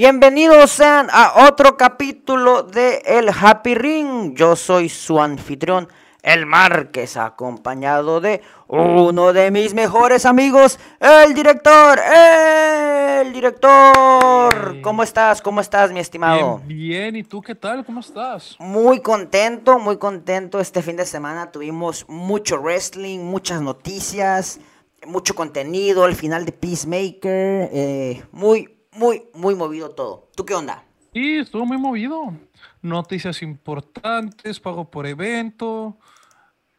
Bienvenidos 0.00 0.70
sean 0.70 1.08
a 1.12 1.46
otro 1.46 1.76
capítulo 1.76 2.62
de 2.62 3.02
El 3.04 3.28
Happy 3.28 3.74
Ring. 3.74 4.34
Yo 4.34 4.56
soy 4.56 4.88
su 4.88 5.20
anfitrión, 5.20 5.88
El 6.22 6.46
Márquez, 6.46 7.18
acompañado 7.18 8.18
de 8.22 8.40
uno 8.66 9.34
de 9.34 9.50
mis 9.50 9.74
mejores 9.74 10.24
amigos, 10.24 10.78
el 11.00 11.34
director, 11.34 12.00
el 12.14 13.30
director. 13.34 14.80
¿Cómo 14.80 15.02
estás? 15.02 15.42
¿Cómo 15.42 15.60
estás, 15.60 15.92
mi 15.92 16.00
estimado? 16.00 16.62
Bien, 16.64 16.78
bien, 16.78 17.16
¿y 17.16 17.22
tú 17.22 17.42
qué 17.42 17.54
tal? 17.54 17.84
¿Cómo 17.84 18.00
estás? 18.00 18.56
Muy 18.58 19.02
contento, 19.02 19.78
muy 19.78 19.98
contento. 19.98 20.60
Este 20.60 20.80
fin 20.80 20.96
de 20.96 21.04
semana 21.04 21.52
tuvimos 21.52 22.06
mucho 22.08 22.56
wrestling, 22.56 23.18
muchas 23.18 23.60
noticias, 23.60 24.60
mucho 25.06 25.34
contenido, 25.34 26.06
el 26.06 26.14
final 26.14 26.46
de 26.46 26.52
Peacemaker. 26.52 27.68
eh, 27.70 28.22
muy, 28.32 28.79
muy, 28.92 29.22
muy 29.34 29.54
movido 29.54 29.90
todo. 29.90 30.28
¿Tú 30.36 30.44
qué 30.44 30.54
onda? 30.54 30.84
Sí, 31.12 31.38
estuvo 31.38 31.66
muy 31.66 31.76
movido. 31.78 32.34
Noticias 32.82 33.42
importantes, 33.42 34.60
pago 34.60 34.90
por 34.90 35.06
evento. 35.06 35.96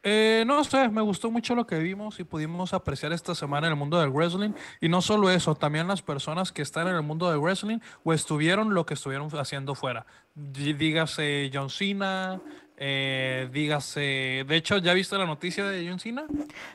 Eh, 0.04 0.42
no 0.48 0.64
sé, 0.64 0.88
me 0.88 1.00
gustó 1.00 1.30
mucho 1.30 1.54
lo 1.54 1.64
que 1.66 1.78
vimos 1.78 2.18
y 2.18 2.24
pudimos 2.24 2.74
apreciar 2.74 3.12
esta 3.12 3.36
semana 3.36 3.68
en 3.68 3.74
el 3.74 3.78
mundo 3.78 4.00
del 4.00 4.10
wrestling. 4.10 4.50
Y 4.80 4.88
no 4.88 5.00
solo 5.00 5.30
eso, 5.30 5.54
también 5.54 5.86
las 5.86 6.02
personas 6.02 6.50
que 6.50 6.62
están 6.62 6.88
en 6.88 6.96
el 6.96 7.02
mundo 7.02 7.30
del 7.30 7.38
wrestling 7.38 7.78
o 8.02 8.12
estuvieron 8.12 8.74
lo 8.74 8.84
que 8.84 8.94
estuvieron 8.94 9.28
haciendo 9.38 9.74
fuera. 9.76 10.06
Dí- 10.34 10.72
Dígase 10.76 11.50
John 11.54 11.70
Cena, 11.70 12.40
eh, 12.76 13.48
dígase... 13.52 14.44
De 14.48 14.56
hecho, 14.56 14.78
¿ya 14.78 14.92
viste 14.92 15.16
la 15.16 15.26
noticia 15.26 15.64
de 15.66 15.86
John 15.88 16.00
Cena? 16.00 16.24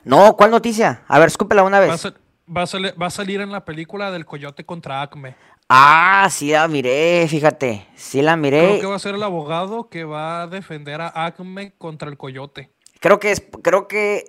No, 0.05 0.37
¿cuál 0.37 0.51
noticia? 0.51 1.01
A 1.07 1.19
ver, 1.19 1.27
escúpela 1.27 1.63
una 1.63 1.81
vez. 1.81 2.07
Va 2.55 2.63
a 2.63 2.67
sali- 2.67 2.91
va 3.01 3.07
a 3.07 3.11
salir 3.11 3.41
en 3.41 3.51
la 3.51 3.65
película 3.65 4.11
del 4.11 4.25
Coyote 4.25 4.65
contra 4.65 5.01
Acme. 5.01 5.35
Ah, 5.69 6.27
sí 6.31 6.51
la 6.51 6.67
miré, 6.67 7.25
fíjate. 7.27 7.87
Sí 7.95 8.21
la 8.21 8.33
Creo 8.33 8.41
miré. 8.41 8.79
que 8.79 8.85
va 8.85 8.95
a 8.95 8.99
ser 8.99 9.15
el 9.15 9.23
abogado 9.23 9.89
que 9.89 10.03
va 10.05 10.43
a 10.43 10.47
defender 10.47 11.01
a 11.01 11.25
Acme 11.25 11.73
contra 11.77 12.09
el 12.09 12.17
Coyote. 12.17 12.71
Creo 12.99 13.19
que 13.19 13.31
es, 13.31 13.43
creo 13.61 13.87
que 13.87 14.25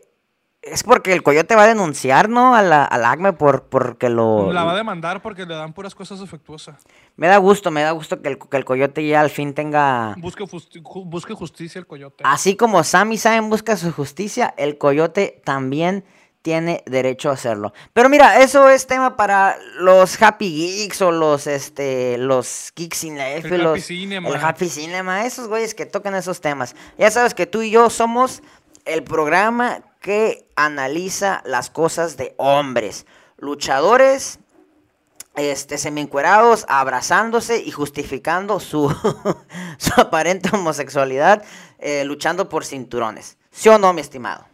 es 0.61 0.83
porque 0.83 1.13
el 1.13 1.23
coyote 1.23 1.55
va 1.55 1.63
a 1.63 1.67
denunciar, 1.69 2.29
¿no? 2.29 2.55
A 2.57 2.63
la, 2.63 2.85
al 2.85 3.05
ACME 3.05 3.33
por, 3.33 3.69
porque 3.69 4.09
lo... 4.11 4.53
La 4.53 4.65
va 4.65 4.73
a 4.73 4.77
demandar 4.77 5.23
porque 5.23 5.47
le 5.47 5.55
dan 5.55 5.73
puras 5.73 5.95
cosas 5.95 6.19
defectuosas. 6.21 6.83
Me 7.17 7.29
da 7.29 7.39
gusto, 7.39 7.71
me 7.71 7.81
da 7.83 7.93
gusto 7.93 8.21
que 8.21 8.29
el, 8.31 8.39
que 8.39 8.57
el 8.57 8.65
coyote 8.65 9.07
ya 9.07 9.21
al 9.21 9.31
fin 9.31 9.55
tenga... 9.55 10.15
Busque, 10.19 10.43
justi- 10.45 10.83
ju- 10.83 11.05
busque 11.07 11.33
justicia 11.33 11.79
el 11.79 11.87
Coyote. 11.87 12.25
Así 12.27 12.57
como 12.57 12.83
Sami 12.83 13.17
Zayn 13.17 13.49
busca 13.49 13.77
su 13.77 13.93
justicia, 13.93 14.53
el 14.59 14.77
coyote 14.77 15.41
también 15.45 16.05
tiene 16.49 16.83
derecho 16.87 17.29
a 17.29 17.35
hacerlo. 17.35 17.75
Pero 17.93 18.09
mira, 18.09 18.41
eso 18.41 18.71
es 18.71 18.87
tema 18.87 19.19
para 19.19 19.59
los 19.81 20.21
Happy 20.23 20.51
Geeks 20.79 21.03
o 21.03 21.11
los 21.11 21.47
este 21.47 22.17
los 22.17 22.73
Geeks 22.75 22.97
sin 22.97 23.19
la 23.19 23.29
F, 23.33 23.55
El 23.55 23.63
los- 23.65 23.73
Happy 23.73 23.83
Cinema. 23.83 24.29
el 24.31 24.37
Happy 24.37 24.69
Cinema, 24.71 25.27
esos 25.27 25.47
güeyes 25.47 25.75
que 25.75 25.85
tocan 25.85 26.15
esos 26.15 26.41
temas. 26.41 26.75
Ya 26.97 27.11
sabes 27.11 27.35
que 27.35 27.45
tú 27.45 27.61
y 27.61 27.71
yo 27.71 27.91
somos 27.91 28.41
el 28.87 29.05
programa 29.05 29.83
que 30.01 30.49
analiza 30.57 31.43
las 31.45 31.69
cosas 31.69 32.17
de 32.17 32.35
hombres, 32.39 33.05
luchadores 33.37 34.39
este, 35.37 35.77
semiencuerados, 35.77 36.65
abrazándose 36.67 37.59
y 37.63 37.71
justificando 37.73 38.59
su, 38.59 38.89
su 39.77 40.01
aparente 40.01 40.49
homosexualidad, 40.55 41.45
eh, 41.79 42.05
luchando 42.07 42.49
por 42.49 42.65
cinturones. 42.65 43.37
¿Sí 43.51 43.69
o 43.69 43.77
no, 43.77 43.93
mi 43.93 44.01
estimado? 44.01 44.47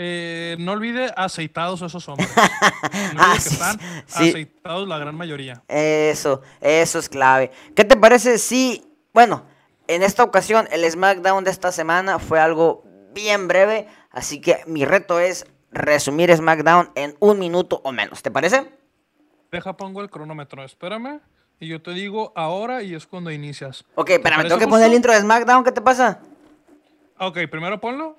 Eh, 0.00 0.54
no 0.60 0.72
olvide 0.72 1.12
aceitados 1.16 1.82
esos 1.82 2.08
hombres. 2.08 2.28
No 3.14 3.20
Ah, 3.22 3.32
que 3.32 3.38
están 3.48 3.80
sí. 4.06 4.28
aceitados 4.30 4.86
la 4.86 4.96
gran 4.98 5.16
mayoría. 5.16 5.62
Eso, 5.66 6.40
eso 6.60 6.98
es 7.00 7.08
clave. 7.08 7.50
¿Qué 7.74 7.84
te 7.84 7.96
parece 7.96 8.38
si, 8.38 8.86
bueno, 9.12 9.44
en 9.88 10.04
esta 10.04 10.22
ocasión 10.22 10.68
el 10.70 10.88
SmackDown 10.88 11.42
de 11.42 11.50
esta 11.50 11.72
semana 11.72 12.20
fue 12.20 12.38
algo 12.38 12.84
bien 13.12 13.48
breve, 13.48 13.88
así 14.12 14.40
que 14.40 14.60
mi 14.66 14.84
reto 14.84 15.18
es 15.18 15.46
resumir 15.72 16.34
SmackDown 16.34 16.90
en 16.94 17.16
un 17.18 17.38
minuto 17.40 17.80
o 17.82 17.90
menos, 17.90 18.22
¿te 18.22 18.30
parece? 18.30 18.70
Deja, 19.50 19.76
pongo 19.76 20.00
el 20.02 20.10
cronómetro. 20.10 20.62
Espérame. 20.62 21.20
Y 21.58 21.66
yo 21.66 21.82
te 21.82 21.90
digo 21.90 22.32
ahora 22.36 22.84
y 22.84 22.94
es 22.94 23.04
cuando 23.06 23.32
inicias. 23.32 23.84
Ok, 23.96 24.06
¿Te 24.06 24.14
espérame, 24.14 24.36
parece 24.38 24.48
tengo 24.54 24.60
que 24.60 24.68
poner 24.68 24.86
el 24.86 24.94
intro 24.94 25.12
de 25.12 25.20
SmackDown, 25.20 25.64
¿qué 25.64 25.72
te 25.72 25.80
pasa? 25.80 26.20
Ok, 27.18 27.38
primero 27.50 27.80
ponlo. 27.80 28.16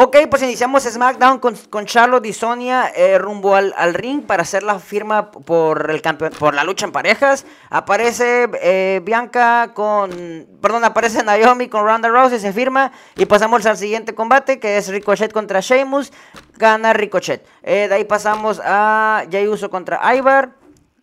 Ok, 0.00 0.16
pues 0.30 0.44
iniciamos 0.44 0.84
SmackDown 0.84 1.40
con, 1.40 1.56
con 1.70 1.84
Charlotte 1.84 2.24
y 2.26 2.32
Sonia 2.32 2.86
eh, 2.94 3.18
rumbo 3.18 3.56
al, 3.56 3.74
al 3.76 3.94
ring 3.94 4.22
para 4.22 4.42
hacer 4.42 4.62
la 4.62 4.78
firma 4.78 5.32
por 5.32 5.90
el 5.90 6.00
campeón, 6.02 6.30
por 6.38 6.54
la 6.54 6.62
lucha 6.62 6.86
en 6.86 6.92
parejas. 6.92 7.44
Aparece 7.68 8.48
eh, 8.62 9.00
Bianca 9.02 9.72
con, 9.74 10.46
perdón, 10.62 10.84
aparece 10.84 11.24
Naomi 11.24 11.66
con 11.66 11.84
Ronda 11.84 12.08
Rousey, 12.08 12.38
se 12.38 12.52
firma 12.52 12.92
y 13.16 13.26
pasamos 13.26 13.66
al 13.66 13.76
siguiente 13.76 14.14
combate 14.14 14.60
que 14.60 14.76
es 14.78 14.86
Ricochet 14.86 15.32
contra 15.32 15.58
Sheamus, 15.58 16.12
gana 16.56 16.92
Ricochet. 16.92 17.44
Eh, 17.64 17.88
de 17.88 17.94
ahí 17.96 18.04
pasamos 18.04 18.60
a 18.64 19.24
Jey 19.28 19.48
Uso 19.48 19.68
contra 19.68 20.14
Ivar, 20.14 20.52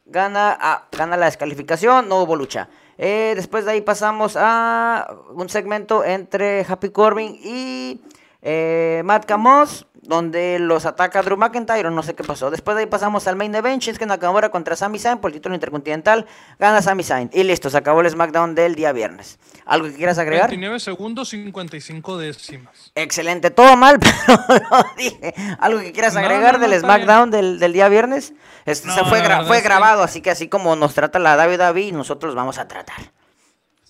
gana, 0.05 0.57
ah, 0.57 0.87
gana 0.93 1.17
la 1.17 1.25
descalificación, 1.25 2.07
no 2.07 2.21
hubo 2.21 2.37
lucha. 2.37 2.69
Después 2.97 3.65
de 3.65 3.71
ahí 3.71 3.81
pasamos 3.81 4.37
a 4.39 5.13
un 5.33 5.49
segmento 5.49 6.05
entre 6.05 6.65
Happy 6.65 6.91
Corbin 6.91 7.37
y 7.43 7.99
eh, 8.47 9.01
Matt 9.03 9.25
Camos, 9.25 9.87
donde 10.03 10.59
los 10.59 10.85
ataca 10.85 11.23
Drew 11.23 11.35
McIntyre, 11.35 11.89
no 11.89 12.03
sé 12.03 12.13
qué 12.13 12.23
pasó. 12.23 12.51
Después 12.51 12.75
de 12.77 12.83
ahí 12.83 12.87
pasamos 12.87 13.27
al 13.27 13.35
main 13.35 13.55
event, 13.55 13.81
Shinsuke 13.81 14.05
Nakamura 14.05 14.49
contra 14.49 14.75
Sami 14.75 14.99
Zayn 14.99 15.17
por 15.17 15.31
el 15.31 15.33
título 15.33 15.55
intercontinental, 15.55 16.27
gana 16.59 16.79
Sami 16.83 17.03
Zayn. 17.03 17.31
Y 17.33 17.41
listo, 17.43 17.71
se 17.71 17.77
acabó 17.77 18.01
el 18.01 18.09
SmackDown 18.11 18.53
del 18.53 18.75
día 18.75 18.91
viernes. 18.91 19.39
¿Algo 19.65 19.87
que 19.87 19.95
quieras 19.95 20.19
agregar? 20.19 20.49
29 20.51 20.79
segundos, 20.79 21.29
55 21.29 22.17
décimas. 22.19 22.91
Excelente, 22.93 23.49
todo 23.49 23.75
mal, 23.75 23.97
pero 24.27 24.39
lo 24.69 24.85
dije. 24.95 25.33
¿Algo 25.59 25.79
que 25.79 25.91
quieras 25.91 26.13
No, 26.13 26.19
agregar 26.19 26.59
no, 26.59 26.59
no, 26.59 26.67
del 26.69 26.79
SmackDown 26.79 27.31
del, 27.31 27.59
del 27.59 27.73
día 27.73 27.89
viernes? 27.89 28.33
Este, 28.65 28.91
se 28.91 29.01
No, 29.01 29.09
fue, 29.09 29.23
gra- 29.23 29.43
fue 29.47 29.61
grabado, 29.61 30.03
así 30.03 30.21
que 30.21 30.29
así 30.29 30.47
como 30.49 30.75
nos 30.75 30.93
trata 30.93 31.17
la 31.17 31.35
WWE, 31.35 31.91
nosotros 31.93 32.35
vamos 32.35 32.59
a 32.59 32.67
tratar. 32.67 32.97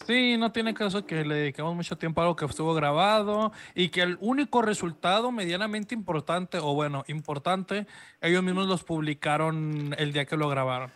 Sí, 0.06 0.38
no 0.38 0.52
tiene 0.52 0.74
caso 0.74 1.06
que 1.06 1.26
le 1.26 1.36
dediquemos 1.36 1.76
mucho 1.76 1.98
tiempo 1.98 2.22
a 2.22 2.26
algo 2.26 2.36
que 2.36 2.46
estuvo 2.46 2.74
grabado 2.76 3.52
y 3.74 3.90
que 3.90 4.02
el 4.02 4.18
único 4.22 4.62
resultado 4.62 5.32
medianamente 5.32 5.96
importante, 5.96 6.60
o 6.60 6.76
bueno, 6.76 7.04
importante, 7.08 7.88
ellos 8.22 8.44
mismos 8.44 8.68
los 8.68 8.84
publicaron 8.84 9.96
el 9.98 10.14
día 10.14 10.26
que 10.26 10.38
lo 10.38 10.48
grabaron. 10.48 10.92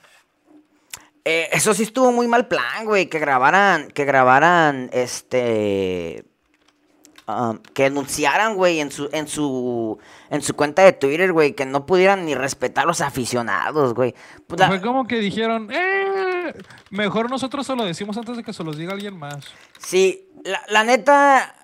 Eh, 1.25 1.49
eso 1.51 1.73
sí 1.73 1.83
estuvo 1.83 2.11
muy 2.11 2.27
mal 2.27 2.47
plan, 2.47 2.85
güey, 2.85 3.07
que 3.07 3.19
grabaran, 3.19 3.89
que 3.89 4.05
grabaran, 4.05 4.89
este, 4.93 6.23
um, 7.27 7.57
que 7.73 7.85
anunciaran, 7.85 8.55
güey, 8.55 8.79
en 8.79 8.91
su, 8.91 9.09
en 9.11 9.27
su, 9.27 9.99
en 10.29 10.41
su 10.41 10.55
cuenta 10.55 10.83
de 10.83 10.93
Twitter, 10.93 11.33
güey, 11.33 11.53
que 11.53 11.65
no 11.65 11.85
pudieran 11.85 12.25
ni 12.25 12.35
respetar 12.35 12.83
a 12.83 12.87
los 12.87 13.01
aficionados, 13.01 13.93
güey. 13.95 14.13
Fue 14.47 14.81
como 14.81 15.07
que 15.07 15.19
dijeron, 15.19 15.69
eh, 15.71 16.38
mejor 16.89 17.29
nosotros 17.29 17.65
se 17.65 17.75
lo 17.75 17.85
decimos 17.85 18.17
antes 18.17 18.37
de 18.37 18.43
que 18.43 18.53
se 18.53 18.63
los 18.63 18.77
diga 18.77 18.93
alguien 18.93 19.17
más. 19.17 19.45
Sí, 19.79 20.29
la, 20.43 20.61
la 20.69 20.83
neta, 20.83 21.55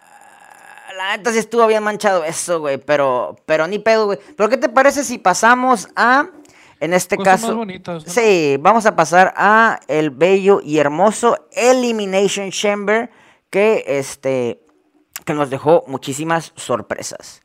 la 0.97 1.17
neta 1.17 1.31
sí 1.31 1.39
estuvo 1.39 1.65
bien 1.67 1.83
manchado 1.83 2.23
eso, 2.23 2.59
güey, 2.59 2.77
pero, 2.77 3.35
pero 3.45 3.67
ni 3.67 3.79
pedo, 3.79 4.05
güey. 4.05 4.19
Pero 4.35 4.49
¿qué 4.49 4.57
te 4.57 4.69
parece 4.69 5.03
si 5.03 5.17
pasamos 5.17 5.89
a, 5.95 6.29
en 6.79 6.93
este 6.93 7.17
Cosas 7.17 7.33
más 7.33 7.41
caso, 7.41 7.55
bonitas, 7.57 8.05
¿no? 8.05 8.11
sí, 8.11 8.57
vamos 8.59 8.85
a 8.85 8.95
pasar 8.95 9.33
a 9.37 9.79
el 9.87 10.09
bello 10.09 10.61
y 10.63 10.77
hermoso 10.77 11.47
Elimination 11.51 12.51
Chamber 12.51 13.09
que, 13.49 13.83
este, 13.87 14.61
que 15.23 15.33
nos 15.33 15.49
dejó 15.49 15.83
muchísimas 15.87 16.53
sorpresas. 16.55 17.41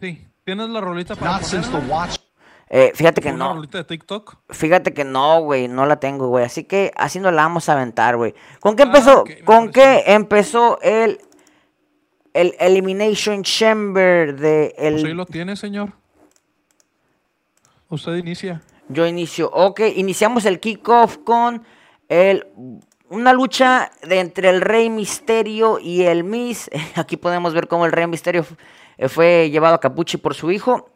Sí, 0.00 0.26
¿tienes 0.44 0.68
la 0.68 0.80
rolita 0.80 1.16
para 1.16 1.40
Not 1.40 2.25
Eh, 2.68 2.90
fíjate 2.94 3.20
que 3.20 3.28
¿Una 3.28 3.48
no, 3.48 3.54
rolita 3.54 3.78
de 3.78 3.84
TikTok? 3.84 4.38
fíjate 4.50 4.92
que 4.92 5.04
no, 5.04 5.40
güey, 5.40 5.68
no 5.68 5.86
la 5.86 6.00
tengo, 6.00 6.28
güey. 6.28 6.44
Así 6.44 6.64
que 6.64 6.90
así 6.96 7.20
nos 7.20 7.32
la 7.32 7.42
vamos 7.42 7.68
a 7.68 7.74
aventar, 7.74 8.16
güey. 8.16 8.34
¿Con 8.60 8.74
qué 8.74 8.82
Ah, 8.82 8.86
empezó? 8.86 9.24
¿Con 9.44 9.70
qué 9.70 10.02
empezó 10.06 10.80
el, 10.82 11.20
el 12.34 12.54
Elimination 12.58 13.44
Chamber 13.44 14.36
de 14.36 14.74
el... 14.78 14.94
Pues 14.94 15.04
ahí 15.04 15.14
lo 15.14 15.26
tiene, 15.26 15.54
señor. 15.56 15.92
Usted 17.88 18.16
inicia. 18.16 18.62
Yo 18.88 19.06
inicio. 19.06 19.50
Ok, 19.52 19.80
iniciamos 19.94 20.44
el 20.44 20.58
kickoff 20.60 21.18
con 21.18 21.62
el 22.08 22.46
una 23.08 23.32
lucha 23.32 23.92
de 24.02 24.18
entre 24.18 24.48
el 24.50 24.60
Rey 24.60 24.90
Misterio 24.90 25.78
y 25.78 26.02
el 26.02 26.24
Miss. 26.24 26.68
Aquí 26.96 27.16
podemos 27.16 27.54
ver 27.54 27.68
cómo 27.68 27.86
el 27.86 27.92
Rey 27.92 28.08
Misterio 28.08 28.44
fue 29.08 29.50
llevado 29.50 29.76
a 29.76 29.80
Capuchi 29.80 30.16
por 30.16 30.34
su 30.34 30.50
hijo. 30.50 30.90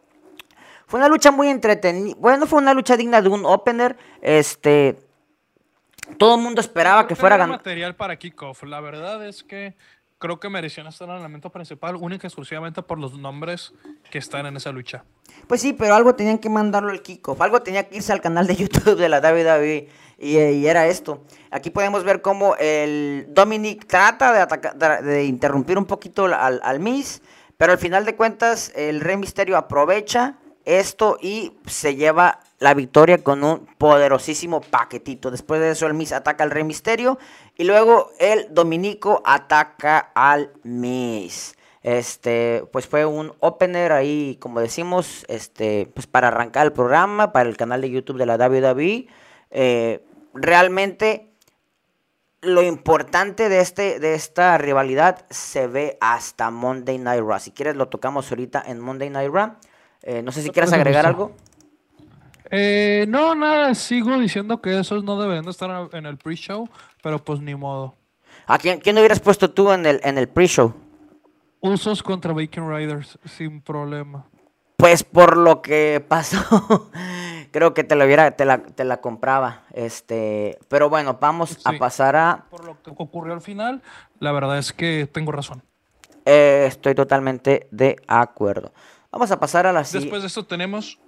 Fue 0.91 0.99
una 0.99 1.09
lucha 1.09 1.31
muy 1.31 1.47
entretenida. 1.49 2.17
Bueno, 2.19 2.49
fue 2.49 2.61
una 2.61 2.75
lucha 2.75 2.97
digna 2.97 3.23
de 3.23 3.29
un 3.29 3.47
opener. 3.47 3.97
Este. 4.21 4.99
Todo 6.19 6.35
el 6.35 6.41
mundo 6.41 6.61
esperaba 6.61 7.07
que 7.07 7.15
fuera 7.15 7.37
ganar. 7.37 7.59
material 7.59 7.95
para 7.95 8.19
kickoff. 8.19 8.65
La 8.65 8.81
verdad 8.81 9.25
es 9.25 9.45
que 9.45 9.77
creo 10.19 10.41
que 10.41 10.49
merecían 10.49 10.89
estar 10.89 11.09
en 11.09 11.15
el 11.15 11.21
elemento 11.21 11.49
principal 11.51 11.95
única 11.95 12.27
y 12.27 12.29
exclusivamente 12.29 12.83
por 12.83 12.99
los 12.99 13.17
nombres 13.17 13.73
que 14.11 14.19
están 14.19 14.47
en 14.47 14.57
esa 14.57 14.73
lucha. 14.73 15.05
Pues 15.47 15.61
sí, 15.61 15.75
pero 15.75 15.95
algo 15.95 16.17
tenían 16.17 16.39
que 16.39 16.49
mandarlo 16.49 16.91
al 16.91 17.03
kickoff, 17.03 17.41
algo 17.41 17.63
tenía 17.63 17.89
que 17.89 17.99
irse 17.99 18.13
al 18.13 18.21
canal 18.21 18.49
de 18.49 18.57
YouTube 18.57 18.97
de 18.97 19.09
la 19.09 19.21
WWE 19.21 19.89
y, 20.19 20.39
y 20.39 20.67
era 20.67 20.89
esto. 20.89 21.23
Aquí 21.53 21.71
podemos 21.71 22.03
ver 22.03 22.21
cómo 22.21 22.57
el 22.57 23.27
Dominic 23.29 23.87
trata 23.87 24.33
de, 24.33 24.41
atacar, 24.41 25.05
de 25.05 25.25
interrumpir 25.25 25.79
un 25.79 25.87
poquito 25.87 26.25
al, 26.25 26.61
al 26.65 26.81
Miz, 26.81 27.23
pero 27.57 27.71
al 27.71 27.79
final 27.79 28.05
de 28.05 28.17
cuentas 28.17 28.73
el 28.75 29.01
Rey 29.01 29.17
Misterio 29.17 29.57
aprovecha 29.57 30.37
esto 30.79 31.19
y 31.21 31.53
se 31.67 31.97
lleva 31.97 32.41
la 32.59 32.75
victoria 32.75 33.19
con 33.19 33.43
un 33.43 33.67
poderosísimo 33.79 34.61
paquetito. 34.61 35.31
Después 35.31 35.61
de 35.61 35.71
eso 35.71 35.87
el 35.87 35.95
Miz 35.95 36.13
ataca 36.13 36.45
al 36.45 36.51
Rey 36.51 36.65
Misterio 36.65 37.19
y 37.57 37.65
luego 37.65 38.11
el 38.19 38.47
Dominico 38.55 39.23
ataca 39.25 40.11
al 40.15 40.53
Miz. 40.63 41.57
Este, 41.83 42.65
pues 42.73 42.87
fue 42.87 43.07
un 43.07 43.33
opener 43.41 43.93
ahí, 43.93 44.37
como 44.39 44.61
decimos, 44.61 45.25
este, 45.29 45.91
pues 45.95 46.07
para 46.07 46.29
arrancar 46.29 46.67
el 46.67 46.73
programa, 46.73 47.33
para 47.33 47.49
el 47.49 47.57
canal 47.57 47.81
de 47.81 47.91
YouTube 47.91 48.19
de 48.19 48.27
la 48.27 48.37
WWE. 48.37 49.09
Eh, 49.51 50.05
realmente 50.35 51.31
lo 52.43 52.63
importante 52.63 53.49
de, 53.49 53.61
este, 53.61 53.99
de 53.99 54.15
esta 54.15 54.57
rivalidad 54.59 55.27
se 55.31 55.67
ve 55.67 55.99
hasta 56.01 56.51
Monday 56.51 56.99
Night 56.99 57.23
Raw. 57.23 57.39
Si 57.39 57.51
quieres 57.51 57.77
lo 57.77 57.89
tocamos 57.89 58.31
ahorita 58.31 58.63
en 58.67 58.81
Monday 58.81 59.11
Night 59.11 59.31
Raw. 59.33 59.57
Eh, 60.03 60.23
no 60.23 60.33
sé 60.33 60.43
si 60.43 60.51
quieres 60.51 60.73
agregar 60.73 61.07
algo. 61.07 61.33
Eh, 62.51 63.07
no, 63.09 63.35
nada, 63.35 63.75
sigo 63.75 64.19
diciendo 64.19 64.61
que 64.61 64.81
esos 64.81 65.05
no 65.05 65.21
deberían 65.21 65.45
de 65.45 65.51
estar 65.53 65.89
en 65.93 66.07
el 66.07 66.17
pre-show, 66.17 66.69
pero 67.03 67.23
pues 67.23 67.41
ni 67.41 67.55
modo. 67.55 67.95
¿A 68.47 68.59
quién, 68.59 68.81
quién 68.81 68.99
hubieras 68.99 69.21
puesto 69.21 69.51
tú 69.51 69.71
en 69.71 69.87
el, 69.87 70.01
en 70.03 70.19
el 70.19 70.29
pre-show? 70.29 70.75
Usos 71.61 72.03
contra 72.03 72.33
Bacon 72.33 72.69
Riders, 72.69 73.19
sin 73.25 73.61
problema. 73.61 74.27
Pues 74.77 75.05
por 75.05 75.37
lo 75.37 75.61
que 75.61 76.03
pasó, 76.09 76.91
creo 77.51 77.75
que 77.75 77.85
te 77.85 77.95
la 77.95 78.07
hubiera, 78.07 78.31
te 78.33 78.47
la, 78.47 78.63
te 78.63 78.85
la 78.85 79.01
compraba. 79.01 79.65
Este, 79.73 80.59
pero 80.69 80.89
bueno, 80.89 81.19
vamos 81.21 81.59
a 81.65 81.73
pasar 81.75 82.17
a. 82.17 82.47
Por 82.51 82.65
lo 82.65 82.83
que 82.83 82.91
ocurrió 82.97 83.35
al 83.35 83.43
final, 83.43 83.83
la 84.19 84.33
verdad 84.33 84.59
es 84.59 84.73
que 84.73 85.07
tengo 85.13 85.33
razón. 85.33 85.63
Eh, 86.25 86.65
estoy 86.67 86.95
totalmente 86.95 87.69
de 87.71 87.97
acuerdo. 88.09 88.73
Vamos 89.13 89.31
a 89.31 89.41
pasar 89.41 89.67
a 89.67 89.73
la 89.73 89.85
siguiente. 89.85 90.07
Después 90.07 90.23
de 90.23 90.29
esto 90.29 90.47
tenemos 90.47 90.99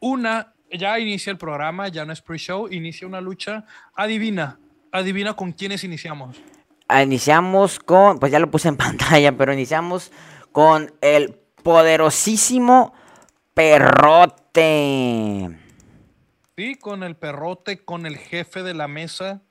una 0.00 0.54
ya 0.78 0.98
inicia 0.98 1.30
el 1.30 1.38
programa, 1.38 1.88
ya 1.88 2.04
no 2.04 2.12
es 2.12 2.20
pre-show, 2.20 2.68
inicia 2.70 3.06
una 3.06 3.20
lucha. 3.20 3.64
Adivina, 3.94 4.58
adivina 4.92 5.34
con 5.34 5.52
quiénes 5.52 5.84
iniciamos. 5.84 6.40
Ah, 6.88 7.02
iniciamos 7.02 7.78
con, 7.78 8.18
pues 8.18 8.32
ya 8.32 8.38
lo 8.38 8.50
puse 8.50 8.68
en 8.68 8.76
pantalla, 8.78 9.36
pero 9.36 9.52
iniciamos 9.52 10.10
con 10.52 10.92
el 11.00 11.34
poderosísimo 11.62 12.94
perrote. 13.54 15.48
Sí, 16.56 16.76
con 16.76 17.02
el 17.02 17.16
perrote, 17.16 17.84
con 17.84 18.06
el 18.06 18.16
jefe 18.16 18.62
de 18.62 18.74
la 18.74 18.86
mesa, 18.86 19.42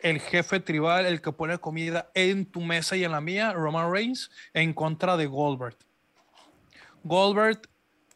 el 0.00 0.20
jefe 0.20 0.60
tribal, 0.60 1.06
el 1.06 1.20
que 1.20 1.32
pone 1.32 1.58
comida 1.58 2.10
en 2.14 2.46
tu 2.46 2.60
mesa 2.60 2.96
y 2.96 3.04
en 3.04 3.12
la 3.12 3.20
mía, 3.20 3.52
Roman 3.52 3.92
Reigns, 3.92 4.30
en 4.54 4.72
contra 4.72 5.16
de 5.16 5.26
Goldberg. 5.26 5.76
Goldberg 7.04 7.60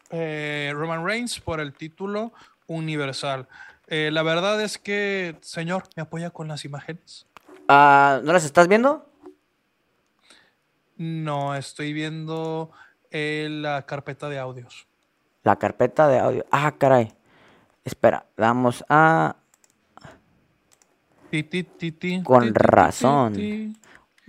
eh, 0.09 0.71
Roman 0.73 1.05
Reigns 1.05 1.39
por 1.39 1.59
el 1.59 1.73
título 1.73 2.33
universal. 2.67 3.47
Eh, 3.87 4.09
la 4.11 4.23
verdad 4.23 4.61
es 4.61 4.77
que, 4.77 5.35
señor, 5.41 5.83
¿me 5.95 6.03
apoya 6.03 6.29
con 6.29 6.47
las 6.47 6.65
imágenes? 6.65 7.27
Ah, 7.67 8.19
¿No 8.23 8.33
las 8.33 8.45
estás 8.45 8.67
viendo? 8.67 9.07
No, 10.97 11.55
estoy 11.55 11.93
viendo 11.93 12.71
eh, 13.11 13.47
la 13.49 13.85
carpeta 13.85 14.29
de 14.29 14.39
audios. 14.39 14.87
La 15.43 15.57
carpeta 15.57 16.07
de 16.07 16.19
audio. 16.19 16.45
Ah, 16.51 16.73
caray. 16.77 17.13
Espera, 17.83 18.25
vamos 18.37 18.83
a. 18.89 19.35
Con 22.23 22.55
razón. 22.55 23.75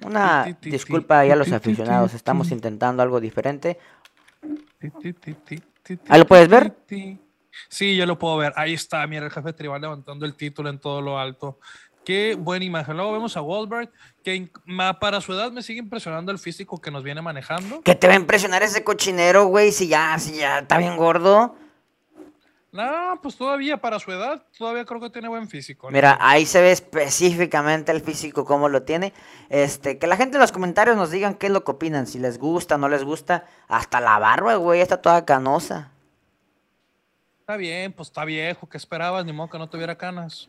Una 0.04 0.44
disculpa 0.60 1.20
ahí 1.20 1.30
a 1.30 1.36
los 1.36 1.52
aficionados. 1.52 2.14
Estamos 2.14 2.50
intentando 2.50 3.02
algo 3.02 3.20
diferente. 3.20 3.78
¿Ahí 6.08 6.18
lo 6.18 6.26
puedes 6.26 6.48
ver? 6.48 6.76
Sí, 7.68 7.96
yo 7.96 8.06
lo 8.06 8.18
puedo 8.18 8.36
ver. 8.36 8.52
Ahí 8.56 8.74
está, 8.74 9.06
mira 9.06 9.24
el 9.26 9.32
jefe 9.32 9.52
tribal 9.52 9.80
levantando 9.80 10.26
el 10.26 10.34
título 10.34 10.68
en 10.68 10.78
todo 10.78 11.00
lo 11.00 11.18
alto. 11.18 11.58
Qué 12.04 12.36
buena 12.36 12.64
imagen. 12.64 12.96
Luego 12.96 13.12
vemos 13.12 13.36
a 13.36 13.40
Goldberg, 13.40 13.90
que 14.22 14.48
para 15.00 15.20
su 15.20 15.32
edad 15.32 15.50
me 15.50 15.62
sigue 15.62 15.80
impresionando 15.80 16.30
el 16.30 16.38
físico 16.38 16.80
que 16.80 16.92
nos 16.92 17.02
viene 17.02 17.20
manejando. 17.20 17.80
¿Qué 17.82 17.96
te 17.96 18.06
va 18.06 18.12
a 18.12 18.16
impresionar 18.16 18.62
ese 18.62 18.84
cochinero, 18.84 19.46
güey? 19.46 19.72
Si 19.72 19.88
ya, 19.88 20.16
si 20.18 20.36
ya 20.36 20.60
está 20.60 20.78
bien 20.78 20.96
gordo. 20.96 21.56
No, 22.76 23.18
pues 23.22 23.36
todavía 23.36 23.78
para 23.78 23.98
su 23.98 24.12
edad, 24.12 24.44
todavía 24.56 24.84
creo 24.84 25.00
que 25.00 25.08
tiene 25.08 25.28
buen 25.28 25.48
físico. 25.48 25.88
Mira, 25.90 26.18
ahí 26.20 26.44
se 26.44 26.60
ve 26.60 26.72
específicamente 26.72 27.90
el 27.90 28.02
físico, 28.02 28.44
cómo 28.44 28.68
lo 28.68 28.82
tiene. 28.82 29.14
Este, 29.48 29.98
que 29.98 30.06
la 30.06 30.18
gente 30.18 30.36
en 30.36 30.42
los 30.42 30.52
comentarios 30.52 30.94
nos 30.94 31.10
digan 31.10 31.36
qué 31.36 31.46
es 31.46 31.52
lo 31.52 31.64
que 31.64 31.70
opinan, 31.70 32.06
si 32.06 32.18
les 32.18 32.38
gusta, 32.38 32.76
no 32.76 32.90
les 32.90 33.02
gusta. 33.02 33.46
Hasta 33.66 33.98
la 34.02 34.18
barba, 34.18 34.56
güey, 34.56 34.82
está 34.82 35.00
toda 35.00 35.24
canosa. 35.24 35.90
Está 37.40 37.56
bien, 37.56 37.94
pues 37.94 38.08
está 38.08 38.26
viejo, 38.26 38.68
¿qué 38.68 38.76
esperabas? 38.76 39.24
Ni 39.24 39.32
modo 39.32 39.48
que 39.48 39.58
no 39.58 39.70
tuviera 39.70 39.96
canas. 39.96 40.46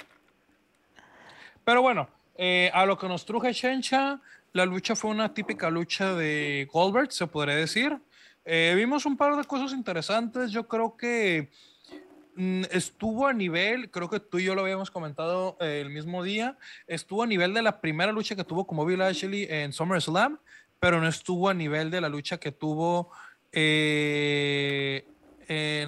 Pero 1.64 1.82
bueno, 1.82 2.10
eh, 2.36 2.70
a 2.74 2.86
lo 2.86 2.98
que 2.98 3.08
nos 3.08 3.24
truje 3.24 3.54
Shencha, 3.54 4.20
la 4.52 4.66
lucha 4.66 4.98
fue 4.98 5.12
una 5.12 5.34
típica 5.34 5.70
lucha 5.70 6.14
de 6.14 6.68
Goldberg, 6.74 7.14
se 7.14 7.28
podría 7.28 7.56
decir. 7.56 7.98
Eh, 8.44 8.74
vimos 8.76 9.06
un 9.06 9.16
par 9.16 9.38
de 9.38 9.46
cosas 9.46 9.72
interesantes. 9.72 10.52
Yo 10.52 10.68
creo 10.68 10.98
que 10.98 11.52
estuvo 12.72 13.28
a 13.28 13.34
nivel, 13.34 13.90
creo 13.90 14.10
que 14.10 14.20
tú 14.20 14.38
y 14.40 14.44
yo 14.44 14.56
lo 14.56 14.62
habíamos 14.62 14.92
comentado 14.92 15.58
eh, 15.60 15.82
el 15.82 15.90
mismo 15.90 16.24
día, 16.24 16.58
estuvo 16.86 17.24
a 17.24 17.28
nivel 17.28 17.54
de 17.54 17.62
la 17.62 17.82
primera 17.82 18.12
lucha 18.12 18.36
que 18.36 18.44
tuvo 18.44 18.68
como 18.68 18.86
Bill 18.86 19.02
Ashley 19.02 19.48
en 19.50 19.74
SummerSlam, 19.74 20.40
pero 20.80 21.02
no 21.02 21.08
estuvo 21.08 21.50
a 21.50 21.54
nivel 21.54 21.90
de 21.90 22.02
la 22.02 22.10
lucha 22.10 22.38
que 22.38 22.52
tuvo, 22.52 23.12
eh, 23.52 25.04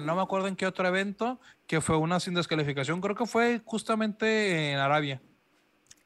no 0.02 0.16
me 0.16 0.22
acuerdo 0.22 0.48
en 0.48 0.56
qué 0.56 0.66
otro 0.66 0.88
evento, 0.88 1.40
que 1.66 1.80
fue 1.80 1.96
una 1.96 2.18
sin 2.18 2.34
descalificación, 2.34 3.00
creo 3.00 3.14
que 3.14 3.26
fue 3.26 3.60
justamente 3.64 4.72
en 4.72 4.78
Arabia. 4.78 5.22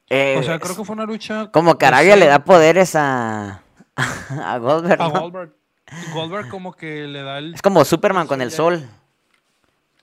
o 0.09 0.43
sea, 0.43 0.59
creo 0.59 0.75
que 0.75 0.83
fue 0.85 0.93
una 0.93 1.05
lucha... 1.05 1.49
Como 1.51 1.79
que 1.79 1.87
Arabia 1.87 2.15
le 2.15 2.27
da 2.27 2.43
poderes 2.43 2.95
a, 2.95 3.63
a 3.95 4.57
Goldberg. 4.59 5.01
A 5.01 5.07
Goldberg. 5.07 5.55
Goldberg 6.13 6.49
como 6.49 6.73
que 6.73 7.07
le 7.07 7.23
da 7.23 7.39
el... 7.39 7.55
Es 7.55 7.63
como 7.63 7.83
Superman 7.83 8.27
con 8.27 8.41
el 8.41 8.51
sol. 8.51 8.87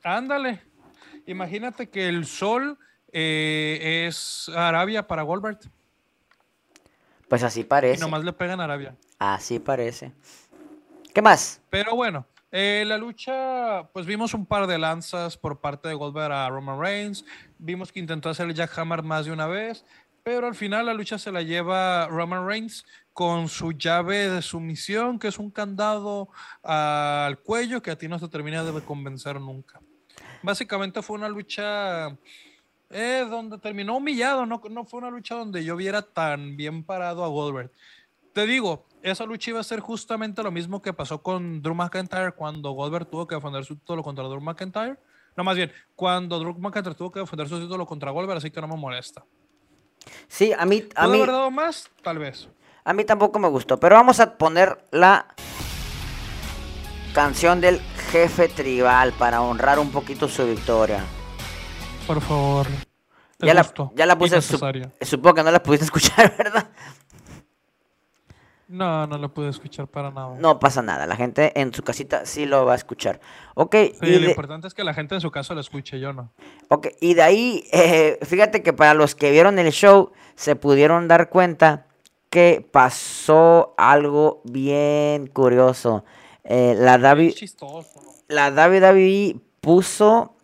Ándale. 0.03 0.63
Imagínate 1.27 1.89
que 1.89 2.09
el 2.09 2.27
sol 2.27 2.79
eh, 3.13 4.07
es 4.09 4.51
Arabia 4.55 5.07
para 5.07 5.23
Goldberg. 5.23 5.59
Pues 7.29 7.43
así 7.43 7.65
parece. 7.65 7.99
Y 7.99 8.01
nomás 8.01 8.25
le 8.25 8.33
pegan 8.33 8.61
a 8.61 8.65
Arabia. 8.65 8.97
Así 9.19 9.59
parece. 9.59 10.13
¿Qué 11.15 11.23
más? 11.23 11.61
Pero 11.71 11.95
bueno, 11.95 12.27
eh, 12.51 12.85
la 12.87 12.99
lucha, 12.99 13.89
pues 13.93 14.05
vimos 14.07 14.35
un 14.35 14.45
par 14.45 14.67
de 14.67 14.79
lanzas 14.79 15.37
por 15.37 15.61
parte 15.61 15.89
de 15.89 15.95
Goldberg 15.95 16.33
a 16.33 16.49
Roman 16.49 16.81
Reigns. 16.81 17.25
Vimos 17.59 17.93
que 17.93 18.01
intentó 18.01 18.29
hacer 18.29 18.49
el 18.49 18.55
Jackhammer 18.55 19.03
más 19.03 19.27
de 19.27 19.33
una 19.33 19.47
vez. 19.47 19.85
Pero 20.23 20.47
al 20.47 20.55
final 20.55 20.87
la 20.87 20.95
lucha 20.95 21.19
se 21.19 21.33
la 21.33 21.43
lleva 21.43 22.07
Roman 22.07 22.47
Reigns 22.47 22.85
con 23.13 23.49
su 23.49 23.73
llave 23.73 24.29
de 24.29 24.41
sumisión, 24.41 25.19
que 25.19 25.29
es 25.29 25.39
un 25.39 25.51
candado 25.51 26.29
al 26.63 27.39
cuello 27.41 27.83
que 27.83 27.91
a 27.91 27.99
ti 27.99 28.09
no 28.09 28.19
se 28.19 28.29
termina 28.29 28.63
de 28.63 28.81
convencer 28.83 29.41
nunca. 29.41 29.81
Básicamente 30.43 31.03
fue 31.03 31.17
una 31.17 31.29
lucha 31.29 32.17
eh, 32.91 33.27
donde 33.29 33.59
terminó 33.59 33.97
humillado, 33.97 34.45
no, 34.45 34.61
no 34.71 34.85
fue 34.85 34.99
una 34.99 35.11
lucha 35.11 35.35
donde 35.35 35.65
yo 35.65 35.77
viera 35.77 36.03
tan 36.03 36.57
bien 36.57 36.85
parado 36.85 37.25
a 37.25 37.29
Goldberg. 37.29 37.71
Te 38.33 38.47
digo, 38.47 38.87
esa 39.03 39.25
lucha 39.25 39.51
iba 39.51 39.61
a 39.61 39.65
ser 39.65 39.81
justamente 39.81 40.43
lo 40.43 40.51
mismo 40.51 40.83
que 40.83 40.93
pasó 40.93 41.23
con 41.23 41.63
Drew 41.63 41.75
McIntyre 41.75 42.33
cuando 42.33 42.73
Goldberg 42.73 43.07
tuvo 43.07 43.27
que 43.27 43.35
defender 43.35 43.65
su 43.65 43.77
título 43.77 44.03
contra 44.03 44.25
Drew 44.25 44.41
McIntyre. 44.41 44.97
No, 45.37 45.45
más 45.45 45.57
bien, 45.57 45.73
cuando 45.97 46.39
Drew 46.39 46.59
McIntyre 46.59 46.95
tuvo 46.95 47.11
que 47.11 47.21
defender 47.21 47.49
su 47.49 47.61
título 47.61 47.87
contra 47.87 48.11
Goldberg, 48.11 48.39
así 48.39 48.51
que 48.51 48.61
no 48.61 48.69
me 48.69 48.77
molesta. 48.77 49.25
Sí, 50.29 50.53
a 50.53 50.65
mí... 50.67 50.85
A 50.95 51.07
mí 51.07 51.17
haber 51.17 51.31
dado 51.31 51.51
más? 51.51 51.89
Tal 52.03 52.19
vez. 52.19 52.49
A 52.85 52.93
mí 52.93 53.05
tampoco 53.05 53.39
me 53.39 53.49
gustó, 53.49 53.79
pero 53.79 53.95
vamos 53.95 54.19
a 54.21 54.37
poner 54.37 54.85
la 54.91 55.27
canción 57.13 57.61
del 57.61 57.81
jefe 58.11 58.49
tribal 58.49 59.13
para 59.13 59.43
honrar 59.43 59.79
un 59.79 59.91
poquito 59.91 60.29
su 60.29 60.47
victoria. 60.47 61.05
Por 62.07 62.21
favor. 62.21 62.67
Ya 63.39 63.55
la, 63.55 63.67
ya 63.95 64.07
la, 64.07 64.17
puse. 64.17 64.41
supongo 64.41 65.35
que 65.35 65.43
no 65.43 65.51
la 65.51 65.63
pudiste 65.63 65.85
escuchar, 65.87 66.33
¿verdad? 66.37 66.69
No, 68.69 69.07
no 69.07 69.19
la 69.19 69.29
pude 69.29 69.51
escuchar 69.51 69.87
para 69.87 70.11
nada. 70.11 70.37
No 70.39 70.59
pasa 70.59 70.81
nada, 70.81 71.07
la 71.07 71.17
gente 71.17 71.61
en 71.61 71.75
su 71.75 71.83
casita 71.83 72.25
sí 72.25 72.47
lo 72.47 72.65
va 72.65 72.73
a 72.73 72.77
escuchar. 72.77 73.21
Ok. 73.55 73.75
y 74.01 74.19
lo 74.19 74.29
importante 74.31 74.67
es 74.67 74.73
que 74.73 74.83
la 74.83 74.95
gente 74.95 75.15
en 75.15 75.21
su 75.21 75.31
casa 75.31 75.53
lo 75.53 75.61
escuche, 75.61 76.01
yo 76.01 76.15
no. 76.15 76.33
Ok, 76.69 76.87
y 77.01 77.13
de 77.13 77.23
ahí, 77.23 77.65
eh, 77.73 78.19
fíjate 78.23 78.63
que 78.63 78.73
para 78.73 78.95
los 78.95 79.15
que 79.15 79.31
vieron 79.31 79.59
el 79.59 79.73
show 79.73 80.13
se 80.37 80.57
pudieron 80.57 81.07
dar 81.07 81.29
cuenta 81.29 81.87
que 82.31 82.67
pasó 82.73 83.75
algo 83.77 84.41
bien 84.45 85.27
curioso. 85.27 86.05
Eh, 86.45 86.75
la 86.77 86.99
David, 86.99 87.35
la 88.29 88.51
WWE 88.51 89.37
puso 89.61 90.35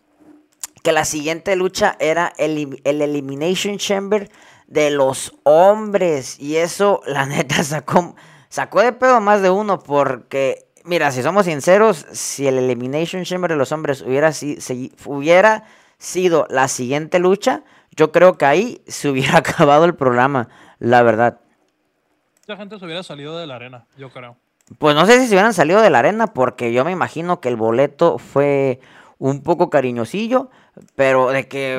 que 0.81 0.91
la 0.91 1.05
siguiente 1.05 1.55
lucha 1.55 1.97
era 1.99 2.33
el, 2.37 2.81
el, 2.83 3.01
Elimination 3.01 3.77
Chamber 3.77 4.29
de 4.67 4.91
los 4.91 5.33
hombres. 5.43 6.39
Y 6.39 6.57
eso, 6.57 7.01
la 7.07 7.25
neta, 7.25 7.63
sacó, 7.63 8.15
sacó 8.49 8.81
de 8.81 8.93
pedo 8.93 9.19
más 9.19 9.41
de 9.41 9.49
uno. 9.49 9.79
Porque, 9.79 10.67
mira, 10.83 11.11
si 11.11 11.21
somos 11.21 11.45
sinceros, 11.45 12.05
si 12.11 12.47
el 12.47 12.57
Elimination 12.57 13.23
Chamber 13.23 13.51
de 13.51 13.57
los 13.57 13.71
hombres 13.71 14.01
hubiera, 14.01 14.31
si, 14.31 14.57
hubiera 15.05 15.65
sido 15.97 16.47
la 16.49 16.67
siguiente 16.67 17.19
lucha, 17.19 17.63
yo 17.91 18.11
creo 18.11 18.37
que 18.37 18.45
ahí 18.45 18.81
se 18.87 19.09
hubiera 19.09 19.37
acabado 19.39 19.85
el 19.85 19.95
programa, 19.95 20.47
la 20.79 21.03
verdad. 21.03 21.41
La 22.45 22.57
gente 22.57 22.79
se 22.79 22.85
hubiera 22.85 23.03
salido 23.03 23.37
de 23.37 23.45
la 23.45 23.57
arena, 23.57 23.85
yo 23.97 24.09
creo. 24.09 24.35
Pues 24.77 24.95
no 24.95 25.05
sé 25.05 25.19
si 25.19 25.27
se 25.27 25.33
hubieran 25.33 25.53
salido 25.53 25.81
de 25.81 25.89
la 25.89 25.99
arena, 25.99 26.27
porque 26.27 26.71
yo 26.71 26.85
me 26.85 26.91
imagino 26.91 27.41
que 27.41 27.49
el 27.49 27.55
boleto 27.55 28.19
fue 28.19 28.79
un 29.17 29.41
poco 29.41 29.69
cariñosillo, 29.69 30.49
pero 30.95 31.29
de 31.29 31.47
que... 31.47 31.77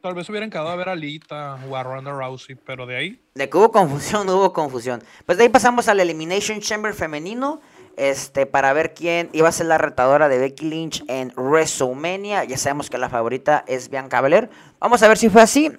tal, 0.00 0.14
vez, 0.14 0.28
hubieran 0.30 0.50
quedado 0.50 0.68
a 0.68 0.76
ver 0.76 0.88
a 0.88 0.94
Lita 0.94 1.58
o 1.68 1.76
a 1.76 1.82
Ronda 1.82 2.12
Rousey, 2.12 2.54
pero 2.54 2.86
de 2.86 2.96
ahí... 2.96 3.20
De 3.34 3.48
que 3.48 3.56
hubo 3.56 3.72
confusión, 3.72 4.28
hubo 4.30 4.52
confusión. 4.52 5.02
Pues 5.24 5.38
de 5.38 5.44
ahí 5.44 5.50
pasamos 5.50 5.88
al 5.88 5.98
Elimination 5.98 6.60
Chamber 6.60 6.94
femenino, 6.94 7.60
este, 7.96 8.46
para 8.46 8.72
ver 8.72 8.94
quién 8.94 9.30
iba 9.32 9.48
a 9.48 9.52
ser 9.52 9.66
la 9.66 9.78
retadora 9.78 10.28
de 10.28 10.38
Becky 10.38 10.66
Lynch 10.66 11.04
en 11.08 11.32
WrestleMania. 11.36 12.44
Ya 12.44 12.58
sabemos 12.58 12.90
que 12.90 12.98
la 12.98 13.08
favorita 13.08 13.64
es 13.66 13.88
Bianca 13.88 14.20
Belair. 14.20 14.50
Vamos 14.78 15.02
a 15.02 15.08
ver 15.08 15.18
si 15.18 15.28
fue 15.28 15.42
así. 15.42 15.72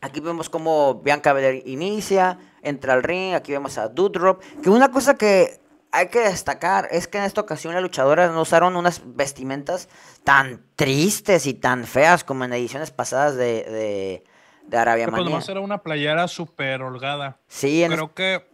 Aquí 0.00 0.20
vemos 0.20 0.48
cómo 0.48 0.94
Bianca 1.02 1.32
Belair 1.32 1.62
inicia, 1.66 2.38
entra 2.62 2.94
al 2.94 3.02
ring. 3.02 3.34
Aquí 3.34 3.52
vemos 3.52 3.78
a 3.78 3.88
Doudrop. 3.88 4.42
Que 4.62 4.70
una 4.70 4.90
cosa 4.90 5.16
que 5.16 5.60
hay 5.90 6.08
que 6.08 6.20
destacar 6.20 6.88
es 6.90 7.08
que 7.08 7.18
en 7.18 7.24
esta 7.24 7.40
ocasión 7.40 7.74
las 7.74 7.82
luchadoras 7.82 8.32
no 8.32 8.42
usaron 8.42 8.76
unas 8.76 9.02
vestimentas 9.04 9.88
tan 10.24 10.62
tristes 10.76 11.46
y 11.46 11.54
tan 11.54 11.84
feas 11.84 12.24
como 12.24 12.44
en 12.44 12.52
ediciones 12.52 12.90
pasadas 12.90 13.36
de, 13.36 14.22
de, 14.68 14.76
Arabia 14.76 15.08
Pero 15.10 15.30
Pues 15.30 15.48
era 15.48 15.60
una 15.60 15.78
playera 15.82 16.28
súper 16.28 16.82
holgada. 16.82 17.38
Sí, 17.46 17.84
Creo 17.88 18.12
que 18.12 18.46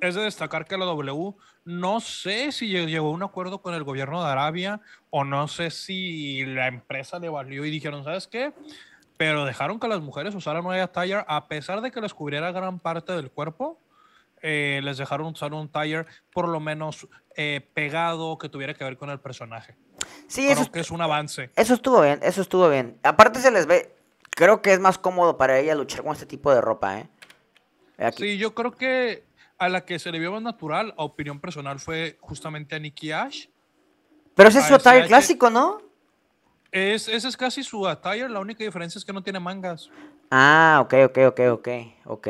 es 0.00 0.14
de 0.14 0.22
destacar 0.22 0.64
que 0.64 0.78
la 0.78 0.86
W 0.86 1.34
no 1.64 2.00
sé 2.00 2.52
si 2.52 2.68
llegó 2.68 3.08
a 3.08 3.12
un 3.12 3.22
acuerdo 3.22 3.60
con 3.60 3.74
el 3.74 3.84
gobierno 3.84 4.24
de 4.24 4.30
Arabia 4.30 4.80
o 5.10 5.24
no 5.24 5.46
sé 5.46 5.70
si 5.70 6.44
la 6.46 6.68
empresa 6.68 7.18
le 7.18 7.28
valió 7.28 7.64
y 7.64 7.70
dijeron, 7.70 8.02
¿sabes 8.02 8.26
qué? 8.26 8.52
Pero 9.20 9.44
dejaron 9.44 9.78
que 9.78 9.86
las 9.86 10.00
mujeres 10.00 10.34
usaran 10.34 10.64
una 10.64 10.86
tire 10.86 11.26
a 11.26 11.46
pesar 11.46 11.82
de 11.82 11.90
que 11.90 12.00
les 12.00 12.14
cubriera 12.14 12.52
gran 12.52 12.78
parte 12.78 13.12
del 13.12 13.30
cuerpo 13.30 13.78
eh, 14.40 14.80
les 14.82 14.96
dejaron 14.96 15.26
usar 15.26 15.52
un 15.52 15.68
tire 15.68 16.06
por 16.32 16.48
lo 16.48 16.58
menos 16.58 17.06
eh, 17.36 17.60
pegado 17.74 18.38
que 18.38 18.48
tuviera 18.48 18.72
que 18.72 18.82
ver 18.82 18.96
con 18.96 19.10
el 19.10 19.20
personaje. 19.20 19.76
Sí, 20.26 20.48
eso 20.48 20.72
que 20.72 20.80
es 20.80 20.90
un 20.90 21.02
avance. 21.02 21.50
Eso 21.54 21.74
estuvo 21.74 22.00
bien, 22.00 22.18
eso 22.22 22.40
estuvo 22.40 22.70
bien. 22.70 22.98
Aparte 23.02 23.40
se 23.40 23.50
les 23.50 23.66
ve, 23.66 23.94
creo 24.30 24.62
que 24.62 24.72
es 24.72 24.80
más 24.80 24.96
cómodo 24.96 25.36
para 25.36 25.58
ella 25.58 25.74
luchar 25.74 26.02
con 26.02 26.12
este 26.12 26.24
tipo 26.24 26.54
de 26.54 26.62
ropa, 26.62 27.00
¿eh? 27.00 27.10
Sí, 28.16 28.38
yo 28.38 28.54
creo 28.54 28.70
que 28.70 29.24
a 29.58 29.68
la 29.68 29.84
que 29.84 29.98
se 29.98 30.10
le 30.12 30.18
vio 30.18 30.32
más 30.32 30.40
natural, 30.40 30.94
a 30.96 31.04
opinión 31.04 31.40
personal, 31.40 31.78
fue 31.78 32.16
justamente 32.22 32.74
a 32.74 32.78
Nikki 32.78 33.12
Ash. 33.12 33.48
Pero 34.34 34.48
ese 34.48 34.60
es 34.60 34.64
su 34.64 34.76
attire 34.76 35.08
clásico, 35.08 35.50
¿no? 35.50 35.89
Es, 36.72 37.08
ese 37.08 37.28
es 37.28 37.36
casi 37.36 37.62
su 37.62 37.86
attire, 37.86 38.28
la 38.28 38.40
única 38.40 38.62
diferencia 38.62 38.98
es 38.98 39.04
que 39.04 39.12
no 39.12 39.22
tiene 39.22 39.40
mangas. 39.40 39.90
Ah, 40.30 40.80
ok, 40.82 40.94
ok, 41.06 41.18
ok, 41.28 41.40
ok, 41.50 41.68
ok. 42.04 42.28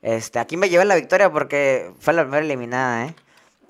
Este, 0.00 0.38
aquí 0.38 0.56
me 0.56 0.68
llevé 0.68 0.84
la 0.84 0.94
victoria 0.94 1.30
porque 1.30 1.92
fue 1.98 2.12
la 2.14 2.22
primera 2.22 2.44
eliminada, 2.44 3.06
¿eh? 3.06 3.14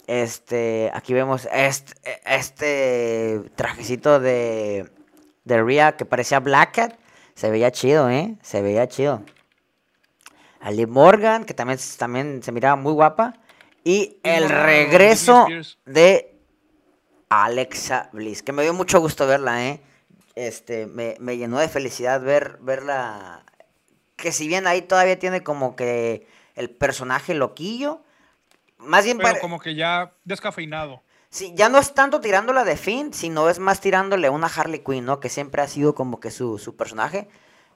Este, 0.07 0.91
aquí 0.93 1.15
vemos 1.15 1.49
este, 1.53 1.95
este 2.27 3.41
trajecito 3.55 4.19
de, 4.19 4.91
de 5.45 5.63
Rhea 5.63 5.97
que 5.97 6.05
parecía 6.05 6.41
Black 6.41 6.75
Cat. 6.75 6.99
Se 7.35 7.51
veía 7.51 7.71
chido, 7.71 8.11
¿eh? 8.11 8.37
Se 8.43 8.61
veía 8.63 8.89
chido. 8.89 9.23
Ali 10.61 10.87
Morgan, 10.87 11.45
que 11.45 11.55
también, 11.55 11.79
también 11.99 12.43
se 12.43 12.53
miraba 12.53 12.77
muy 12.77 12.93
guapa. 12.93 13.35
Y 13.85 14.19
el 14.23 14.49
regreso 14.49 15.47
de 15.87 16.32
Alexa 17.33 18.11
Bliss, 18.13 18.43
que 18.43 18.53
me 18.53 18.63
dio 18.63 18.75
mucho 18.75 19.01
gusto 19.01 19.27
verla, 19.27 19.67
¿eh? 19.67 19.81
Este, 20.35 20.87
me, 20.87 21.17
me 21.19 21.37
llenó 21.37 21.59
de 21.59 21.69
felicidad 21.69 22.21
ver, 22.21 22.59
verla 22.61 23.45
que 24.17 24.33
si 24.33 24.47
bien 24.47 24.67
ahí 24.67 24.83
todavía 24.83 25.19
tiene 25.19 25.43
como 25.43 25.75
que 25.75 26.27
el 26.55 26.71
personaje 26.71 27.35
loquillo, 27.35 28.03
más 28.79 29.05
bien... 29.05 29.19
Pero 29.19 29.41
como 29.41 29.59
que 29.59 29.75
ya 29.75 30.13
descafeinado. 30.25 31.03
Sí, 31.29 31.53
ya 31.57 31.69
no 31.69 31.79
es 31.79 31.95
tanto 31.95 32.21
tirándola 32.21 32.65
de 32.65 32.77
Finn, 32.77 33.15
sino 33.15 33.49
es 33.49 33.59
más 33.59 33.81
tirándole 33.81 34.29
una 34.29 34.49
Harley 34.49 34.81
Quinn, 34.85 35.05
¿no? 35.05 35.19
Que 35.19 35.29
siempre 35.29 35.63
ha 35.63 35.69
sido 35.69 35.95
como 35.95 36.21
que 36.21 36.31
su, 36.31 36.75
personaje, 36.77 37.29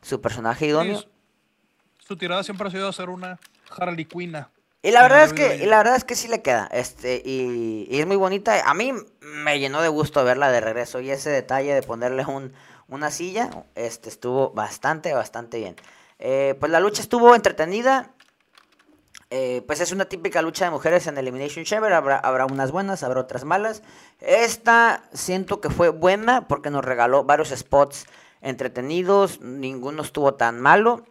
su 0.03 0.21
personaje 0.21 0.67
idóneo. 0.67 1.03
su 1.99 2.17
tirada 2.17 2.45
siempre 2.45 2.69
ha 2.69 2.71
sido 2.71 2.89
hacer 2.89 3.09
una 3.09 3.39
Harley 3.71 4.05
Quinn. 4.05 4.37
Y 4.87 4.93
la 4.93 5.03
verdad 5.03 5.25
es 5.25 5.33
que, 5.33 5.57
y 5.57 5.67
la 5.67 5.79
verdad 5.79 5.97
es 5.97 6.05
que 6.05 6.15
sí 6.15 6.29
le 6.29 6.43
queda, 6.43 6.69
este, 6.71 7.21
y, 7.25 7.89
y, 7.91 7.99
es 7.99 8.07
muy 8.07 8.15
bonita. 8.15 8.63
A 8.65 8.73
mí 8.73 8.93
me 9.21 9.59
llenó 9.59 9.83
de 9.83 9.89
gusto 9.89 10.23
verla 10.23 10.53
de 10.53 10.61
regreso 10.61 11.01
y 11.01 11.11
ese 11.11 11.29
detalle 11.29 11.75
de 11.75 11.83
ponerle 11.83 12.25
un, 12.25 12.53
una 12.87 13.11
silla, 13.11 13.51
este, 13.75 14.09
estuvo 14.09 14.51
bastante, 14.51 15.13
bastante 15.13 15.59
bien. 15.59 15.75
Eh, 16.21 16.55
pues 16.61 16.71
la 16.71 16.79
lucha 16.79 17.03
estuvo 17.03 17.35
entretenida. 17.35 18.13
Eh, 19.31 19.65
pues 19.67 19.81
es 19.81 19.91
una 19.91 20.05
típica 20.05 20.41
lucha 20.41 20.67
de 20.67 20.71
mujeres 20.71 21.09
en 21.09 21.19
Elimination 21.19 21.65
Chamber. 21.65 21.93
Habrá, 21.93 22.19
habrá 22.19 22.47
unas 22.47 22.71
buenas, 22.71 23.03
habrá 23.03 23.23
otras 23.23 23.43
malas. 23.43 23.83
Esta 24.21 25.03
siento 25.13 25.61
que 25.61 25.69
fue 25.69 25.89
buena 25.89 26.47
porque 26.47 26.71
nos 26.71 26.85
regaló 26.85 27.25
varios 27.25 27.49
spots 27.49 28.07
entretenidos. 28.41 29.41
Ninguno 29.41 30.03
estuvo 30.03 30.35
tan 30.35 30.61
malo. 30.61 31.03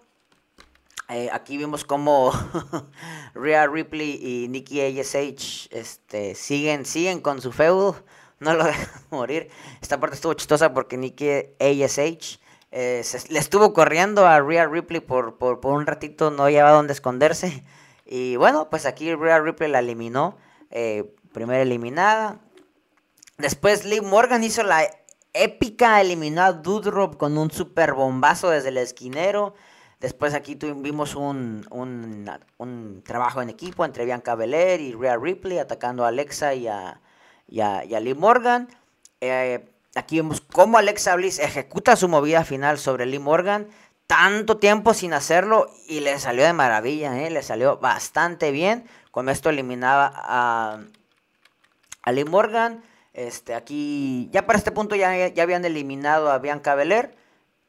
Eh, 1.09 1.29
aquí 1.31 1.57
vimos 1.57 1.85
como 1.85 2.31
Rhea 3.35 3.67
Ripley 3.67 4.19
y 4.21 4.47
Nikki 4.47 4.81
ASH 4.81 5.67
este, 5.71 6.33
siguen, 6.35 6.85
siguen 6.85 7.21
con 7.21 7.41
su 7.41 7.51
feudo. 7.51 7.95
No 8.39 8.53
lo 8.53 8.63
dejan 8.65 9.01
morir. 9.11 9.49
Esta 9.81 9.99
parte 9.99 10.15
estuvo 10.15 10.33
chistosa 10.33 10.73
porque 10.73 10.97
Nikki 10.97 11.29
ASH 11.59 12.39
eh, 12.71 13.03
le 13.29 13.39
estuvo 13.39 13.71
corriendo 13.73 14.25
a 14.27 14.41
Rhea 14.41 14.65
Ripley 14.65 14.99
por, 14.99 15.37
por, 15.37 15.65
un 15.65 15.85
ratito, 15.85 16.31
no 16.31 16.49
llevaba 16.49 16.75
donde 16.75 16.93
esconderse. 16.93 17.63
Y 18.05 18.35
bueno, 18.35 18.69
pues 18.69 18.85
aquí 18.85 19.13
Rhea 19.13 19.39
Ripley 19.39 19.69
la 19.69 19.79
eliminó. 19.79 20.37
Eh, 20.71 21.15
primera 21.31 21.61
eliminada. 21.61 22.39
Después 23.37 23.85
Lee 23.85 24.01
Morgan 24.01 24.43
hizo 24.43 24.63
la 24.63 24.89
épica, 25.33 26.01
eliminó 26.01 26.41
a 26.43 26.53
Dudrop 26.53 27.17
con 27.17 27.37
un 27.37 27.51
super 27.51 27.93
bombazo 27.93 28.49
desde 28.49 28.69
el 28.69 28.77
esquinero. 28.77 29.53
Después 29.99 30.33
aquí 30.33 30.55
tuvimos 30.55 31.15
un, 31.15 31.65
un, 31.71 33.01
trabajo 33.03 33.41
en 33.41 33.49
equipo 33.49 33.85
entre 33.85 34.05
Bianca 34.05 34.35
Belair 34.35 34.81
y 34.81 34.93
Rhea 34.93 35.17
Ripley 35.17 35.57
atacando 35.57 36.05
a 36.05 36.09
Alexa 36.09 36.53
y 36.53 36.67
a, 36.67 37.01
y 37.47 37.61
a, 37.61 37.85
y 37.85 37.95
a 37.95 37.99
Lee 37.99 38.13
Morgan. 38.13 38.67
Eh, 39.21 39.65
Aquí 39.95 40.17
vemos 40.17 40.41
cómo 40.41 40.77
Alexa 40.77 41.15
Bliss 41.15 41.39
ejecuta 41.39 41.95
su 41.95 42.09
movida 42.09 42.43
final 42.43 42.77
sobre 42.77 43.05
Lee 43.05 43.17
Morgan. 43.17 43.69
Tanto 44.07 44.57
tiempo 44.57 44.93
sin 44.93 45.13
hacerlo 45.13 45.71
y 45.87 46.01
le 46.01 46.19
salió 46.19 46.43
de 46.43 46.51
maravilla, 46.51 47.23
¿eh? 47.23 47.31
le 47.31 47.41
salió 47.41 47.77
bastante 47.77 48.51
bien. 48.51 48.85
Con 49.09 49.29
esto 49.29 49.49
eliminaba 49.49 50.11
a, 50.13 50.79
a 52.03 52.11
Lee 52.11 52.25
Morgan. 52.25 52.83
Este, 53.13 53.55
aquí, 53.55 54.29
ya 54.33 54.45
para 54.45 54.59
este 54.59 54.71
punto 54.71 54.95
ya, 54.95 55.29
ya 55.29 55.43
habían 55.43 55.63
eliminado 55.63 56.29
a 56.29 56.39
Bianca 56.39 56.75
Belair. 56.75 57.15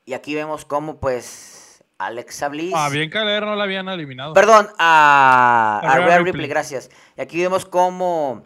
Y 0.04 0.14
aquí 0.14 0.34
vemos 0.34 0.64
cómo 0.64 0.96
pues 0.96 1.55
Alexa 1.98 2.48
Bliss. 2.48 2.74
A 2.74 2.88
Bianca 2.88 3.20
Belair 3.20 3.44
no 3.44 3.56
la 3.56 3.64
habían 3.64 3.88
eliminado. 3.88 4.34
Perdón, 4.34 4.68
a, 4.78 5.80
a, 5.82 5.98
Rhea 5.98 6.18
Ripley. 6.18 6.48
gracias. 6.48 6.90
Y 7.16 7.20
aquí 7.20 7.40
vemos 7.40 7.64
cómo 7.64 8.42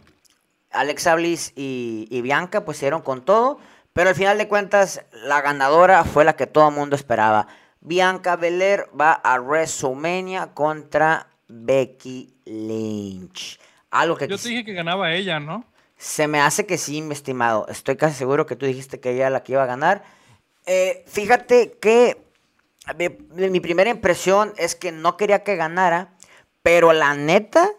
Alexa 0.71 1.15
Bliss 1.15 1.53
y, 1.57 2.07
y 2.11 2.23
Bianca 2.23 2.65
pues 2.65 2.79
hicieron 2.79 3.03
con 3.03 3.25
todo. 3.25 3.59
Pero 3.93 4.11
al 4.11 4.15
final 4.15 4.39
de 4.39 4.47
cuentas, 4.47 5.05
la 5.25 5.41
ganadora 5.41 6.05
fue 6.05 6.25
la 6.25 6.37
que 6.37 6.47
todo 6.47 6.69
el 6.69 6.75
mundo 6.75 6.95
esperaba. 6.95 7.49
Bianca 7.81 8.37
Belair 8.37 8.87
va 8.99 9.13
a 9.13 9.41
WrestleMania 9.41 10.55
contra 10.55 11.27
Becky 11.49 12.35
Lynch. 12.45 13.59
Algo 13.91 14.17
que 14.17 14.29
Yo 14.29 14.39
te 14.39 14.49
dije 14.49 14.65
que 14.65 14.73
ganaba 14.75 15.13
ella, 15.13 15.41
¿no? 15.41 15.65
Se 15.97 16.29
me 16.29 16.41
hace 16.41 16.67
que 16.67 16.79
sí, 16.79 17.03
mi 17.03 17.13
estimado. 17.13 17.67
Estoy 17.69 17.97
casi 17.97 18.15
seguro 18.15 18.47
que 18.47 18.57
tú 18.57 18.65
dijiste 18.65 19.01
que 19.01 19.11
ella 19.13 19.29
la 19.29 19.43
que 19.43 19.53
iba 19.53 19.63
a 19.63 19.67
ganar. 19.67 20.03
Eh, 20.67 21.05
fíjate 21.07 21.73
que 21.81 22.30
mi 22.97 23.61
primera 23.61 23.91
impresión 23.91 24.53
es 24.57 24.75
que 24.75 24.93
no 24.93 25.17
quería 25.17 25.43
que 25.45 25.57
ganara, 25.57 26.15
pero 26.63 26.93
la 26.93 27.15
neta 27.15 27.71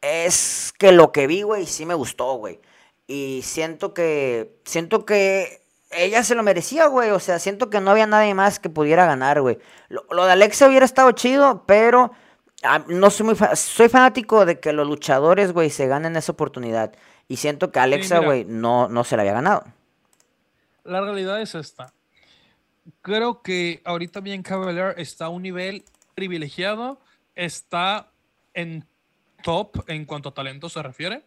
es 0.00 0.72
que 0.78 0.92
lo 0.92 1.12
que 1.12 1.26
vi, 1.26 1.42
güey, 1.42 1.66
sí 1.66 1.86
me 1.86 1.94
gustó, 1.94 2.34
güey. 2.34 2.60
Y 3.06 3.40
siento 3.42 3.94
que. 3.94 4.60
Siento 4.64 5.04
que 5.04 5.62
ella 5.90 6.22
se 6.22 6.34
lo 6.34 6.42
merecía, 6.42 6.86
güey. 6.86 7.10
O 7.10 7.20
sea, 7.20 7.38
siento 7.38 7.70
que 7.70 7.80
no 7.80 7.90
había 7.90 8.06
nadie 8.06 8.34
más 8.34 8.58
que 8.60 8.70
pudiera 8.70 9.06
ganar, 9.06 9.40
güey. 9.40 9.58
Lo, 9.88 10.24
de 10.24 10.32
Alexa 10.32 10.68
hubiera 10.68 10.84
estado 10.84 11.10
chido, 11.12 11.64
pero 11.66 12.12
Ah, 12.62 12.84
no 12.88 13.08
soy 13.08 13.24
muy 13.24 13.36
soy 13.54 13.88
fanático 13.88 14.44
de 14.44 14.60
que 14.60 14.74
los 14.74 14.86
luchadores, 14.86 15.52
güey, 15.52 15.70
se 15.70 15.86
ganen 15.86 16.16
esa 16.16 16.32
oportunidad. 16.32 16.92
Y 17.26 17.36
siento 17.36 17.72
que 17.72 17.78
Alexa, 17.78 18.18
güey, 18.18 18.44
no, 18.44 18.88
no 18.88 19.02
se 19.04 19.16
la 19.16 19.22
había 19.22 19.32
ganado. 19.32 19.64
La 20.84 21.00
realidad 21.00 21.40
es 21.40 21.54
esta. 21.54 21.92
Creo 23.02 23.42
que 23.42 23.80
ahorita 23.84 24.20
bien 24.20 24.42
Cavalier 24.42 24.94
está 24.98 25.26
a 25.26 25.28
un 25.28 25.42
nivel 25.42 25.84
privilegiado, 26.14 27.00
está 27.34 28.10
en 28.54 28.86
top 29.42 29.88
en 29.88 30.04
cuanto 30.04 30.30
a 30.30 30.34
talento 30.34 30.68
se 30.68 30.82
refiere. 30.82 31.22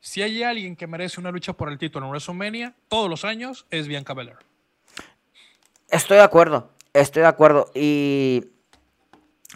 Si 0.00 0.22
hay 0.22 0.42
alguien 0.42 0.76
que 0.76 0.86
merece 0.86 1.20
una 1.20 1.30
lucha 1.30 1.54
por 1.54 1.70
el 1.70 1.78
título 1.78 2.06
en 2.06 2.10
WrestleMania, 2.10 2.74
todos 2.88 3.10
los 3.10 3.24
años, 3.24 3.66
es 3.70 3.88
Bianca 3.88 4.14
Belair. 4.14 4.38
Estoy 5.90 6.18
de 6.18 6.22
acuerdo, 6.22 6.70
estoy 6.92 7.22
de 7.22 7.28
acuerdo. 7.28 7.70
Y 7.74 8.44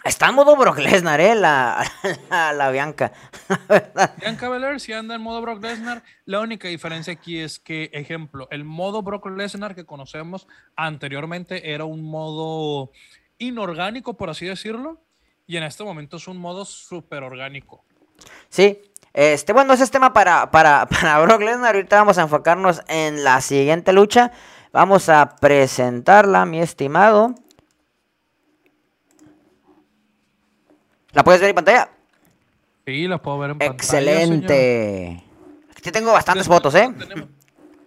Está 0.03 0.29
en 0.29 0.35
modo 0.35 0.55
Brock 0.55 0.79
Lesnar, 0.79 1.21
¿eh? 1.21 1.35
La, 1.35 1.83
la, 2.29 2.71
Bianca. 2.71 3.11
Bianca 4.19 4.49
Belair 4.49 4.79
si 4.79 4.93
anda 4.93 5.15
en 5.15 5.21
modo 5.21 5.41
Brock 5.41 5.61
Lesnar. 5.61 6.01
La 6.25 6.39
única 6.39 6.67
diferencia 6.67 7.13
aquí 7.13 7.39
es 7.39 7.59
que, 7.59 7.91
ejemplo, 7.93 8.47
el 8.49 8.63
modo 8.63 9.03
Brock 9.03 9.27
Lesnar 9.27 9.75
que 9.75 9.85
conocemos 9.85 10.47
anteriormente 10.75 11.73
era 11.73 11.85
un 11.85 12.03
modo 12.03 12.91
inorgánico, 13.37 14.17
por 14.17 14.31
así 14.31 14.47
decirlo. 14.47 14.99
Y 15.45 15.57
en 15.57 15.63
este 15.63 15.83
momento 15.83 16.17
es 16.17 16.27
un 16.27 16.37
modo 16.37 16.65
súper 16.65 17.21
orgánico. 17.23 17.83
Sí. 18.49 18.81
Este, 19.13 19.51
bueno, 19.53 19.73
ese 19.73 19.83
es 19.83 19.91
tema 19.91 20.13
para, 20.13 20.49
para, 20.49 20.85
para 20.87 21.19
Brock 21.19 21.41
Lesnar. 21.41 21.75
Ahorita 21.75 21.97
vamos 21.97 22.17
a 22.17 22.23
enfocarnos 22.23 22.81
en 22.87 23.23
la 23.23 23.39
siguiente 23.41 23.93
lucha. 23.93 24.31
Vamos 24.73 25.09
a 25.09 25.35
presentarla, 25.35 26.45
mi 26.45 26.59
estimado. 26.59 27.35
¿La 31.13 31.23
puedes 31.23 31.41
ver 31.41 31.49
en 31.49 31.55
pantalla? 31.55 31.89
Sí, 32.85 33.07
la 33.07 33.21
puedo 33.21 33.39
ver 33.39 33.51
en 33.51 33.57
pantalla. 33.57 33.77
Excelente. 33.77 35.23
Aquí 35.77 35.91
tengo 35.91 36.11
bastantes 36.11 36.47
fotos, 36.47 36.75
¿eh? 36.75 36.93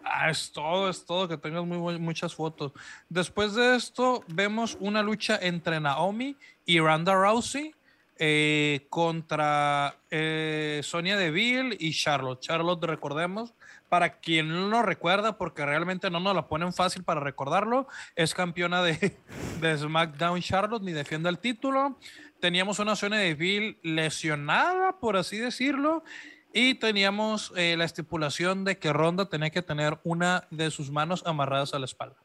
Ah, 0.05 0.31
es 0.31 0.53
todo, 0.53 0.91
es 0.91 1.05
todo, 1.05 1.27
que 1.27 1.37
tengas 1.39 1.65
muy, 1.65 1.99
muchas 1.99 2.35
fotos. 2.35 2.73
Después 3.09 3.55
de 3.55 3.77
esto, 3.77 4.23
vemos 4.29 4.77
una 4.81 5.03
lucha 5.03 5.39
entre 5.41 5.81
Naomi 5.81 6.37
y 6.67 6.79
Ronda 6.79 7.15
Rousey 7.15 7.75
eh, 8.19 8.87
contra 8.91 9.97
eh, 10.11 10.81
Sonia 10.85 11.17
Deville 11.17 11.77
y 11.81 11.93
Charlotte. 11.93 12.41
Charlotte, 12.41 12.85
recordemos, 12.85 13.55
para 13.89 14.19
quien 14.19 14.49
no 14.49 14.69
lo 14.69 14.83
recuerda, 14.83 15.37
porque 15.37 15.65
realmente 15.65 16.11
no 16.11 16.21
nos 16.21 16.35
la 16.35 16.47
ponen 16.47 16.73
fácil 16.73 17.03
para 17.03 17.21
recordarlo, 17.21 17.89
es 18.15 18.35
campeona 18.35 18.83
de, 18.83 19.17
de 19.61 19.79
SmackDown 19.79 20.41
Charlotte, 20.43 20.83
ni 20.83 20.93
defiende 20.93 21.29
el 21.29 21.39
título 21.39 21.99
teníamos 22.45 22.79
una 22.79 22.95
zona 22.95 23.17
de 23.17 23.33
Bill 23.33 23.79
lesionada, 23.83 24.99
por 24.99 25.17
así 25.17 25.39
decirlo, 25.39 26.05
y 26.53 26.75
teníamos 26.75 27.55
eh, 27.57 27.75
la 27.79 27.87
estipulación 27.87 28.65
de 28.65 28.77
que 28.77 28.93
Ronda 28.93 29.31
tenía 29.31 29.49
que 29.49 29.63
tener 29.63 29.99
una 30.05 30.47
de 30.51 30.71
sus 30.71 30.91
manos 30.91 31.23
amarradas 31.25 31.73
a 31.73 31.79
la 31.79 31.87
espalda. 31.87 32.17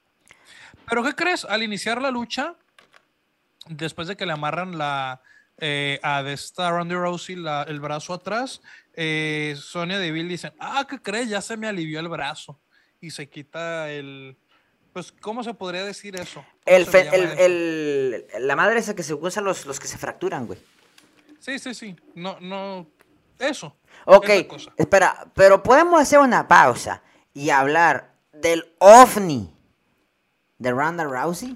Pero 0.89 1.05
¿qué 1.05 1.15
crees? 1.15 1.45
Al 1.45 1.63
iniciar 1.63 2.01
la 2.01 2.11
lucha, 2.11 2.55
después 3.69 4.09
de 4.09 4.17
que 4.17 4.25
le 4.25 4.33
amarran 4.33 4.77
la, 4.77 5.21
eh, 5.57 6.01
a 6.03 6.19
esta 6.29 6.69
Ronda 6.69 6.95
Rousey 6.95 7.37
el 7.67 7.79
brazo 7.79 8.13
atrás, 8.13 8.61
eh, 8.95 9.55
Sonia 9.57 9.99
Deville 9.99 10.27
dice, 10.27 10.51
ah, 10.59 10.85
¿qué 10.89 11.01
crees? 11.01 11.29
Ya 11.29 11.39
se 11.39 11.55
me 11.55 11.65
alivió 11.65 12.01
el 12.01 12.09
brazo. 12.09 12.59
Y 12.99 13.11
se 13.11 13.29
quita 13.29 13.89
el, 13.89 14.35
pues, 14.93 15.11
¿cómo 15.11 15.43
se 15.43 15.53
podría 15.53 15.83
decir 15.83 16.15
eso? 16.15 16.43
El, 16.65 18.25
la 18.39 18.55
madre 18.55 18.79
esa 18.79 18.95
que 18.95 19.03
se 19.03 19.13
usa 19.13 19.41
los, 19.41 19.65
los 19.65 19.79
que 19.79 19.87
se 19.87 19.97
fracturan, 19.97 20.47
güey. 20.47 20.59
Sí, 21.39 21.59
sí, 21.59 21.73
sí. 21.73 21.95
No, 22.15 22.39
no. 22.39 22.87
Eso. 23.37 23.75
Ok, 24.05 24.29
espera, 24.77 25.27
pero 25.33 25.63
podemos 25.63 26.01
hacer 26.01 26.19
una 26.19 26.47
pausa 26.47 27.01
y 27.33 27.49
hablar 27.49 28.13
del 28.33 28.73
ovni 28.79 29.53
de 30.57 30.71
Ronda 30.71 31.05
Rousey. 31.05 31.55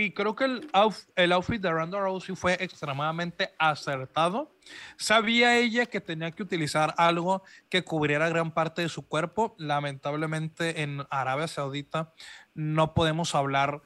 Sí, 0.00 0.12
creo 0.12 0.34
que 0.34 0.44
el, 0.44 0.70
el 1.14 1.32
outfit 1.32 1.60
de 1.60 1.70
Ronda 1.70 2.00
Rousey 2.00 2.34
fue 2.34 2.54
extremadamente 2.54 3.50
acertado. 3.58 4.56
Sabía 4.96 5.58
ella 5.58 5.84
que 5.84 6.00
tenía 6.00 6.30
que 6.30 6.42
utilizar 6.42 6.94
algo 6.96 7.42
que 7.68 7.84
cubriera 7.84 8.30
gran 8.30 8.50
parte 8.50 8.80
de 8.80 8.88
su 8.88 9.06
cuerpo. 9.06 9.54
Lamentablemente 9.58 10.80
en 10.80 11.02
Arabia 11.10 11.48
Saudita 11.48 12.14
no 12.54 12.94
podemos 12.94 13.34
hablar 13.34 13.82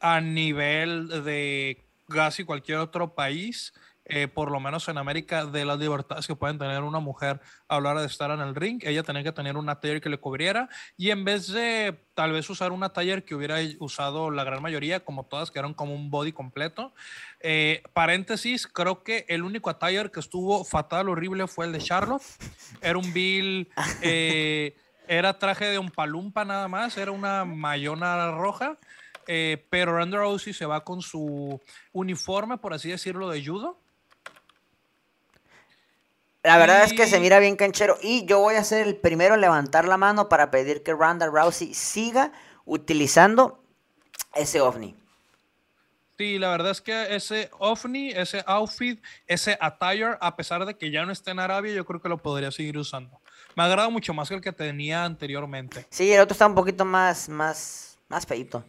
a 0.00 0.22
nivel 0.22 1.22
de 1.22 1.86
casi 2.08 2.44
cualquier 2.44 2.78
otro 2.78 3.14
país, 3.14 3.74
eh, 4.08 4.26
por 4.26 4.50
lo 4.50 4.58
menos 4.60 4.88
en 4.88 4.98
América, 4.98 5.46
de 5.46 5.64
las 5.64 5.78
libertades 5.78 6.26
que 6.26 6.34
pueden 6.34 6.58
tener 6.58 6.82
una 6.82 6.98
mujer 6.98 7.40
a 7.68 7.76
hablar 7.76 7.98
de 7.98 8.06
estar 8.06 8.30
en 8.30 8.40
el 8.40 8.54
ring. 8.54 8.82
Ella 8.84 9.02
tenía 9.02 9.22
que 9.22 9.32
tener 9.32 9.56
una 9.56 9.80
taller 9.80 10.00
que 10.00 10.08
le 10.08 10.18
cubriera 10.18 10.68
y 10.96 11.10
en 11.10 11.24
vez 11.24 11.48
de 11.48 11.98
tal 12.14 12.32
vez 12.32 12.48
usar 12.50 12.72
una 12.72 12.92
taller 12.92 13.24
que 13.24 13.34
hubiera 13.34 13.58
usado 13.78 14.30
la 14.30 14.44
gran 14.44 14.62
mayoría, 14.62 15.04
como 15.04 15.26
todas, 15.26 15.50
que 15.50 15.58
eran 15.58 15.74
como 15.74 15.94
un 15.94 16.10
body 16.10 16.32
completo. 16.32 16.92
Eh, 17.40 17.82
paréntesis, 17.92 18.66
creo 18.66 19.04
que 19.04 19.24
el 19.28 19.42
único 19.42 19.70
attire 19.70 20.10
que 20.10 20.20
estuvo 20.20 20.64
fatal, 20.64 21.08
horrible, 21.08 21.46
fue 21.46 21.66
el 21.66 21.72
de 21.72 21.78
Charlotte. 21.78 22.22
Era 22.80 22.98
un 22.98 23.12
Bill... 23.12 23.68
Eh, 24.02 24.74
era 25.08 25.38
traje 25.38 25.64
de 25.64 25.78
un 25.78 25.90
palumpa 25.90 26.44
nada 26.44 26.68
más, 26.68 26.96
era 26.98 27.10
una 27.10 27.44
mayona 27.46 28.30
roja, 28.30 28.76
eh, 29.26 29.66
pero 29.70 29.92
Ronda 29.92 30.18
Rousey 30.18 30.52
se 30.52 30.66
va 30.66 30.84
con 30.84 31.00
su 31.00 31.60
uniforme, 31.92 32.58
por 32.58 32.74
así 32.74 32.90
decirlo, 32.90 33.30
de 33.30 33.44
judo. 33.44 33.80
La 36.42 36.56
verdad 36.56 36.84
es 36.84 36.92
que 36.92 37.06
se 37.06 37.20
mira 37.20 37.38
bien 37.40 37.56
canchero 37.56 37.98
y 38.02 38.24
yo 38.26 38.38
voy 38.38 38.54
a 38.54 38.64
ser 38.64 38.86
el 38.86 38.96
primero 38.96 39.34
en 39.34 39.40
levantar 39.40 39.86
la 39.86 39.96
mano 39.96 40.28
para 40.28 40.50
pedir 40.50 40.82
que 40.82 40.92
Ronda 40.92 41.26
Rousey 41.26 41.74
siga 41.74 42.32
utilizando 42.64 43.62
ese 44.34 44.60
ovni. 44.60 44.94
Sí, 46.16 46.38
la 46.38 46.50
verdad 46.50 46.72
es 46.72 46.80
que 46.80 47.14
ese 47.14 47.50
ovni, 47.58 48.10
ese 48.10 48.42
outfit, 48.46 49.02
ese 49.26 49.56
attire, 49.60 50.16
a 50.20 50.36
pesar 50.36 50.64
de 50.64 50.76
que 50.76 50.90
ya 50.90 51.04
no 51.04 51.12
está 51.12 51.30
en 51.30 51.38
Arabia, 51.38 51.72
yo 51.72 51.84
creo 51.84 52.00
que 52.00 52.08
lo 52.08 52.18
podría 52.18 52.50
seguir 52.50 52.78
usando 52.78 53.20
me 53.58 53.64
agrada 53.64 53.88
mucho 53.88 54.14
más 54.14 54.28
que 54.28 54.36
el 54.36 54.40
que 54.40 54.52
tenía 54.52 55.04
anteriormente. 55.04 55.84
Sí, 55.90 56.12
el 56.12 56.20
otro 56.20 56.32
está 56.32 56.46
un 56.46 56.54
poquito 56.54 56.84
más, 56.84 57.28
más, 57.28 57.98
más 58.08 58.24
feito. 58.24 58.64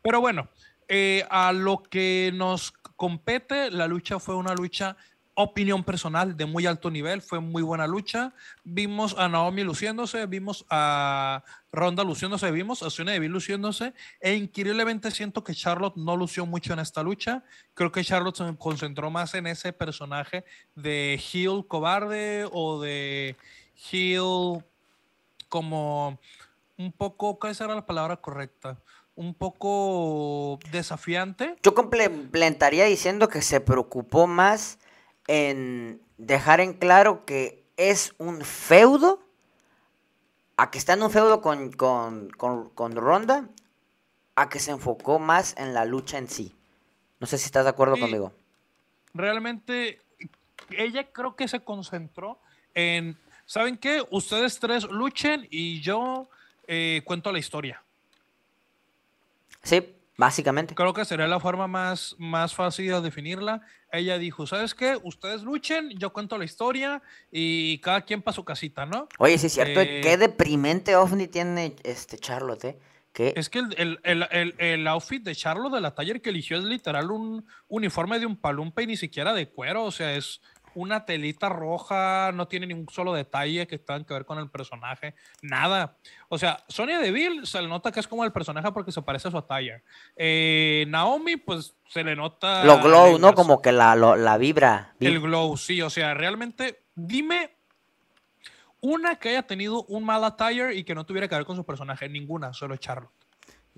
Pero 0.00 0.18
bueno, 0.22 0.48
eh, 0.88 1.26
a 1.28 1.52
lo 1.52 1.82
que 1.82 2.30
nos 2.32 2.72
compete, 2.96 3.70
la 3.70 3.86
lucha 3.86 4.18
fue 4.18 4.34
una 4.34 4.54
lucha 4.54 4.96
opinión 5.42 5.84
personal 5.84 6.36
de 6.36 6.46
muy 6.46 6.66
alto 6.66 6.90
nivel, 6.90 7.22
fue 7.22 7.40
muy 7.40 7.62
buena 7.62 7.86
lucha. 7.86 8.32
Vimos 8.64 9.14
a 9.18 9.28
Naomi 9.28 9.62
luciéndose, 9.62 10.26
vimos 10.26 10.64
a 10.70 11.44
Ronda 11.72 12.04
luciéndose, 12.04 12.50
vimos 12.50 12.82
a 12.82 12.90
Sonya 12.90 13.12
Deville 13.12 13.32
luciéndose, 13.32 13.94
e 14.20 14.34
increíblemente 14.34 15.10
siento 15.10 15.44
que 15.44 15.54
Charlotte 15.54 15.96
no 15.96 16.16
lució 16.16 16.46
mucho 16.46 16.72
en 16.72 16.80
esta 16.80 17.02
lucha. 17.02 17.44
Creo 17.74 17.92
que 17.92 18.04
Charlotte 18.04 18.36
se 18.36 18.56
concentró 18.58 19.10
más 19.10 19.34
en 19.34 19.46
ese 19.46 19.72
personaje 19.72 20.44
de 20.74 21.14
heel 21.14 21.64
cobarde 21.66 22.48
o 22.50 22.80
de 22.80 23.36
heel 23.90 24.64
como 25.48 26.18
un 26.76 26.92
poco, 26.92 27.38
¿cuál 27.38 27.54
será 27.54 27.74
la 27.74 27.86
palabra 27.86 28.16
correcta? 28.16 28.78
un 29.20 29.34
poco 29.34 30.58
desafiante. 30.72 31.56
Yo 31.62 31.74
complementaría 31.74 32.86
diciendo 32.86 33.28
que 33.28 33.42
se 33.42 33.60
preocupó 33.60 34.26
más 34.26 34.78
en 35.26 36.00
dejar 36.18 36.60
en 36.60 36.74
claro 36.74 37.24
que 37.24 37.64
es 37.76 38.14
un 38.18 38.42
feudo, 38.42 39.22
a 40.56 40.70
que 40.70 40.78
está 40.78 40.92
en 40.92 41.02
un 41.02 41.10
feudo 41.10 41.40
con, 41.40 41.70
con, 41.72 42.96
Ronda, 42.96 43.48
a 44.34 44.48
que 44.48 44.60
se 44.60 44.70
enfocó 44.70 45.18
más 45.18 45.56
en 45.56 45.72
la 45.72 45.84
lucha 45.84 46.18
en 46.18 46.28
sí. 46.28 46.54
No 47.18 47.26
sé 47.26 47.38
si 47.38 47.46
estás 47.46 47.64
de 47.64 47.70
acuerdo 47.70 47.98
conmigo. 47.98 48.32
Realmente, 49.14 50.00
ella 50.70 51.10
creo 51.10 51.36
que 51.36 51.48
se 51.48 51.60
concentró 51.60 52.38
en, 52.74 53.18
¿saben 53.46 53.78
qué? 53.78 54.02
Ustedes 54.10 54.58
tres 54.58 54.84
luchen 54.84 55.46
y 55.50 55.80
yo 55.80 56.28
eh, 56.66 57.02
cuento 57.04 57.32
la 57.32 57.38
historia. 57.38 57.82
Sí, 59.62 59.94
Básicamente. 60.20 60.74
Creo 60.74 60.92
que 60.92 61.06
sería 61.06 61.26
la 61.26 61.40
forma 61.40 61.66
más, 61.66 62.14
más 62.18 62.54
fácil 62.54 62.88
de 62.88 63.00
definirla. 63.00 63.62
Ella 63.90 64.18
dijo, 64.18 64.46
¿sabes 64.46 64.74
qué? 64.74 65.00
Ustedes 65.02 65.42
luchen, 65.42 65.88
yo 65.98 66.12
cuento 66.12 66.36
la 66.36 66.44
historia 66.44 67.00
y 67.32 67.78
cada 67.78 68.02
quien 68.02 68.20
para 68.20 68.34
su 68.34 68.44
casita, 68.44 68.84
¿no? 68.84 69.08
Oye, 69.18 69.38
sí 69.38 69.46
es 69.46 69.54
cierto, 69.54 69.80
eh, 69.80 70.02
qué 70.02 70.18
deprimente 70.18 70.94
ovni 70.94 71.26
tiene 71.26 71.74
este 71.84 72.18
Charlotte, 72.18 72.64
¿eh? 72.64 72.78
Es 73.14 73.48
que 73.48 73.60
el, 73.60 73.98
el, 74.04 74.54
el, 74.58 74.86
outfit 74.88 75.22
de 75.22 75.34
Charlotte 75.34 75.72
de 75.72 75.80
la 75.80 75.94
taller 75.94 76.20
que 76.20 76.30
eligió 76.30 76.58
es 76.58 76.64
literal 76.64 77.10
un 77.10 77.46
uniforme 77.68 78.18
de 78.18 78.26
un 78.26 78.36
palumpa 78.36 78.82
y 78.82 78.88
ni 78.88 78.96
siquiera 78.98 79.32
de 79.32 79.48
cuero, 79.48 79.84
o 79.84 79.90
sea, 79.90 80.14
es 80.14 80.42
una 80.74 81.04
telita 81.04 81.48
roja, 81.48 82.32
no 82.32 82.48
tiene 82.48 82.66
ningún 82.66 82.88
solo 82.88 83.12
detalle 83.12 83.66
que 83.66 83.78
tenga 83.78 84.04
que 84.04 84.14
ver 84.14 84.24
con 84.24 84.38
el 84.38 84.50
personaje, 84.50 85.14
nada. 85.42 85.96
O 86.28 86.38
sea, 86.38 86.62
Sonia 86.68 86.98
Deville 86.98 87.46
se 87.46 87.60
le 87.60 87.68
nota 87.68 87.92
que 87.92 88.00
es 88.00 88.08
como 88.08 88.24
el 88.24 88.32
personaje 88.32 88.70
porque 88.72 88.92
se 88.92 89.02
parece 89.02 89.28
a 89.28 89.30
su 89.30 89.38
attire. 89.38 89.82
Eh, 90.16 90.84
Naomi, 90.88 91.36
pues 91.36 91.74
se 91.88 92.04
le 92.04 92.16
nota. 92.16 92.64
Lo 92.64 92.80
glow, 92.80 93.18
¿no? 93.18 93.34
Como 93.34 93.60
que 93.60 93.72
la, 93.72 93.94
la 93.96 94.38
vibra. 94.38 94.94
El 95.00 95.20
glow, 95.20 95.56
sí, 95.56 95.82
o 95.82 95.90
sea, 95.90 96.14
realmente, 96.14 96.82
dime 96.94 97.50
una 98.80 99.16
que 99.16 99.30
haya 99.30 99.42
tenido 99.42 99.84
un 99.84 100.04
mal 100.04 100.24
attire 100.24 100.74
y 100.74 100.84
que 100.84 100.94
no 100.94 101.04
tuviera 101.04 101.28
que 101.28 101.34
ver 101.34 101.44
con 101.44 101.56
su 101.56 101.64
personaje, 101.64 102.08
ninguna, 102.08 102.52
solo 102.52 102.76
Charlotte. 102.76 103.12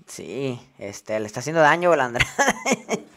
Sí, 0.07 0.59
este, 0.79 1.19
le 1.19 1.27
está 1.27 1.39
haciendo 1.39 1.61
daño 1.61 1.95
la 1.95 2.05
Andrade. 2.05 2.27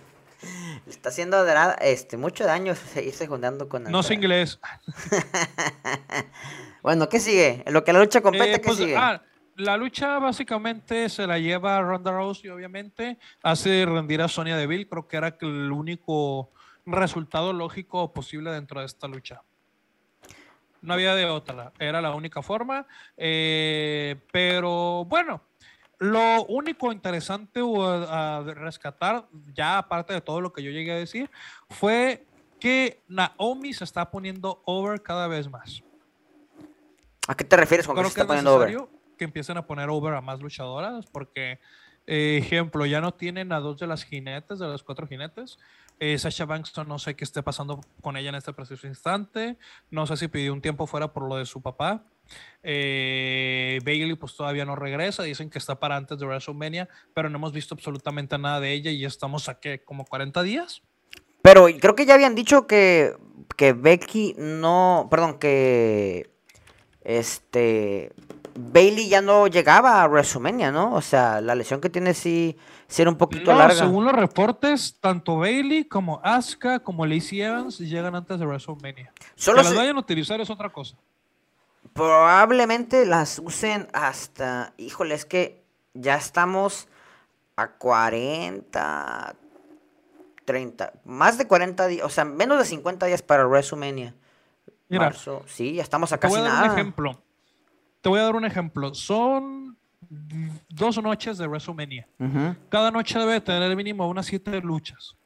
le 0.87 0.93
está 0.93 1.09
haciendo 1.09 1.45
este, 1.81 2.17
mucho 2.17 2.45
daño 2.45 2.75
seguirse 2.95 3.27
juntando 3.27 3.69
con 3.69 3.85
No 3.85 4.03
sé 4.03 4.15
inglés. 4.15 4.59
bueno, 6.83 7.09
¿qué 7.09 7.21
sigue? 7.21 7.65
lo 7.67 7.85
que 7.85 7.93
la 7.93 7.99
lucha 7.99 8.21
compete, 8.21 8.55
eh, 8.55 8.61
¿qué 8.61 8.67
pues, 8.67 8.79
sigue? 8.79 8.97
Ah, 8.97 9.21
la 9.57 9.77
lucha 9.77 10.19
básicamente 10.19 11.09
se 11.09 11.27
la 11.27 11.39
lleva 11.39 11.81
Ronda 11.81 12.13
Rousey, 12.13 12.51
obviamente. 12.51 13.19
Hace 13.43 13.85
rendir 13.87 14.23
a 14.23 14.29
Sonia 14.29 14.57
Deville. 14.57 14.89
Creo 14.89 15.09
que 15.09 15.17
era 15.17 15.37
el 15.41 15.73
único 15.73 16.53
resultado 16.85 17.53
lógico 17.53 18.13
posible 18.13 18.51
dentro 18.51 18.81
de 18.81 18.87
esta 18.87 19.09
lucha. 19.09 19.43
No 20.83 20.93
había 20.95 21.15
de 21.15 21.25
otra. 21.25 21.73
Era 21.79 22.01
la 22.01 22.15
única 22.15 22.43
forma. 22.43 22.87
Eh, 23.17 24.17
pero 24.31 25.05
bueno, 25.07 25.43
lo 25.99 26.45
único 26.47 26.93
interesante 26.93 27.61
a, 27.63 28.43
rescatar, 28.45 29.27
ya 29.55 29.79
aparte 29.79 30.13
de 30.13 30.21
todo 30.21 30.41
lo 30.41 30.53
que 30.53 30.63
yo 30.63 30.71
llegué 30.71 30.93
a 30.93 30.97
decir, 30.97 31.31
fue 31.71 32.27
que 32.61 33.03
Naomi 33.09 33.73
se 33.73 33.85
está 33.85 34.11
poniendo 34.11 34.63
over 34.65 35.03
cada 35.03 35.27
vez 35.27 35.49
más. 35.49 35.83
¿A 37.29 37.35
qué 37.35 37.45
te 37.45 37.57
refieres 37.57 37.87
con 37.87 37.97
que 37.97 38.03
se 38.03 38.09
está 38.09 38.27
poniendo 38.27 38.55
over? 38.55 38.77
Que 39.17 39.25
empiecen 39.25 39.57
a 39.57 39.67
poner 39.67 39.89
over 39.89 40.15
a 40.15 40.21
más 40.21 40.41
luchadoras, 40.41 41.07
porque, 41.07 41.59
eh, 42.07 42.39
ejemplo, 42.43 42.85
ya 42.87 43.01
no 43.01 43.15
tienen 43.15 43.53
a 43.53 43.61
dos 43.61 43.79
de 43.79 43.87
las 43.87 44.05
jinetes, 44.05 44.59
de 44.59 44.67
los 44.67 44.83
cuatro 44.83 45.07
jinetes. 45.07 45.59
Eh, 45.99 46.19
Sasha 46.19 46.45
Banks 46.45 46.75
no 46.87 46.99
sé 46.99 47.17
qué 47.17 47.25
esté 47.25 47.43
pasando 47.43 47.81
con 48.03 48.19
ella 48.19 48.29
en 48.29 48.35
este 48.35 48.53
preciso 48.53 48.87
instante. 48.87 49.57
No 49.91 50.07
sé 50.07 50.19
si 50.19 50.29
pidió 50.29 50.53
un 50.53 50.61
tiempo 50.61 50.87
fuera 50.87 51.13
por 51.13 51.27
lo 51.27 51.37
de 51.37 51.47
su 51.47 51.63
papá. 51.63 52.05
Eh, 52.69 53.79
Bailey 53.85 54.17
pues 54.17 54.35
todavía 54.35 54.65
no 54.65 54.75
regresa, 54.75 55.23
dicen 55.23 55.51
que 55.51 55.59
está 55.59 55.79
para 55.79 55.97
antes 55.97 56.19
de 56.19 56.27
WrestleMania, 56.27 56.89
pero 57.15 57.31
no 57.31 57.37
hemos 57.37 57.53
visto 57.53 57.77
absolutamente 57.77 58.37
nada 58.39 58.59
de 58.59 58.73
ella 58.73 58.91
y 58.91 58.99
ya 58.99 59.07
estamos 59.07 59.49
a 59.49 59.61
qué, 59.61 59.85
como 59.85 60.05
40 60.05 60.43
días. 60.43 60.83
Pero 61.43 61.67
creo 61.81 61.95
que 61.95 62.07
ya 62.07 62.15
habían 62.15 62.35
dicho 62.35 62.67
que, 62.67 63.15
que 63.57 63.73
Becky 63.73 64.35
no, 64.37 65.07
perdón, 65.09 65.39
que 65.39 66.29
este 67.03 68.13
Bailey 68.59 69.09
ya 69.09 69.21
no 69.21 69.47
llegaba 69.47 70.03
a 70.03 70.09
WrestleMania, 70.09 70.73
¿no? 70.73 70.93
O 70.95 71.03
sea, 71.03 71.41
la 71.41 71.55
lesión 71.55 71.81
que 71.81 71.89
tiene 71.89 72.15
sí, 72.15 72.57
sí 72.89 73.03
era 73.03 73.13
un 73.13 73.17
poquito 73.17 73.55
larga. 73.55 73.77
Según 73.77 74.07
los 74.07 74.15
reportes, 74.15 74.97
tanto 75.01 75.37
Bailey 75.37 75.85
como 75.85 76.21
Asuka 76.25 76.81
como 76.81 77.07
Lacey 77.07 77.43
Evans 77.43 77.79
llegan 77.79 78.17
antes 78.17 78.41
de 78.41 78.45
WrestleMania. 78.45 79.13
Solo 79.37 79.59
que 79.59 79.65
las 79.65 79.77
vayan 79.77 79.97
a 79.97 80.01
utilizar 80.01 80.41
es 80.41 80.51
otra 80.51 80.71
cosa 80.71 80.97
probablemente 81.97 83.07
las 83.07 83.39
usen 83.39 83.89
hasta, 83.93 84.73
híjole, 84.77 85.15
es 85.15 85.25
que 85.25 85.65
ya 85.95 86.17
estamos 86.17 86.89
a 87.57 87.69
40, 87.73 89.35
30, 90.45 90.93
más 91.05 91.39
de 91.39 91.47
40 91.49 91.87
días, 91.87 92.07
o 92.07 92.11
sea, 92.11 92.25
menos 92.25 92.59
de 92.59 92.67
50 92.67 93.07
días 93.07 93.23
para 93.23 93.47
WrestleMania. 93.47 94.15
Mira, 94.89 95.13
sí, 95.47 95.75
ya 95.75 95.83
estamos 95.83 96.13
a 96.13 96.19
casi 96.19 96.35
te 96.35 96.41
voy 96.41 96.49
a 96.49 96.53
dar 96.53 96.65
Un 96.67 96.71
ejemplo. 96.73 97.23
Te 98.01 98.09
voy 98.09 98.21
a 98.21 98.23
dar 98.23 98.37
un 98.37 98.45
ejemplo. 98.45 98.95
Son 98.95 99.77
dos 100.69 101.03
noches 101.03 101.39
de 101.39 101.49
WrestleMania. 101.49 102.07
Cada 102.69 102.91
noche 102.91 103.19
debe 103.19 103.41
tener 103.41 103.75
mínimo 103.75 104.07
unas 104.07 104.27
siete 104.27 104.61
luchas. 104.61 105.17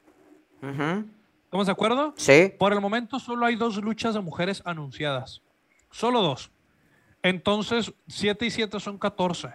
¿Estamos 0.63 1.67
de 1.67 1.73
acuerdo? 1.73 2.15
Sí. 2.17 2.53
Por 2.59 2.73
el 2.73 2.81
momento 2.81 3.19
solo 3.19 3.45
hay 3.45 3.57
dos 3.57 3.77
luchas 3.77 4.15
de 4.15 4.21
mujeres 4.21 4.63
anunciadas. 4.65 5.43
Solo 5.91 6.23
dos. 6.23 6.51
Entonces, 7.23 7.93
7 8.09 8.47
y 8.47 8.51
7 8.51 8.81
son 8.81 8.99
14. 8.99 9.51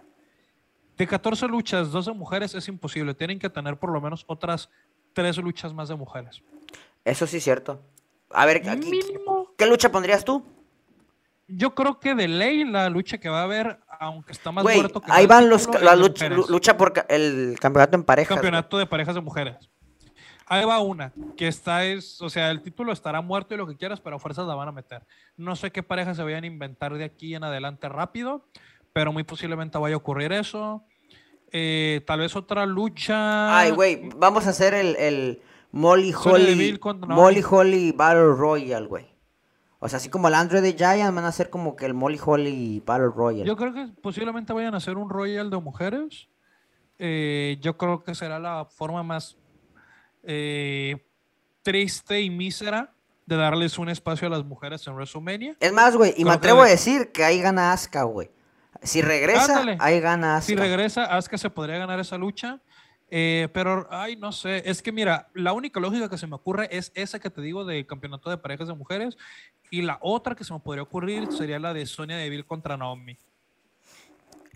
De 0.98 1.08
14 1.08 1.48
luchas, 1.48 1.92
dos 1.92 2.06
de 2.06 2.14
mujeres 2.14 2.56
es 2.56 2.68
imposible. 2.68 3.14
Tienen 3.14 3.40
que 3.40 3.50
tener 3.50 3.78
por 3.78 3.92
lo 3.92 4.00
menos 4.00 4.24
otras 4.28 4.70
tres 5.14 5.38
luchas 5.38 5.74
más 5.74 5.90
de 5.90 5.96
mujeres. 5.96 6.42
Eso 7.04 7.28
sí 7.28 7.38
es 7.38 7.44
cierto. 7.44 7.82
A 8.30 8.46
ver, 8.46 8.68
aquí, 8.70 9.00
¿qué 9.58 9.66
lucha 9.66 9.92
pondrías 9.92 10.24
tú? 10.24 10.46
Yo 11.48 11.76
creo 11.76 12.00
que 12.00 12.16
de 12.16 12.28
ley 12.28 12.64
la 12.64 12.90
lucha 12.90 13.20
que 13.20 13.30
va 13.30 13.42
a 13.42 13.44
haber, 13.44 13.80
aunque 14.00 14.32
está 14.32 14.52
más 14.52 14.64
muerto 14.64 15.00
que 15.00 15.12
Ahí 15.12 15.28
van 15.28 15.48
los, 15.48 15.70
la 15.82 15.96
lucha, 15.96 16.28
lucha, 16.30 16.76
por 16.76 16.94
el 17.08 17.58
campeonato 17.60 17.96
en 17.96 18.04
parejas. 18.04 18.36
Campeonato 18.36 18.78
de 18.78 18.88
parejas 18.88 19.14
de 19.14 19.22
mujeres. 19.22 19.70
Ahí 20.48 20.64
va 20.64 20.80
una, 20.80 21.12
que 21.36 21.48
está 21.48 21.86
es, 21.86 22.22
o 22.22 22.30
sea, 22.30 22.52
el 22.52 22.62
título 22.62 22.92
estará 22.92 23.22
muerto 23.22 23.56
y 23.56 23.58
lo 23.58 23.66
que 23.66 23.76
quieras, 23.76 24.00
pero 24.00 24.20
fuerzas 24.20 24.46
la 24.46 24.54
van 24.54 24.68
a 24.68 24.72
meter. 24.72 25.04
No 25.38 25.56
sé 25.56 25.72
qué 25.72 25.82
parejas 25.82 26.18
se 26.18 26.24
vayan 26.24 26.44
a 26.44 26.48
inventar 26.48 26.94
de 26.94 27.04
aquí 27.04 27.34
en 27.34 27.44
adelante 27.44 27.90
rápido, 27.90 28.46
pero 28.94 29.12
muy 29.12 29.24
posiblemente 29.24 29.80
vaya 29.80 29.96
a 29.96 29.98
ocurrir 29.98 30.32
eso. 30.34 30.84
Eh, 31.52 32.04
tal 32.06 32.20
vez 32.20 32.36
otra 32.36 32.66
lucha. 32.66 33.58
Ay, 33.58 33.72
güey, 33.72 34.10
vamos 34.18 34.46
a 34.46 34.52
hacer 34.52 34.76
el, 34.76 34.96
el 34.98 35.42
Molly 35.72 36.14
Holly. 36.14 36.80
Molly 37.08 37.44
Holly 37.50 37.92
Battle 37.92 38.36
Royale, 38.36 38.86
güey. 38.86 39.08
O 39.80 39.90
sea, 39.90 39.98
así 39.98 40.10
como 40.10 40.28
el 40.28 40.36
Android 40.36 40.62
de 40.62 40.74
Giant 40.74 41.16
van 41.16 41.26
a 41.26 41.30
hacer 41.30 41.50
como 41.50 41.76
que 41.76 41.86
el 41.86 41.94
Molly 41.94 42.20
Holly 42.24 42.84
Battle 42.86 43.10
Royale. 43.16 43.48
Yo 43.48 43.56
creo 43.56 43.74
que 43.74 43.88
posiblemente 44.02 44.54
vayan 44.54 44.74
a 44.74 44.78
hacer 44.78 44.98
un 44.98 45.10
Royal 45.10 45.50
de 45.50 45.58
mujeres. 45.58 46.28
Eh, 46.98 47.58
yo 47.62 47.78
creo 47.78 48.04
que 48.04 48.16
será 48.16 48.40
la 48.40 48.66
forma 48.66 49.04
más 49.04 49.38
eh, 50.28 51.06
triste 51.64 52.22
y 52.22 52.30
mísera 52.30 52.94
de 53.26 53.36
darles 53.36 53.78
un 53.80 53.90
espacio 53.90 54.28
a 54.28 54.32
las 54.32 54.44
mujeres 54.44 54.86
en 54.88 54.94
WrestleMania. 54.94 55.56
Es 55.60 55.74
más, 55.74 55.96
güey, 55.96 56.14
y 56.18 56.26
me 56.26 56.32
atrevo 56.32 56.62
a 56.62 56.68
decir 56.68 57.12
que 57.12 57.24
ahí 57.24 57.42
gana 57.42 57.74
Asuka, 57.74 58.04
güey. 58.04 58.30
Si 58.84 59.02
regresa, 59.02 59.64
ahí 59.80 60.00
gana 60.00 60.38
Asuka. 60.38 60.48
Si 60.48 60.56
regresa, 60.56 61.06
Asuka 61.06 61.38
se 61.38 61.50
podría 61.50 61.78
ganar 61.78 62.00
esa 62.00 62.18
lucha. 62.18 62.60
Eh, 63.10 63.50
pero, 63.54 63.88
ay, 63.92 64.16
no 64.16 64.32
sé, 64.32 64.64
es 64.70 64.82
que 64.82 64.92
mira, 64.92 65.30
la 65.34 65.54
única 65.54 65.80
lógica 65.80 66.10
que 66.10 66.18
se 66.18 66.28
me 66.28 66.36
ocurre 66.36 66.68
es 66.72 66.92
esa 66.96 67.20
que 67.20 67.30
te 67.30 67.40
digo 67.40 67.64
del 67.64 67.86
campeonato 67.86 68.30
de 68.30 68.38
parejas 68.38 68.68
de 68.68 68.74
mujeres 68.74 69.16
y 69.70 69.84
la 69.84 70.00
otra 70.02 70.36
que 70.36 70.44
se 70.44 70.54
me 70.54 70.60
podría 70.60 70.84
ocurrir 70.84 71.32
sería 71.32 71.60
la 71.60 71.74
de 71.74 71.86
Sonia 71.86 72.18
Deville 72.18 72.46
contra 72.46 72.78
Naomi. 72.78 73.18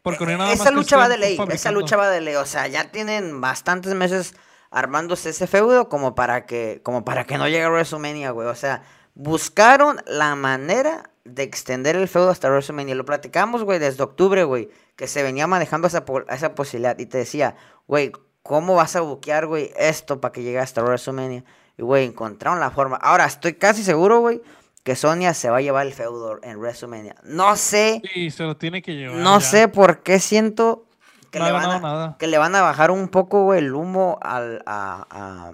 Porque 0.02 0.24
esa 0.54 0.72
lucha 0.72 0.98
va 0.98 1.10
de 1.10 1.18
ley, 1.18 1.38
esa 1.52 1.72
lucha 1.72 1.98
va 1.98 2.10
de 2.10 2.22
ley, 2.22 2.36
o 2.36 2.46
sea, 2.46 2.68
ya 2.68 2.90
tienen 2.90 3.42
bastantes 3.42 3.94
meses 3.94 4.34
armándose 4.72 5.30
ese 5.30 5.48
feudo 5.48 5.90
como 5.90 6.16
para 6.16 6.46
que, 6.46 6.82
como 6.84 7.04
para 7.04 7.26
que 7.26 7.38
no 7.38 7.48
llegue 7.48 7.64
a 7.64 7.70
WrestleMania, 7.70 8.32
güey. 8.32 8.48
O 8.48 8.56
sea, 8.56 8.84
buscaron 9.16 10.02
la 10.06 10.36
manera 10.36 11.10
de 11.26 11.44
extender 11.44 11.96
el 11.96 12.08
feudo 12.08 12.30
hasta 12.30 12.50
WrestleMania. 12.50 12.96
Lo 12.96 13.06
platicamos, 13.06 13.64
güey, 13.64 13.80
desde 13.80 14.04
octubre, 14.04 14.44
güey, 14.44 14.70
que 14.96 15.08
se 15.08 15.24
venía 15.24 15.48
manejando 15.48 15.88
esa, 15.88 16.04
esa 16.30 16.56
posibilidad. 16.56 16.98
Y 17.00 17.06
te 17.06 17.20
decía, 17.20 17.56
güey, 17.88 18.12
¿cómo 18.44 18.76
vas 18.76 18.96
a 18.96 19.02
buquear, 19.02 19.48
güey, 19.48 19.72
esto 19.78 20.22
para 20.22 20.32
que 20.32 20.44
llegue 20.44 20.60
hasta 20.60 20.84
WrestleMania? 20.84 21.44
Y, 21.78 21.82
güey, 21.82 22.06
encontraron 22.06 22.60
la 22.60 22.72
forma. 22.72 22.98
Ahora, 22.98 23.26
estoy 23.26 23.54
casi 23.54 23.84
seguro, 23.84 24.20
güey, 24.20 24.42
que 24.84 24.96
Sonia 24.96 25.34
se 25.34 25.50
va 25.50 25.58
a 25.58 25.62
llevar 25.62 25.88
el 25.88 25.94
feudo 25.94 26.40
en 26.44 26.58
WrestleMania. 26.58 27.16
No 27.24 27.56
sé. 27.56 28.02
Sí, 28.14 28.32
se 28.32 28.44
lo 28.44 28.58
tiene 28.58 28.82
que 28.82 28.96
llevar. 28.96 29.18
No 29.18 29.40
sé 29.42 29.68
por 29.68 30.04
qué 30.04 30.20
siento 30.20 30.86
que, 31.32 31.40
le 31.40 31.52
van 31.52 31.86
a, 31.86 32.16
que 32.18 32.28
le 32.28 32.38
van 32.38 32.56
a 32.56 32.62
bajar 32.62 32.92
un 32.92 33.08
poco, 33.08 33.44
güey, 33.44 33.60
el 33.60 33.74
humo 33.74 34.18
al, 34.22 34.64
a, 34.66 35.54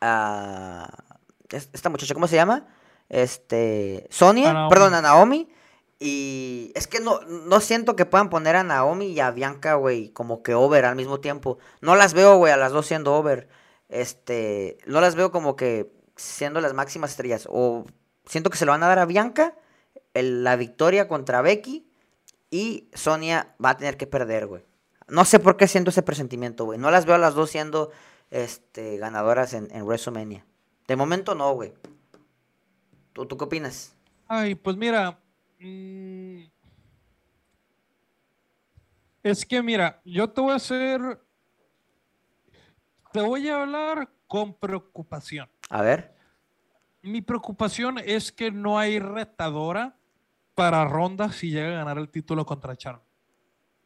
a, 0.00 0.88
esta 1.50 1.88
muchacha, 1.88 2.14
¿cómo 2.14 2.26
se 2.26 2.36
llama? 2.36 2.66
Este, 3.08 4.06
Sonia, 4.10 4.68
perdón, 4.68 4.94
a 4.94 5.02
Naomi. 5.02 5.48
Y 6.00 6.72
es 6.74 6.86
que 6.86 7.00
no, 7.00 7.20
no 7.20 7.60
siento 7.60 7.96
que 7.96 8.04
puedan 8.04 8.28
poner 8.28 8.56
a 8.56 8.64
Naomi 8.64 9.06
y 9.06 9.20
a 9.20 9.30
Bianca, 9.30 9.74
güey, 9.74 10.10
como 10.10 10.42
que 10.42 10.54
over 10.54 10.84
al 10.84 10.96
mismo 10.96 11.20
tiempo. 11.20 11.58
No 11.80 11.94
las 11.94 12.12
veo, 12.12 12.36
güey, 12.36 12.52
a 12.52 12.56
las 12.56 12.72
dos 12.72 12.86
siendo 12.86 13.14
over. 13.14 13.48
Este, 13.88 14.78
no 14.86 15.00
las 15.00 15.14
veo 15.14 15.30
como 15.30 15.56
que 15.56 15.92
siendo 16.16 16.60
las 16.60 16.74
máximas 16.74 17.12
estrellas. 17.12 17.48
O 17.50 17.86
siento 18.26 18.50
que 18.50 18.58
se 18.58 18.66
lo 18.66 18.72
van 18.72 18.82
a 18.82 18.88
dar 18.88 18.98
a 18.98 19.06
Bianca 19.06 19.54
la 20.14 20.56
victoria 20.56 21.08
contra 21.08 21.42
Becky 21.42 21.86
y 22.54 22.88
Sonia 22.94 23.52
va 23.62 23.70
a 23.70 23.76
tener 23.76 23.96
que 23.96 24.06
perder, 24.06 24.46
güey. 24.46 24.62
No 25.08 25.24
sé 25.24 25.40
por 25.40 25.56
qué 25.56 25.66
siento 25.66 25.90
ese 25.90 26.04
presentimiento, 26.04 26.64
güey. 26.64 26.78
No 26.78 26.88
las 26.92 27.04
veo 27.04 27.16
a 27.16 27.18
las 27.18 27.34
dos 27.34 27.50
siendo 27.50 27.90
este, 28.30 28.96
ganadoras 28.96 29.54
en, 29.54 29.84
WrestleMania. 29.84 30.46
De 30.86 30.94
momento 30.94 31.34
no, 31.34 31.52
güey. 31.52 31.74
¿Tú, 33.12 33.26
¿Tú 33.26 33.36
qué 33.36 33.42
opinas? 33.42 33.96
Ay, 34.28 34.54
pues 34.54 34.76
mira. 34.76 35.18
Mm, 35.58 36.44
es 39.24 39.44
que 39.44 39.60
mira, 39.60 40.00
yo 40.04 40.30
te 40.30 40.40
voy 40.40 40.52
a 40.52 40.54
hacer. 40.54 41.20
Te 43.12 43.20
voy 43.20 43.48
a 43.48 43.62
hablar 43.62 44.08
con 44.28 44.54
preocupación. 44.54 45.50
A 45.70 45.82
ver. 45.82 46.14
mi 47.02 47.20
preocupación 47.20 47.98
es 47.98 48.30
que 48.30 48.52
no 48.52 48.78
hay 48.78 49.00
retadora 49.00 49.96
para 50.54 50.84
Ronda 50.84 51.30
si 51.30 51.50
llega 51.50 51.68
a 51.68 51.84
ganar 51.84 51.98
el 51.98 52.08
título 52.08 52.44
contra 52.46 52.76
Charlotte. 52.76 53.04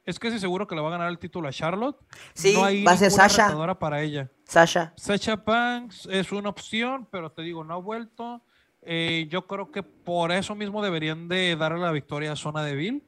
Es 0.04 0.18
que 0.18 0.30
sí 0.30 0.38
seguro 0.38 0.66
que 0.66 0.74
le 0.74 0.80
va 0.80 0.88
a 0.88 0.92
ganar 0.92 1.08
el 1.08 1.18
título 1.18 1.48
a 1.48 1.52
Charlotte. 1.52 1.98
Sí, 2.32 2.54
no 2.54 2.64
hay 2.64 2.82
va 2.82 2.92
a 2.92 2.96
ser 2.96 3.10
Sasha. 3.10 3.78
para 3.78 4.00
ella. 4.00 4.30
Sasha. 4.44 4.94
Sacha 4.96 5.36
Banks 5.36 6.08
es 6.10 6.32
una 6.32 6.48
opción, 6.48 7.06
pero 7.10 7.30
te 7.30 7.42
digo, 7.42 7.62
no 7.62 7.74
ha 7.74 7.78
vuelto. 7.78 8.42
Eh, 8.80 9.26
yo 9.30 9.46
creo 9.46 9.70
que 9.70 9.82
por 9.82 10.32
eso 10.32 10.54
mismo 10.54 10.82
deberían 10.82 11.28
de 11.28 11.54
darle 11.56 11.80
la 11.80 11.92
victoria 11.92 12.32
a 12.32 12.36
Zona 12.36 12.62
Deville 12.62 13.02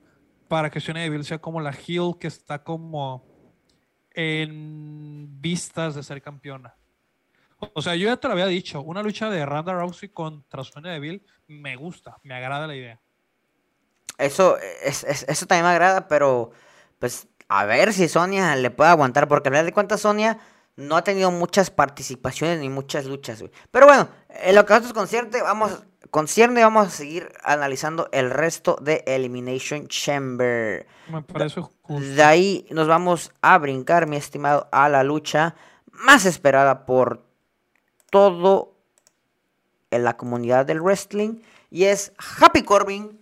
para 0.46 0.68
que 0.68 0.81
Zona 0.81 1.01
Deville 1.01 1.25
sea 1.25 1.38
como 1.38 1.61
la 1.61 1.70
heel 1.70 2.16
que 2.20 2.27
está 2.27 2.62
como 2.62 3.25
en 4.12 5.40
vistas 5.40 5.94
de 5.94 6.03
ser 6.03 6.20
campeona. 6.20 6.75
O 7.75 7.83
sea, 7.83 7.94
yo 7.94 8.07
ya 8.07 8.16
te 8.16 8.27
lo 8.27 8.33
había 8.33 8.46
dicho, 8.46 8.81
una 8.83 9.03
lucha 9.03 9.29
de 9.29 9.44
Ronda 9.44 9.73
Rousey 9.73 10.09
contra 10.09 10.64
Sonya 10.64 10.92
Deville 10.92 11.23
me 11.46 11.77
gusta, 11.77 12.16
me 12.23 12.35
agrada 12.35 12.66
la 12.66 12.75
idea. 12.75 13.01
Eso, 14.21 14.57
es, 14.83 15.05
es- 15.05 15.25
eso 15.29 15.47
también 15.47 15.65
me 15.67 15.71
agrada, 15.73 16.09
pero 16.09 16.51
pues 16.99 17.27
a 17.49 17.65
ver 17.65 17.93
si 17.93 18.09
Sonia 18.09 18.55
le 18.57 18.71
puede 18.71 18.91
aguantar, 18.91 19.27
porque 19.29 19.49
a 19.49 19.53
final 19.53 19.67
de 19.67 19.73
cuentas 19.73 20.01
Sonia 20.03 20.39
no 20.77 20.97
ha 20.97 21.03
tenido 21.05 21.31
muchas 21.31 21.71
participaciones 21.71 22.59
ni 22.61 22.69
muchas 22.69 23.05
luchas. 23.07 23.43
Pero 23.71 23.87
bueno, 23.87 24.09
en 24.29 24.55
lo 24.55 24.65
que 24.65 24.73
a 24.73 24.77
nosotros 24.77 24.95
concierne, 24.99 25.43
vamos, 25.43 25.83
concierne, 26.11 26.63
vamos 26.63 26.87
a 26.87 26.91
seguir 26.91 27.33
analizando 27.43 28.09
el 28.13 28.31
resto 28.31 28.77
de 28.81 29.03
Elimination 29.07 29.89
Chamber. 29.89 30.87
Me 31.11 31.23
parece 31.23 31.61
justo. 31.61 32.01
De 32.15 32.23
ahí 32.23 32.67
nos 32.71 32.87
vamos 32.87 33.33
a 33.43 33.59
brincar, 33.59 34.07
mi 34.07 34.17
estimado, 34.17 34.69
a 34.73 34.89
la 34.89 35.03
lucha 35.03 35.55
más 35.91 36.25
esperada 36.25 36.87
por 36.87 37.27
todo 38.11 38.75
en 39.91 40.05
la 40.05 40.17
comunidad 40.17 40.67
del 40.67 40.81
wrestling. 40.81 41.41
Y 41.71 41.85
es 41.85 42.13
Happy 42.41 42.63
Corbin. 42.63 43.20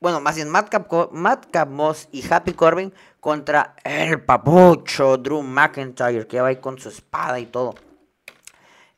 Bueno, 0.00 0.18
más 0.20 0.36
bien 0.36 0.48
Madcap, 0.48 0.90
Madcap 1.12 1.68
Moss 1.68 2.08
y 2.10 2.24
Happy 2.32 2.54
Corbin 2.54 2.90
contra 3.20 3.76
el 3.84 4.24
papucho 4.24 5.18
Drew 5.18 5.42
McIntyre, 5.42 6.26
que 6.26 6.40
va 6.40 6.48
ahí 6.48 6.56
con 6.56 6.78
su 6.78 6.88
espada 6.88 7.38
y 7.38 7.44
todo. 7.44 7.74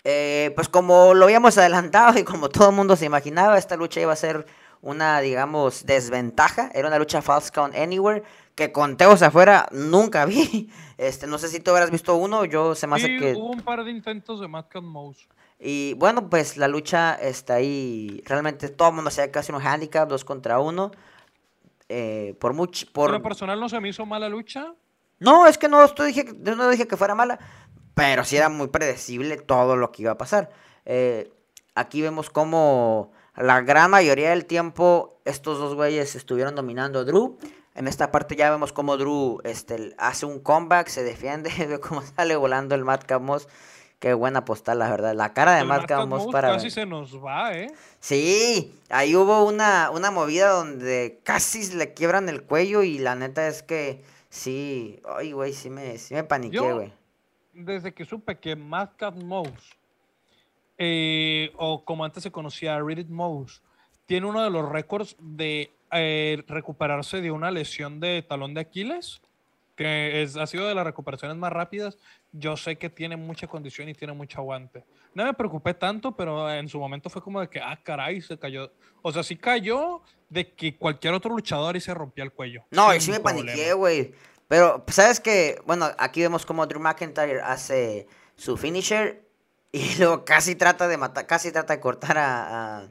Eh, 0.05 0.53
pues 0.55 0.69
como 0.69 1.13
lo 1.15 1.25
habíamos 1.25 1.59
adelantado 1.59 2.19
y 2.21 2.23
como 2.23 2.49
todo 2.49 2.71
el 2.71 2.77
mundo 2.77 2.95
se 2.95 3.05
imaginaba, 3.05 3.59
esta 3.59 3.77
lucha 3.77 4.01
iba 4.01 4.13
a 4.13 4.17
ser 4.17 4.47
una, 4.81 5.21
digamos, 5.21 5.87
desventaja. 5.87 6.71
Era 6.73 6.87
una 6.87 7.01
lucha 7.01 7.21
False 7.21 7.51
Count 7.51 7.75
Anywhere 7.75 8.23
que 8.55 8.71
conteos 8.71 9.23
afuera 9.23 9.69
nunca 9.73 10.25
vi. 10.25 10.71
Este, 10.99 11.27
no 11.27 11.37
sé 11.37 11.49
si 11.49 11.59
tú 11.59 11.73
habrás 11.73 11.91
visto 11.91 12.15
uno, 12.15 12.45
yo 12.45 12.77
se 12.77 12.87
me 12.87 12.95
hace 12.95 13.07
Sí, 13.07 13.19
que... 13.19 13.33
hubo 13.33 13.51
un 13.51 13.63
par 13.63 13.83
de 13.83 13.91
intentos 13.91 14.39
de 14.39 14.47
Madcap 14.47 14.85
Mouse. 14.85 15.27
Y 15.65 15.95
bueno, 15.95 16.29
pues 16.29 16.57
la 16.57 16.67
lucha 16.67 17.15
está 17.15 17.55
ahí. 17.55 18.21
Realmente 18.27 18.69
todo 18.69 18.89
el 18.89 18.95
mundo 18.97 19.11
se 19.11 19.31
casi 19.31 19.53
un 19.53 19.65
handicap, 19.65 20.09
dos 20.09 20.25
contra 20.25 20.59
uno. 20.59 20.91
Eh, 21.89 22.35
por 22.41 22.53
mucho. 22.53 22.87
Por 22.93 23.13
lo 23.13 23.23
personal 23.23 23.61
no 23.61 23.69
se 23.69 23.79
me 23.79 23.89
hizo 23.89 24.05
mala 24.05 24.29
lucha. 24.29 24.75
No, 25.21 25.47
es 25.47 25.59
que 25.59 25.69
no, 25.69 25.85
estoy, 25.85 26.09
dije, 26.09 26.25
no 26.57 26.69
dije 26.69 26.89
que 26.89 26.97
fuera 26.97 27.15
mala. 27.15 27.39
Pero 27.95 28.25
sí 28.25 28.37
era 28.37 28.49
muy 28.49 28.69
predecible 28.69 29.37
todo 29.37 29.77
lo 29.77 29.93
que 29.93 30.03
iba 30.03 30.13
a 30.13 30.19
pasar. 30.19 30.51
Eh, 30.85 31.33
aquí 31.77 32.03
vemos 32.03 32.29
como 32.29 33.13
la 33.37 33.61
gran 33.61 33.91
mayoría 33.93 34.31
del 34.31 34.47
tiempo 34.47 35.21
estos 35.25 35.59
dos 35.59 35.77
güeyes 35.77 36.17
estuvieron 36.17 36.57
dominando 36.57 36.99
a 36.99 37.05
Drew. 37.05 37.39
En 37.77 37.87
esta 37.87 38.11
parte 38.11 38.35
ya 38.35 38.51
vemos 38.51 38.73
como 38.73 38.97
Drew 38.97 39.41
este, 39.45 39.95
hace 39.97 40.27
un 40.27 40.41
comeback, 40.41 40.89
se 40.89 41.05
defiende, 41.05 41.51
ve 41.69 41.79
cómo 41.79 42.03
sale 42.03 42.35
volando 42.35 42.75
el 42.75 42.85
Madcap 42.85 43.23
Moss. 43.23 43.47
Qué 44.03 44.15
buena 44.15 44.45
postal, 44.45 44.81
la 44.81 44.91
verdad. 44.91 45.15
La 45.15 45.33
cara 45.33 45.55
de 45.55 45.63
Madcap 45.63 46.09
Moss 46.09 46.23
Mouse 46.23 46.33
para... 46.33 46.51
casi 46.51 46.71
se 46.73 46.85
nos 46.85 47.25
va, 47.25 47.57
¿eh? 47.57 47.73
Sí, 48.01 48.75
ahí 48.91 49.15
hubo 49.15 49.45
una, 49.45 49.91
una 49.91 50.11
movida 50.11 50.49
donde 50.49 51.21
casi 51.23 51.73
le 51.77 51.95
quiebran 51.95 52.29
el 52.29 52.43
cuello 52.43 52.83
y 52.83 52.99
la 52.99 53.15
neta 53.15 53.47
es 53.47 53.63
que 53.63 54.03
sí, 54.29 55.01
ay 55.05 55.31
güey, 55.31 55.53
sí 55.53 55.71
me, 55.71 55.99
sí 55.99 56.15
me 56.15 56.25
paniqué, 56.25 56.59
güey. 56.59 56.93
Desde 57.53 57.95
que 57.95 58.05
supe 58.05 58.41
que 58.41 58.57
Madcap 58.57 59.15
Mouse, 59.15 59.79
eh, 60.79 61.53
o 61.57 61.85
como 61.85 62.05
antes 62.05 62.25
se 62.25 62.33
conocía, 62.33 62.81
Reddit 62.81 63.09
Mouse, 63.09 63.63
tiene 64.07 64.27
uno 64.27 64.43
de 64.43 64.51
los 64.51 64.69
récords 64.69 65.15
de 65.21 65.71
eh, 65.93 66.43
recuperarse 66.49 67.21
de 67.21 67.31
una 67.31 67.53
lesión 67.53 68.01
de 68.01 68.21
talón 68.23 68.53
de 68.55 68.63
Aquiles, 68.63 69.23
que 69.77 70.23
es, 70.23 70.37
ha 70.37 70.47
sido 70.47 70.67
de 70.67 70.75
las 70.75 70.85
recuperaciones 70.85 71.37
más 71.37 71.53
rápidas. 71.53 71.97
Yo 72.33 72.57
sé 72.57 72.77
que 72.77 72.91
tiene 72.91 73.17
mucha 73.17 73.47
condición 73.47 73.89
y 73.89 73.95
tiene 73.95 74.13
mucho 74.13 74.39
aguante. 74.39 74.85
No 75.15 75.25
me 75.25 75.35
preocupé 75.35 75.75
tanto, 75.75 76.13
pero 76.17 76.51
en 76.51 76.69
su 76.69 76.79
momento 76.79 77.11
fue 77.11 77.23
como 77.23 77.41
de 77.41 77.49
que, 77.49 77.61
ah, 77.61 77.79
caray, 77.83 78.21
se 78.21 78.39
cayó. 78.39 78.73
O 79.03 79.13
sea, 79.13 79.23
sí 79.23 79.37
cayó 79.37 80.03
de 80.29 80.53
que 80.53 80.77
cualquier 80.77 81.15
otro 81.15 81.31
luchador 81.35 81.77
y 81.77 81.81
se 81.81 81.93
rompía 81.93 82.25
el 82.25 82.33
cuello. 82.33 82.65
No, 82.71 82.95
y 82.95 83.01
sin 83.01 83.15
sí 83.15 83.19
me 83.19 83.21
paniqué, 83.21 83.73
güey. 83.73 84.15
Pero, 84.49 84.85
¿sabes 84.89 85.21
que 85.21 85.61
Bueno, 85.67 85.91
aquí 85.99 86.21
vemos 86.21 86.45
como 86.45 86.67
Drew 86.67 86.81
McIntyre 86.81 87.41
hace 87.41 88.07
su 88.37 88.57
finisher 88.57 89.23
y 89.73 89.95
luego 89.99 90.25
casi 90.25 90.55
trata 90.55 90.89
de 90.89 90.97
matar, 90.99 91.27
casi 91.27 91.51
trata 91.53 91.75
de 91.75 91.81
cortar 91.81 92.19
a, 92.19 92.79
a, 92.79 92.89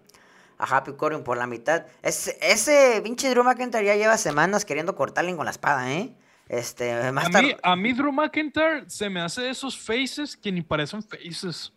a 0.58 0.78
Happy 0.78 0.94
Corbin 0.94 1.24
por 1.24 1.38
la 1.38 1.48
mitad. 1.48 1.86
Ese, 2.02 2.38
ese 2.42 3.02
pinche 3.04 3.30
Drew 3.30 3.44
McIntyre 3.44 3.86
ya 3.86 3.96
lleva 3.96 4.18
semanas 4.18 4.66
queriendo 4.66 4.96
cortarle 4.96 5.36
con 5.36 5.46
la 5.46 5.52
espada, 5.52 5.92
¿eh? 5.92 6.16
Este, 6.54 7.12
más 7.14 7.34
A 7.34 7.42
mí, 7.42 7.56
a 7.64 7.76
mí 7.78 7.94
Drew 7.94 8.12
McIntyre 8.12 8.84
se 8.90 9.10
me 9.10 9.22
hace 9.22 9.50
esos 9.50 9.80
faces 9.80 10.36
que 10.36 10.52
ni 10.52 10.62
parecen 10.62 11.02
faces. 11.02 11.72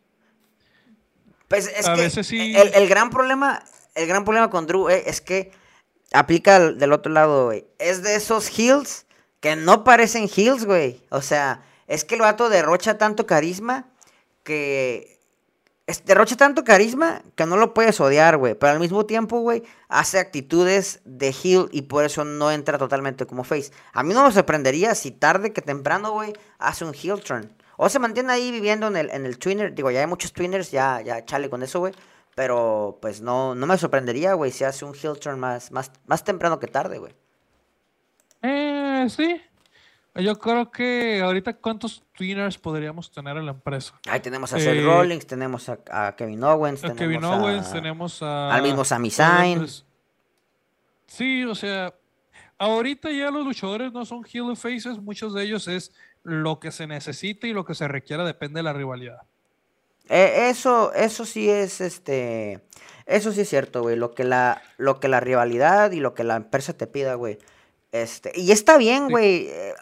Pues 1.46 1.68
es 1.68 1.86
A 1.86 1.94
que 1.94 2.00
veces 2.02 2.26
sí- 2.26 2.56
el, 2.56 2.74
el 2.74 2.88
gran 2.88 3.08
problema, 3.10 3.62
el 3.94 4.08
gran 4.08 4.24
problema 4.24 4.50
con 4.50 4.66
Drew 4.66 4.88
eh, 4.88 5.04
es 5.06 5.20
que 5.20 5.52
aplica 6.12 6.56
al- 6.56 6.76
del 6.78 6.92
otro 6.92 7.12
lado, 7.12 7.44
güey. 7.46 7.66
Es 7.78 8.02
de 8.02 8.16
esos 8.16 8.48
heels 8.58 9.06
que 9.38 9.54
no 9.54 9.84
parecen 9.84 10.28
heels, 10.34 10.64
güey. 10.64 11.00
O 11.10 11.22
sea, 11.22 11.62
es 11.86 12.04
que 12.04 12.16
el 12.16 12.22
vato 12.22 12.48
derrocha 12.48 12.98
tanto 12.98 13.26
carisma 13.26 13.86
que 14.42 15.13
derrocha 16.04 16.36
tanto 16.36 16.64
carisma 16.64 17.22
que 17.34 17.46
no 17.46 17.56
lo 17.56 17.74
puedes 17.74 18.00
odiar, 18.00 18.36
güey. 18.36 18.54
Pero 18.54 18.72
al 18.72 18.80
mismo 18.80 19.04
tiempo, 19.06 19.40
güey, 19.40 19.62
hace 19.88 20.18
actitudes 20.18 21.00
de 21.04 21.28
heel 21.28 21.68
y 21.72 21.82
por 21.82 22.04
eso 22.04 22.24
no 22.24 22.50
entra 22.50 22.78
totalmente 22.78 23.26
como 23.26 23.44
face. 23.44 23.70
A 23.92 24.02
mí 24.02 24.14
no 24.14 24.24
me 24.24 24.32
sorprendería 24.32 24.94
si 24.94 25.10
tarde 25.10 25.52
que 25.52 25.62
temprano, 25.62 26.12
güey, 26.12 26.32
hace 26.58 26.84
un 26.84 26.94
heel 26.94 27.20
turn. 27.22 27.52
O 27.76 27.88
se 27.88 27.98
mantiene 27.98 28.32
ahí 28.32 28.50
viviendo 28.50 28.86
en 28.86 28.96
el, 28.96 29.10
en 29.10 29.26
el 29.26 29.38
twinner. 29.38 29.74
Digo, 29.74 29.90
ya 29.90 30.00
hay 30.00 30.06
muchos 30.06 30.32
twinners, 30.32 30.70
ya, 30.70 31.00
ya 31.02 31.24
chale 31.24 31.50
con 31.50 31.62
eso, 31.62 31.80
güey. 31.80 31.92
Pero 32.34 32.98
pues 33.00 33.20
no, 33.20 33.54
no 33.54 33.66
me 33.66 33.78
sorprendería, 33.78 34.34
güey, 34.34 34.50
si 34.52 34.64
hace 34.64 34.84
un 34.84 34.94
heel 34.94 35.18
turn 35.18 35.38
más, 35.38 35.70
más, 35.70 35.92
más 36.06 36.24
temprano 36.24 36.58
que 36.58 36.66
tarde, 36.66 36.98
güey. 36.98 37.14
Eh, 38.42 39.06
sí. 39.08 39.40
Yo 40.16 40.38
creo 40.38 40.70
que 40.70 41.20
ahorita 41.22 41.54
cuántos 41.54 42.04
tweeners 42.16 42.56
podríamos 42.56 43.10
tener 43.10 43.36
en 43.36 43.46
la 43.46 43.52
empresa. 43.52 43.94
Ahí 44.08 44.20
tenemos 44.20 44.52
a 44.52 44.58
Seth 44.60 44.76
Eh, 44.78 44.82
Rollins, 44.84 45.26
tenemos 45.26 45.68
a, 45.68 45.78
a 45.90 46.14
Kevin 46.14 46.44
Owens, 46.44 46.84
A 46.84 46.94
tenemos 46.94 46.98
Kevin 47.00 47.24
a- 47.24 47.36
Owens, 47.36 47.72
tenemos 47.72 48.22
a... 48.22 48.54
al 48.54 48.62
mismo 48.62 48.84
Sami 48.84 49.10
Zayn. 49.10 49.66
Sí, 51.06 51.44
o 51.44 51.54
sea, 51.54 51.94
ahorita 52.58 53.10
ya 53.10 53.30
los 53.30 53.44
luchadores 53.44 53.92
no 53.92 54.04
son 54.04 54.24
heel 54.32 54.56
faces, 54.56 54.98
muchos 55.00 55.34
de 55.34 55.42
ellos 55.42 55.66
es 55.68 55.92
lo 56.22 56.60
que 56.60 56.70
se 56.72 56.86
necesita 56.86 57.46
y 57.46 57.52
lo 57.52 57.64
que 57.64 57.74
se 57.74 57.88
requiera, 57.88 58.24
depende 58.24 58.58
de 58.60 58.62
la 58.64 58.72
rivalidad. 58.72 59.22
Eh, 60.08 60.48
eso, 60.50 60.92
eso 60.94 61.24
sí 61.24 61.48
es, 61.50 61.80
este, 61.80 62.60
eso 63.06 63.32
sí 63.32 63.40
es 63.42 63.48
cierto, 63.48 63.82
güey. 63.82 63.96
Lo 63.96 64.14
que 64.14 64.22
la, 64.24 64.62
lo 64.76 65.00
que 65.00 65.08
la 65.08 65.20
rivalidad 65.20 65.90
y 65.92 66.00
lo 66.00 66.14
que 66.14 66.24
la 66.24 66.36
empresa 66.36 66.72
te 66.76 66.86
pida, 66.86 67.14
güey. 67.14 67.38
Este, 67.94 68.32
y 68.34 68.50
está 68.50 68.76
bien, 68.76 69.08
güey. 69.08 69.46
eh, 69.48 69.72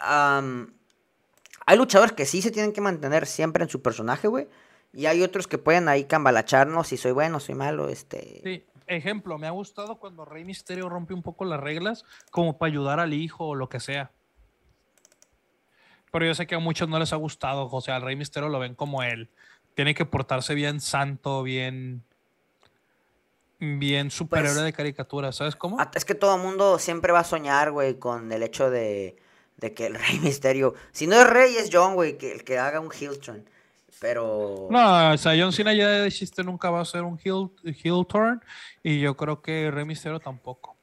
hay 1.65 1.79
luchadores 1.79 2.13
que 2.13 2.27
sí 2.27 2.43
se 2.43 2.51
tienen 2.51 2.75
que 2.75 2.83
mantener 2.83 3.27
siempre 3.27 3.65
en 3.65 3.71
su 3.71 3.81
personaje, 3.81 4.29
güey. 4.29 4.49
Y 4.93 5.07
hay 5.07 5.23
otros 5.23 5.47
que 5.47 5.57
pueden 5.57 5.89
ahí 5.89 6.05
cambalacharnos 6.05 6.89
si 6.89 6.99
soy 6.99 7.13
bueno, 7.13 7.41
soy 7.41 7.55
malo, 7.55 7.89
este. 7.89 8.43
Sí, 8.45 8.67
ejemplo, 8.87 9.39
me 9.39 9.47
ha 9.47 9.51
gustado 9.51 9.97
cuando 9.97 10.27
Rey 10.27 10.45
Misterio 10.45 10.91
rompe 10.91 11.15
un 11.15 11.23
poco 11.23 11.47
las 11.47 11.59
reglas 11.59 12.05
como 12.31 12.59
para 12.59 12.71
ayudar 12.71 13.01
al 13.01 13.15
hijo 13.15 13.47
o 13.47 13.55
lo 13.55 13.71
que 13.71 13.81
sea. 13.81 14.11
Pero 16.11 16.27
yo 16.27 16.35
sé 16.35 16.47
que 16.47 16.57
a 16.57 16.59
muchos 16.59 16.91
no 16.91 16.99
les 16.99 17.15
ha 17.15 17.17
gustado, 17.17 17.67
o 17.73 17.81
sea, 17.81 17.97
al 17.97 18.03
Rey 18.03 18.17
Misterio 18.17 18.51
lo 18.51 18.59
ven 18.59 18.75
como 18.75 19.03
él. 19.03 19.31
Tiene 19.75 19.95
que 19.95 20.05
portarse 20.05 20.55
bien 20.55 20.83
santo, 20.83 21.43
bien 21.43 22.05
bien 23.65 24.11
superhéroe 24.11 24.55
Pues, 24.55 24.65
de 24.65 24.73
caricatura, 24.73 25.31
¿sabes 25.33 25.55
cómo? 25.57 25.77
Ah, 25.79 25.91
Es 25.95 26.05
que 26.05 26.15
todo 26.15 26.35
el 26.37 26.43
mundo 26.43 26.79
siempre 26.79 27.13
va 27.13 27.21
a 27.21 27.25
soñar, 27.25 27.71
güey, 27.71 27.99
con 27.99 28.33
el 28.33 28.43
hecho 28.43 28.71
de, 28.71 29.17
de 29.59 29.73
que 29.73 29.87
el 29.87 29.95
Rey 29.99 30.19
Misterio. 30.21 30.75
Si 30.91 31.07
no 31.07 31.17
es 31.17 31.27
Rey, 31.29 31.55
es 31.57 31.71
John, 31.73 31.95
güey, 31.95 32.19
que 32.19 32.33
el 32.33 32.45
que 32.45 32.59
haga 32.59 32.81
un 32.81 32.91
heel 32.93 33.19
turn. 33.21 33.49
Pero. 34.01 34.67
No, 34.69 35.13
o 35.13 35.17
sea, 35.17 35.33
John 35.39 35.53
Cena 35.53 35.73
ya 35.73 35.89
de 35.89 36.11
chiste 36.11 36.43
nunca 36.43 36.71
va 36.71 36.81
a 36.81 36.85
ser 36.85 37.03
un 37.03 37.19
heel, 37.23 37.51
heel 37.85 38.05
turn 38.09 38.43
y 38.83 38.99
yo 38.99 39.17
creo 39.17 39.41
que 39.41 39.71
Rey 39.71 39.85
Mysterio 39.85 40.19
tampoco. 40.19 40.77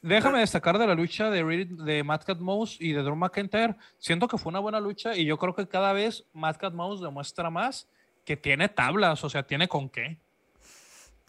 Déjame 0.00 0.38
destacar 0.40 0.78
de 0.78 0.86
la 0.86 0.94
lucha 0.94 1.30
de, 1.30 1.42
Reed- 1.44 1.82
de 1.84 2.02
Matt 2.04 2.24
Cat 2.24 2.38
Mouse 2.38 2.76
y 2.80 2.92
de 2.92 3.02
Drew 3.02 3.16
McIntyre. 3.16 3.74
Siento 3.98 4.28
que 4.28 4.38
fue 4.38 4.50
una 4.50 4.60
buena 4.60 4.80
lucha 4.80 5.14
y 5.16 5.24
yo 5.26 5.36
creo 5.38 5.54
que 5.54 5.66
cada 5.68 5.92
vez 5.92 6.24
Matt 6.32 6.56
Cat 6.58 6.72
Mouse 6.74 7.00
demuestra 7.02 7.50
más 7.50 7.86
que 8.24 8.36
tiene 8.36 8.68
tablas, 8.70 9.22
o 9.24 9.28
sea, 9.30 9.42
tiene 9.42 9.66
con 9.68 9.88
qué. 9.90 10.18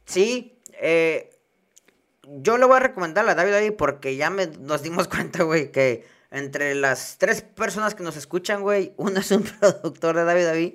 Sí, 0.05 0.57
eh, 0.79 1.29
yo 2.27 2.57
le 2.57 2.65
voy 2.65 2.77
a 2.77 2.79
recomendar 2.79 3.27
a 3.27 3.35
David 3.35 3.53
ahí 3.53 3.71
porque 3.71 4.15
ya 4.15 4.29
me, 4.29 4.47
nos 4.47 4.81
dimos 4.81 5.07
cuenta, 5.09 5.43
güey, 5.43 5.71
que 5.71 6.05
entre 6.31 6.75
las 6.75 7.17
tres 7.17 7.41
personas 7.41 7.95
que 7.95 8.03
nos 8.03 8.17
escuchan, 8.17 8.61
güey, 8.61 8.93
uno 8.97 9.19
es 9.19 9.31
un 9.31 9.43
productor 9.59 10.15
de 10.15 10.23
David 10.25 10.45
David, 10.45 10.73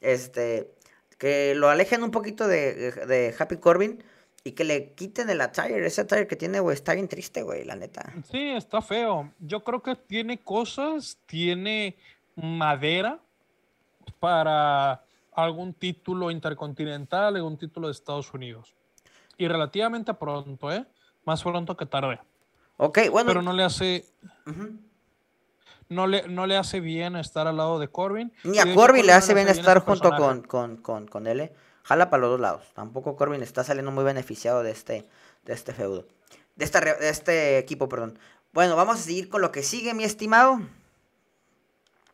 este, 0.00 0.70
que 1.18 1.54
lo 1.54 1.68
alejen 1.68 2.02
un 2.02 2.10
poquito 2.10 2.46
de, 2.46 2.92
de 2.92 3.34
Happy 3.38 3.56
Corbin 3.56 4.02
y 4.44 4.52
que 4.52 4.64
le 4.64 4.92
quiten 4.94 5.30
el 5.30 5.40
attire, 5.40 5.84
ese 5.86 6.02
attire 6.02 6.26
que 6.26 6.36
tiene, 6.36 6.60
güey, 6.60 6.74
está 6.74 6.94
bien 6.94 7.08
triste, 7.08 7.42
güey, 7.42 7.64
la 7.64 7.76
neta. 7.76 8.12
Sí, 8.30 8.50
está 8.50 8.80
feo. 8.80 9.32
Yo 9.40 9.64
creo 9.64 9.82
que 9.82 9.94
tiene 9.96 10.40
cosas, 10.40 11.18
tiene 11.26 11.96
madera 12.36 13.20
para 14.20 15.04
algún 15.32 15.74
título 15.74 16.30
intercontinental, 16.30 17.36
algún 17.36 17.58
título 17.58 17.88
de 17.88 17.92
Estados 17.92 18.32
Unidos. 18.32 18.74
Y 19.38 19.48
relativamente 19.48 20.12
pronto, 20.12 20.70
¿eh? 20.70 20.84
Más 21.24 21.42
pronto 21.42 21.76
que 21.76 21.86
tarde. 21.86 22.20
Ok, 22.76 22.98
bueno. 23.10 23.28
Pero 23.28 23.42
no 23.42 23.52
le 23.52 23.62
hace. 23.64 24.04
no, 25.88 26.06
le, 26.06 26.28
no 26.28 26.46
le 26.46 26.56
hace 26.56 26.80
bien 26.80 27.16
estar 27.16 27.46
al 27.46 27.56
lado 27.56 27.78
de 27.78 27.88
Corbin. 27.88 28.32
Ni 28.44 28.58
a 28.58 28.74
Corbin 28.74 29.06
le 29.06 29.12
hace 29.12 29.34
bien 29.34 29.48
estar 29.48 29.80
junto 29.80 30.10
con, 30.10 30.42
con, 30.42 30.76
con, 30.76 31.06
con 31.06 31.26
él. 31.26 31.40
¿eh? 31.40 31.54
Jala 31.84 32.10
para 32.10 32.22
los 32.22 32.30
dos 32.32 32.40
lados. 32.40 32.64
Tampoco 32.74 33.16
Corbin 33.16 33.42
está 33.42 33.64
saliendo 33.64 33.90
muy 33.90 34.04
beneficiado 34.04 34.62
de 34.62 34.72
este, 34.72 35.08
de 35.44 35.52
este 35.54 35.72
feudo. 35.72 36.06
De, 36.56 36.64
esta, 36.64 36.80
de 36.80 37.08
este 37.08 37.58
equipo, 37.58 37.88
perdón. 37.88 38.18
Bueno, 38.52 38.76
vamos 38.76 38.96
a 38.96 39.02
seguir 39.02 39.28
con 39.28 39.40
lo 39.40 39.52
que 39.52 39.62
sigue, 39.62 39.94
mi 39.94 40.04
estimado. 40.04 40.60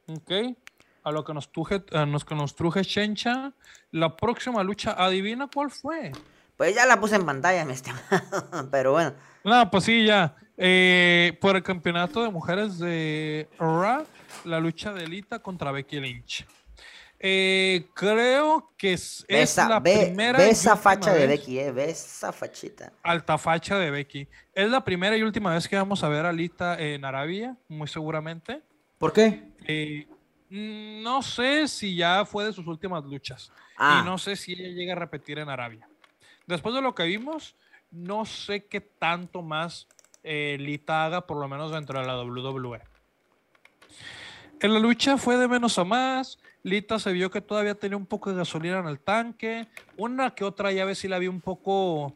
Ok. 0.06 0.56
A 1.02 1.12
lo 1.12 1.24
que 1.24 1.34
nos 1.34 1.50
truje, 1.50 1.82
a 1.92 2.04
los 2.06 2.24
que 2.24 2.34
nos 2.34 2.54
truje 2.54 2.84
Chencha. 2.84 3.52
La 3.90 4.16
próxima 4.16 4.62
lucha, 4.62 4.92
adivina 4.92 5.48
cuál 5.52 5.70
fue. 5.70 6.12
Pues 6.56 6.74
ya 6.74 6.86
la 6.86 7.00
puse 7.00 7.16
en 7.16 7.26
pantalla, 7.26 7.64
mi 7.64 7.72
estimado. 7.72 8.02
Pero 8.70 8.92
bueno. 8.92 9.14
No, 9.42 9.70
pues 9.70 9.84
sí, 9.84 10.06
ya. 10.06 10.36
Eh, 10.56 11.36
por 11.40 11.56
el 11.56 11.62
campeonato 11.62 12.22
de 12.22 12.30
mujeres 12.30 12.78
de 12.78 13.48
Raw, 13.58 14.04
la 14.44 14.60
lucha 14.60 14.92
de 14.92 15.06
Lita 15.06 15.40
contra 15.40 15.72
Becky 15.72 16.00
Lynch. 16.00 16.46
Eh, 17.26 17.86
creo 17.94 18.74
que 18.76 18.92
es, 18.92 19.24
la 19.56 19.82
primera. 19.82 20.38
Ve 20.38 20.50
esa 20.50 20.76
facha 20.76 21.12
de 21.14 21.26
Becky, 21.26 21.58
eh, 21.58 21.72
ve 21.72 21.90
esa 21.90 22.32
fachita. 22.32 22.92
Alta 23.02 23.38
facha 23.38 23.78
de 23.78 23.90
Becky. 23.90 24.28
Es 24.52 24.68
la 24.68 24.84
primera 24.84 25.16
y 25.16 25.22
última 25.22 25.54
vez 25.54 25.66
que 25.66 25.74
vamos 25.74 26.04
a 26.04 26.08
ver 26.08 26.26
a 26.26 26.32
Lita 26.32 26.78
en 26.78 27.02
Arabia, 27.02 27.56
muy 27.66 27.88
seguramente. 27.88 28.60
¿Por 28.98 29.12
qué? 29.12 29.42
Eh, 29.66 30.06
no 30.50 31.22
sé 31.22 31.66
si 31.66 31.96
ya 31.96 32.26
fue 32.26 32.44
de 32.44 32.52
sus 32.52 32.66
últimas 32.66 33.02
luchas. 33.04 33.50
Ah. 33.78 34.00
Y 34.02 34.04
no 34.04 34.18
sé 34.18 34.36
si 34.36 34.52
ella 34.52 34.68
llega 34.68 34.92
a 34.92 34.96
repetir 34.96 35.38
en 35.38 35.48
Arabia. 35.48 35.88
Después 36.46 36.74
de 36.74 36.82
lo 36.82 36.94
que 36.94 37.04
vimos, 37.04 37.56
no 37.90 38.24
sé 38.24 38.66
qué 38.66 38.80
tanto 38.80 39.42
más 39.42 39.88
eh, 40.22 40.56
Lita 40.58 41.04
haga, 41.04 41.26
por 41.26 41.38
lo 41.38 41.48
menos 41.48 41.70
dentro 41.70 42.00
de 42.00 42.06
la 42.06 42.22
WWE. 42.22 42.80
En 44.60 44.72
la 44.72 44.78
lucha 44.78 45.18
fue 45.18 45.36
de 45.36 45.46
menos 45.46 45.78
a 45.78 45.84
más. 45.84 46.38
Lita 46.62 46.98
se 46.98 47.12
vio 47.12 47.30
que 47.30 47.42
todavía 47.42 47.74
tenía 47.74 47.96
un 47.96 48.06
poco 48.06 48.30
de 48.30 48.36
gasolina 48.36 48.78
en 48.78 48.86
el 48.86 48.98
tanque. 48.98 49.68
Una 49.98 50.34
que 50.34 50.44
otra 50.44 50.72
llave 50.72 50.94
sí 50.94 51.08
la 51.08 51.18
vi 51.18 51.28
un 51.28 51.40
poco. 51.40 52.14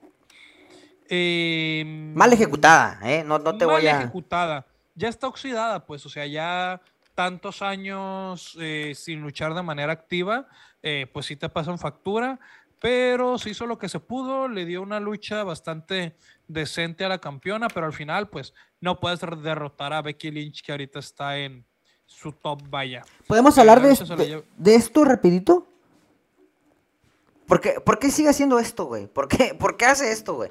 Em, 1.11 2.15
mal 2.15 2.33
ejecutada, 2.33 2.99
¿eh? 3.03 3.23
No, 3.25 3.39
no 3.39 3.57
te 3.57 3.67
voy 3.67 3.87
a. 3.87 3.95
Mal 3.95 4.03
ejecutada. 4.03 4.67
Ya 4.95 5.09
está 5.09 5.29
oxidada, 5.29 5.85
pues, 5.85 6.05
o 6.07 6.09
sea, 6.09 6.27
ya 6.27 6.81
tantos 7.15 7.63
años 7.63 8.57
eh, 8.61 8.93
sin 8.95 9.21
luchar 9.21 9.53
de 9.53 9.63
manera 9.63 9.93
activa, 9.93 10.47
eh, 10.83 11.07
pues 11.13 11.27
sí 11.27 11.37
te 11.37 11.49
pasan 11.49 11.79
factura. 11.79 12.39
Pero 12.81 13.39
se 13.39 13.51
hizo 13.51 13.67
lo 13.67 13.79
que 13.79 13.89
se 13.89 14.01
pudo, 14.01 14.49
le 14.49 14.65
dio 14.65 14.83
una 14.83 15.01
lucha 15.01 15.43
bastante 15.43 16.17
decente 16.47 17.05
a 17.05 17.09
la 17.09 17.19
campeona, 17.19 17.69
pero 17.69 17.87
al 17.87 17.93
final, 17.93 18.29
pues, 18.29 18.55
no 18.81 19.01
puedes 19.01 19.21
derrotar 19.43 19.93
a 19.93 20.03
Becky 20.03 20.31
Lynch, 20.31 20.63
que 20.63 20.73
ahorita 20.73 21.01
está 21.01 21.39
en, 21.39 21.67
su 22.09 22.33
top 22.33 22.63
vaya. 22.69 23.05
¿Podemos 23.27 23.57
hablar 23.59 23.81
de, 23.83 24.43
de, 24.57 24.75
esto 24.75 25.05
rapidito? 25.05 25.69
¿Por 27.47 27.61
qué, 27.61 27.81
¿Por 27.81 27.99
qué 27.99 28.11
sigue 28.11 28.31
haciendo 28.31 28.59
esto, 28.59 28.87
güey? 28.87 29.07
¿Por 29.07 29.29
qué, 29.29 29.55
¿Por 29.55 29.77
qué 29.77 29.85
hace 29.85 30.11
esto, 30.11 30.35
güey? 30.35 30.51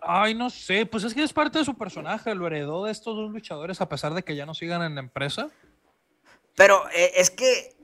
Ay, 0.00 0.34
no 0.34 0.50
sé, 0.50 0.84
pues 0.84 1.04
es 1.04 1.14
que 1.14 1.22
es 1.22 1.32
parte 1.32 1.60
de 1.60 1.64
su 1.64 1.76
personaje, 1.76 2.34
lo 2.34 2.48
heredó 2.48 2.84
de 2.84 2.90
estos 2.90 3.14
dos 3.14 3.30
luchadores 3.30 3.80
a 3.80 3.88
pesar 3.88 4.14
de 4.14 4.24
que 4.24 4.34
ya 4.34 4.44
no 4.44 4.52
sigan 4.52 4.82
en 4.82 4.96
la 4.96 5.00
empresa. 5.00 5.48
Pero 6.56 6.82
eh, 6.90 7.12
es 7.16 7.30
que, 7.30 7.76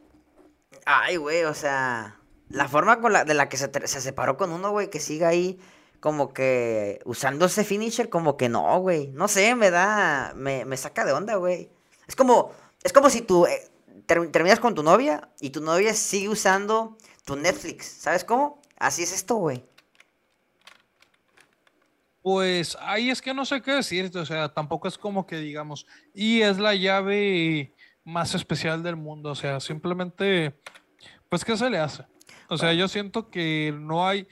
ay, 0.91 1.17
güey, 1.17 1.45
o 1.45 1.53
sea, 1.53 2.19
la 2.49 2.67
forma 2.67 3.01
con 3.01 3.13
la, 3.13 3.25
de 3.25 3.35
la 3.35 3.51
que 3.51 3.59
se, 3.59 3.71
se 3.87 4.01
separó 4.01 4.39
con 4.39 4.53
uno, 4.53 4.71
güey, 4.71 4.89
que 4.89 5.01
siga 5.01 5.29
ahí 5.29 5.61
como 6.01 6.33
que 6.33 7.01
usando 7.05 7.45
ese 7.45 7.63
finisher, 7.63 8.09
como 8.09 8.39
que 8.39 8.49
no, 8.49 8.79
güey. 8.81 9.09
No 9.09 9.29
sé, 9.29 9.55
me 9.55 9.71
da, 9.71 10.33
me, 10.35 10.65
me 10.65 10.79
saca 10.79 11.05
de 11.05 11.13
onda, 11.13 11.35
güey. 11.35 11.71
Es 12.07 12.17
como, 12.17 12.53
es 12.83 12.95
como 12.95 13.11
si 13.11 13.21
tú 13.21 13.45
eh, 13.47 13.69
terminas 14.07 14.61
con 14.61 14.75
tu 14.75 14.83
novia 14.83 15.29
y 15.41 15.51
tu 15.51 15.61
novia 15.61 15.93
sigue 15.93 16.31
usando 16.31 16.97
tu 17.27 17.37
Netflix. 17.37 17.85
¿Sabes 17.85 18.25
cómo? 18.25 18.63
Así 18.79 19.03
es 19.03 19.13
esto, 19.13 19.35
güey. 19.35 19.63
Pues 22.23 22.79
ahí 22.81 23.11
es 23.11 23.21
que 23.21 23.35
no 23.35 23.45
sé 23.45 23.61
qué 23.61 23.73
decirte, 23.73 24.19
o 24.19 24.27
sea, 24.27 24.49
tampoco 24.55 24.89
es 24.89 24.97
como 24.97 25.27
que 25.27 25.37
digamos, 25.37 25.87
y 26.15 26.43
es 26.43 26.59
la 26.59 26.75
llave 26.75 27.75
más 28.09 28.35
especial 28.35 28.83
del 28.83 28.97
mundo, 28.97 29.31
o 29.31 29.35
sea, 29.35 29.61
simplemente, 29.61 30.59
pues, 31.29 31.45
¿qué 31.45 31.57
se 31.57 31.71
le 31.71 31.79
hace? 31.79 32.05
O 32.49 32.57
sea, 32.57 32.73
yo 32.73 32.89
siento 32.89 33.31
que 33.31 33.75
no 33.79 34.07
hay, 34.07 34.27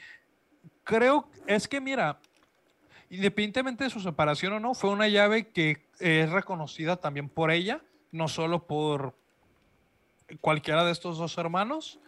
creo, 0.85 1.28
es 1.46 1.68
que 1.68 1.80
mira, 1.80 2.18
independientemente 3.11 3.85
de 3.85 3.90
su 3.90 4.00
separación 4.00 4.54
o 4.54 4.61
no, 4.61 4.74
fue 4.74 4.90
una 4.90 5.09
llave 5.09 5.48
que 5.48 5.87
es 6.00 6.30
reconocida 6.30 6.96
también 6.96 7.28
por 7.28 7.50
ella, 7.50 7.82
no 8.12 8.28
solo 8.28 8.66
por 8.66 9.14
cualquiera 10.40 10.85
de 10.85 10.92
estos 10.92 11.18
dos 11.18 11.37
hermanos. 11.38 12.00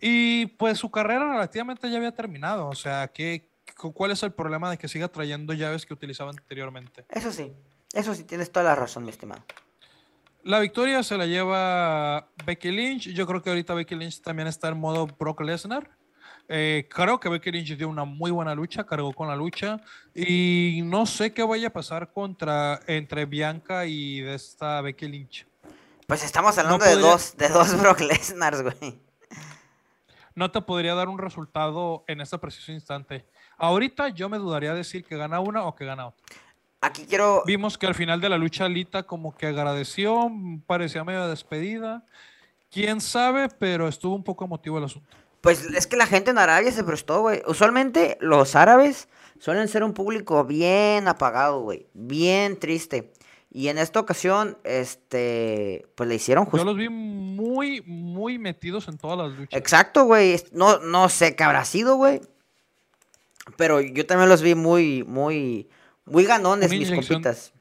Y 0.00 0.46
pues 0.46 0.78
su 0.78 0.90
carrera 0.90 1.30
relativamente 1.30 1.90
ya 1.90 1.96
había 1.96 2.12
terminado. 2.12 2.68
O 2.68 2.74
sea, 2.74 3.08
¿qué, 3.08 3.48
¿cuál 3.76 4.12
es 4.12 4.22
el 4.22 4.32
problema 4.32 4.70
de 4.70 4.78
que 4.78 4.88
siga 4.88 5.08
trayendo 5.08 5.52
llaves 5.52 5.86
que 5.86 5.94
utilizaba 5.94 6.30
anteriormente? 6.30 7.04
Eso 7.10 7.32
sí, 7.32 7.52
eso 7.92 8.14
sí, 8.14 8.24
tienes 8.24 8.52
toda 8.52 8.64
la 8.64 8.74
razón, 8.74 9.04
mi 9.04 9.10
estimado. 9.10 9.42
La 10.48 10.60
victoria 10.60 11.02
se 11.02 11.18
la 11.18 11.26
lleva 11.26 12.26
Becky 12.46 12.70
Lynch. 12.70 13.08
Yo 13.08 13.26
creo 13.26 13.42
que 13.42 13.50
ahorita 13.50 13.74
Becky 13.74 13.94
Lynch 13.94 14.22
también 14.22 14.48
está 14.48 14.68
en 14.68 14.80
modo 14.80 15.06
Brock 15.06 15.42
Lesnar. 15.42 15.90
Eh, 16.48 16.88
creo 16.88 17.20
que 17.20 17.28
Becky 17.28 17.52
Lynch 17.52 17.76
dio 17.76 17.86
una 17.86 18.06
muy 18.06 18.30
buena 18.30 18.54
lucha, 18.54 18.86
cargó 18.86 19.12
con 19.12 19.28
la 19.28 19.36
lucha 19.36 19.78
y 20.14 20.80
no 20.84 21.04
sé 21.04 21.34
qué 21.34 21.42
vaya 21.42 21.68
a 21.68 21.70
pasar 21.74 22.14
contra 22.14 22.80
entre 22.86 23.26
Bianca 23.26 23.84
y 23.84 24.22
de 24.22 24.36
esta 24.36 24.80
Becky 24.80 25.06
Lynch. 25.06 25.46
Pues 26.06 26.24
estamos 26.24 26.56
hablando 26.56 26.82
de 26.82 26.96
dos 26.96 27.36
de 27.36 27.50
dos 27.50 27.78
Brock 27.82 28.00
Lesnar, 28.00 28.62
güey. 28.62 29.02
No 30.34 30.50
te 30.50 30.62
podría 30.62 30.94
dar 30.94 31.08
un 31.08 31.18
resultado 31.18 32.04
en 32.08 32.22
este 32.22 32.38
preciso 32.38 32.72
instante. 32.72 33.26
Ahorita 33.58 34.08
yo 34.08 34.30
me 34.30 34.38
dudaría 34.38 34.72
decir 34.72 35.04
que 35.04 35.18
gana 35.18 35.40
una 35.40 35.64
o 35.64 35.74
que 35.74 35.84
gana 35.84 36.06
otra. 36.06 36.24
Aquí 36.80 37.06
quiero. 37.06 37.42
Vimos 37.46 37.76
que 37.76 37.86
al 37.86 37.94
final 37.94 38.20
de 38.20 38.28
la 38.28 38.38
lucha 38.38 38.68
Lita 38.68 39.02
como 39.02 39.36
que 39.36 39.46
agradeció, 39.46 40.30
parecía 40.66 41.04
medio 41.04 41.26
despedida. 41.28 42.04
Quién 42.70 43.00
sabe, 43.00 43.48
pero 43.48 43.88
estuvo 43.88 44.14
un 44.14 44.22
poco 44.22 44.44
emotivo 44.44 44.78
el 44.78 44.84
asunto. 44.84 45.08
Pues 45.40 45.64
es 45.64 45.86
que 45.86 45.96
la 45.96 46.06
gente 46.06 46.30
en 46.30 46.38
Arabia 46.38 46.70
se 46.70 46.84
prestó, 46.84 47.22
güey. 47.22 47.42
Usualmente 47.46 48.18
los 48.20 48.54
árabes 48.56 49.08
suelen 49.38 49.68
ser 49.68 49.84
un 49.84 49.94
público 49.94 50.44
bien 50.44 51.08
apagado, 51.08 51.60
güey. 51.62 51.86
Bien 51.94 52.58
triste. 52.58 53.12
Y 53.50 53.68
en 53.68 53.78
esta 53.78 54.00
ocasión, 54.00 54.58
este, 54.64 55.86
pues 55.94 56.08
le 56.08 56.16
hicieron 56.16 56.44
justo. 56.44 56.58
Yo 56.58 56.64
los 56.64 56.76
vi 56.76 56.88
muy, 56.88 57.80
muy 57.82 58.38
metidos 58.38 58.88
en 58.88 58.98
todas 58.98 59.16
las 59.16 59.38
luchas. 59.38 59.58
Exacto, 59.58 60.04
güey. 60.04 60.40
No, 60.52 60.78
no 60.80 61.08
sé 61.08 61.34
qué 61.34 61.44
habrá 61.44 61.64
sido, 61.64 61.96
güey. 61.96 62.20
Pero 63.56 63.80
yo 63.80 64.04
también 64.06 64.28
los 64.28 64.42
vi 64.42 64.54
muy, 64.54 65.02
muy, 65.04 65.68
muy 66.10 66.24
ganones, 66.24 66.70
mis 66.70 66.90
compitas. 66.90 67.52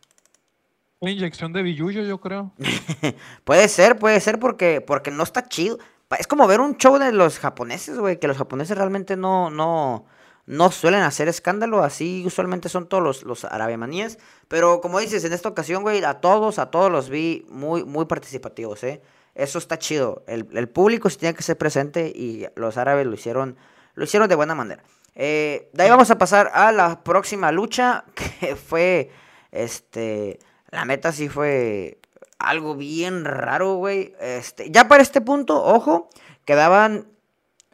Una 0.99 1.11
inyección 1.11 1.53
de 1.53 1.61
billuyo, 1.61 2.01
yo 2.03 2.19
creo. 2.19 2.51
puede 3.43 3.67
ser, 3.67 3.99
puede 3.99 4.19
ser 4.19 4.39
porque, 4.39 4.81
porque 4.81 5.11
no 5.11 5.23
está 5.23 5.47
chido. 5.47 5.77
Es 6.17 6.25
como 6.25 6.47
ver 6.47 6.59
un 6.59 6.77
show 6.77 6.97
de 6.97 7.11
los 7.11 7.37
japoneses, 7.37 7.99
güey, 7.99 8.19
que 8.19 8.27
los 8.27 8.37
japoneses 8.37 8.77
realmente 8.77 9.15
no, 9.15 9.49
no, 9.49 10.05
no 10.47 10.71
suelen 10.71 11.01
hacer 11.01 11.27
escándalo, 11.27 11.83
así 11.83 12.23
usualmente 12.25 12.69
son 12.69 12.87
todos 12.87 13.03
los, 13.03 13.23
los 13.23 13.45
arabiamaníes. 13.45 14.17
Pero 14.47 14.81
como 14.81 14.99
dices, 14.99 15.23
en 15.25 15.33
esta 15.33 15.49
ocasión, 15.49 15.83
güey, 15.83 16.03
a 16.03 16.15
todos, 16.15 16.57
a 16.57 16.71
todos 16.71 16.91
los 16.91 17.09
vi 17.09 17.45
muy, 17.49 17.83
muy 17.83 18.05
participativos, 18.05 18.83
¿eh? 18.83 19.01
Eso 19.35 19.59
está 19.59 19.77
chido. 19.77 20.23
El, 20.25 20.67
público 20.67 21.11
sí 21.11 21.17
tiene 21.17 21.35
que 21.35 21.43
ser 21.43 21.59
presente 21.59 22.07
y 22.07 22.47
los 22.55 22.75
árabes 22.77 23.05
lo 23.05 23.13
hicieron, 23.13 23.55
lo 23.93 24.03
hicieron 24.03 24.27
de 24.27 24.33
buena 24.33 24.55
manera. 24.55 24.81
Eh, 25.19 25.71
de 25.73 25.83
ahí 25.83 25.89
vamos 25.89 26.11
a 26.11 26.19
pasar 26.19 26.51
a 26.53 26.71
la 26.71 27.03
próxima 27.03 27.51
lucha, 27.51 28.05
que 28.39 28.55
fue, 28.55 29.11
este, 29.51 30.37
la 30.69 30.85
meta 30.85 31.11
sí 31.11 31.27
fue 31.27 31.99
algo 32.37 32.75
bien 32.75 33.25
raro, 33.25 33.75
güey. 33.75 34.13
Este, 34.19 34.69
ya 34.69 34.87
para 34.87 35.01
este 35.01 35.19
punto, 35.19 35.61
ojo, 35.63 36.07
quedaban 36.45 37.07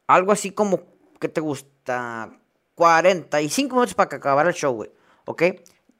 algo 0.07 0.31
así 0.31 0.51
como, 0.51 0.83
¿qué 1.19 1.27
te 1.27 1.41
gusta? 1.41 2.31
45 2.75 3.75
minutos 3.75 3.93
para 3.93 4.07
que 4.07 4.15
acabara 4.15 4.49
el 4.49 4.55
show, 4.55 4.73
güey. 4.73 4.89
¿Ok? 5.25 5.43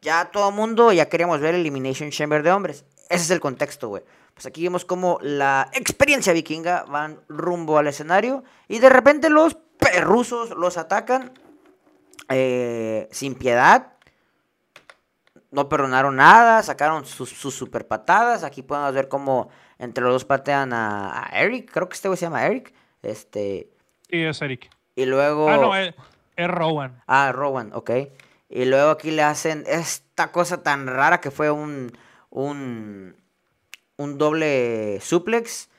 Ya 0.02 0.32
todo 0.32 0.50
el 0.50 0.56
mundo 0.56 0.94
ya 0.94 1.10
queríamos 1.10 1.42
ver 1.42 1.56
Elimination 1.56 2.10
Chamber 2.10 2.42
de 2.42 2.52
hombres. 2.52 2.86
Ese 3.10 3.24
es 3.24 3.32
el 3.32 3.42
contexto, 3.42 3.90
güey. 3.90 4.04
Pues 4.34 4.46
aquí 4.46 4.64
vemos 4.64 4.86
como 4.86 5.20
la 5.22 5.70
experiencia 5.74 6.34
vikinga 6.34 6.86
van 6.86 7.20
rumbo 7.28 7.78
al 7.78 7.88
escenario 7.88 8.44
y 8.68 8.80
de 8.80 8.90
repente 8.90 9.30
los 9.30 9.58
perrusos 9.84 10.52
los 10.52 10.78
atacan 10.78 11.34
eh, 12.30 13.08
sin 13.12 13.36
piedad. 13.36 13.94
No 15.52 15.70
perdonaron 15.70 16.16
nada, 16.16 16.64
sacaron 16.64 17.06
sus, 17.06 17.30
super 17.30 17.88
patadas. 17.88 18.44
Aquí 18.44 18.64
podemos 18.64 18.94
ver 18.94 19.08
cómo 19.08 19.50
entre 19.78 20.04
los 20.04 20.14
dos 20.14 20.26
patean 20.26 20.74
a, 20.74 21.30
Eric. 21.34 21.70
Creo 21.72 21.88
que 21.88 21.96
este 21.96 22.08
güey 22.08 22.18
se 22.18 22.26
llama 22.26 22.46
Eric. 22.46 22.74
Este. 23.04 23.70
Sí, 24.10 24.24
es 24.24 24.42
Eric. 24.42 24.70
Y 24.96 25.06
luego. 25.06 25.50
Ah, 25.50 25.58
no, 25.58 25.76
es, 25.76 25.94
Rowan. 26.38 27.04
Ah, 27.06 27.32
Rowan, 27.32 27.72
ok. 27.74 27.92
Y 28.50 28.66
luego 28.66 28.92
aquí 28.92 29.12
le 29.12 29.22
hacen 29.22 29.64
esta 29.68 30.32
cosa 30.32 30.64
tan 30.64 30.88
rara 30.88 31.22
que 31.22 31.30
fue 31.30 31.52
un. 31.52 31.96
un. 32.32 33.16
un 33.98 34.18
doble 34.18 35.00
suplex. 35.02 35.70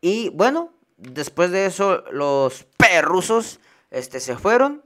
Y 0.00 0.30
bueno, 0.30 0.72
después 0.96 1.50
de 1.50 1.66
eso, 1.66 2.04
los 2.10 2.66
perrusos 2.88 3.60
este, 3.90 4.20
se 4.20 4.36
fueron. 4.36 4.82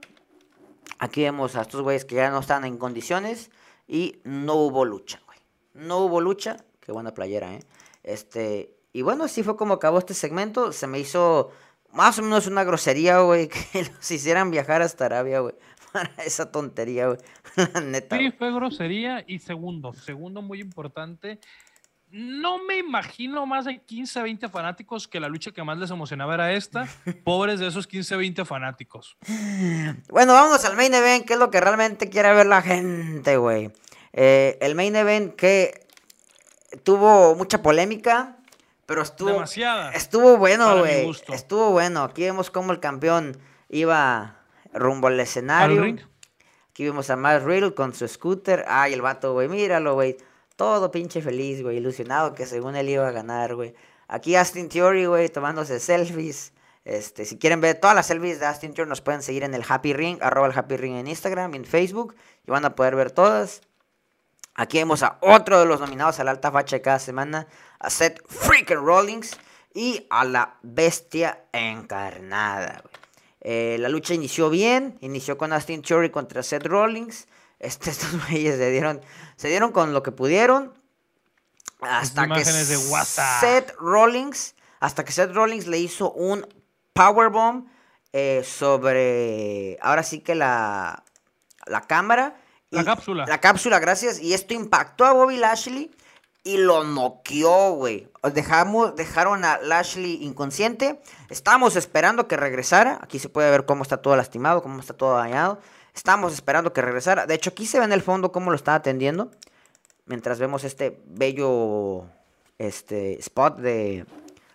Aquí 0.99 1.23
vemos 1.23 1.55
a 1.55 1.61
estos 1.61 1.81
güeyes 1.81 2.05
que 2.05 2.15
ya 2.15 2.29
no 2.29 2.39
están 2.39 2.65
en 2.65 2.77
condiciones. 2.77 3.51
Y 3.87 4.19
no 4.23 4.55
hubo 4.55 4.85
lucha, 4.85 5.19
güey. 5.25 5.39
No 5.73 5.99
hubo 5.99 6.21
lucha. 6.21 6.57
Qué 6.79 6.91
buena 6.91 7.13
playera, 7.13 7.55
¿eh? 7.55 7.63
Este. 8.03 8.75
Y 8.93 9.01
bueno, 9.01 9.23
así 9.23 9.43
fue 9.43 9.55
como 9.55 9.75
acabó 9.75 9.99
este 9.99 10.13
segmento. 10.13 10.71
Se 10.71 10.87
me 10.87 10.99
hizo 10.99 11.51
más 11.91 12.19
o 12.19 12.21
menos 12.21 12.47
una 12.47 12.63
grosería, 12.63 13.19
güey, 13.21 13.47
que 13.71 13.83
los 13.83 14.11
hicieran 14.11 14.51
viajar 14.51 14.81
hasta 14.81 15.05
Arabia, 15.05 15.39
güey. 15.39 15.55
Para 15.91 16.11
esa 16.23 16.51
tontería, 16.51 17.07
güey. 17.07 17.19
La 17.73 17.81
neta. 17.81 18.17
Sí, 18.17 18.31
fue 18.31 18.53
grosería. 18.53 19.23
Y 19.25 19.39
segundo, 19.39 19.93
segundo 19.93 20.41
muy 20.41 20.61
importante, 20.61 21.39
no 22.11 22.63
me 22.63 22.77
imagino 22.77 23.45
más 23.45 23.65
de 23.65 23.81
15, 23.81 24.23
20 24.23 24.49
fanáticos 24.49 25.07
que 25.07 25.19
la 25.19 25.27
lucha 25.27 25.51
que 25.51 25.63
más 25.63 25.77
les 25.77 25.91
emocionaba 25.91 26.33
era 26.33 26.53
esta. 26.53 26.87
Pobres 27.23 27.59
de 27.59 27.67
esos 27.67 27.85
15, 27.87 28.15
20 28.15 28.45
fanáticos. 28.45 29.17
Bueno, 30.09 30.33
vamos 30.33 30.65
al 30.65 30.75
main 30.75 30.93
event, 30.93 31.25
que 31.25 31.33
es 31.33 31.39
lo 31.39 31.51
que 31.51 31.61
realmente 31.61 32.09
quiere 32.09 32.33
ver 32.33 32.47
la 32.47 32.61
gente, 32.61 33.37
güey. 33.37 33.71
Eh, 34.13 34.57
el 34.61 34.75
main 34.75 34.95
event 34.95 35.35
que 35.35 35.87
tuvo 36.83 37.35
mucha 37.35 37.61
polémica, 37.61 38.37
pero 38.85 39.03
estuvo. 39.03 39.29
Demasiada. 39.29 39.91
Estuvo 39.91 40.37
bueno, 40.37 40.79
güey. 40.79 41.11
Estuvo 41.29 41.71
bueno. 41.71 42.03
Aquí 42.03 42.23
vemos 42.23 42.49
cómo 42.49 42.71
el 42.71 42.79
campeón 42.79 43.37
iba 43.69 44.37
rumbo 44.73 45.07
al 45.07 45.19
escenario. 45.19 45.83
Aquí 46.71 46.85
vemos 46.85 47.09
a 47.11 47.15
Matt 47.15 47.43
Riddle 47.43 47.75
con 47.75 47.93
su 47.93 48.07
scooter. 48.07 48.65
Ay, 48.67 48.93
el 48.93 49.01
vato, 49.01 49.33
güey. 49.33 49.47
Míralo, 49.47 49.93
güey 49.93 50.17
todo 50.59 50.91
pinche 50.91 51.21
feliz, 51.21 51.63
güey, 51.63 51.77
ilusionado 51.77 52.33
que 52.33 52.45
según 52.45 52.75
él 52.75 52.89
iba 52.89 53.07
a 53.07 53.11
ganar, 53.11 53.55
güey. 53.55 53.73
Aquí 54.09 54.35
Austin 54.35 54.67
Theory, 54.67 55.05
güey, 55.05 55.29
tomándose 55.29 55.79
selfies. 55.79 56.51
Este, 56.83 57.23
si 57.23 57.37
quieren 57.37 57.61
ver 57.61 57.79
todas 57.79 57.95
las 57.95 58.07
selfies 58.07 58.41
de 58.41 58.45
Austin 58.45 58.73
Theory, 58.73 58.89
nos 58.89 58.99
pueden 58.99 59.21
seguir 59.21 59.43
en 59.43 59.53
el 59.53 59.63
Happy 59.65 59.93
Ring, 59.93 60.17
arroba 60.21 60.47
el 60.47 60.53
Happy 60.57 60.75
Ring 60.75 60.97
en 60.97 61.07
Instagram 61.07 61.53
y 61.53 61.57
en 61.59 61.63
Facebook, 61.65 62.13
y 62.45 62.51
van 62.51 62.65
a 62.65 62.75
poder 62.75 62.97
ver 62.97 63.09
todas. 63.11 63.61
Aquí 64.53 64.79
vemos 64.79 65.01
a 65.01 65.17
otro 65.21 65.61
de 65.61 65.65
los 65.65 65.79
nominados 65.79 66.19
a 66.19 66.25
la 66.25 66.31
alta 66.31 66.51
facha 66.51 66.75
de 66.75 66.81
cada 66.81 66.99
semana, 66.99 67.47
a 67.79 67.89
Seth 67.89 68.21
Freaking 68.27 68.85
Rollins 68.85 69.37
y 69.73 70.07
a 70.09 70.25
la 70.25 70.57
bestia 70.61 71.45
encarnada. 71.53 72.83
Eh, 73.39 73.77
la 73.79 73.87
lucha 73.87 74.13
inició 74.13 74.49
bien, 74.49 74.97
inició 74.99 75.37
con 75.37 75.53
Austin 75.53 75.81
Theory 75.81 76.09
contra 76.09 76.43
Seth 76.43 76.65
Rollins. 76.65 77.29
Este, 77.59 77.89
estos 77.91 78.11
güeyes 78.27 78.57
se 78.57 78.71
dieron, 78.71 79.01
se 79.39 79.47
dieron 79.47 79.71
con 79.71 79.93
lo 79.93 80.03
que 80.03 80.11
pudieron. 80.11 80.73
Hasta 81.79 82.27
que 82.27 82.43
Seth 82.43 83.73
Rollins, 83.79 84.53
hasta 84.81 85.05
que 85.05 85.13
Seth 85.13 85.31
Rollins 85.31 85.65
le 85.65 85.79
hizo 85.79 86.11
un 86.11 86.45
powerbomb 86.91 87.65
eh, 88.11 88.43
sobre, 88.45 89.77
ahora 89.81 90.03
sí 90.03 90.19
que 90.19 90.35
la, 90.35 91.05
la 91.67 91.81
cámara. 91.87 92.35
La 92.69 92.83
cápsula. 92.83 93.25
La 93.27 93.39
cápsula, 93.39 93.79
gracias. 93.79 94.19
Y 94.19 94.33
esto 94.33 94.53
impactó 94.53 95.05
a 95.05 95.13
Bobby 95.13 95.37
Lashley 95.37 95.89
y 96.43 96.57
lo 96.57 96.83
noqueó, 96.83 97.75
güey. 97.75 98.11
Dejamos, 98.33 98.97
dejaron 98.97 99.45
a 99.45 99.57
Lashley 99.59 100.21
inconsciente. 100.21 101.01
Estábamos 101.29 101.77
esperando 101.77 102.27
que 102.27 102.35
regresara. 102.35 102.99
Aquí 103.01 103.19
se 103.19 103.29
puede 103.29 103.49
ver 103.49 103.65
cómo 103.65 103.83
está 103.83 104.01
todo 104.01 104.17
lastimado, 104.17 104.61
cómo 104.61 104.81
está 104.81 104.95
todo 104.95 105.15
dañado. 105.15 105.61
Estábamos 105.99 106.31
esperando 106.31 106.71
que 106.71 106.81
regresara. 106.81 107.25
De 107.25 107.33
hecho, 107.33 107.49
aquí 107.49 107.65
se 107.65 107.77
ve 107.77 107.83
en 107.83 107.91
el 107.91 108.01
fondo 108.01 108.31
cómo 108.31 108.51
lo 108.51 108.55
está 108.55 108.73
atendiendo. 108.73 109.31
Mientras 110.05 110.39
vemos 110.39 110.63
este 110.63 110.97
bello 111.05 112.05
este, 112.57 113.19
spot 113.19 113.57
de 113.57 114.05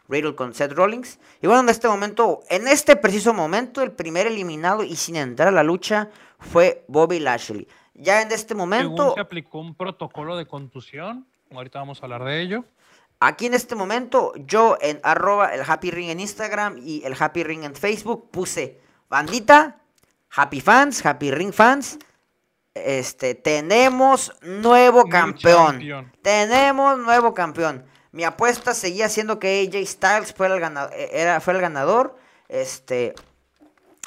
Riddle 0.09 0.37
con 0.37 0.55
Seth 0.55 0.73
Rollins. 0.73 1.19
Y 1.43 1.47
bueno, 1.47 1.61
en 1.61 1.69
este 1.69 1.87
momento, 1.87 2.41
en 2.49 2.67
este 2.67 2.97
preciso 2.97 3.35
momento, 3.35 3.83
el 3.83 3.93
primer 3.93 4.27
eliminado 4.27 4.85
y 4.85 4.97
sin 4.97 5.17
entrar 5.17 5.49
a 5.49 5.51
la 5.51 5.63
lucha 5.63 6.09
fue 6.39 6.83
Bobby 6.89 7.19
Lashley. 7.19 7.69
Ya 7.93 8.23
en 8.23 8.33
este 8.33 8.55
momento... 8.55 9.13
se 9.15 9.21
aplicó 9.21 9.59
un 9.59 9.75
protocolo 9.75 10.39
de 10.39 10.47
contusión. 10.47 11.27
Ahorita 11.53 11.79
vamos 11.79 12.01
a 12.01 12.07
hablar 12.07 12.25
de 12.25 12.41
ello. 12.41 12.65
Aquí 13.21 13.45
en 13.45 13.53
este 13.53 13.75
momento, 13.75 14.33
yo 14.37 14.79
en 14.81 14.99
arroba 15.03 15.55
el 15.55 15.61
Happy 15.67 15.91
Ring 15.91 16.09
en 16.09 16.21
Instagram 16.21 16.79
y 16.83 17.05
el 17.05 17.15
Happy 17.19 17.45
Ring 17.45 17.65
en 17.65 17.75
Facebook 17.75 18.31
puse 18.31 18.81
bandita, 19.11 19.83
Happy 20.37 20.61
fans, 20.61 21.05
Happy 21.07 21.31
Ring 21.31 21.53
fans, 21.53 21.99
este, 22.75 23.37
tenemos 23.37 24.33
nuevo 24.43 25.05
campeón. 25.05 26.13
Tenemos 26.23 26.99
nuevo 26.99 27.33
campeón. 27.35 27.85
Mi 28.11 28.25
apuesta 28.25 28.75
seguía 28.75 29.09
siendo 29.09 29.39
que 29.39 29.63
AJ 29.63 29.87
Styles 29.87 30.35
fuera 30.35 30.55
el 30.55 30.61
ganador, 30.61 30.93
eh, 30.95 31.11
era, 31.13 31.41
fue 31.41 31.55
el 31.55 31.61
ganador. 31.61 32.17
Este, 32.49 33.15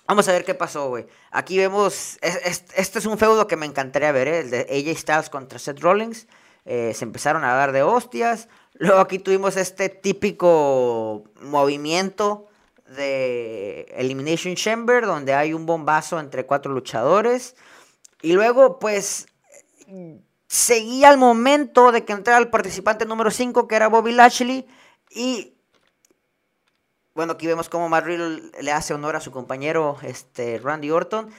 vamos 0.05 0.27
a 0.27 0.33
ver 0.33 0.43
qué 0.43 0.53
pasó, 0.53 0.89
güey. 0.89 1.07
Aquí 1.31 1.57
vemos, 1.57 2.17
este 2.21 2.99
es 2.99 3.05
un 3.05 3.17
feudo 3.17 3.47
que 3.47 3.55
me 3.55 3.65
encantaría 3.65 4.11
ver, 4.11 4.27
¿eh? 4.27 4.39
el 4.39 4.49
de 4.49 4.59
AJ 4.61 4.97
Styles 4.97 5.29
contra 5.29 5.59
Seth 5.59 5.79
Rollins. 5.79 6.27
Eh, 6.65 6.93
se 6.93 7.05
empezaron 7.05 7.45
a 7.45 7.53
dar 7.53 7.71
de 7.71 7.83
hostias. 7.83 8.49
Luego 8.73 8.99
aquí 8.99 9.19
tuvimos 9.19 9.55
este 9.55 9.87
típico 9.87 11.23
movimiento 11.39 12.47
de 12.95 13.81
Elimination 13.95 14.55
Chamber, 14.55 15.05
donde 15.05 15.33
hay 15.33 15.53
un 15.53 15.65
bombazo 15.65 16.19
entre 16.19 16.45
cuatro 16.45 16.71
luchadores. 16.71 17.55
Y 18.21 18.33
luego, 18.33 18.79
pues, 18.79 19.27
seguía 20.47 21.09
el 21.09 21.17
momento 21.17 21.91
de 21.91 22.05
que 22.05 22.13
entrara 22.13 22.39
el 22.39 22.49
participante 22.49 23.05
número 23.05 23.31
5, 23.31 23.67
que 23.67 23.75
era 23.75 23.89
Bobby 23.89 24.13
Lashley. 24.13 24.67
Y, 25.09 25.55
bueno, 27.13 27.33
aquí 27.33 27.47
vemos 27.47 27.69
cómo 27.69 27.89
Matt 27.89 28.05
le 28.07 28.71
hace 28.71 28.93
honor 28.93 29.15
a 29.15 29.21
su 29.21 29.31
compañero, 29.31 29.97
este, 30.03 30.59
Randy 30.59 30.91
Orton. 30.91 31.29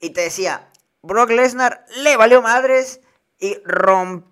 Y 0.00 0.10
te 0.10 0.22
decía, 0.22 0.68
Brock 1.02 1.30
Lesnar 1.30 1.84
le 1.98 2.16
valió 2.16 2.42
madres 2.42 3.00
y 3.38 3.56
rompió 3.64 4.24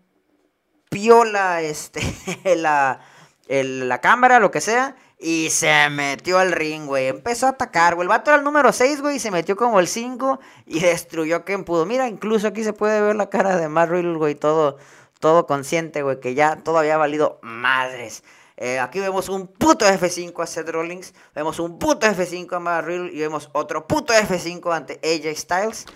la, 1.25 1.63
este, 1.63 2.01
la, 2.57 3.01
la 3.49 4.01
cámara, 4.01 4.41
lo 4.41 4.51
que 4.51 4.61
sea. 4.61 4.97
Y 5.25 5.51
se 5.51 5.89
metió 5.89 6.41
al 6.41 6.51
ring, 6.51 6.87
güey. 6.87 7.07
Empezó 7.07 7.47
a 7.47 7.51
atacar, 7.51 7.95
güey. 7.95 8.07
El 8.07 8.09
vato 8.09 8.33
era 8.33 8.39
el 8.39 8.45
número 8.45 8.73
6, 8.73 9.01
güey. 9.01 9.17
Y 9.17 9.19
se 9.21 9.31
metió 9.31 9.55
como 9.55 9.79
el 9.79 9.87
5 9.87 10.41
y 10.67 10.81
destruyó 10.81 11.37
a 11.37 11.45
quien 11.45 11.65
pudo. 11.65 11.87
Mira, 11.87 12.09
incluso 12.09 12.49
aquí 12.49 12.65
se 12.65 12.73
puede 12.73 13.01
ver 13.01 13.15
la 13.15 13.31
cara 13.31 13.57
de 13.57 13.69
Matt 13.69 13.91
Riddle, 13.91 14.17
güey. 14.17 14.35
Todo, 14.35 14.79
todo 15.21 15.47
consciente, 15.47 16.03
güey. 16.03 16.19
Que 16.19 16.35
ya 16.35 16.57
todo 16.57 16.77
había 16.79 16.97
valido 16.97 17.39
madres. 17.41 18.25
Eh, 18.57 18.81
aquí 18.81 18.99
vemos 18.99 19.29
un 19.29 19.47
puto 19.47 19.87
F5 19.87 20.43
a 20.43 20.47
Seth 20.49 20.69
Rollins. 20.69 21.15
Vemos 21.37 21.61
un 21.61 21.79
puto 21.79 22.05
F5 22.05 22.57
a 22.57 22.59
Matt 22.59 22.85
Riddle. 22.85 23.13
Y 23.13 23.21
vemos 23.21 23.49
otro 23.53 23.87
puto 23.87 24.13
F5 24.13 24.75
ante 24.75 25.01
AJ 25.05 25.37
Styles. 25.39 25.87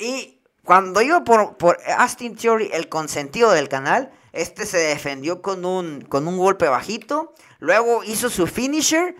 Y 0.00 0.40
cuando 0.64 1.00
iba 1.00 1.22
por, 1.22 1.56
por 1.58 1.78
Austin 1.96 2.34
Theory, 2.34 2.70
el 2.72 2.88
consentido 2.88 3.52
del 3.52 3.68
canal, 3.68 4.10
este 4.32 4.66
se 4.66 4.78
defendió 4.78 5.42
con 5.42 5.64
un, 5.64 6.00
con 6.00 6.26
un 6.26 6.38
golpe 6.38 6.68
bajito. 6.68 7.34
Luego 7.64 8.04
hizo 8.04 8.28
su 8.28 8.46
finisher. 8.46 9.16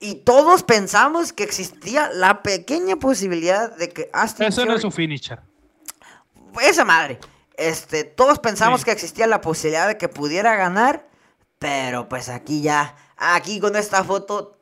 Y 0.00 0.16
todos 0.16 0.64
pensamos 0.64 1.32
que 1.32 1.44
existía 1.44 2.10
la 2.12 2.42
pequeña 2.42 2.96
posibilidad 2.96 3.74
de 3.76 3.88
que 3.88 4.10
Austin 4.12 4.46
Eso 4.46 4.66
no 4.66 4.74
es 4.74 4.82
su 4.82 4.90
finisher. 4.90 5.40
Esa 6.60 6.84
madre. 6.84 7.20
Este, 7.56 8.02
todos 8.02 8.40
pensamos 8.40 8.84
que 8.84 8.90
existía 8.90 9.26
la 9.28 9.40
posibilidad 9.40 9.86
de 9.86 9.96
que 9.96 10.08
pudiera 10.08 10.56
ganar. 10.56 11.08
Pero 11.60 12.08
pues 12.08 12.28
aquí 12.28 12.60
ya. 12.60 12.96
Aquí 13.16 13.60
con 13.60 13.76
esta 13.76 14.02
foto. 14.02 14.58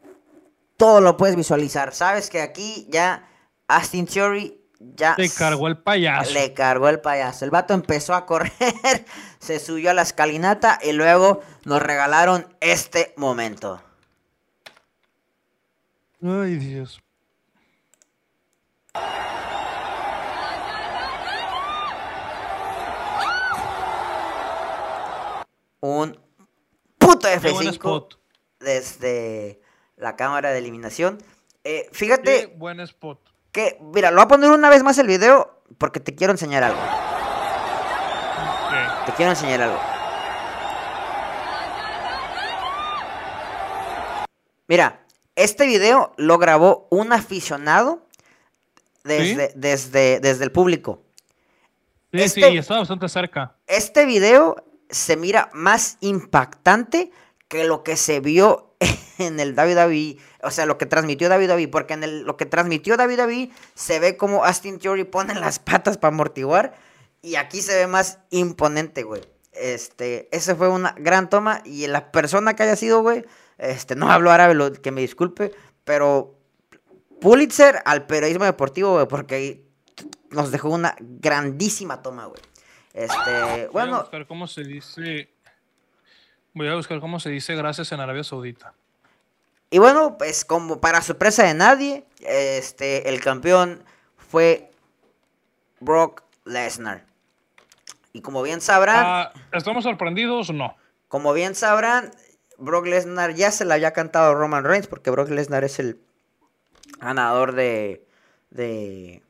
Todo 0.76 1.00
lo 1.00 1.16
puedes 1.16 1.34
visualizar. 1.34 1.94
Sabes 1.94 2.28
que 2.28 2.42
aquí 2.42 2.86
ya. 2.90 3.28
Austin 3.66 4.06
Theory 4.06 4.61
ya. 4.96 5.14
Le 5.18 5.28
cargó 5.30 5.68
el 5.68 5.78
payaso. 5.78 6.32
Le 6.32 6.52
cargó 6.54 6.88
el 6.88 7.00
payaso. 7.00 7.44
El 7.44 7.50
vato 7.50 7.74
empezó 7.74 8.14
a 8.14 8.26
correr, 8.26 8.52
se 9.38 9.58
subió 9.58 9.90
a 9.90 9.94
la 9.94 10.02
escalinata 10.02 10.78
y 10.82 10.92
luego 10.92 11.40
nos 11.64 11.82
regalaron 11.82 12.46
este 12.60 13.14
momento. 13.16 13.82
Ay, 16.22 16.56
Dios. 16.56 17.00
Un 25.80 26.18
puto 26.98 27.28
Qué 27.28 27.50
buen 27.50 27.66
F5 27.66 27.70
spot. 27.70 28.18
desde 28.60 29.60
la 29.96 30.16
cámara 30.16 30.50
de 30.52 30.58
eliminación. 30.58 31.18
Eh, 31.64 31.86
Qué 31.90 31.94
fíjate 31.96 32.46
buen 32.46 32.80
spot. 32.80 33.31
Que, 33.52 33.78
mira, 33.80 34.10
lo 34.10 34.16
voy 34.16 34.24
a 34.24 34.28
poner 34.28 34.50
una 34.50 34.68
vez 34.70 34.82
más 34.82 34.98
el 34.98 35.06
video 35.06 35.62
porque 35.78 36.00
te 36.00 36.14
quiero 36.14 36.32
enseñar 36.32 36.64
algo. 36.64 36.80
Te 39.06 39.12
quiero 39.12 39.30
enseñar 39.32 39.62
algo. 39.62 39.78
Mira, 44.68 45.04
este 45.36 45.66
video 45.66 46.12
lo 46.16 46.38
grabó 46.38 46.86
un 46.90 47.12
aficionado 47.12 48.06
desde, 49.04 49.52
desde, 49.54 50.20
desde 50.20 50.44
el 50.44 50.52
público. 50.52 51.02
Sí, 52.12 52.22
Este- 52.22 52.50
sí, 52.50 52.56
está 52.58 52.78
bastante 52.78 53.08
cerca. 53.08 53.56
Este 53.66 54.06
video 54.06 54.56
se 54.88 55.16
mira 55.16 55.50
más 55.52 55.96
impactante 56.00 57.10
que 57.48 57.64
lo 57.64 57.82
que 57.82 57.96
se 57.96 58.20
vio 58.20 58.74
en 59.18 59.40
el 59.40 59.54
WWE. 59.54 60.16
O 60.42 60.50
sea, 60.50 60.66
lo 60.66 60.76
que 60.78 60.86
transmitió 60.86 61.28
WWE. 61.28 61.68
Porque 61.68 61.94
en 61.94 62.02
el- 62.04 62.22
lo 62.22 62.36
que 62.36 62.46
transmitió 62.46 62.96
WWE 62.96 63.50
se 63.74 64.00
ve 64.00 64.16
como 64.16 64.44
Austin 64.44 64.78
Theory 64.78 65.04
pone 65.04 65.34
las 65.34 65.58
patas 65.58 65.98
para 65.98 66.12
amortiguar. 66.14 66.74
Y 67.22 67.36
aquí 67.36 67.62
se 67.62 67.74
ve 67.76 67.86
más 67.86 68.18
imponente, 68.30 69.04
güey. 69.04 69.22
Este, 69.52 70.28
esa 70.36 70.56
fue 70.56 70.68
una 70.68 70.94
gran 70.98 71.30
toma. 71.30 71.62
Y 71.64 71.86
la 71.86 72.10
persona 72.10 72.54
que 72.56 72.64
haya 72.64 72.76
sido, 72.76 73.02
güey, 73.02 73.24
este, 73.58 73.94
no 73.94 74.10
hablo 74.10 74.30
árabe, 74.32 74.54
lo- 74.54 74.72
que 74.72 74.90
me 74.90 75.00
disculpe. 75.00 75.52
Pero 75.84 76.36
Pulitzer 77.20 77.80
al 77.84 78.06
periodismo 78.06 78.44
deportivo, 78.44 78.94
güey, 78.94 79.06
porque 79.06 79.34
ahí 79.36 79.68
nos 80.30 80.50
dejó 80.50 80.70
una 80.70 80.96
grandísima 80.98 82.02
toma, 82.02 82.26
güey. 82.26 82.40
Este, 82.94 83.14
Voy 83.30 83.60
a 83.60 83.68
bueno, 83.70 84.00
buscar 84.00 84.26
cómo 84.26 84.46
se 84.48 84.64
dice. 84.64 85.28
Voy 86.54 86.68
a 86.68 86.74
buscar 86.74 86.98
cómo 87.00 87.20
se 87.20 87.30
dice 87.30 87.54
gracias 87.54 87.92
en 87.92 88.00
Arabia 88.00 88.24
Saudita. 88.24 88.74
Y 89.72 89.78
bueno, 89.78 90.16
pues 90.18 90.44
como 90.44 90.80
para 90.80 91.02
sorpresa 91.02 91.42
de 91.44 91.54
nadie, 91.54 92.04
este, 92.20 93.08
el 93.08 93.20
campeón 93.20 93.82
fue 94.16 94.70
Brock 95.80 96.22
Lesnar. 96.44 97.04
Y 98.12 98.20
como 98.20 98.42
bien 98.42 98.60
sabrán, 98.60 99.04
Ah, 99.04 99.32
¿Estamos 99.52 99.82
sorprendidos 99.84 100.50
o 100.50 100.52
no? 100.52 100.76
como 101.08 101.32
bien 101.32 101.54
sabrán, 101.54 102.10
Brock 102.58 102.86
Lesnar 102.86 103.34
ya 103.34 103.50
se 103.50 103.64
la 103.64 103.74
había 103.74 103.92
cantado 103.92 104.34
Roman 104.34 104.62
Reigns, 104.64 104.86
porque 104.86 105.10
Brock 105.10 105.30
Lesnar 105.30 105.64
es 105.64 105.78
el 105.78 105.98
ganador 107.00 107.54
de, 107.54 108.06
de 108.50 109.22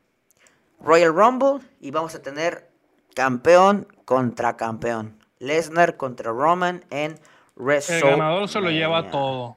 Royal 0.81 1.15
Rumble. 1.15 1.61
Y 1.81 1.91
vamos 1.93 2.15
a 2.15 2.23
tener 2.23 2.69
campeón 3.15 3.87
contra 4.05 4.57
campeón. 4.57 5.17
Lesnar 5.39 5.97
contra 5.97 6.31
Roman 6.33 6.85
en 6.91 7.13
El 7.13 7.21
WrestleMania. 7.57 8.17
ganador 8.17 8.49
se 8.49 8.61
lo 8.61 8.71
lleva 8.71 9.11
todo. 9.11 9.57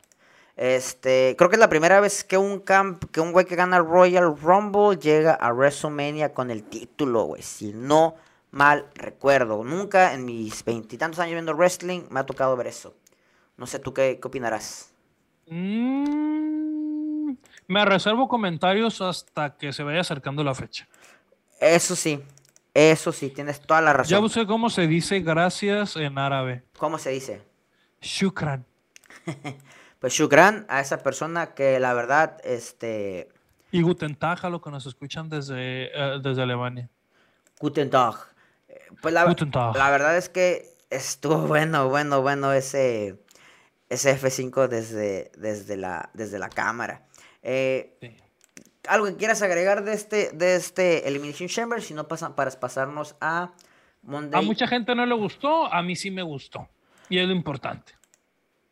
Este, 0.57 1.35
creo 1.37 1.49
que 1.49 1.57
es 1.57 1.59
la 1.59 1.67
primera 1.69 1.99
vez 1.99 2.23
que 2.23 2.37
un 2.37 2.59
camp, 2.59 3.03
que 3.11 3.19
un 3.19 3.31
güey 3.33 3.45
que 3.45 3.55
gana 3.55 3.79
Royal 3.79 4.37
Rumble 4.37 4.97
llega 4.97 5.33
a 5.33 5.51
WrestleMania 5.51 6.33
con 6.33 6.49
el 6.49 6.63
título, 6.63 7.23
güey. 7.23 7.41
Si 7.41 7.73
no 7.73 8.15
mal 8.51 8.87
recuerdo. 8.95 9.63
Nunca 9.65 10.13
en 10.13 10.23
mis 10.23 10.63
veintitantos 10.63 11.19
años 11.19 11.33
viendo 11.33 11.53
wrestling 11.53 12.03
me 12.09 12.21
ha 12.21 12.25
tocado 12.25 12.55
ver 12.55 12.67
eso. 12.67 12.95
No 13.57 13.67
sé 13.67 13.79
tú 13.79 13.93
qué, 13.93 14.17
qué 14.21 14.27
opinarás. 14.27 14.93
Mm, 15.47 17.33
me 17.67 17.85
reservo 17.85 18.27
comentarios 18.27 19.01
hasta 19.01 19.57
que 19.57 19.73
se 19.73 19.83
vaya 19.83 20.01
acercando 20.01 20.43
la 20.43 20.55
fecha. 20.55 20.87
Eso 21.59 21.95
sí, 21.95 22.23
eso 22.73 23.11
sí, 23.11 23.29
tienes 23.29 23.59
toda 23.61 23.81
la 23.81 23.91
Ya 23.91 23.97
razón. 23.97 24.21
busqué 24.21 24.45
cómo 24.47 24.69
se 24.69 24.87
dice 24.87 25.19
gracias 25.19 25.95
en 25.97 26.17
árabe. 26.17 26.63
¿Cómo 26.77 26.97
se 26.97 27.09
dice? 27.11 27.41
Shukran. 28.01 28.65
Pues 29.99 30.13
shukran 30.13 30.65
a 30.69 30.81
esa 30.81 31.01
persona 31.01 31.53
que 31.53 31.79
la 31.79 31.93
verdad, 31.93 32.37
este, 32.43 33.29
Y 33.71 33.81
Guten 33.81 34.15
Tag 34.15 34.45
a 34.45 34.49
los 34.49 34.61
que 34.61 34.69
nos 34.71 34.85
escuchan 34.85 35.29
desde, 35.29 35.89
eh, 35.93 36.19
desde 36.21 36.41
Alemania. 36.43 36.89
Guten 37.59 37.89
Tag. 37.89 38.15
Eh, 38.67 38.79
Pues 39.01 39.13
la, 39.13 39.25
Guten 39.25 39.51
Tag. 39.51 39.75
la 39.75 39.89
verdad 39.89 40.17
es 40.17 40.29
que 40.29 40.75
estuvo 40.89 41.37
bueno, 41.47 41.89
bueno, 41.89 42.21
bueno 42.21 42.53
ese, 42.53 43.19
ese 43.89 44.17
F5 44.19 44.67
desde, 44.67 45.31
desde, 45.37 45.77
la, 45.77 46.09
desde 46.13 46.39
la 46.39 46.49
cámara. 46.49 47.05
Eh, 47.41 47.97
Sí. 48.01 48.15
¿Algo 48.87 49.07
que 49.07 49.15
quieras 49.15 49.41
agregar 49.41 49.83
de 49.83 49.93
este, 49.93 50.29
de 50.31 50.55
este 50.55 51.07
Elimination 51.07 51.49
Chamber? 51.49 51.81
Si 51.81 51.95
no, 51.95 52.07
pasan 52.07 52.35
para 52.35 52.51
pasarnos 52.51 53.15
a 53.19 53.51
Monday. 54.03 54.39
A 54.39 54.43
mucha 54.43 54.67
gente 54.67 54.93
no 54.93 55.07
le 55.07 55.15
gustó, 55.15 55.65
a 55.73 55.81
mí 55.81 55.95
sí 55.95 56.11
me 56.11 56.21
gustó. 56.21 56.69
Y 57.09 57.17
es 57.17 57.27
lo 57.27 57.33
importante. 57.33 57.93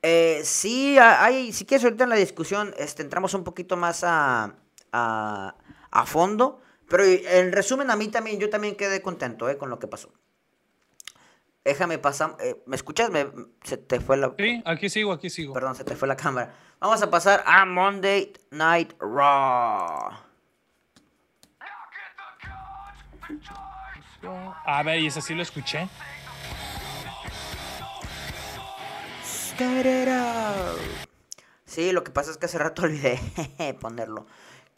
Eh, 0.06 0.42
sí, 0.44 0.98
hay, 1.00 1.54
si 1.54 1.66
quieres 1.66 1.84
ahorita 1.86 2.04
en 2.04 2.10
la 2.10 2.18
discusión, 2.18 2.74
este, 2.78 3.02
entramos 3.02 3.34
un 3.34 3.44
poquito 3.46 3.78
más 3.78 4.04
a, 4.04 4.54
a, 4.92 5.56
a 5.92 6.06
fondo. 6.06 6.62
Pero 6.90 7.04
en 7.06 7.54
resumen, 7.54 7.90
a 7.90 7.96
mí 7.96 8.10
también, 8.10 8.38
yo 8.40 8.50
también 8.50 8.76
quedé 8.76 9.02
contento 9.02 9.50
eh, 9.50 9.58
con 9.58 9.70
lo 9.70 9.80
que 9.80 9.88
pasó. 9.88 10.12
Déjame 11.64 11.98
pasar. 11.98 12.36
eh, 12.42 12.62
¿Me 12.66 12.76
escuchas? 12.76 13.10
Me- 13.10 13.32
se 13.64 13.78
te 13.78 14.02
fue 14.02 14.18
la. 14.18 14.34
Sí, 14.38 14.62
aquí 14.66 14.90
sigo, 14.90 15.14
aquí 15.14 15.30
sigo. 15.30 15.54
Perdón, 15.54 15.76
se 15.76 15.86
te 15.86 15.96
fue 15.96 16.10
la 16.10 16.18
cámara. 16.18 16.54
Vamos 16.82 17.02
a 17.02 17.10
pasar 17.10 17.42
a 17.48 17.66
Monday 17.66 18.34
Night 18.52 18.94
Raw. 19.00 20.12
A 24.66 24.84
ver, 24.84 25.00
y 25.00 25.08
ese 25.08 25.22
sí 25.22 25.34
lo 25.34 25.42
escuché. 25.42 25.88
Get 29.58 29.86
it 29.86 30.10
out. 30.10 30.80
Sí, 31.66 31.92
lo 31.92 32.04
que 32.04 32.12
pasa 32.12 32.32
es 32.32 32.38
que 32.38 32.46
hace 32.46 32.58
rato 32.58 32.82
olvidé 32.86 33.20
ponerlo. 33.80 34.26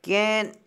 ¿Quién, 0.02 0.58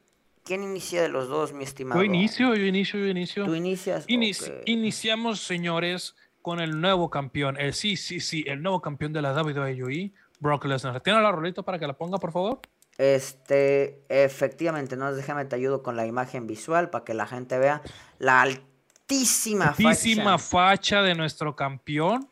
¿Quién 0.44 0.62
inicia 0.62 1.02
de 1.02 1.08
los 1.08 1.28
dos, 1.28 1.52
mi 1.52 1.64
estimado? 1.64 2.00
Yo 2.00 2.04
inicio, 2.04 2.54
yo 2.54 2.64
inicio, 2.64 2.98
yo 2.98 3.06
inicio. 3.06 3.44
¿Tú 3.44 3.54
inicias? 3.54 4.06
Inici-. 4.08 4.52
Iniciamos, 4.66 5.40
señores, 5.40 6.16
con 6.42 6.60
el 6.60 6.80
nuevo 6.80 7.10
campeón. 7.10 7.56
El 7.58 7.74
sí, 7.74 7.96
sí, 7.96 8.20
sí, 8.20 8.44
el 8.46 8.62
nuevo 8.62 8.80
campeón 8.80 9.12
de 9.12 9.22
la 9.22 9.32
WWE, 9.32 10.12
Brock 10.40 10.64
Lesnar. 10.64 11.00
¿Tiene 11.02 11.20
la 11.20 11.32
rolita 11.32 11.62
para 11.62 11.78
que 11.78 11.86
la 11.86 11.96
ponga, 11.96 12.18
por 12.18 12.32
favor? 12.32 12.60
Este, 12.96 14.02
efectivamente, 14.08 14.96
no 14.96 15.14
déjame 15.14 15.44
te 15.44 15.54
ayudo 15.54 15.82
con 15.82 15.96
la 15.96 16.06
imagen 16.06 16.46
visual 16.46 16.90
para 16.90 17.04
que 17.04 17.14
la 17.14 17.26
gente 17.26 17.56
vea 17.58 17.80
la 18.18 18.42
altísima 18.42 19.68
Altísima 19.68 20.36
facha. 20.36 20.48
facha 20.48 21.02
de 21.02 21.14
nuestro 21.14 21.54
campeón 21.54 22.28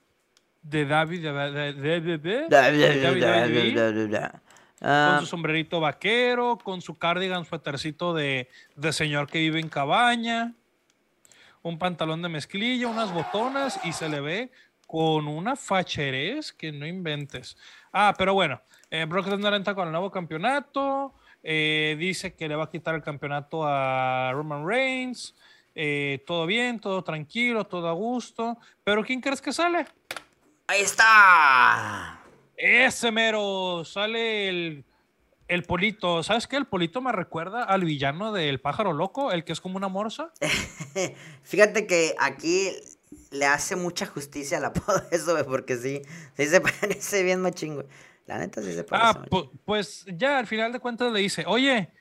de 0.69 0.85
David 0.85 1.23
de, 1.23 1.33
de- 1.33 1.73
de- 1.75 2.01
de- 2.01 2.19
de- 2.19 2.49
Da- 2.49 2.63
da- 2.63 2.71
de 2.73 3.01
da- 3.01 3.15
da- 3.15 3.47
WWE, 3.47 3.73
da- 3.75 3.93
da- 3.93 4.41
da. 4.81 5.11
con 5.11 5.21
su 5.21 5.27
sombrerito 5.27 5.81
vaquero, 5.81 6.59
con 6.63 6.81
su 6.83 6.99
cardigan, 6.99 7.45
suétercito 7.45 8.13
de, 8.15 8.49
de 8.75 8.93
señor 8.93 9.29
que 9.29 9.39
vive 9.39 9.61
en 9.61 9.69
cabaña, 9.69 10.53
un 11.63 11.79
pantalón 11.79 12.21
de 12.23 12.29
mezclilla, 12.29 12.89
unas 12.89 13.13
botonas 13.13 13.81
y 13.85 13.93
se 13.93 14.09
le 14.09 14.21
ve 14.21 14.51
con 14.87 15.27
una 15.29 15.57
facherez 15.57 16.53
que 16.53 16.71
no 16.73 16.87
inventes. 16.87 17.57
Ah, 17.93 18.15
pero 18.17 18.35
bueno, 18.35 18.61
eh, 18.91 19.05
Brock 19.09 19.27
Lesnar 19.29 19.55
entra 19.55 19.75
con 19.75 19.87
el 19.87 19.93
nuevo 19.93 20.11
campeonato, 20.11 21.15
eh, 21.43 21.97
dice 21.99 22.35
que 22.35 22.49
le 22.49 22.55
va 22.57 22.65
a 22.65 22.71
quitar 22.71 22.95
el 22.95 23.03
campeonato 23.03 23.63
a 23.65 24.31
Roman 24.33 24.67
Reigns, 24.67 25.35
eh, 25.75 26.23
todo 26.27 26.47
bien, 26.47 26.79
todo 26.81 27.03
tranquilo, 27.03 27.65
todo 27.65 27.89
a 27.89 27.93
gusto, 27.93 28.59
pero 28.85 29.05
¿quién 29.05 29.21
crees 29.21 29.41
que 29.43 29.53
sale? 29.53 29.87
Ahí 30.69 30.83
está. 30.83 32.21
Ese 32.57 33.13
mero, 33.13 33.85
sale 33.85 34.49
el, 34.49 34.85
el 35.47 35.63
polito. 35.63 36.23
¿Sabes 36.23 36.47
qué? 36.47 36.57
El 36.57 36.67
polito 36.67 37.01
me 37.01 37.13
recuerda 37.13 37.63
al 37.63 37.85
villano 37.85 38.33
del 38.33 38.61
pájaro 38.61 38.93
loco, 38.93 39.31
el 39.31 39.45
que 39.45 39.53
es 39.53 39.61
como 39.61 39.77
una 39.77 39.89
morsa. 39.89 40.33
Fíjate 41.43 41.87
que 41.87 42.15
aquí 42.19 42.71
le 43.31 43.47
hace 43.47 43.77
mucha 43.77 44.07
justicia 44.07 44.59
al 44.59 44.65
apodo 44.65 44.99
de 44.99 45.17
eso, 45.17 45.33
güey, 45.33 45.45
porque 45.45 45.77
sí, 45.77 46.03
sí 46.37 46.47
se 46.47 46.61
parece 46.81 47.23
bien 47.23 47.41
machín, 47.41 47.75
güey. 47.75 47.87
La 48.27 48.39
neta 48.39 48.61
sí 48.61 48.73
se 48.73 48.83
parece. 48.83 49.21
Ah, 49.21 49.25
pues 49.65 50.05
ya 50.09 50.39
al 50.39 50.49
final 50.49 50.73
de 50.73 50.81
cuentas 50.81 51.13
le 51.13 51.21
dice, 51.21 51.45
oye, 51.47 51.93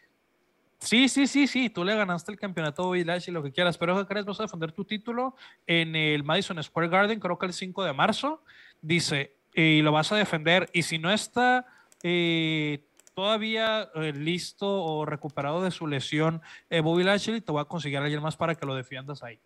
sí, 0.79 1.09
sí, 1.09 1.27
sí, 1.27 1.47
sí, 1.47 1.69
tú 1.69 1.83
le 1.83 1.95
ganaste 1.95 2.31
el 2.31 2.39
campeonato 2.39 2.83
a 2.83 2.85
Bobby 2.85 3.03
Lashley, 3.03 3.33
lo 3.33 3.43
que 3.43 3.51
quieras, 3.51 3.77
pero 3.77 3.97
¿qué 3.97 4.05
crees? 4.05 4.25
Vas 4.25 4.39
a 4.39 4.43
defender 4.43 4.71
tu 4.71 4.85
título 4.85 5.35
en 5.67 5.95
el 5.95 6.23
Madison 6.23 6.61
Square 6.61 6.89
Garden, 6.89 7.19
creo 7.19 7.37
que 7.37 7.45
el 7.45 7.53
5 7.53 7.83
de 7.83 7.93
marzo. 7.93 8.43
Dice, 8.81 9.35
y 9.53 9.81
lo 9.81 9.91
vas 9.91 10.11
a 10.11 10.15
defender, 10.15 10.69
y 10.73 10.83
si 10.83 10.99
no 10.99 11.11
está 11.11 11.65
eh, 12.03 12.83
todavía 13.15 13.89
eh, 13.95 14.11
listo 14.13 14.67
o 14.67 15.05
recuperado 15.05 15.63
de 15.63 15.71
su 15.71 15.87
lesión 15.87 16.41
eh, 16.69 16.81
Bobby 16.81 17.03
Lashley, 17.03 17.41
te 17.41 17.51
voy 17.51 17.61
a 17.61 17.65
conseguir 17.65 17.97
a 17.97 18.03
alguien 18.03 18.21
más 18.21 18.35
para 18.35 18.53
que 18.55 18.65
lo 18.65 18.75
defiendas 18.75 19.23
ahí. 19.23 19.39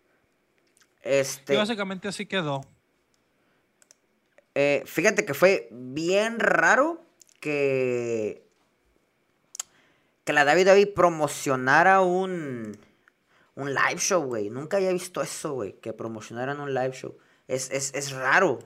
Este, 1.02 1.54
Y 1.54 1.56
básicamente 1.56 2.08
así 2.08 2.26
quedó. 2.26 2.60
eh, 4.54 4.82
fíjate 4.84 5.24
que 5.24 5.32
fue 5.32 5.68
bien 5.70 6.38
raro 6.40 7.02
que 7.40 8.49
que 10.24 10.32
la 10.32 10.44
WWE 10.44 10.86
promocionara 10.88 12.00
un, 12.00 12.78
un 13.54 13.74
live 13.74 13.98
show, 13.98 14.22
güey. 14.22 14.50
Nunca 14.50 14.76
había 14.76 14.92
visto 14.92 15.22
eso, 15.22 15.54
güey, 15.54 15.72
que 15.80 15.92
promocionaran 15.92 16.60
un 16.60 16.74
live 16.74 16.92
show. 16.92 17.16
Es, 17.48 17.68
es, 17.72 17.92
es 17.94 18.12
raro, 18.12 18.60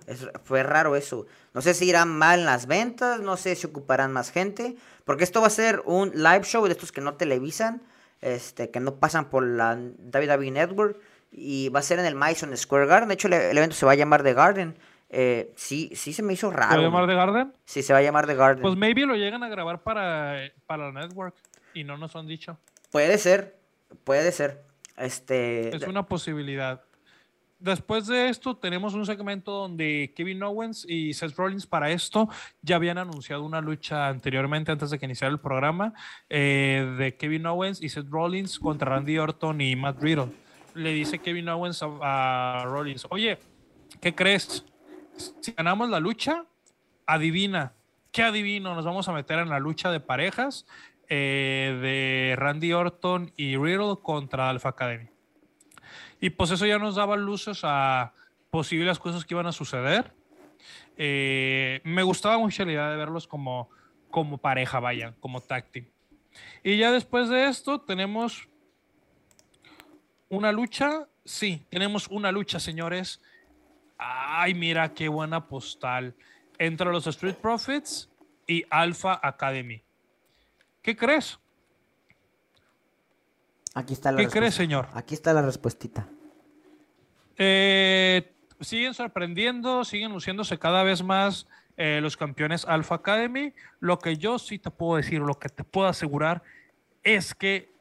fue 0.45 0.63
raro 0.63 0.95
eso. 0.95 1.27
No 1.55 1.63
sé 1.63 1.73
si 1.73 1.87
irán 1.87 2.11
mal 2.11 2.45
las 2.45 2.67
ventas, 2.67 3.21
no 3.21 3.39
sé 3.39 3.57
si 3.57 3.67
ocuparán 3.67 4.13
más 4.13 4.31
gente, 4.31 4.77
porque 5.07 5.25
esto 5.25 5.41
va 5.41 5.47
a 5.47 5.51
ser 5.51 5.83
un 5.87 6.11
live 6.11 6.43
show 6.45 6.67
de 6.67 6.73
estos 6.73 6.93
que 6.93 7.01
no 7.01 7.15
televisan, 7.15 7.81
este, 8.21 8.71
que 8.71 8.81
no 8.81 8.97
pasan 8.97 9.31
por 9.31 9.43
la 9.43 9.75
WWE 9.75 10.51
Network, 10.51 11.01
y 11.33 11.71
va 11.71 11.81
a 11.81 11.83
ser 11.83 11.99
en 11.99 12.05
el 12.05 12.15
Madison 12.15 12.55
Square 12.57 12.87
Garden. 12.87 13.09
De 13.09 13.15
hecho, 13.15 13.29
el 13.29 13.57
evento 13.57 13.75
se 13.75 13.87
va 13.87 13.93
a 13.93 13.97
llamar 13.97 14.23
The 14.23 14.35
Garden. 14.35 14.77
Eh, 15.17 15.53
sí, 15.55 15.93
sí 15.95 16.13
se 16.13 16.25
me 16.25 16.33
hizo 16.33 16.51
raro. 16.51 16.73
¿Se 16.73 16.77
va 16.77 16.83
a 16.83 16.87
llamar 16.87 17.07
The 17.07 17.15
Garden? 17.15 17.53
Sí, 17.65 17.85
se 17.85 17.93
va 17.93 18.01
a 18.01 18.03
llamar 18.03 18.27
The 18.27 18.35
Garden. 18.35 18.63
Pues 18.63 18.75
maybe 18.75 19.03
lo 19.07 19.15
llegan 19.15 19.45
a 19.45 19.49
grabar 19.49 19.81
para, 19.81 20.51
para 20.67 20.91
la 20.91 21.07
network 21.07 21.37
y 21.73 21.85
no 21.85 21.97
nos 21.97 22.17
han 22.17 22.27
dicho. 22.27 22.59
Puede 22.91 23.17
ser, 23.19 23.57
puede 24.03 24.33
ser. 24.33 24.65
Este... 24.97 25.75
Es 25.75 25.87
una 25.87 26.05
posibilidad. 26.07 26.83
Después 27.61 28.09
de 28.09 28.29
esto 28.29 28.57
tenemos 28.57 28.95
un 28.95 29.07
segmento 29.07 29.53
donde 29.53 30.13
Kevin 30.17 30.43
Owens 30.43 30.85
y 30.89 31.15
Seth 31.15 31.37
Rollins 31.37 31.67
para 31.69 31.93
esto 31.93 32.29
ya 32.61 32.75
habían 32.75 32.99
anunciado 32.99 33.45
una 33.45 33.61
lucha 33.61 34.09
anteriormente 34.09 34.73
antes 34.73 34.91
de 34.91 34.99
que 34.99 35.07
iniciara 35.07 35.33
el 35.33 35.39
programa 35.39 35.95
eh, 36.29 36.93
de 36.99 37.17
Kevin 37.17 37.47
Owens 37.47 37.81
y 37.81 37.89
Seth 37.89 38.11
Rollins 38.11 38.59
contra 38.59 38.91
Randy 38.91 39.17
Orton 39.17 39.61
y 39.61 39.77
Matt 39.77 40.03
Riddle. 40.03 40.33
Le 40.75 40.91
dice 40.91 41.21
Kevin 41.21 41.49
Owens 41.51 41.85
a, 41.85 42.63
a 42.63 42.65
Rollins, 42.65 43.07
oye, 43.11 43.39
¿qué 44.01 44.13
crees? 44.13 44.65
Si 45.17 45.53
ganamos 45.53 45.89
la 45.89 46.01
lucha, 46.01 46.45
adivina, 47.07 47.73
¿qué 48.13 48.23
adivino? 48.23 48.75
Nos 48.75 48.85
vamos 48.85 49.09
a 49.09 49.13
meter 49.13 49.39
en 49.39 49.49
la 49.49 49.59
lucha 49.59 49.91
de 49.91 50.01
parejas 50.01 50.67
eh, 51.09 51.79
de 51.83 52.37
Randy 52.37 52.73
Orton 52.73 53.33
y 53.37 53.57
Riddle 53.57 53.97
contra 54.03 54.49
Alpha 54.49 54.71
Academy. 54.71 55.09
Y 56.21 56.31
pues 56.31 56.51
eso 56.51 56.65
ya 56.67 56.79
nos 56.79 56.97
daba 56.97 57.17
luces 57.17 57.61
a 57.65 58.15
posibles 58.51 58.99
cosas 58.99 59.25
que 59.25 59.35
iban 59.35 59.47
a 59.47 59.53
suceder. 59.53 60.13
Eh, 60.97 61.81
me 61.85 62.03
gustaba 62.03 62.39
mucho 62.39 62.65
la 62.65 62.73
idea 62.73 62.91
de 62.91 62.97
verlos 62.97 63.27
como, 63.27 63.69
como 64.11 64.39
pareja, 64.39 64.81
vaya, 64.81 65.15
como 65.21 65.41
tag. 65.41 65.67
Y 66.63 66.77
ya 66.77 66.93
después 66.93 67.29
de 67.29 67.49
esto 67.49 67.81
tenemos 67.81 68.49
una 70.29 70.53
lucha. 70.53 71.09
Sí, 71.25 71.67
tenemos 71.69 72.09
una 72.09 72.33
lucha, 72.33 72.61
señores, 72.61 73.21
Ay, 73.99 74.55
mira 74.55 74.93
qué 74.95 75.09
buena 75.09 75.49
postal. 75.49 76.15
Entre 76.59 76.91
los 76.91 77.07
Street 77.07 77.37
Profits 77.37 78.09
y 78.47 78.65
Alpha 78.71 79.19
Academy. 79.23 79.83
¿Qué 80.83 80.97
crees? 80.97 81.39
Aquí 83.75 83.95
está 83.95 84.13
la 84.13 84.19
¿Qué 84.19 84.29
crees, 84.29 84.55
señor? 84.55 84.89
Aquí 84.95 85.15
está 85.15 85.33
la 85.33 85.43
respuestita. 85.43 86.07
Eh, 87.37 88.33
siguen 88.61 88.95
sorprendiendo, 88.95 89.85
siguen 89.85 90.13
luciéndose 90.13 90.59
cada 90.59 90.85
vez 90.85 91.03
más 91.03 91.49
eh, 91.77 91.99
los 92.01 92.17
campeones 92.17 92.65
Alpha 92.67 92.97
Academy. 92.97 93.53
Lo 93.81 93.99
que 93.99 94.17
yo 94.17 94.39
sí 94.39 94.59
te 94.59 94.71
puedo 94.71 94.97
decir, 94.97 95.21
lo 95.21 95.39
que 95.39 95.49
te 95.49 95.65
puedo 95.65 95.89
asegurar 95.89 96.43
es 97.03 97.35
que 97.35 97.73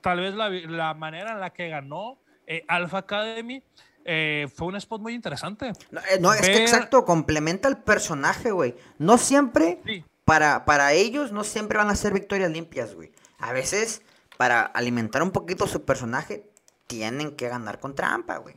tal 0.00 0.20
vez 0.20 0.34
la, 0.34 0.94
manera 0.94 1.32
en 1.32 1.40
la 1.40 1.50
que 1.50 1.68
ganó 1.68 2.18
eh, 2.46 2.64
Alpha 2.66 2.98
Academy 2.98 3.62
eh, 4.06 4.48
fue 4.54 4.68
un 4.68 4.76
spot 4.76 5.02
muy 5.02 5.14
interesante. 5.14 5.72
No, 5.90 6.32
eh, 6.32 6.38
es 6.40 6.46
que 6.46 6.62
exacto, 6.62 7.04
complementa 7.04 7.68
el 7.68 7.78
personaje, 7.78 8.52
güey. 8.52 8.76
No 8.98 9.18
siempre, 9.18 9.80
para, 10.24 10.64
para 10.64 10.92
ellos, 10.92 11.32
no 11.32 11.44
siempre 11.44 11.78
van 11.78 11.90
a 11.90 11.96
ser 11.96 12.12
victorias 12.12 12.50
limpias, 12.50 12.94
güey. 12.94 13.12
A 13.38 13.52
veces, 13.52 14.02
para 14.36 14.62
alimentar 14.62 15.22
un 15.22 15.32
poquito 15.32 15.66
su 15.66 15.84
personaje, 15.84 16.48
tienen 16.86 17.36
que 17.36 17.48
ganar 17.48 17.80
con 17.80 17.94
trampa, 17.94 18.36
güey. 18.38 18.56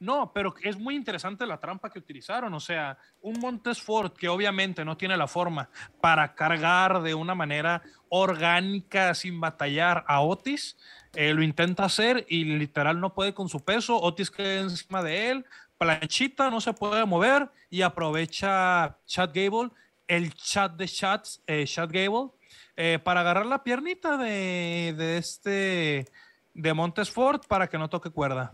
No, 0.00 0.32
pero 0.32 0.54
es 0.62 0.78
muy 0.78 0.94
interesante 0.94 1.44
la 1.44 1.58
trampa 1.58 1.90
que 1.90 1.98
utilizaron. 1.98 2.54
O 2.54 2.60
sea, 2.60 2.96
un 3.20 3.40
Montesfort 3.40 4.16
que 4.16 4.28
obviamente 4.28 4.84
no 4.84 4.96
tiene 4.96 5.16
la 5.16 5.26
forma 5.26 5.68
para 6.00 6.34
cargar 6.34 7.02
de 7.02 7.14
una 7.14 7.34
manera 7.34 7.82
orgánica 8.08 9.14
sin 9.14 9.40
batallar 9.40 10.04
a 10.06 10.20
Otis, 10.20 10.76
eh, 11.20 11.34
lo 11.34 11.42
intenta 11.42 11.84
hacer 11.84 12.24
y 12.28 12.44
literal 12.44 13.00
no 13.00 13.12
puede 13.12 13.34
con 13.34 13.48
su 13.48 13.58
peso. 13.64 14.00
Otis 14.00 14.30
queda 14.30 14.60
encima 14.60 15.02
de 15.02 15.30
él, 15.30 15.46
planchita, 15.76 16.48
no 16.48 16.60
se 16.60 16.72
puede 16.72 17.04
mover 17.06 17.50
y 17.70 17.82
aprovecha 17.82 18.96
Chad 19.04 19.30
Gable, 19.34 19.70
el 20.06 20.32
chat 20.32 20.76
de 20.76 20.86
chats, 20.86 21.42
eh, 21.48 21.64
Chad 21.66 21.90
Gable, 21.90 22.30
eh, 22.76 23.00
para 23.02 23.22
agarrar 23.22 23.46
la 23.46 23.64
piernita 23.64 24.16
de, 24.16 24.94
de 24.96 25.18
este 25.18 26.06
de 26.54 26.72
Montesfort 26.72 27.46
para 27.48 27.68
que 27.68 27.78
no 27.78 27.90
toque 27.90 28.10
cuerda. 28.10 28.52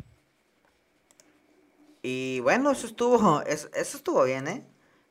Y 2.00 2.40
bueno, 2.40 2.70
eso 2.70 2.86
estuvo, 2.86 3.42
eso, 3.42 3.68
estuvo 3.74 4.24
bien, 4.24 4.48
¿eh? 4.48 4.64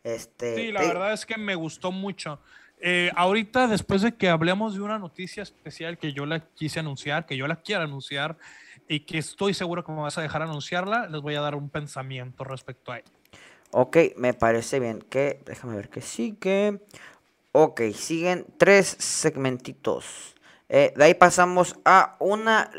Este, 0.04 0.56
sí, 0.56 0.72
la 0.72 0.82
verdad 0.82 1.14
es 1.14 1.24
que 1.24 1.38
me 1.38 1.54
gustó 1.54 1.92
mucho. 1.92 2.40
Eh, 2.86 3.12
ahorita, 3.16 3.68
después 3.68 4.02
de 4.02 4.14
que 4.14 4.28
hablemos 4.28 4.74
de 4.74 4.82
una 4.82 5.00
noticia 5.00 5.42
especial 5.42 5.98
que 5.98 6.12
yo 6.12 6.26
la 6.26 6.42
quise 6.42 6.82
anunciar, 6.82 7.26
que 7.26 7.38
yo 7.38 7.48
la 7.48 7.56
quiero 7.56 7.84
anunciar 7.84 8.36
y 8.90 9.00
que 9.00 9.20
estoy 9.20 9.54
seguro 9.54 9.86
que 9.86 9.94
me 9.94 10.02
vas 10.02 10.18
a 10.18 10.22
dejar 10.22 10.42
anunciarla, 10.42 11.08
les 11.08 11.22
voy 11.22 11.36
a 11.36 11.40
dar 11.40 11.56
un 11.56 11.70
pensamiento 11.70 12.44
respecto 12.44 12.92
a 12.92 13.00
ella. 13.00 13.08
Ok, 13.72 13.98
me 14.18 14.34
parece 14.34 14.82
bien. 14.82 15.00
Que, 15.00 15.42
déjame 15.46 15.78
ver 15.78 15.88
que 15.88 16.02
sigue. 16.02 16.82
Ok, 17.54 17.84
siguen 17.94 18.46
tres 18.58 18.98
segmentitos. 19.00 20.36
Eh, 20.68 20.94
de 20.94 21.06
ahí 21.06 21.14
pasamos 21.14 21.80
a 21.86 22.18
una 22.20 22.70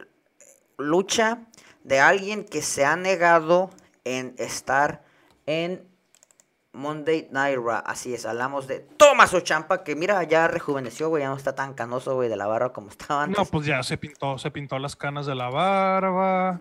lucha 0.77 1.47
de 1.83 2.01
alguien 2.01 2.45
que 2.45 2.61
se 2.61 2.85
ha 2.85 2.97
negado 2.97 3.71
en 4.05 4.35
estar 4.37 5.03
en 5.47 5.94
Monday 6.75 7.29
Night 7.31 7.57
Raw. 7.57 7.83
Así 7.87 8.13
es, 8.13 8.27
hablamos 8.27 8.67
de 8.67 8.81
Tomás 8.81 9.33
Ochampa, 9.33 9.85
que 9.85 9.97
mira, 9.97 10.23
ya 10.25 10.49
rejuveneció, 10.49 11.09
güey, 11.09 11.23
ya 11.23 11.29
no 11.29 11.37
está 11.37 11.55
tan 11.55 11.75
canoso, 11.75 12.15
güey, 12.15 12.29
de 12.29 12.37
la 12.37 12.47
barba 12.47 12.73
como 12.73 12.91
estaba 12.91 13.23
antes. 13.23 13.39
No, 13.39 13.45
pues 13.47 13.67
ya 13.67 13.83
se 13.83 13.97
pintó, 13.97 14.37
se 14.39 14.51
pintó 14.51 14.79
las 14.79 14.97
canas 14.97 15.27
de 15.27 15.35
la 15.35 15.49
barba. 15.49 16.61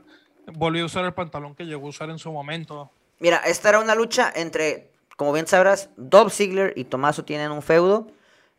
Volvió 0.53 0.83
a 0.83 0.85
usar 0.85 1.05
el 1.05 1.13
pantalón 1.13 1.55
que 1.55 1.65
llegó 1.65 1.87
a 1.87 1.89
usar 1.89 2.09
en 2.09 2.19
su 2.19 2.31
momento. 2.31 2.91
Mira, 3.19 3.37
esta 3.37 3.69
era 3.69 3.79
una 3.79 3.95
lucha 3.95 4.31
entre, 4.35 4.91
como 5.17 5.33
bien 5.33 5.47
sabrás, 5.47 5.89
Dolph 5.97 6.33
Ziggler 6.33 6.73
y 6.75 6.85
Tomaso 6.85 7.25
tienen 7.25 7.51
un 7.51 7.61
feudo. 7.61 8.07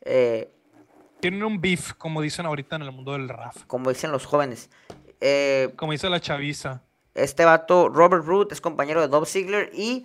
Eh, 0.03 0.51
tienen 1.21 1.43
un 1.45 1.61
beef, 1.61 1.93
como 1.95 2.21
dicen 2.21 2.47
ahorita 2.47 2.77
en 2.77 2.83
el 2.83 2.93
mundo 2.93 3.13
del 3.13 3.29
RAF. 3.29 3.65
Como 3.67 3.91
dicen 3.91 4.11
los 4.11 4.27
jóvenes. 4.27 4.71
Eh, 5.21 5.73
como 5.77 5.93
dice 5.93 6.11
la 6.11 6.21
chaviza. 6.21 6.83
Este 7.15 7.45
vato, 7.45 7.89
Robert 7.89 8.25
Root, 8.25 8.53
es 8.53 8.61
compañero 8.61 9.01
de 9.01 9.09
Dolph 9.09 9.29
Ziggler 9.29 9.71
y 9.73 10.05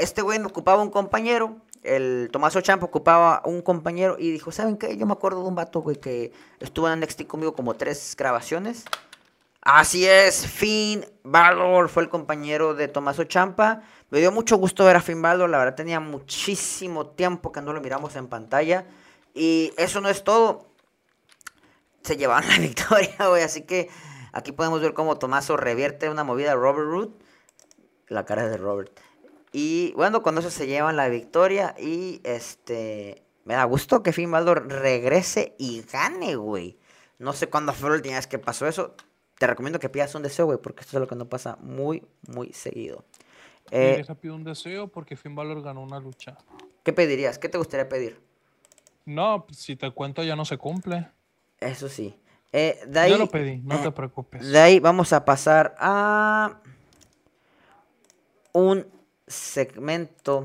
este 0.00 0.22
güey 0.22 0.40
ocupaba 0.42 0.82
un 0.82 0.90
compañero. 0.90 1.56
El 1.82 2.28
Tomaso 2.32 2.60
Champ 2.60 2.82
ocupaba 2.82 3.42
un 3.44 3.62
compañero 3.62 4.16
y 4.18 4.30
dijo, 4.30 4.52
¿saben 4.52 4.76
qué? 4.76 4.96
Yo 4.96 5.06
me 5.06 5.12
acuerdo 5.12 5.42
de 5.42 5.48
un 5.48 5.54
vato, 5.54 5.80
güey, 5.80 5.96
que 5.96 6.32
estuvo 6.58 6.90
en 6.90 7.00
NXT 7.00 7.26
conmigo 7.26 7.54
como 7.54 7.74
tres 7.74 8.14
grabaciones. 8.16 8.84
Así 9.62 10.06
es, 10.06 10.46
Finn 10.46 11.04
Balor 11.22 11.88
fue 11.88 12.02
el 12.02 12.08
compañero 12.08 12.74
de 12.74 12.88
Tomaso 12.88 13.24
Champa. 13.24 13.82
Me 14.10 14.18
dio 14.18 14.32
mucho 14.32 14.56
gusto 14.56 14.84
ver 14.84 14.96
a 14.96 15.00
Finn 15.00 15.22
Balor, 15.22 15.48
la 15.48 15.58
verdad 15.58 15.74
tenía 15.74 16.00
muchísimo 16.00 17.06
tiempo 17.06 17.52
que 17.52 17.62
no 17.62 17.72
lo 17.72 17.80
miramos 17.80 18.16
en 18.16 18.26
pantalla. 18.26 18.86
Y 19.34 19.72
eso 19.76 20.00
no 20.00 20.08
es 20.08 20.24
todo. 20.24 20.66
Se 22.02 22.16
llevaron 22.16 22.48
la 22.48 22.58
victoria, 22.58 23.28
güey, 23.28 23.42
así 23.42 23.62
que 23.62 23.88
Aquí 24.32 24.52
podemos 24.52 24.80
ver 24.80 24.94
cómo 24.94 25.18
Tomaso 25.18 25.56
revierte 25.56 26.08
una 26.08 26.24
movida 26.24 26.52
a 26.52 26.54
Robert 26.54 26.88
Root. 26.88 27.22
La 28.08 28.24
cara 28.24 28.48
de 28.48 28.56
Robert. 28.56 28.90
Y 29.52 29.92
bueno, 29.94 30.22
con 30.22 30.38
eso 30.38 30.50
se 30.50 30.66
llevan 30.66 30.96
la 30.96 31.08
victoria. 31.08 31.74
Y 31.78 32.20
este. 32.24 33.22
Me 33.44 33.54
da 33.54 33.64
gusto 33.64 34.02
que 34.02 34.12
Finn 34.12 34.30
Balor 34.30 34.68
regrese 34.68 35.54
y 35.58 35.82
gane, 35.82 36.36
güey. 36.36 36.78
No 37.18 37.32
sé 37.32 37.48
cuándo 37.48 37.72
fue 37.72 37.90
la 37.90 37.96
última 37.96 38.16
vez 38.16 38.26
que 38.26 38.38
pasó 38.38 38.66
eso. 38.66 38.94
Te 39.38 39.46
recomiendo 39.46 39.78
que 39.80 39.88
pidas 39.88 40.14
un 40.14 40.22
deseo, 40.22 40.46
güey, 40.46 40.58
porque 40.58 40.82
esto 40.82 40.98
es 40.98 41.00
lo 41.00 41.08
que 41.08 41.16
no 41.16 41.28
pasa 41.28 41.56
muy, 41.60 42.06
muy 42.28 42.52
seguido. 42.52 43.04
Eh, 43.70 44.04
pido 44.20 44.34
un 44.34 44.44
deseo 44.44 44.88
porque 44.88 45.16
Finn 45.16 45.34
Balor 45.34 45.62
ganó 45.62 45.82
una 45.82 46.00
lucha. 46.00 46.36
¿Qué 46.82 46.92
pedirías? 46.92 47.38
¿Qué 47.38 47.48
te 47.48 47.58
gustaría 47.58 47.88
pedir? 47.88 48.20
No, 49.04 49.46
si 49.50 49.76
te 49.76 49.90
cuento 49.90 50.22
ya 50.22 50.36
no 50.36 50.44
se 50.44 50.58
cumple. 50.58 51.08
Eso 51.58 51.88
sí. 51.88 52.14
Eh, 52.52 52.80
de 52.86 53.00
ahí, 53.00 53.10
Yo 53.10 53.18
lo 53.18 53.28
pedí, 53.28 53.58
no 53.58 53.80
te 53.80 53.90
preocupes. 53.92 54.46
De 54.48 54.58
ahí 54.58 54.80
vamos 54.80 55.12
a 55.12 55.24
pasar 55.24 55.74
a 55.78 56.60
un 58.52 58.86
segmento 59.30 60.42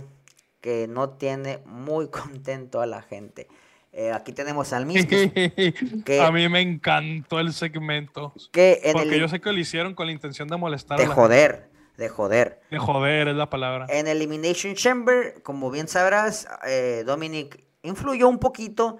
que 0.61 0.87
no 0.87 1.09
tiene 1.11 1.59
muy 1.65 2.07
contento 2.09 2.81
a 2.81 2.85
la 2.85 3.01
gente. 3.01 3.47
Eh, 3.91 4.11
aquí 4.11 4.33
tenemos 4.33 4.73
al 4.73 4.85
mismo. 4.85 5.07
que, 6.05 6.19
a 6.21 6.31
mí 6.31 6.49
me 6.49 6.59
encantó 6.59 7.39
el 7.39 7.53
segmento. 7.53 8.33
Que 8.51 8.81
porque 8.91 9.19
yo 9.19 9.29
sé 9.29 9.39
que 9.39 9.51
lo 9.53 9.59
hicieron 9.59 9.93
con 9.95 10.07
la 10.07 10.11
intención 10.11 10.49
de 10.49 10.57
molestar 10.57 10.97
de 10.99 11.07
joder, 11.07 11.69
De 11.95 12.09
joder. 12.09 12.59
De 12.69 12.77
joder 12.77 13.29
es 13.29 13.35
la 13.35 13.49
palabra. 13.49 13.85
En 13.89 14.07
Elimination 14.07 14.75
Chamber, 14.75 15.41
como 15.43 15.71
bien 15.71 15.87
sabrás, 15.87 16.45
eh, 16.67 17.03
Dominic 17.05 17.63
influyó 17.83 18.27
un 18.27 18.39
poquito 18.39 18.97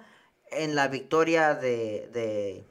en 0.50 0.74
la 0.74 0.88
victoria 0.88 1.54
de, 1.54 2.08
de- 2.14 2.64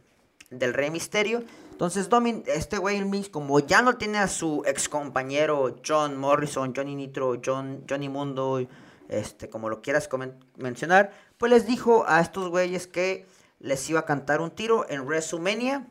del 0.50 0.74
Rey 0.74 0.90
Misterio. 0.90 1.44
Entonces, 1.76 2.08
Domin, 2.08 2.42
este 2.48 2.78
güey 2.78 3.04
Miz, 3.04 3.28
como 3.28 3.60
ya 3.60 3.82
no 3.82 3.98
tiene 3.98 4.20
a 4.20 4.30
su 4.30 4.64
ex 4.66 4.88
compañero 4.88 5.76
John 5.86 6.16
Morrison, 6.16 6.74
Johnny 6.74 6.96
Nitro, 6.96 7.42
John, 7.46 7.84
Johnny 7.90 8.08
Mundo, 8.08 8.66
este, 9.10 9.50
como 9.50 9.68
lo 9.68 9.82
quieras 9.82 10.08
mencionar, 10.56 11.12
pues 11.38 11.52
les 11.52 11.68
dijo 11.68 12.06
a 12.08 12.22
estos 12.22 12.48
güeyes 12.48 12.88
que 12.88 13.26
les 13.60 13.90
iba 13.90 14.00
a 14.00 14.06
cantar 14.06 14.40
un 14.40 14.52
tiro 14.52 14.90
en 14.90 15.02
WrestleMania 15.02 15.86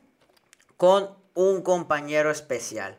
con 0.78 1.10
un 1.34 1.60
compañero 1.60 2.30
especial. 2.30 2.98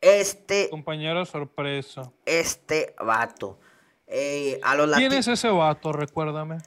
Este, 0.00 0.68
Compañero 0.68 1.24
sorpresa. 1.26 2.10
este 2.24 2.96
vato. 2.98 3.60
Eh, 4.08 4.58
a 4.64 4.74
los 4.74 4.90
¿Quién 4.96 5.12
es 5.12 5.28
ese 5.28 5.48
vato? 5.48 5.92
Recuérdame. 5.92 6.58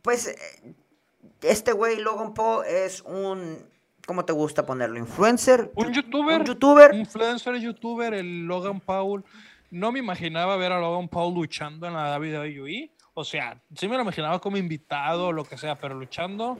Pues 0.00 0.28
eh, 0.28 0.74
este 1.42 1.72
güey, 1.72 1.96
Logan 1.96 2.32
Paul, 2.32 2.64
es 2.64 3.02
un. 3.02 3.73
¿Cómo 4.06 4.24
te 4.24 4.32
gusta 4.32 4.66
ponerlo? 4.66 4.98
¿Influencer? 4.98 5.70
Un 5.74 5.92
youtuber. 5.92 6.40
Un 6.40 6.46
youtuber. 6.46 6.94
Influencer, 6.94 7.56
youtuber, 7.56 8.14
el 8.14 8.46
Logan 8.46 8.80
Paul. 8.80 9.24
No 9.70 9.92
me 9.92 9.98
imaginaba 9.98 10.56
ver 10.56 10.72
a 10.72 10.80
Logan 10.80 11.08
Paul 11.08 11.34
luchando 11.34 11.86
en 11.86 11.94
la 11.94 12.18
WWE. 12.18 12.90
O 13.14 13.24
sea, 13.24 13.60
sí 13.74 13.88
me 13.88 13.96
lo 13.96 14.02
imaginaba 14.02 14.38
como 14.40 14.56
invitado 14.56 15.28
o 15.28 15.32
lo 15.32 15.44
que 15.44 15.56
sea, 15.56 15.76
pero 15.78 15.94
luchando. 15.94 16.58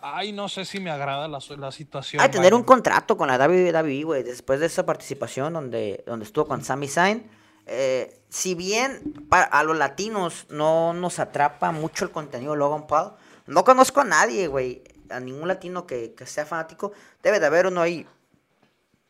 Ay, 0.00 0.32
no 0.32 0.48
sé 0.48 0.64
si 0.64 0.78
me 0.80 0.90
agrada 0.90 1.26
la, 1.28 1.38
la 1.58 1.72
situación. 1.72 2.22
Que 2.22 2.28
tener 2.28 2.54
un 2.54 2.62
contrato 2.62 3.16
con 3.16 3.28
la 3.28 3.36
WWE, 3.36 4.04
güey. 4.04 4.22
Después 4.22 4.60
de 4.60 4.66
esa 4.66 4.86
participación 4.86 5.52
donde, 5.52 6.02
donde 6.06 6.24
estuvo 6.24 6.46
con 6.46 6.62
Sami 6.64 6.88
Zayn. 6.88 7.28
eh, 7.66 8.22
si 8.28 8.54
bien 8.54 9.26
a 9.30 9.62
los 9.62 9.76
latinos 9.76 10.46
no 10.50 10.92
nos 10.92 11.18
atrapa 11.18 11.72
mucho 11.72 12.04
el 12.04 12.10
contenido 12.10 12.52
de 12.52 12.58
Logan 12.58 12.86
Paul, 12.86 13.12
no 13.46 13.64
conozco 13.64 14.00
a 14.00 14.04
nadie, 14.04 14.46
güey. 14.46 14.82
A 15.10 15.20
ningún 15.20 15.48
latino 15.48 15.86
que, 15.86 16.14
que 16.14 16.26
sea 16.26 16.46
fanático. 16.46 16.92
Debe 17.22 17.40
de 17.40 17.46
haber 17.46 17.66
uno 17.66 17.80
ahí. 17.82 18.06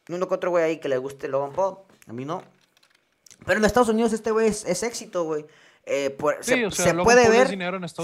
Uno 0.08 0.28
que 0.28 0.34
otro 0.34 0.50
güey 0.50 0.64
ahí 0.64 0.78
que 0.78 0.88
le 0.88 0.98
guste 0.98 1.28
Logan 1.28 1.52
Paul. 1.52 1.78
A 2.06 2.12
mí 2.12 2.24
no. 2.24 2.42
Pero 3.44 3.58
en 3.58 3.64
Estados 3.64 3.88
Unidos 3.88 4.12
este 4.12 4.30
güey 4.30 4.48
es, 4.48 4.64
es 4.64 4.82
éxito, 4.82 5.24
güey. 5.24 5.46
Eh, 5.84 6.10
por- 6.10 6.38
Sí, 6.44 6.52
se, 6.52 6.66
o 6.66 6.70
sea, 6.70 6.84
se 6.86 6.90
Logan 6.94 7.04
puede 7.04 7.28
ver. 7.28 7.46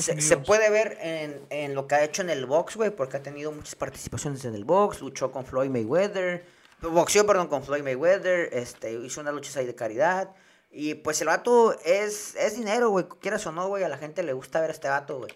se, 0.02 0.36
puede 0.46 0.70
ver 0.70 0.98
en, 1.00 1.46
en 1.50 1.74
lo 1.74 1.86
que 1.86 1.94
ha 1.96 2.04
hecho 2.04 2.22
en 2.22 2.30
el 2.30 2.46
box, 2.46 2.76
güey, 2.76 2.90
porque 2.90 3.16
ha 3.16 3.22
tenido 3.22 3.50
muchas 3.52 3.74
participaciones 3.74 4.44
en 4.44 4.54
el 4.54 4.64
box. 4.64 5.00
Luchó 5.00 5.30
con 5.32 5.44
Floyd 5.44 5.70
Mayweather. 5.70 6.44
Boxeó, 6.80 7.24
perdón, 7.26 7.46
con 7.48 7.62
Floyd 7.64 7.82
Mayweather. 7.82 8.50
Este, 8.52 8.92
hizo 8.92 9.20
unas 9.20 9.34
luchas 9.34 9.56
ahí 9.56 9.66
de 9.66 9.74
caridad. 9.74 10.30
Y 10.70 10.94
pues 10.94 11.20
el 11.20 11.26
vato 11.28 11.76
es, 11.84 12.34
es 12.36 12.56
dinero, 12.56 12.90
güey. 12.90 13.06
Quieras 13.20 13.46
o 13.46 13.52
no, 13.52 13.68
güey. 13.68 13.84
A 13.84 13.88
la 13.88 13.98
gente 13.98 14.22
le 14.22 14.32
gusta 14.32 14.60
ver 14.60 14.70
a 14.70 14.72
este 14.72 14.88
vato, 14.88 15.18
güey. 15.18 15.32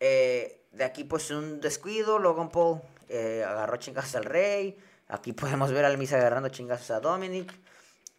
Eh, 0.00 0.60
de 0.76 0.84
aquí, 0.84 1.04
pues, 1.04 1.30
un 1.30 1.60
descuido. 1.60 2.18
Logan 2.18 2.50
Paul 2.50 2.80
eh, 3.08 3.44
agarró 3.46 3.76
chingazos 3.76 4.16
al 4.16 4.24
Rey. 4.24 4.78
Aquí 5.08 5.32
podemos 5.32 5.70
ver 5.72 5.84
al 5.84 5.98
Misa 5.98 6.16
agarrando 6.16 6.48
chingazos 6.48 6.90
a 6.90 7.00
Dominic. 7.00 7.52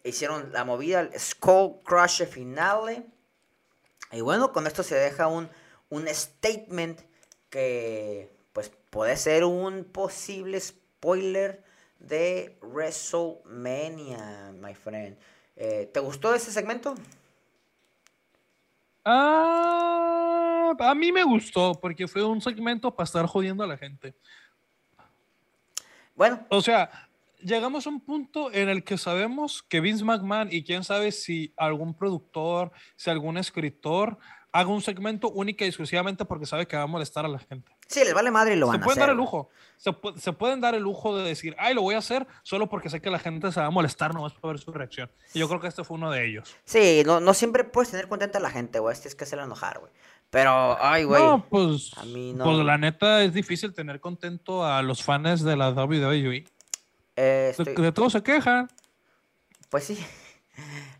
Hicieron 0.04 0.52
la 0.52 0.64
movida, 0.64 1.00
el 1.00 1.18
Skull 1.18 1.82
Crusher 1.84 2.28
finale. 2.28 3.06
Y 4.12 4.20
bueno, 4.20 4.52
con 4.52 4.66
esto 4.66 4.82
se 4.82 4.94
deja 4.94 5.26
un, 5.26 5.48
un 5.88 6.06
statement 6.08 7.00
que, 7.50 8.30
pues, 8.52 8.70
puede 8.90 9.16
ser 9.16 9.44
un 9.44 9.84
posible 9.84 10.60
spoiler 10.60 11.64
de 11.98 12.56
WrestleMania, 12.62 14.52
my 14.54 14.74
friend. 14.74 15.16
Eh, 15.56 15.90
¿Te 15.92 16.00
gustó 16.00 16.34
ese 16.34 16.52
segmento? 16.52 16.94
Ah, 19.04 20.45
a 20.78 20.94
mí 20.94 21.12
me 21.12 21.22
gustó 21.22 21.78
porque 21.80 22.08
fue 22.08 22.24
un 22.24 22.40
segmento 22.40 22.94
para 22.94 23.04
estar 23.04 23.26
jodiendo 23.26 23.62
a 23.62 23.66
la 23.66 23.76
gente. 23.76 24.14
Bueno, 26.14 26.46
O 26.48 26.62
sea, 26.62 26.90
llegamos 27.40 27.86
a 27.86 27.90
un 27.90 28.00
punto 28.00 28.50
en 28.52 28.68
el 28.68 28.84
que 28.84 28.96
sabemos 28.96 29.62
que 29.62 29.80
Vince 29.80 30.04
McMahon 30.04 30.48
y 30.50 30.64
quién 30.64 30.82
sabe 30.84 31.12
si 31.12 31.52
algún 31.56 31.94
productor, 31.94 32.72
si 32.96 33.10
algún 33.10 33.36
escritor 33.36 34.16
haga 34.52 34.70
un 34.70 34.80
segmento 34.80 35.28
única 35.28 35.66
y 35.66 35.68
exclusivamente 35.68 36.24
porque 36.24 36.46
sabe 36.46 36.66
que 36.66 36.76
va 36.76 36.84
a 36.84 36.86
molestar 36.86 37.26
a 37.26 37.28
la 37.28 37.38
gente. 37.38 37.70
sí, 37.86 38.00
les 38.02 38.14
vale 38.14 38.30
madre 38.30 38.54
y 38.54 38.56
lo 38.56 38.64
Se 38.66 38.72
van 38.72 38.80
a 38.80 38.84
pueden 38.84 38.98
hacer. 38.98 39.08
dar 39.08 39.10
el 39.10 39.16
lujo. 39.18 39.50
Se, 39.76 39.94
se 40.18 40.32
pueden 40.32 40.62
dar 40.62 40.74
el 40.74 40.82
lujo 40.82 41.14
de 41.18 41.24
decir, 41.28 41.54
ay, 41.58 41.74
lo 41.74 41.82
voy 41.82 41.94
a 41.94 41.98
hacer 41.98 42.26
solo 42.42 42.66
porque 42.66 42.88
sé 42.88 43.02
que 43.02 43.10
la 43.10 43.18
gente 43.18 43.52
se 43.52 43.60
va 43.60 43.66
a 43.66 43.70
molestar 43.70 44.14
nomás 44.14 44.32
para 44.32 44.52
ver 44.54 44.58
su 44.58 44.72
reacción. 44.72 45.10
Y 45.34 45.40
yo 45.40 45.48
creo 45.48 45.60
que 45.60 45.66
este 45.68 45.84
fue 45.84 45.96
uno 45.98 46.10
de 46.10 46.26
ellos. 46.26 46.56
Sí, 46.64 47.02
no, 47.04 47.20
no 47.20 47.34
siempre 47.34 47.64
puedes 47.64 47.90
tener 47.90 48.08
contenta 48.08 48.38
a 48.38 48.40
la 48.40 48.48
gente, 48.48 48.78
güey. 48.78 48.94
Tienes 48.94 49.14
que 49.14 49.24
hacerla 49.24 49.44
enojar, 49.44 49.78
güey. 49.80 49.92
Pero, 50.30 50.76
ay, 50.80 51.04
güey. 51.04 51.22
No, 51.22 51.46
pues, 51.48 51.92
a 51.96 52.04
mí 52.04 52.32
no. 52.34 52.44
pues 52.44 52.58
la 52.58 52.76
neta 52.78 53.22
es 53.22 53.32
difícil 53.32 53.72
tener 53.72 54.00
contento 54.00 54.64
a 54.64 54.82
los 54.82 55.02
fans 55.02 55.42
de 55.42 55.56
la 55.56 55.70
WWE. 55.70 56.44
eh, 57.16 57.16
De, 57.16 57.50
estoy- 57.50 57.74
de 57.82 57.92
todo 57.92 58.10
se 58.10 58.22
quejan. 58.22 58.68
Pues 59.70 59.84
sí. 59.84 60.04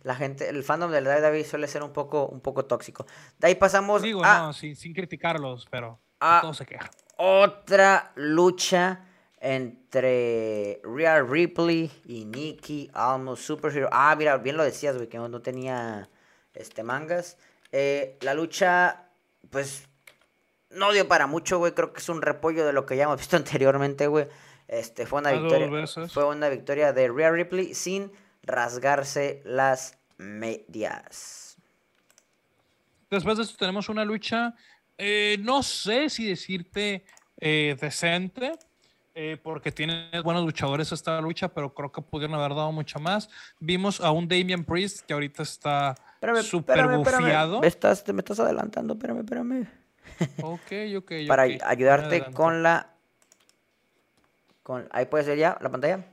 La 0.02 0.14
gente, 0.14 0.48
el 0.48 0.62
fandom 0.62 0.90
de 0.92 1.00
la 1.00 1.16
WWE 1.18 1.44
suele 1.44 1.66
ser 1.66 1.82
un 1.82 1.92
poco, 1.92 2.26
un 2.26 2.40
poco 2.40 2.64
tóxico. 2.66 3.06
De 3.38 3.48
ahí 3.48 3.54
pasamos 3.56 4.02
Digo, 4.02 4.24
a 4.24 4.38
no, 4.38 4.52
sin, 4.52 4.76
sin 4.76 4.92
criticarlos, 4.94 5.66
pero 5.70 5.98
Ah. 6.20 6.38
todos 6.42 6.56
se 6.58 6.66
quejan. 6.66 6.90
otra 7.18 8.12
lucha 8.14 9.00
entre 9.40 10.80
Rhea 10.84 11.22
Ripley 11.22 11.90
y 12.04 12.24
Nikki 12.24 12.90
Almost 12.94 13.42
Superhero. 13.42 13.88
Ah, 13.92 14.14
mira, 14.16 14.36
bien 14.38 14.56
lo 14.56 14.64
decías, 14.64 14.96
güey, 14.96 15.08
que 15.08 15.18
no, 15.18 15.28
no 15.28 15.40
tenía 15.40 16.08
este 16.54 16.82
mangas. 16.82 17.38
Eh, 17.72 18.16
la 18.20 18.34
lucha, 18.34 19.05
pues, 19.50 19.88
no 20.70 20.92
dio 20.92 21.08
para 21.08 21.26
mucho, 21.26 21.58
güey. 21.58 21.72
Creo 21.72 21.92
que 21.92 22.00
es 22.00 22.08
un 22.08 22.22
repollo 22.22 22.66
de 22.66 22.72
lo 22.72 22.86
que 22.86 22.96
ya 22.96 23.04
hemos 23.04 23.18
visto 23.18 23.36
anteriormente, 23.36 24.06
güey. 24.06 24.26
Este, 24.68 25.06
fue 25.06 25.20
una 25.20 25.32
victoria. 25.32 25.68
veces. 25.68 26.12
Fue 26.12 26.24
una 26.24 26.48
victoria 26.48 26.92
de 26.92 27.08
Rhea 27.08 27.30
Ripley 27.30 27.74
sin 27.74 28.10
rasgarse 28.42 29.42
las 29.44 29.98
medias. 30.18 31.56
Después 33.10 33.36
de 33.36 33.44
esto 33.44 33.56
tenemos 33.56 33.88
una 33.88 34.04
lucha, 34.04 34.54
eh, 34.98 35.36
no 35.40 35.62
sé 35.62 36.10
si 36.10 36.26
decirte 36.26 37.04
eh, 37.38 37.76
decente, 37.80 38.52
eh, 39.14 39.38
porque 39.42 39.70
tiene 39.72 40.10
buenos 40.22 40.44
luchadores 40.44 40.90
esta 40.92 41.20
lucha, 41.20 41.48
pero 41.48 41.72
creo 41.72 41.92
que 41.92 42.02
pudieron 42.02 42.34
haber 42.34 42.54
dado 42.54 42.72
mucho 42.72 42.98
más. 42.98 43.30
Vimos 43.60 44.00
a 44.00 44.10
un 44.10 44.26
Damian 44.28 44.64
Priest 44.64 45.06
que 45.06 45.14
ahorita 45.14 45.42
está 45.42 45.94
Espérame, 46.16 46.42
súper 46.42 46.78
espérame, 46.78 47.00
espérame. 47.00 47.22
bufiado. 47.22 47.60
Me 47.60 47.66
estás, 47.66 48.04
te 48.04 48.12
me 48.12 48.20
estás 48.20 48.40
adelantando, 48.40 48.94
espérame, 48.94 49.20
espérame. 49.20 49.68
Ok, 50.42 50.72
ok. 50.98 51.12
Para 51.28 51.42
ayudarte 51.42 52.24
con 52.32 52.62
la... 52.62 52.94
Con, 54.62 54.88
ahí 54.90 55.06
puedes 55.06 55.26
ver 55.26 55.38
ya 55.38 55.58
la 55.60 55.70
pantalla. 55.70 56.04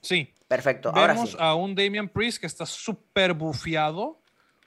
Sí. 0.00 0.32
Perfecto, 0.48 0.88
ahora 0.88 1.12
Vemos 1.12 1.30
sí. 1.30 1.36
a 1.38 1.54
un 1.54 1.76
Damian 1.76 2.08
Priest 2.08 2.40
que 2.40 2.46
está 2.46 2.66
súper 2.66 3.34
bufiado. 3.34 4.18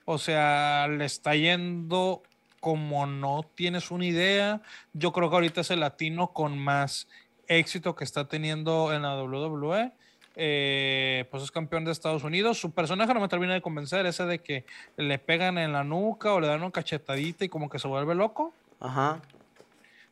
O 0.05 0.17
sea, 0.17 0.87
le 0.87 1.05
está 1.05 1.35
yendo 1.35 2.23
como 2.61 3.05
no 3.05 3.41
tienes 3.55 3.91
una 3.91 4.05
idea. 4.05 4.61
Yo 4.93 5.11
creo 5.11 5.29
que 5.29 5.35
ahorita 5.35 5.61
es 5.61 5.71
el 5.71 5.81
latino 5.81 6.31
con 6.31 6.57
más 6.57 7.09
éxito 7.47 7.95
que 7.95 8.05
está 8.05 8.27
teniendo 8.29 8.93
en 8.93 9.01
la 9.01 9.21
WWE. 9.21 9.91
Eh, 10.35 11.25
pues 11.29 11.43
es 11.43 11.51
campeón 11.51 11.85
de 11.85 11.91
Estados 11.91 12.23
Unidos. 12.23 12.59
Su 12.59 12.71
personaje 12.71 13.13
no 13.13 13.19
me 13.19 13.27
termina 13.27 13.53
de 13.53 13.61
convencer, 13.61 14.05
ese 14.05 14.25
de 14.25 14.39
que 14.39 14.65
le 14.97 15.19
pegan 15.19 15.57
en 15.57 15.73
la 15.73 15.83
nuca 15.83 16.33
o 16.33 16.39
le 16.39 16.47
dan 16.47 16.61
una 16.61 16.71
cachetadita 16.71 17.45
y 17.45 17.49
como 17.49 17.69
que 17.69 17.79
se 17.79 17.87
vuelve 17.87 18.15
loco. 18.15 18.53
Ajá. 18.79 19.21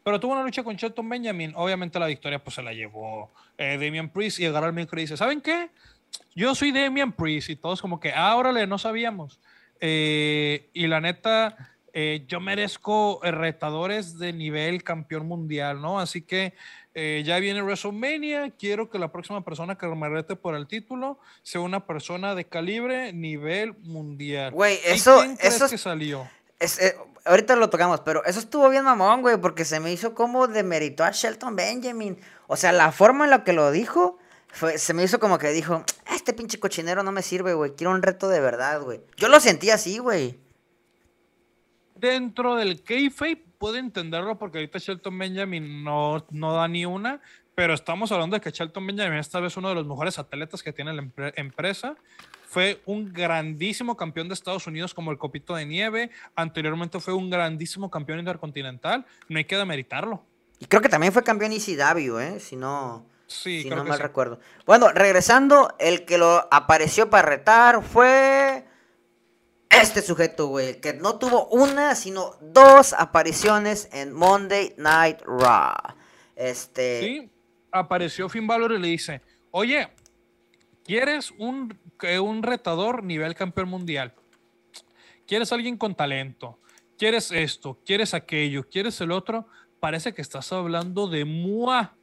Pero 0.04 0.20
tuvo 0.20 0.34
una 0.34 0.44
lucha 0.44 0.64
con 0.64 0.76
Shelton 0.76 1.08
Benjamin. 1.08 1.54
Obviamente 1.56 2.00
la 2.00 2.08
victoria 2.08 2.44
pues 2.44 2.56
se 2.56 2.64
la 2.64 2.74
llevó 2.74 3.32
eh, 3.58 3.78
Damian 3.80 4.10
Priest 4.10 4.40
y 4.40 4.46
agarra 4.46 4.68
el 4.68 4.74
micro 4.74 5.00
y 5.00 5.04
dice, 5.04 5.18
¿saben 5.18 5.42
qué? 5.42 5.70
Yo 6.36 6.56
soy 6.56 6.72
Damian 6.72 7.12
Priest 7.12 7.50
y 7.50 7.56
todos 7.56 7.82
como 7.82 8.00
que, 8.00 8.12
ah, 8.14 8.36
órale, 8.36 8.66
no 8.68 8.78
sabíamos. 8.78 9.40
Eh, 9.80 10.70
y 10.74 10.88
la 10.88 11.02
neta, 11.02 11.76
eh, 11.94 12.26
yo 12.28 12.40
merezco 12.40 13.20
retadores 13.24 14.18
de 14.18 14.34
nivel 14.34 14.84
campeón 14.84 15.28
mundial, 15.28 15.82
¿no? 15.82 16.00
Así 16.00 16.22
que 16.22 16.54
eh, 16.94 17.24
ya 17.26 17.40
viene 17.40 17.62
WrestleMania, 17.62 18.52
quiero 18.52 18.90
que 18.90 19.00
la 19.00 19.12
próxima 19.12 19.44
persona 19.46 19.78
que 19.78 19.88
me 19.88 20.10
rete 20.10 20.36
por 20.36 20.56
el 20.56 20.68
título 20.68 21.20
sea 21.42 21.62
una 21.62 21.86
persona 21.86 22.36
de 22.36 22.46
calibre 22.46 23.14
nivel 23.14 23.74
mundial. 23.84 24.52
Güey, 24.52 24.76
¿Y 24.86 24.92
eso- 24.92 25.20
quién 25.20 25.38
eso 25.42 25.66
es- 25.66 25.72
que 25.72 25.78
salió? 25.78 26.28
Es, 26.60 26.80
eh, 26.80 26.96
ahorita 27.26 27.56
lo 27.56 27.70
tocamos, 27.70 28.02
pero 28.02 28.24
eso 28.26 28.40
estuvo 28.40 28.70
bien 28.70 28.84
mamón, 28.84 29.22
güey, 29.22 29.38
porque 29.38 29.66
se 29.66 29.80
me 29.80 29.92
hizo 29.92 30.14
como 30.14 30.48
demeritó 30.48 31.04
a 31.04 31.12
Shelton 31.12 31.56
Benjamin. 31.56 32.18
O 32.48 32.56
sea, 32.58 32.72
la 32.72 32.92
forma 32.92 33.24
en 33.24 33.32
la 33.32 33.44
que 33.44 33.54
lo 33.54 33.72
dijo, 33.72 34.20
fue, 34.54 34.78
se 34.78 34.94
me 34.94 35.04
hizo 35.04 35.20
como 35.20 35.38
que 35.40 35.50
dijo, 35.52 35.86
"Ah, 36.06 36.16
este 36.16 36.34
pinche 36.34 36.60
cochinero 36.60 37.04
no 37.04 37.12
me 37.14 37.22
sirve, 37.22 37.54
güey, 37.54 37.72
quiero 37.76 37.92
un 37.92 38.02
reto 38.04 38.28
de 38.28 38.42
verdad, 38.42 38.82
güey. 38.82 39.00
Yo 39.16 39.30
lo 39.30 39.40
sentí 39.40 39.70
así, 39.70 39.98
güey. 39.98 40.38
dentro 41.96 42.56
del 42.56 42.82
kayfabe 42.84 43.44
puede 43.62 43.78
entenderlo 43.78 44.40
porque 44.40 44.58
ahorita 44.58 44.80
Shelton 44.80 45.20
Benjamin 45.20 45.84
no, 45.84 46.26
no 46.32 46.54
da 46.54 46.68
ni 46.68 46.84
una, 46.84 47.22
pero 47.54 47.76
estamos 47.76 48.12
hablando 48.12 48.36
de 48.36 48.42
que 48.42 48.50
Shelton 48.50 48.88
Benjamin 48.88 49.20
esta 49.20 49.40
vez 49.40 49.56
uno 49.56 49.70
de 49.70 49.76
los 49.76 49.86
mejores 49.86 50.18
atletas 50.18 50.64
que 50.64 50.74
tiene 50.74 50.94
la 50.94 51.32
empresa. 51.36 51.96
Fue 52.48 52.82
un 52.88 53.14
grandísimo 53.14 53.96
campeón 53.96 54.30
de 54.30 54.34
Estados 54.34 54.66
Unidos 54.66 54.96
como 54.96 55.12
el 55.12 55.20
Copito 55.20 55.54
de 55.54 55.68
Nieve. 55.68 56.10
Anteriormente 56.36 57.00
fue 57.00 57.14
un 57.14 57.30
grandísimo 57.30 57.92
campeón 57.92 58.18
intercontinental. 58.18 59.06
No 59.30 59.38
hay 59.38 59.46
que 59.46 59.56
demeritarlo. 59.56 60.26
Y 60.58 60.66
creo 60.66 60.82
que 60.82 60.90
también 60.90 61.14
fue 61.14 61.24
campeón 61.24 61.52
ECW, 61.52 62.18
¿eh? 62.18 62.40
Si 62.40 62.56
no, 62.56 63.06
sí, 63.28 63.62
si 63.62 63.70
no 63.70 63.84
mal 63.84 64.00
recuerdo. 64.00 64.40
Bueno, 64.66 64.90
regresando, 64.92 65.76
el 65.80 66.04
que 66.06 66.18
lo 66.18 66.48
apareció 66.52 67.12
para 67.12 67.30
retar 67.30 67.84
fue 67.84 68.41
este 69.72 70.02
sujeto, 70.02 70.48
güey, 70.48 70.80
que 70.82 70.94
no 70.94 71.18
tuvo 71.18 71.48
una, 71.48 71.96
sino 71.96 72.36
dos 72.42 72.94
apariciones 72.94 73.90
en 73.92 74.14
Monday 74.14 74.74
Night 74.78 75.22
Raw. 75.26 75.96
Este. 76.36 77.02
Sí, 77.02 77.32
apareció 77.72 78.30
Finn 78.30 78.48
Balor 78.48 78.74
y 78.74 78.80
le 78.80 78.88
dice: 78.88 79.22
Oye, 79.52 79.90
¿quieres 80.84 81.32
un, 81.38 81.78
un 82.22 82.44
retador 82.44 83.04
nivel 83.04 83.36
campeón 83.36 83.70
mundial? 83.70 84.14
¿Quieres 85.28 85.52
alguien 85.52 85.78
con 85.78 85.96
talento? 85.96 86.60
¿Quieres 86.98 87.32
esto? 87.32 87.80
¿Quieres 87.86 88.14
aquello? 88.14 88.68
¿Quieres 88.70 89.00
el 89.02 89.12
otro? 89.12 89.48
parece 89.82 90.14
que 90.14 90.22
estás 90.22 90.54
hablando 90.54 91.08
de 91.08 91.26
Mua. 91.26 91.96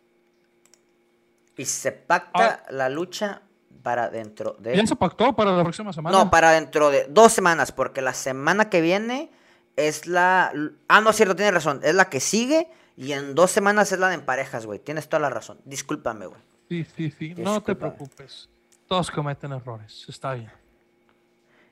Y 1.57 1.65
se 1.65 1.93
pacta 1.93 2.65
ah. 2.67 2.67
la 2.71 2.91
lucha 2.91 3.43
para 3.83 4.11
dentro 4.11 4.57
de. 4.59 4.77
¿Ya 4.77 4.87
se 4.87 4.97
pactó 4.97 5.35
para 5.35 5.57
la 5.57 5.63
próxima 5.63 5.93
semana? 5.93 6.17
No, 6.17 6.31
para 6.31 6.53
dentro 6.53 6.91
de 6.91 7.07
dos 7.09 7.33
semanas, 7.33 7.73
porque 7.73 8.03
la 8.03 8.13
semana 8.15 8.69
que 8.69 8.81
viene 8.81 9.31
es 9.77 10.07
la. 10.07 10.53
Ah, 10.89 11.01
no, 11.01 11.13
cierto, 11.13 11.37
tienes 11.37 11.55
razón. 11.55 11.81
Es 11.83 11.95
la 11.95 12.09
que 12.09 12.21
sigue 12.21 12.69
y 12.99 13.13
en 13.13 13.37
dos 13.37 13.53
semanas 13.53 13.93
es 13.93 13.99
la 14.01 14.09
de 14.09 14.15
en 14.15 14.23
parejas, 14.23 14.67
güey. 14.67 14.81
Tienes 14.81 15.09
toda 15.09 15.21
la 15.21 15.31
razón. 15.31 15.59
Discúlpame, 15.65 16.27
güey. 16.27 16.41
Sí, 16.69 16.85
sí, 16.97 17.11
sí. 17.17 17.35
No 17.37 17.63
te 17.63 17.77
preocupes. 17.77 18.49
Todos 18.89 19.11
cometen 19.11 19.53
errores. 19.53 20.05
Está 20.09 20.35
bien. 20.35 20.51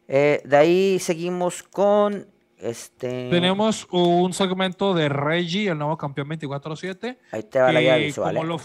Eh, 0.07 0.40
de 0.44 0.57
ahí 0.57 0.99
seguimos 1.01 1.64
con 1.64 2.28
este... 2.59 3.28
Tenemos 3.28 3.88
un 3.90 4.32
segmento 4.32 4.94
de 4.94 5.09
Reggie, 5.09 5.68
el 5.68 5.78
nuevo 5.78 5.99
campeón 5.99 6.28
24-7. 6.28 7.18
Ahí 7.32 7.42
te 7.42 7.59
va 7.59 7.72
la 7.72 7.80
guía 7.80 7.97
visual. 7.97 8.36
Como, 8.36 8.55
¿eh? 8.55 8.59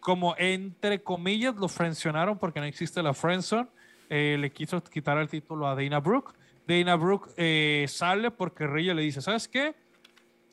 Como, 0.00 0.34
entre 0.38 1.02
comillas 1.02 1.54
lo 1.56 1.68
frencionaron 1.68 2.38
porque 2.38 2.60
no 2.60 2.66
existe 2.66 3.02
la 3.02 3.14
friendzone, 3.14 3.68
eh, 4.08 4.36
le 4.38 4.50
quiso 4.50 4.82
quitar 4.82 5.18
el 5.18 5.28
título 5.28 5.68
a 5.68 5.74
Dana 5.74 6.00
Brooke. 6.00 6.34
Dana 6.66 6.96
Brooke 6.96 7.30
eh, 7.36 7.86
sale 7.88 8.30
porque 8.30 8.66
Reggie 8.66 8.94
le 8.94 9.02
dice, 9.02 9.20
¿sabes 9.20 9.46
qué? 9.46 9.74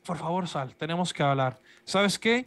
Por 0.04 0.16
favor, 0.16 0.46
sal, 0.46 0.74
tenemos 0.76 1.12
que 1.12 1.22
hablar. 1.22 1.58
¿Sabes 1.84 2.18
qué? 2.18 2.46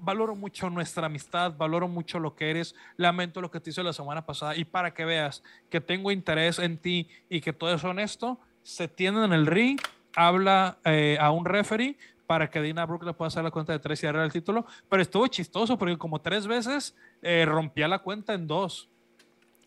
valoro 0.00 0.36
mucho 0.36 0.70
nuestra 0.70 1.06
amistad, 1.06 1.56
valoro 1.56 1.88
mucho 1.88 2.18
lo 2.18 2.34
que 2.34 2.50
eres, 2.50 2.74
lamento 2.96 3.40
lo 3.40 3.50
que 3.50 3.60
te 3.60 3.70
hice 3.70 3.82
la 3.82 3.92
semana 3.92 4.24
pasada 4.24 4.56
y 4.56 4.64
para 4.64 4.94
que 4.94 5.04
veas 5.04 5.42
que 5.70 5.80
tengo 5.80 6.10
interés 6.10 6.58
en 6.58 6.78
ti 6.78 7.08
y 7.28 7.40
que 7.40 7.52
todo 7.52 7.74
es 7.74 7.82
honesto, 7.84 8.38
se 8.62 8.88
tiende 8.88 9.24
en 9.24 9.32
el 9.32 9.46
ring, 9.46 9.80
habla 10.14 10.78
eh, 10.84 11.18
a 11.20 11.30
un 11.30 11.44
referee 11.44 11.96
para 12.26 12.50
que 12.50 12.60
Dina 12.60 12.84
Brooke 12.86 13.06
le 13.06 13.12
pueda 13.12 13.28
hacer 13.28 13.44
la 13.44 13.50
cuenta 13.50 13.72
de 13.72 13.78
tres 13.78 14.02
y 14.02 14.06
darle 14.06 14.24
el 14.24 14.32
título, 14.32 14.66
pero 14.88 15.02
estuvo 15.02 15.26
chistoso 15.28 15.78
porque 15.78 15.96
como 15.96 16.20
tres 16.20 16.46
veces 16.46 16.94
eh, 17.22 17.44
rompía 17.46 17.88
la 17.88 18.00
cuenta 18.00 18.34
en 18.34 18.46
dos. 18.46 18.88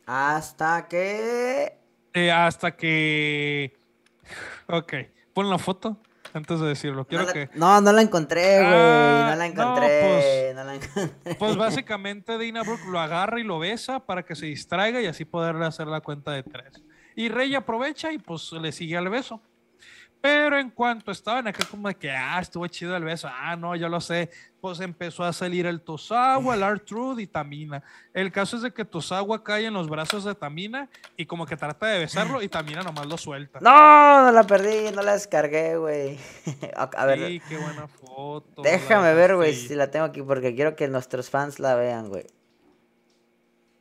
Hasta 0.06 0.88
que... 0.88 1.78
Eh, 2.14 2.32
hasta 2.32 2.76
que... 2.76 3.78
Ok, 4.68 4.94
pon 5.34 5.50
la 5.50 5.58
foto 5.58 5.98
antes 6.34 6.60
de 6.60 6.68
decirlo. 6.68 7.06
Quiero 7.06 7.26
no, 7.26 7.34
que... 7.34 7.50
no, 7.56 7.82
no 7.82 7.92
la 7.92 8.02
encontré, 8.02 8.58
güey. 8.60 8.70
no 8.70 9.36
la 9.36 9.46
encontré. 9.46 10.02
pues, 10.02 10.56
no 10.56 10.64
la 10.64 10.76
encontré. 10.76 11.36
Pues 11.36 11.56
básicamente 11.56 12.38
Dina 12.38 12.64
Brooke 12.64 12.86
lo 12.88 13.00
agarra 13.00 13.40
y 13.40 13.44
lo 13.44 13.60
besa 13.60 14.00
para 14.00 14.24
que 14.24 14.36
se 14.36 14.46
distraiga 14.46 15.02
y 15.02 15.08
así 15.08 15.26
poderle 15.26 15.66
hacer 15.66 15.88
la 15.88 16.02
cuenta 16.02 16.32
de 16.32 16.44
tres. 16.44 16.84
Y 17.16 17.30
Rey 17.30 17.54
aprovecha 17.56 18.12
y 18.12 18.18
pues 18.18 18.52
le 18.52 18.72
sigue 18.72 18.98
al 18.98 19.10
beso. 19.10 19.42
Pero 20.22 20.60
en 20.60 20.70
cuanto 20.70 21.12
estaba 21.12 21.40
en 21.40 21.48
aquel 21.48 21.66
como 21.68 21.88
de 21.88 21.96
que, 21.96 22.12
ah, 22.12 22.40
estuvo 22.42 22.68
chido 22.68 22.96
el 22.96 23.04
beso, 23.06 23.30
ah, 23.32 23.56
no, 23.56 23.76
yo 23.76 23.88
lo 23.88 24.02
sé, 24.02 24.30
pues 24.60 24.82
empezó 24.82 25.24
a 25.24 25.32
salir 25.32 25.66
el 25.66 25.80
Tosawa, 25.82 26.56
el 26.56 26.64
R-Truth 26.64 27.20
y 27.20 27.28
Tamina. 27.28 27.82
El 28.14 28.30
caso 28.30 28.58
es 28.58 28.64
de 28.64 28.74
que 28.74 28.84
Tosawa 28.84 29.42
cae 29.44 29.66
en 29.68 29.74
los 29.74 29.88
brazos 29.88 30.26
de 30.26 30.36
Tamina 30.36 30.90
y 31.16 31.26
como 31.26 31.46
que 31.46 31.56
trata 31.56 31.88
de 31.88 32.00
besarlo 32.00 32.42
y 32.42 32.50
Tamina 32.50 32.82
nomás 32.82 33.06
lo 33.08 33.18
suelta. 33.18 33.60
No, 33.62 34.24
no 34.24 34.32
la 34.32 34.44
perdí, 34.44 34.92
no 34.94 35.04
la 35.04 35.14
descargué, 35.14 35.78
güey. 35.78 36.18
a 36.76 37.06
ver. 37.06 37.28
Sí, 37.28 37.42
qué 37.48 37.58
buena 37.58 37.88
foto. 37.88 38.62
Déjame 38.62 39.14
ver, 39.14 39.38
güey, 39.38 39.56
si 39.56 39.74
la 39.76 39.90
tengo 39.90 40.06
aquí 40.06 40.22
porque 40.22 40.54
quiero 40.54 40.76
que 40.76 40.90
nuestros 40.90 41.30
fans 41.30 41.60
la 41.60 41.76
vean, 41.76 42.10
güey. 42.10 42.26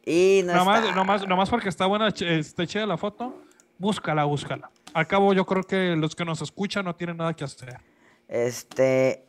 Y 0.08 0.42
no 0.44 0.54
nomás, 0.54 1.26
nomás, 1.26 1.50
porque 1.50 1.68
está 1.68 1.84
buena, 1.84 2.08
este, 2.08 2.66
chida 2.66 2.86
la 2.86 2.96
foto, 2.96 3.42
búscala, 3.78 4.24
búscala. 4.24 4.70
Al 4.92 5.06
cabo, 5.06 5.32
yo 5.32 5.46
creo 5.46 5.62
que 5.62 5.96
los 5.96 6.14
que 6.14 6.24
nos 6.24 6.42
escuchan 6.42 6.84
no 6.84 6.94
tienen 6.94 7.16
nada 7.16 7.34
que 7.34 7.44
hacer. 7.44 7.80
Este. 8.26 9.24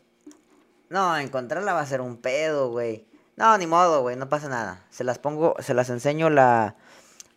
No, 0.90 1.18
encontrarla 1.18 1.74
va 1.74 1.82
a 1.82 1.86
ser 1.86 2.02
un 2.02 2.18
pedo, 2.18 2.70
güey. 2.70 3.06
No, 3.36 3.58
ni 3.58 3.68
modo, 3.68 4.02
güey, 4.02 4.18
no 4.18 4.28
pasa 4.28 4.50
nada. 4.50 4.86
Se 4.90 5.04
las 5.04 5.20
pongo, 5.20 5.56
se 5.60 5.74
las 5.74 5.90
enseño 5.90 6.30
la. 6.30 6.76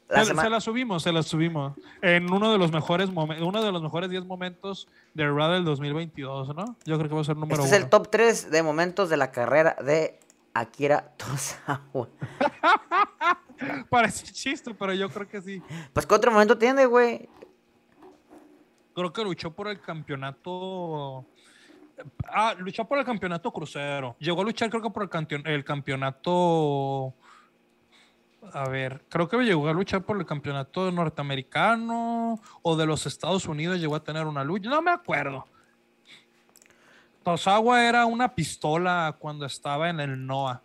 se, 0.08 0.34
las 0.34 0.64
subimos, 0.64 1.02
se 1.02 1.12
las 1.12 1.26
subimos. 1.26 1.74
En 2.00 2.32
uno 2.32 2.50
de 2.50 2.58
los 2.58 2.72
mejores 2.72 3.10
momentos, 3.10 3.46
uno 3.46 3.62
de 3.62 3.70
los 3.70 3.82
mejores 3.82 4.10
10 4.10 4.24
momentos 4.24 4.88
de 5.14 5.24
del 5.24 5.64
2022, 5.64 6.56
¿no? 6.56 6.76
Yo 6.84 6.96
creo 6.96 7.08
que 7.08 7.14
va 7.14 7.20
a 7.20 7.24
ser 7.24 7.34
el 7.34 7.40
número 7.40 7.62
este 7.62 7.76
es 7.76 7.82
el 7.82 7.88
top 7.88 8.08
3 8.10 8.50
de 8.50 8.62
momentos 8.62 9.10
de 9.10 9.16
la 9.16 9.30
carrera 9.30 9.76
de 9.84 10.18
Akira 10.54 11.12
Tosawa. 11.16 12.08
Parece 13.90 14.32
chiste, 14.32 14.74
pero 14.74 14.94
yo 14.94 15.08
creo 15.08 15.28
que 15.28 15.40
sí. 15.40 15.62
Pues, 15.92 16.06
¿qué 16.06 16.14
otro 16.14 16.30
momento 16.30 16.56
tiene, 16.56 16.86
güey? 16.86 17.28
Creo 18.94 19.12
que 19.12 19.24
luchó 19.24 19.50
por 19.52 19.68
el 19.68 19.80
campeonato. 19.80 21.24
Ah, 22.28 22.54
luchó 22.58 22.84
por 22.84 22.98
el 22.98 23.04
campeonato 23.04 23.52
crucero. 23.52 24.16
Llegó 24.18 24.42
a 24.42 24.44
luchar, 24.44 24.70
creo 24.70 24.82
que 24.82 24.90
por 24.90 25.08
el, 25.12 25.46
el 25.46 25.64
campeonato. 25.64 27.14
A 28.52 28.68
ver, 28.68 29.04
creo 29.08 29.28
que 29.28 29.36
llegó 29.38 29.68
a 29.68 29.72
luchar 29.72 30.02
por 30.02 30.18
el 30.18 30.26
campeonato 30.26 30.90
norteamericano 30.90 32.40
o 32.62 32.76
de 32.76 32.86
los 32.86 33.06
Estados 33.06 33.46
Unidos. 33.46 33.78
Llegó 33.78 33.94
a 33.94 34.02
tener 34.02 34.26
una 34.26 34.42
lucha. 34.42 34.68
No 34.68 34.82
me 34.82 34.90
acuerdo. 34.90 35.46
Tosawa 37.22 37.84
era 37.84 38.04
una 38.04 38.34
pistola 38.34 39.14
cuando 39.18 39.46
estaba 39.46 39.88
en 39.88 40.00
el 40.00 40.26
NOAH. 40.26 40.60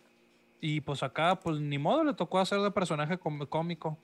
Y 0.60 0.82
pues 0.82 1.04
acá, 1.04 1.40
pues 1.40 1.60
ni 1.60 1.78
modo, 1.78 2.04
le 2.04 2.14
tocó 2.14 2.40
hacer 2.40 2.60
de 2.60 2.72
personaje 2.72 3.18
cómico. 3.18 3.98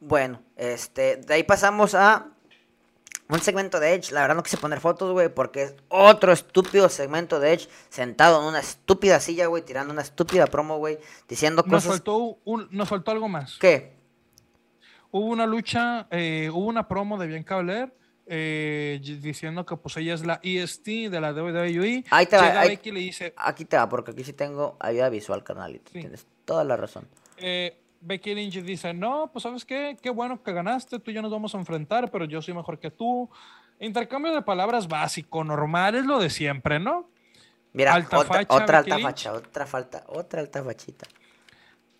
Bueno, 0.00 0.42
este, 0.56 1.16
de 1.16 1.34
ahí 1.34 1.42
pasamos 1.42 1.94
a 1.94 2.28
un 3.28 3.40
segmento 3.40 3.80
de 3.80 3.94
Edge. 3.94 4.12
La 4.12 4.22
verdad 4.22 4.36
no 4.36 4.42
quise 4.42 4.56
poner 4.56 4.80
fotos, 4.80 5.12
güey, 5.12 5.28
porque 5.28 5.62
es 5.64 5.74
otro 5.88 6.32
estúpido 6.32 6.88
segmento 6.88 7.40
de 7.40 7.54
Edge 7.54 7.68
sentado 7.88 8.40
en 8.40 8.48
una 8.48 8.60
estúpida 8.60 9.20
silla, 9.20 9.46
güey, 9.46 9.64
tirando 9.64 9.92
una 9.92 10.02
estúpida 10.02 10.46
promo, 10.46 10.78
güey, 10.78 10.98
diciendo 11.28 11.62
cosas. 11.64 11.84
Nos 11.84 11.94
faltó, 11.94 12.38
un, 12.44 12.68
nos 12.70 12.88
faltó 12.88 13.10
algo 13.10 13.28
más. 13.28 13.58
¿Qué? 13.58 13.96
Hubo 15.10 15.26
una 15.26 15.46
lucha, 15.46 16.06
eh, 16.10 16.50
hubo 16.52 16.66
una 16.66 16.88
promo 16.88 17.18
de 17.18 17.26
Bianca 17.26 17.56
Belair 17.56 17.92
eh, 18.26 19.00
diciendo 19.20 19.64
que 19.64 19.76
pues 19.76 19.96
ella 19.96 20.14
es 20.14 20.26
la 20.26 20.40
EST 20.42 20.86
de 21.10 21.20
la 21.20 21.32
WWE. 21.32 22.04
Ahí 22.10 22.26
te 22.26 22.36
va. 22.36 22.64
le 22.64 22.76
dice, 23.00 23.32
aquí 23.36 23.64
te 23.64 23.76
va, 23.76 23.88
porque 23.88 24.10
aquí 24.10 24.24
sí 24.24 24.32
tengo 24.32 24.76
ayuda 24.80 25.08
visual, 25.08 25.44
carnal. 25.44 25.80
Tienes 25.80 26.26
toda 26.44 26.64
la 26.64 26.76
razón. 26.76 27.06
Eh, 27.36 27.78
Becky 28.00 28.34
Lynch 28.34 28.62
dice, 28.62 28.92
no, 28.92 29.30
pues 29.32 29.42
sabes 29.42 29.64
qué, 29.64 29.96
qué 30.00 30.10
bueno 30.10 30.42
que 30.42 30.52
ganaste, 30.52 30.98
tú 30.98 31.10
y 31.10 31.14
yo 31.14 31.22
nos 31.22 31.30
vamos 31.30 31.54
a 31.54 31.58
enfrentar, 31.58 32.10
pero 32.10 32.24
yo 32.24 32.42
soy 32.42 32.54
mejor 32.54 32.78
que 32.78 32.90
tú. 32.90 33.30
Intercambio 33.78 34.34
de 34.34 34.42
palabras 34.42 34.88
básico, 34.88 35.44
normal, 35.44 35.94
es 35.94 36.06
lo 36.06 36.18
de 36.18 36.30
siempre, 36.30 36.78
¿no? 36.78 37.08
Mira, 37.72 37.96
otra, 37.96 38.46
otra 38.48 38.78
alta 38.78 38.98
facha, 38.98 39.32
otra 39.32 39.66
falta, 39.66 40.04
otra 40.08 40.40
alta 40.40 40.64
fachita 40.64 41.06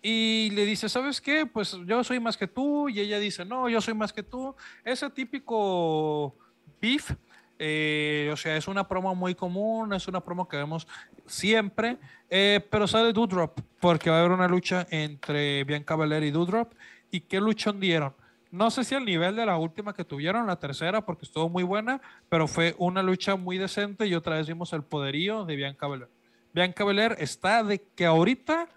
y 0.09 0.51
le 0.51 0.63
dice, 0.63 0.87
¿sabes 0.87 1.19
qué? 1.19 1.45
Pues 1.45 1.77
yo 1.85 2.01
soy 2.01 2.21
más 2.21 2.37
que 2.37 2.47
tú, 2.47 2.87
y 2.87 3.01
ella 3.01 3.19
dice, 3.19 3.43
no, 3.43 3.67
yo 3.67 3.81
soy 3.81 3.93
más 3.93 4.13
que 4.13 4.23
tú. 4.23 4.55
Ese 4.85 5.09
típico 5.09 6.33
beef, 6.79 7.11
eh, 7.59 8.29
o 8.31 8.37
sea, 8.37 8.55
es 8.55 8.69
una 8.69 8.87
promo 8.87 9.13
muy 9.15 9.35
común, 9.35 9.91
es 9.91 10.07
una 10.07 10.21
promo 10.21 10.47
que 10.47 10.55
vemos 10.55 10.87
siempre, 11.25 11.97
eh, 12.29 12.65
pero 12.71 12.87
sale 12.87 13.11
Doudrop, 13.11 13.59
porque 13.81 14.09
va 14.09 14.15
a 14.15 14.19
haber 14.19 14.31
una 14.31 14.47
lucha 14.47 14.87
entre 14.91 15.65
Bianca 15.65 15.97
Belair 15.97 16.23
y 16.23 16.31
Doudrop. 16.31 16.71
¿Y 17.11 17.19
qué 17.19 17.41
luchón 17.41 17.81
dieron? 17.81 18.13
No 18.49 18.71
sé 18.71 18.85
si 18.85 18.95
al 18.95 19.03
nivel 19.03 19.35
de 19.35 19.45
la 19.45 19.57
última 19.57 19.93
que 19.93 20.05
tuvieron, 20.05 20.47
la 20.47 20.57
tercera, 20.57 21.05
porque 21.05 21.25
estuvo 21.25 21.49
muy 21.49 21.63
buena, 21.63 21.99
pero 22.29 22.47
fue 22.47 22.75
una 22.77 23.03
lucha 23.03 23.35
muy 23.35 23.57
decente 23.57 24.07
y 24.07 24.15
otra 24.15 24.37
vez 24.37 24.47
vimos 24.47 24.71
el 24.71 24.83
poderío 24.83 25.43
de 25.43 25.57
Bianca 25.57 25.85
Belair. 25.85 26.09
Bianca 26.53 26.85
Belair 26.85 27.17
está 27.19 27.61
de 27.61 27.81
que 27.93 28.05
ahorita 28.05 28.69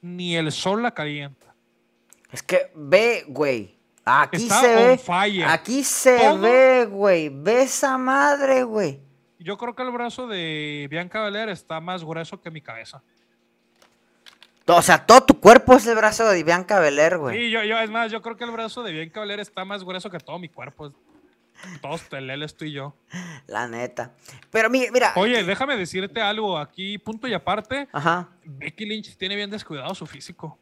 ni 0.00 0.36
el 0.36 0.52
sol 0.52 0.82
la 0.82 0.92
calienta. 0.92 1.54
Es 2.32 2.42
que 2.42 2.70
ve, 2.74 3.24
güey. 3.28 3.78
Aquí 4.04 4.48
se 4.48 4.74
ve. 4.74 5.44
Aquí 5.46 5.84
se 5.84 6.36
ve, 6.38 6.86
güey. 6.86 7.28
Ve 7.28 7.62
esa 7.62 7.98
madre, 7.98 8.62
güey. 8.62 9.00
Yo 9.38 9.56
creo 9.56 9.74
que 9.74 9.82
el 9.82 9.90
brazo 9.90 10.26
de 10.26 10.86
Bianca 10.90 11.22
Belair 11.22 11.48
está 11.48 11.80
más 11.80 12.04
grueso 12.04 12.40
que 12.40 12.50
mi 12.50 12.60
cabeza. 12.60 13.02
O 14.66 14.82
sea, 14.82 15.04
todo 15.04 15.22
tu 15.22 15.40
cuerpo 15.40 15.74
es 15.74 15.86
el 15.86 15.96
brazo 15.96 16.28
de 16.28 16.44
Bianca 16.44 16.78
Belair, 16.78 17.18
güey. 17.18 17.38
Sí, 17.38 17.50
yo, 17.50 17.64
yo, 17.64 17.78
es 17.78 17.90
más, 17.90 18.12
yo 18.12 18.22
creo 18.22 18.36
que 18.36 18.44
el 18.44 18.50
brazo 18.50 18.82
de 18.82 18.92
Bianca 18.92 19.20
Belair 19.20 19.40
está 19.40 19.64
más 19.64 19.82
grueso 19.82 20.10
que 20.10 20.18
todo 20.18 20.38
mi 20.38 20.48
cuerpo. 20.48 20.92
Todos 21.80 22.02
teleles 22.08 22.56
tú 22.56 22.64
y 22.64 22.72
yo. 22.72 22.94
La 23.46 23.66
neta. 23.68 24.12
Pero 24.50 24.70
mi- 24.70 24.86
mira. 24.92 25.12
Oye, 25.16 25.42
déjame 25.44 25.76
decirte 25.76 26.20
algo 26.20 26.58
aquí, 26.58 26.98
punto 26.98 27.26
y 27.28 27.34
aparte. 27.34 27.88
Ajá. 27.92 28.28
Becky 28.44 28.86
Lynch 28.86 29.16
tiene 29.16 29.36
bien 29.36 29.50
descuidado 29.50 29.94
su 29.94 30.06
físico. 30.06 30.58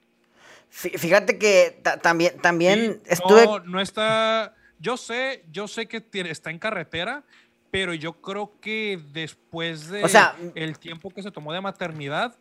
Fí- 0.70 0.98
Fíjate 0.98 1.38
que 1.38 1.80
ta- 1.82 1.98
también, 1.98 2.38
también 2.40 3.00
Sí, 3.04 3.10
estuve. 3.10 3.44
No, 3.46 3.60
no 3.60 3.80
está. 3.80 4.54
Yo 4.78 4.96
sé, 4.96 5.44
yo 5.50 5.66
sé 5.68 5.86
que 5.86 6.00
tiene- 6.00 6.30
está 6.30 6.50
en 6.50 6.58
carretera, 6.58 7.24
pero 7.70 7.94
yo 7.94 8.12
creo 8.20 8.52
que 8.60 9.00
después 9.12 9.88
de 9.88 10.04
O 10.04 10.08
sea, 10.08 10.36
el 10.54 10.78
tiempo 10.78 11.10
que 11.10 11.22
se 11.22 11.30
tomó 11.30 11.52
de 11.52 11.60
maternidad, 11.60 12.36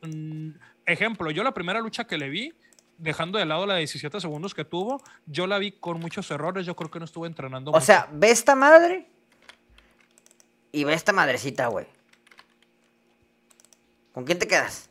ejemplo, 0.85 1.31
yo 1.31 1.43
la 1.43 1.53
primera 1.53 1.79
lucha 1.79 2.05
que 2.05 2.17
le 2.17 2.29
vi, 2.29 2.53
dejando 2.97 3.39
de 3.39 3.45
lado 3.45 3.65
la 3.65 3.75
de 3.75 3.79
17 3.79 4.19
segundos 4.19 4.53
que 4.53 4.65
tuvo, 4.65 5.01
yo 5.25 5.47
la 5.47 5.57
vi 5.57 5.71
con 5.71 5.99
muchos 5.99 6.29
errores. 6.31 6.65
Yo 6.65 6.75
creo 6.75 6.91
que 6.91 6.99
no 6.99 7.05
estuvo 7.05 7.25
entrenando. 7.25 7.71
O 7.71 7.73
mucho. 7.75 7.85
sea, 7.85 8.09
ve 8.11 8.31
esta 8.31 8.55
madre 8.55 9.09
y 10.71 10.83
ve 10.83 10.93
esta 10.93 11.13
madrecita, 11.13 11.67
güey. 11.67 11.87
¿Con 14.11 14.25
quién 14.25 14.39
te 14.39 14.47
quedas? 14.47 14.89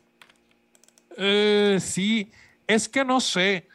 Eh, 1.17 1.79
sí, 1.81 2.31
es 2.65 2.87
que 2.87 3.03
no 3.03 3.19
sé. 3.19 3.67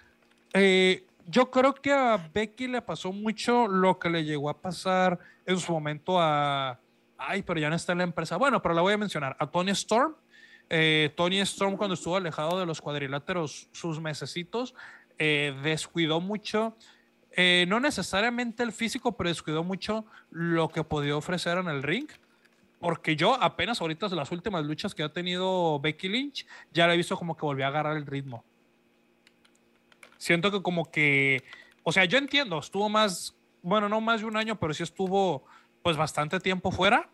Eh, 0.54 1.06
yo 1.26 1.50
creo 1.50 1.74
que 1.74 1.92
a 1.92 2.16
Becky 2.32 2.68
le 2.68 2.82
pasó 2.82 3.12
mucho 3.12 3.66
lo 3.68 3.98
que 3.98 4.10
le 4.10 4.24
llegó 4.24 4.48
a 4.48 4.60
pasar 4.60 5.18
en 5.44 5.58
su 5.58 5.72
momento 5.72 6.20
a. 6.20 6.78
Ay, 7.18 7.42
pero 7.42 7.60
ya 7.60 7.68
no 7.68 7.76
está 7.76 7.92
en 7.92 7.98
la 7.98 8.04
empresa. 8.04 8.36
Bueno, 8.36 8.60
pero 8.62 8.74
la 8.74 8.82
voy 8.82 8.94
a 8.94 8.98
mencionar. 8.98 9.36
A 9.38 9.46
Tony 9.46 9.70
Storm. 9.72 10.14
Eh, 10.74 11.12
Tony 11.16 11.38
Storm, 11.40 11.76
cuando 11.76 11.92
estuvo 11.92 12.16
alejado 12.16 12.58
de 12.58 12.64
los 12.64 12.80
cuadriláteros 12.80 13.68
sus 13.72 14.00
mesecitos, 14.00 14.74
eh, 15.18 15.54
descuidó 15.62 16.18
mucho. 16.18 16.74
eh, 17.34 17.66
no 17.68 17.78
necesariamente 17.78 18.62
el 18.62 18.72
físico, 18.72 19.16
pero 19.16 19.28
descuidó 19.28 19.64
mucho 19.64 20.06
lo 20.30 20.68
que 20.70 20.82
podía 20.82 21.14
ofrecer 21.14 21.58
en 21.58 21.68
el 21.68 21.82
ring. 21.82 22.08
Porque 22.80 23.16
yo 23.16 23.34
apenas 23.40 23.82
ahorita 23.82 24.08
las 24.08 24.32
últimas 24.32 24.64
luchas 24.64 24.94
que 24.94 25.02
ha 25.02 25.12
tenido 25.12 25.78
Becky 25.78 26.08
Lynch, 26.08 26.46
ya 26.72 26.86
la 26.86 26.94
he 26.94 26.96
visto 26.96 27.18
como 27.18 27.36
que 27.36 27.44
volvió 27.44 27.66
a 27.66 27.68
agarrar 27.68 27.96
el 27.98 28.06
ritmo. 28.06 28.42
Siento 30.16 30.50
que 30.50 30.62
como 30.62 30.90
que, 30.90 31.44
o 31.82 31.92
sea, 31.92 32.06
yo 32.06 32.16
entiendo, 32.16 32.58
estuvo 32.58 32.88
más, 32.88 33.36
bueno, 33.62 33.90
no 33.90 34.00
más 34.00 34.20
de 34.22 34.26
un 34.26 34.36
año, 34.38 34.58
pero 34.58 34.72
sí 34.72 34.82
estuvo 34.82 35.44
pues 35.82 35.98
bastante 35.98 36.40
tiempo 36.40 36.70
fuera. 36.70 37.11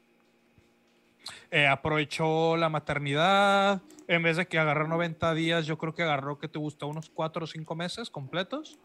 Eh, 1.51 1.67
aprovechó 1.67 2.57
la 2.57 2.69
maternidad, 2.69 3.81
en 4.07 4.23
vez 4.23 4.37
de 4.37 4.47
que 4.47 4.59
agarrar 4.59 4.89
90 4.89 5.35
días, 5.35 5.67
yo 5.67 5.79
creo 5.79 5.95
que 5.95 6.03
agarró 6.03 6.39
que 6.39 6.49
te 6.49 6.59
gustó 6.59 6.87
unos 6.87 7.11
4 7.11 7.45
o 7.45 7.47
5 7.47 7.75
meses 7.75 8.11
completos. 8.11 8.79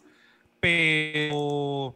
Pero, 0.60 1.96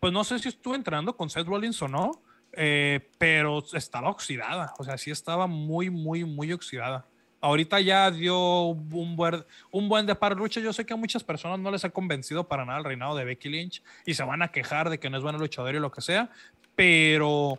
pues 0.00 0.12
no 0.12 0.22
sé 0.24 0.38
si 0.38 0.48
estuvo 0.48 0.74
entrenando 0.74 1.16
con 1.16 1.30
Seth 1.30 1.46
Rollins 1.46 1.80
o 1.80 1.88
no, 1.88 2.22
eh, 2.52 3.08
pero 3.18 3.64
estaba 3.72 4.10
oxidada, 4.10 4.74
o 4.78 4.84
sea, 4.84 4.98
sí 4.98 5.10
estaba 5.10 5.46
muy, 5.46 5.88
muy, 5.88 6.24
muy 6.24 6.52
oxidada. 6.52 7.06
Ahorita 7.40 7.80
ya 7.80 8.10
dio 8.10 8.66
un 8.66 9.16
buen, 9.16 9.44
un 9.72 9.88
buen 9.88 10.06
de 10.06 10.14
par 10.14 10.34
de 10.34 10.40
luchas. 10.40 10.62
Yo 10.62 10.72
sé 10.72 10.86
que 10.86 10.92
a 10.92 10.96
muchas 10.96 11.24
personas 11.24 11.58
no 11.58 11.72
les 11.72 11.84
ha 11.84 11.90
convencido 11.90 12.46
para 12.46 12.64
nada 12.64 12.78
el 12.78 12.84
reinado 12.84 13.16
de 13.16 13.24
Becky 13.24 13.48
Lynch 13.48 13.82
y 14.06 14.14
se 14.14 14.22
van 14.22 14.42
a 14.42 14.52
quejar 14.52 14.90
de 14.90 15.00
que 15.00 15.10
no 15.10 15.16
es 15.16 15.24
buena 15.24 15.38
luchadora 15.38 15.76
y 15.76 15.80
lo 15.80 15.90
que 15.90 16.02
sea, 16.02 16.30
pero 16.76 17.58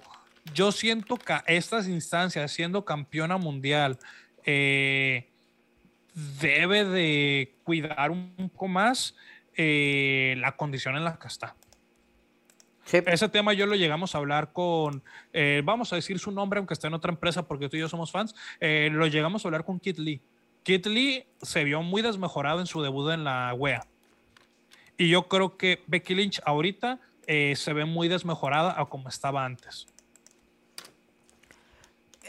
yo 0.53 0.71
siento 0.71 1.17
que 1.17 1.35
estas 1.47 1.87
instancias, 1.87 2.51
siendo 2.51 2.83
campeona 2.83 3.37
mundial, 3.37 3.97
eh, 4.45 5.29
debe 6.41 6.85
de 6.85 7.55
cuidar 7.63 8.11
un 8.11 8.49
poco 8.51 8.67
más 8.67 9.15
eh, 9.55 10.35
la 10.37 10.55
condición 10.55 10.95
en 10.95 11.03
la 11.03 11.17
que 11.17 11.27
está. 11.27 11.55
Sí. 12.85 12.99
Ese 13.05 13.29
tema 13.29 13.53
yo 13.53 13.65
lo 13.65 13.75
llegamos 13.75 14.13
a 14.13 14.17
hablar 14.17 14.51
con, 14.51 15.03
eh, 15.31 15.61
vamos 15.63 15.93
a 15.93 15.95
decir 15.95 16.19
su 16.19 16.31
nombre, 16.31 16.57
aunque 16.57 16.73
esté 16.73 16.87
en 16.87 16.93
otra 16.93 17.11
empresa, 17.11 17.47
porque 17.47 17.69
tú 17.69 17.77
y 17.77 17.79
yo 17.79 17.87
somos 17.87 18.11
fans, 18.11 18.35
lo 18.59 19.07
llegamos 19.07 19.45
a 19.45 19.47
hablar 19.47 19.63
con 19.63 19.79
Kit 19.79 19.97
Lee. 19.97 20.21
Kit 20.63 20.85
Lee 20.87 21.25
se 21.41 21.63
vio 21.63 21.81
muy 21.81 22.01
desmejorado 22.01 22.59
en 22.59 22.67
su 22.67 22.81
debut 22.81 23.11
en 23.11 23.23
la 23.23 23.53
WEA. 23.53 23.85
Y 24.97 25.09
yo 25.09 25.27
creo 25.29 25.57
que 25.57 25.81
Becky 25.87 26.13
Lynch 26.13 26.41
ahorita 26.45 26.99
se 27.25 27.73
ve 27.73 27.85
muy 27.85 28.09
desmejorada 28.09 28.79
a 28.79 28.85
como 28.85 29.07
estaba 29.07 29.45
antes. 29.45 29.87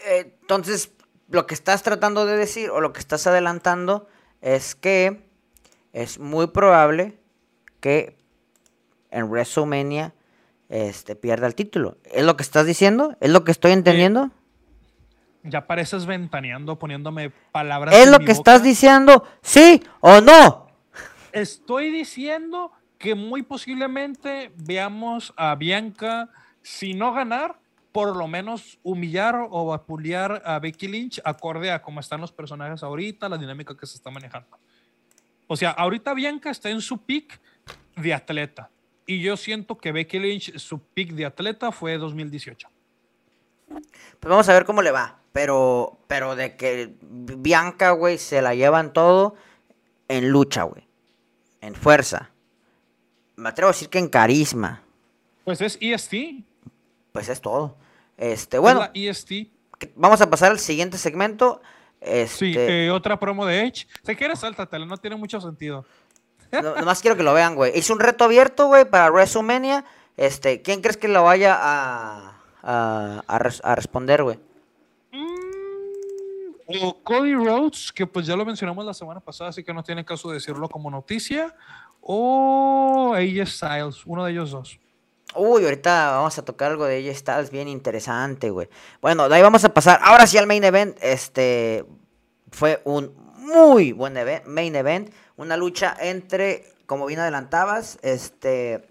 Eh, 0.07 0.37
entonces, 0.41 0.93
lo 1.29 1.47
que 1.47 1.55
estás 1.55 1.83
tratando 1.83 2.27
de 2.27 2.37
decir 2.37 2.71
o 2.71 2.81
lo 2.81 2.93
que 2.93 3.01
estás 3.01 3.27
adelantando 3.27 4.09
es 4.41 4.75
que 4.75 5.27
es 5.93 6.19
muy 6.19 6.49
probable 6.49 7.19
que 7.81 8.17
en 9.11 9.31
WrestleMania 9.31 10.13
este, 10.69 11.17
pierda 11.17 11.47
el 11.47 11.55
título. 11.55 11.99
¿Es 12.05 12.25
lo 12.25 12.37
que 12.37 12.43
estás 12.43 12.67
diciendo? 12.67 13.17
¿Es 13.21 13.31
lo 13.31 13.45
que 13.45 13.53
estoy 13.53 13.73
entendiendo? 13.73 14.31
Ya 15.43 15.67
pareces 15.67 16.07
ventaneando, 16.07 16.79
poniéndome 16.79 17.31
palabras. 17.53 17.95
¿Es 17.95 18.07
en 18.07 18.13
lo 18.13 18.19
mi 18.19 18.25
que 18.25 18.33
boca. 18.33 18.41
estás 18.41 18.63
diciendo? 18.63 19.25
¿Sí 19.43 19.83
o 20.01 20.21
no? 20.21 20.69
Estoy 21.33 21.91
diciendo 21.91 22.73
que 22.99 23.15
muy 23.15 23.43
posiblemente 23.43 24.53
veamos 24.57 25.35
a 25.37 25.55
Bianca, 25.55 26.31
si 26.63 26.95
no 26.95 27.13
ganar, 27.13 27.57
por 27.95 28.17
lo 28.17 28.27
menos 28.27 28.81
humillar 28.83 29.37
o 29.51 29.67
vapulear 29.67 30.43
a 30.45 30.59
Becky 30.59 30.89
Lynch 30.89 31.21
acorde 31.25 31.71
a 31.71 31.81
cómo 31.81 32.01
están 32.01 32.21
los 32.21 32.33
personajes 32.33 32.83
ahorita, 32.83 33.29
la 33.29 33.39
dinámica 33.39 33.77
que 33.77 33.87
se 33.87 33.97
está 33.97 34.11
manejando. 34.11 34.59
O 35.47 35.57
sea, 35.57 35.71
ahorita 35.71 36.13
Bianca 36.13 36.51
está 36.51 36.71
en 36.71 36.81
su 36.81 37.05
pick 37.05 37.41
de 37.95 38.13
atleta. 38.13 38.69
Y 39.07 39.23
yo 39.23 39.37
siento 39.37 39.79
que 39.79 39.93
Becky 39.93 40.19
Lynch, 40.19 40.59
su 40.59 40.81
pick 40.81 41.13
de 41.13 41.25
atleta 41.25 41.71
fue 41.71 41.97
2018. 41.97 42.69
Pues 43.69 43.85
vamos 44.23 44.49
a 44.49 44.55
ver 44.55 44.65
cómo 44.65 44.83
le 44.83 44.91
va. 44.91 45.21
Pero, 45.31 46.01
pero 46.09 46.35
de 46.35 46.57
que 46.57 46.97
Bianca, 47.01 47.93
güey, 47.93 48.19
se 48.19 48.43
la 48.43 48.57
llevan 48.57 48.93
todo 48.93 49.37
en 50.09 50.31
lucha, 50.31 50.65
güey. 50.65 50.85
En 51.61 51.77
fuerza. 51.77 52.33
Me 53.37 53.51
atrevo 53.51 53.69
a 53.69 53.73
decir 53.73 53.89
que 53.89 54.01
en 54.01 54.09
carisma. 54.09 54.83
Pues 55.45 55.61
es 55.61 55.79
EST. 55.81 56.45
Pues 57.13 57.29
es 57.29 57.41
todo. 57.41 57.84
Este, 58.17 58.59
bueno, 58.59 58.81
la 58.81 58.91
EST. 58.95 59.49
vamos 59.97 60.21
a 60.21 60.31
pasar 60.31 60.51
al 60.53 60.59
siguiente 60.59 60.99
segmento. 60.99 61.61
Este, 62.01 62.37
Sí, 62.37 62.55
eh, 62.57 62.91
otra 62.91 63.19
promo 63.19 63.47
de 63.47 63.63
Edge. 63.67 63.87
Si 64.05 64.15
quieres, 64.15 64.39
sáltatela, 64.41 64.85
no 64.87 64.97
tiene 64.99 65.17
mucho 65.17 65.41
sentido. 65.41 65.85
no- 66.53 66.75
nomás 66.77 67.01
quiero 67.01 67.17
que 67.17 67.23
lo 67.23 67.33
vean, 67.35 67.55
güey. 67.55 67.77
Hice 67.77 67.93
un 67.93 68.01
reto 68.01 68.25
abierto, 68.25 68.67
güey, 68.67 68.85
para 68.85 69.11
WrestleMania. 69.11 69.85
Este, 70.17 70.63
¿quién 70.63 70.81
crees 70.81 70.97
que 70.97 71.09
lo 71.09 71.25
vaya 71.25 71.57
a, 71.59 72.41
a, 72.63 73.23
a 73.27 73.39
res- 73.39 73.61
a 73.65 73.75
responder, 73.75 74.23
güey? 74.23 74.39
Mm, 75.13 76.85
O 76.85 77.03
Cody 77.03 77.35
Rhodes, 77.35 77.91
que 77.93 78.07
pues 78.07 78.27
ya 78.27 78.37
lo 78.37 78.45
mencionamos 78.45 78.85
la 78.85 78.95
semana 78.95 79.21
pasada, 79.21 79.51
así 79.51 79.65
que 79.65 79.75
no 79.75 79.83
tiene 79.83 80.05
caso 80.05 80.31
decirlo 80.31 80.69
como 80.69 80.91
noticia. 80.91 81.55
O 82.01 83.15
AJ 83.17 83.47
Styles, 83.49 84.07
uno 84.07 84.25
de 84.25 84.33
ellos 84.33 84.51
dos. 84.51 84.79
Uy, 85.37 85.65
ahorita 85.65 86.13
vamos 86.13 86.39
a 86.39 86.45
tocar 86.45 86.71
algo 86.71 86.85
de 86.85 86.99
ella 86.99 87.15
Styles 87.15 87.51
bien 87.51 87.69
interesante, 87.69 88.51
güey. 88.51 88.69
Bueno, 89.01 89.29
de 89.29 89.37
ahí 89.37 89.43
vamos 89.43 89.65
a 89.65 89.69
pasar. 89.75 90.01
Ahora 90.03 90.27
sí 90.27 90.39
al 90.39 90.47
main 90.47 90.65
event. 90.65 90.97
Este 91.01 91.85
fue 92.51 92.81
un 92.85 93.15
muy 93.39 93.93
buen 93.93 94.15
main 94.47 94.77
event. 94.77 95.13
Una 95.37 95.57
lucha 95.57 95.97
entre, 96.01 96.73
como 96.87 97.07
bien 97.07 97.21
adelantabas, 97.21 97.99
este 98.03 98.87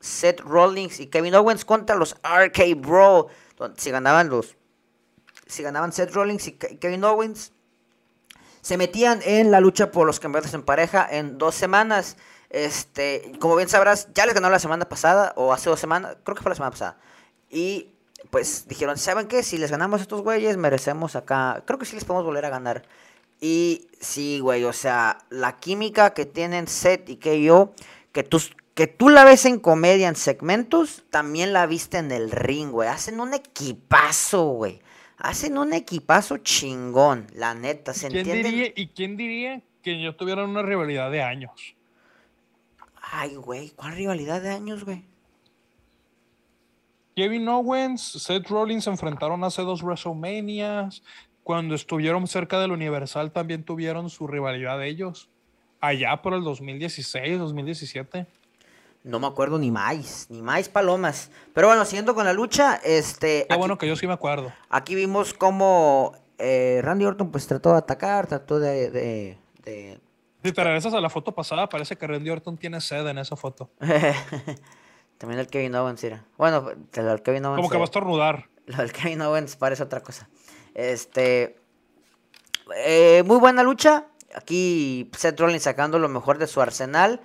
Seth 0.00 0.40
Rollins 0.40 1.00
y 1.00 1.08
Kevin 1.08 1.34
Owens 1.34 1.64
contra 1.64 1.96
los 1.96 2.14
RK 2.22 2.76
Bro. 2.76 3.28
Si 3.76 3.90
ganaban 3.90 4.28
los. 4.28 4.56
Si 5.46 5.62
ganaban 5.62 5.92
Seth 5.92 6.12
Rollins 6.12 6.46
y 6.46 6.52
Ke- 6.58 6.78
Kevin 6.78 7.04
Owens. 7.04 7.52
Se 8.60 8.76
metían 8.76 9.20
en 9.24 9.50
la 9.50 9.60
lucha 9.60 9.90
por 9.90 10.06
los 10.06 10.20
campeonatos 10.20 10.54
en 10.54 10.62
pareja 10.62 11.06
en 11.10 11.38
dos 11.38 11.54
semanas. 11.54 12.16
Este, 12.50 13.32
como 13.40 13.56
bien 13.56 13.68
sabrás, 13.68 14.08
ya 14.14 14.24
les 14.24 14.34
ganó 14.34 14.48
la 14.50 14.58
semana 14.58 14.88
pasada, 14.88 15.32
o 15.36 15.52
hace 15.52 15.68
dos 15.68 15.80
semanas, 15.80 16.16
creo 16.24 16.34
que 16.34 16.42
fue 16.42 16.50
la 16.50 16.56
semana 16.56 16.70
pasada. 16.70 16.98
Y 17.50 17.88
pues 18.30 18.66
dijeron, 18.68 18.96
¿saben 18.98 19.28
qué? 19.28 19.42
Si 19.42 19.58
les 19.58 19.70
ganamos 19.70 20.00
a 20.00 20.02
estos 20.02 20.22
güeyes, 20.22 20.56
merecemos 20.56 21.16
acá. 21.16 21.62
Creo 21.66 21.78
que 21.78 21.86
sí 21.86 21.94
les 21.94 22.04
podemos 22.04 22.24
volver 22.24 22.44
a 22.44 22.50
ganar. 22.50 22.82
Y 23.40 23.88
sí, 24.00 24.40
güey, 24.40 24.64
o 24.64 24.72
sea, 24.72 25.18
la 25.30 25.56
química 25.58 26.12
que 26.14 26.26
tienen 26.26 26.66
Seth 26.66 27.08
y 27.08 27.16
que 27.16 27.42
yo, 27.42 27.72
que 28.12 28.24
tú, 28.24 28.40
que 28.74 28.86
tú 28.86 29.10
la 29.10 29.24
ves 29.24 29.44
en 29.44 29.60
comedia, 29.60 30.08
en 30.08 30.16
segmentos, 30.16 31.04
también 31.10 31.52
la 31.52 31.66
viste 31.66 31.98
en 31.98 32.10
el 32.10 32.30
ring, 32.30 32.70
güey. 32.70 32.88
Hacen 32.88 33.20
un 33.20 33.34
equipazo, 33.34 34.44
güey. 34.48 34.80
Hacen 35.18 35.58
un 35.58 35.72
equipazo 35.72 36.38
chingón, 36.38 37.26
la 37.34 37.54
neta, 37.54 37.92
¿se 37.92 38.08
¿Quién 38.08 38.28
entiende? 38.28 38.72
¿Y 38.76 38.88
quién 38.88 39.16
diría 39.16 39.60
que 39.82 40.00
yo 40.00 40.14
tuviera 40.14 40.44
una 40.44 40.62
rivalidad 40.62 41.10
de 41.10 41.22
años? 41.22 41.76
Ay, 43.10 43.36
güey, 43.36 43.70
¿cuál 43.70 43.94
rivalidad 43.94 44.42
de 44.42 44.50
años, 44.50 44.84
güey? 44.84 45.04
Kevin 47.16 47.48
Owens, 47.48 48.00
Seth 48.00 48.48
Rollins 48.48 48.84
se 48.84 48.90
enfrentaron 48.90 49.42
hace 49.42 49.62
dos 49.62 49.82
WrestleManias. 49.82 51.02
cuando 51.42 51.74
estuvieron 51.74 52.26
cerca 52.26 52.60
del 52.60 52.72
Universal 52.72 53.32
también 53.32 53.64
tuvieron 53.64 54.10
su 54.10 54.26
rivalidad 54.26 54.84
ellos. 54.84 55.28
Allá 55.80 56.20
por 56.20 56.34
el 56.34 56.44
2016, 56.44 57.38
2017. 57.38 58.26
No 59.04 59.18
me 59.18 59.26
acuerdo 59.26 59.58
ni 59.58 59.70
más, 59.70 60.26
ni 60.28 60.42
más 60.42 60.68
palomas. 60.68 61.30
Pero 61.54 61.68
bueno, 61.68 61.84
siguiendo 61.86 62.14
con 62.14 62.26
la 62.26 62.32
lucha, 62.32 62.76
este... 62.84 63.46
Qué 63.48 63.56
bueno 63.56 63.78
que 63.78 63.88
yo 63.88 63.96
sí 63.96 64.06
me 64.06 64.12
acuerdo. 64.12 64.52
Aquí 64.68 64.94
vimos 64.94 65.32
cómo 65.32 66.12
eh, 66.36 66.80
Randy 66.82 67.06
Orton 67.06 67.30
pues 67.30 67.46
trató 67.46 67.72
de 67.72 67.78
atacar, 67.78 68.26
trató 68.26 68.60
de... 68.60 68.90
de, 68.90 69.38
de... 69.64 70.00
Si 70.42 70.52
te 70.52 70.64
regresas 70.64 70.94
a 70.94 71.00
la 71.00 71.10
foto 71.10 71.34
pasada, 71.34 71.68
parece 71.68 71.96
que 71.96 72.06
Randy 72.06 72.30
Orton 72.30 72.56
tiene 72.56 72.80
sed 72.80 73.06
en 73.06 73.18
esa 73.18 73.36
foto. 73.36 73.70
También 75.18 75.40
el 75.40 75.48
Kevin 75.48 75.74
Owens, 75.74 76.02
era. 76.04 76.24
Bueno, 76.36 76.70
el 76.70 77.22
Kevin 77.22 77.44
Owens... 77.44 77.56
Como 77.56 77.70
que 77.70 77.76
va 77.76 77.82
a 77.82 77.84
estornudar. 77.84 78.48
Lo 78.66 78.76
del 78.76 78.92
Kevin 78.92 79.20
Owens 79.22 79.56
parece 79.56 79.82
otra 79.82 80.00
cosa. 80.00 80.28
Este... 80.74 81.58
Eh, 82.76 83.24
muy 83.26 83.38
buena 83.38 83.62
lucha. 83.64 84.06
Aquí 84.34 85.10
Seth 85.16 85.40
Rollins 85.40 85.64
sacando 85.64 85.98
lo 85.98 86.08
mejor 86.08 86.38
de 86.38 86.46
su 86.46 86.60
arsenal. 86.60 87.20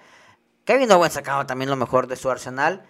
Kevin 0.65 0.91
Owens 0.91 1.13
sacaba 1.13 1.45
también 1.45 1.69
lo 1.69 1.75
mejor 1.75 2.07
de 2.07 2.15
su 2.15 2.31
arsenal. 2.31 2.83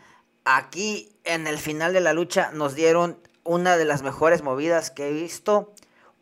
Aquí 0.46 1.18
en 1.26 1.48
el 1.48 1.58
final 1.58 1.94
de 1.94 2.00
la 2.00 2.14
lucha 2.14 2.52
nos 2.54 2.76
dieron 2.76 3.20
una 3.44 3.76
de 3.76 3.86
las 3.86 4.04
mejores 4.04 4.42
movidas 4.42 4.92
que 4.92 5.10
he 5.10 5.12
visto 5.12 5.74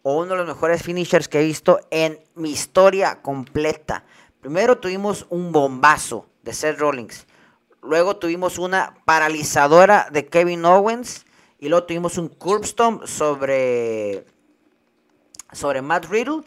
o 0.03 0.17
uno 0.17 0.31
de 0.31 0.37
los 0.37 0.47
mejores 0.47 0.83
finishers 0.83 1.27
que 1.27 1.41
he 1.41 1.43
visto 1.43 1.79
en 1.91 2.19
mi 2.35 2.51
historia 2.51 3.21
completa. 3.21 4.03
Primero 4.41 4.79
tuvimos 4.79 5.27
un 5.29 5.51
bombazo 5.51 6.27
de 6.43 6.53
Seth 6.53 6.79
Rollins. 6.79 7.27
Luego 7.83 8.17
tuvimos 8.17 8.57
una 8.57 8.95
paralizadora 9.05 10.07
de 10.11 10.27
Kevin 10.27 10.65
Owens. 10.65 11.25
Y 11.59 11.69
luego 11.69 11.85
tuvimos 11.85 12.17
un 12.17 12.27
curb 12.27 12.65
sobre, 13.05 14.25
sobre 15.51 15.81
Matt 15.83 16.05
Riddle. 16.05 16.41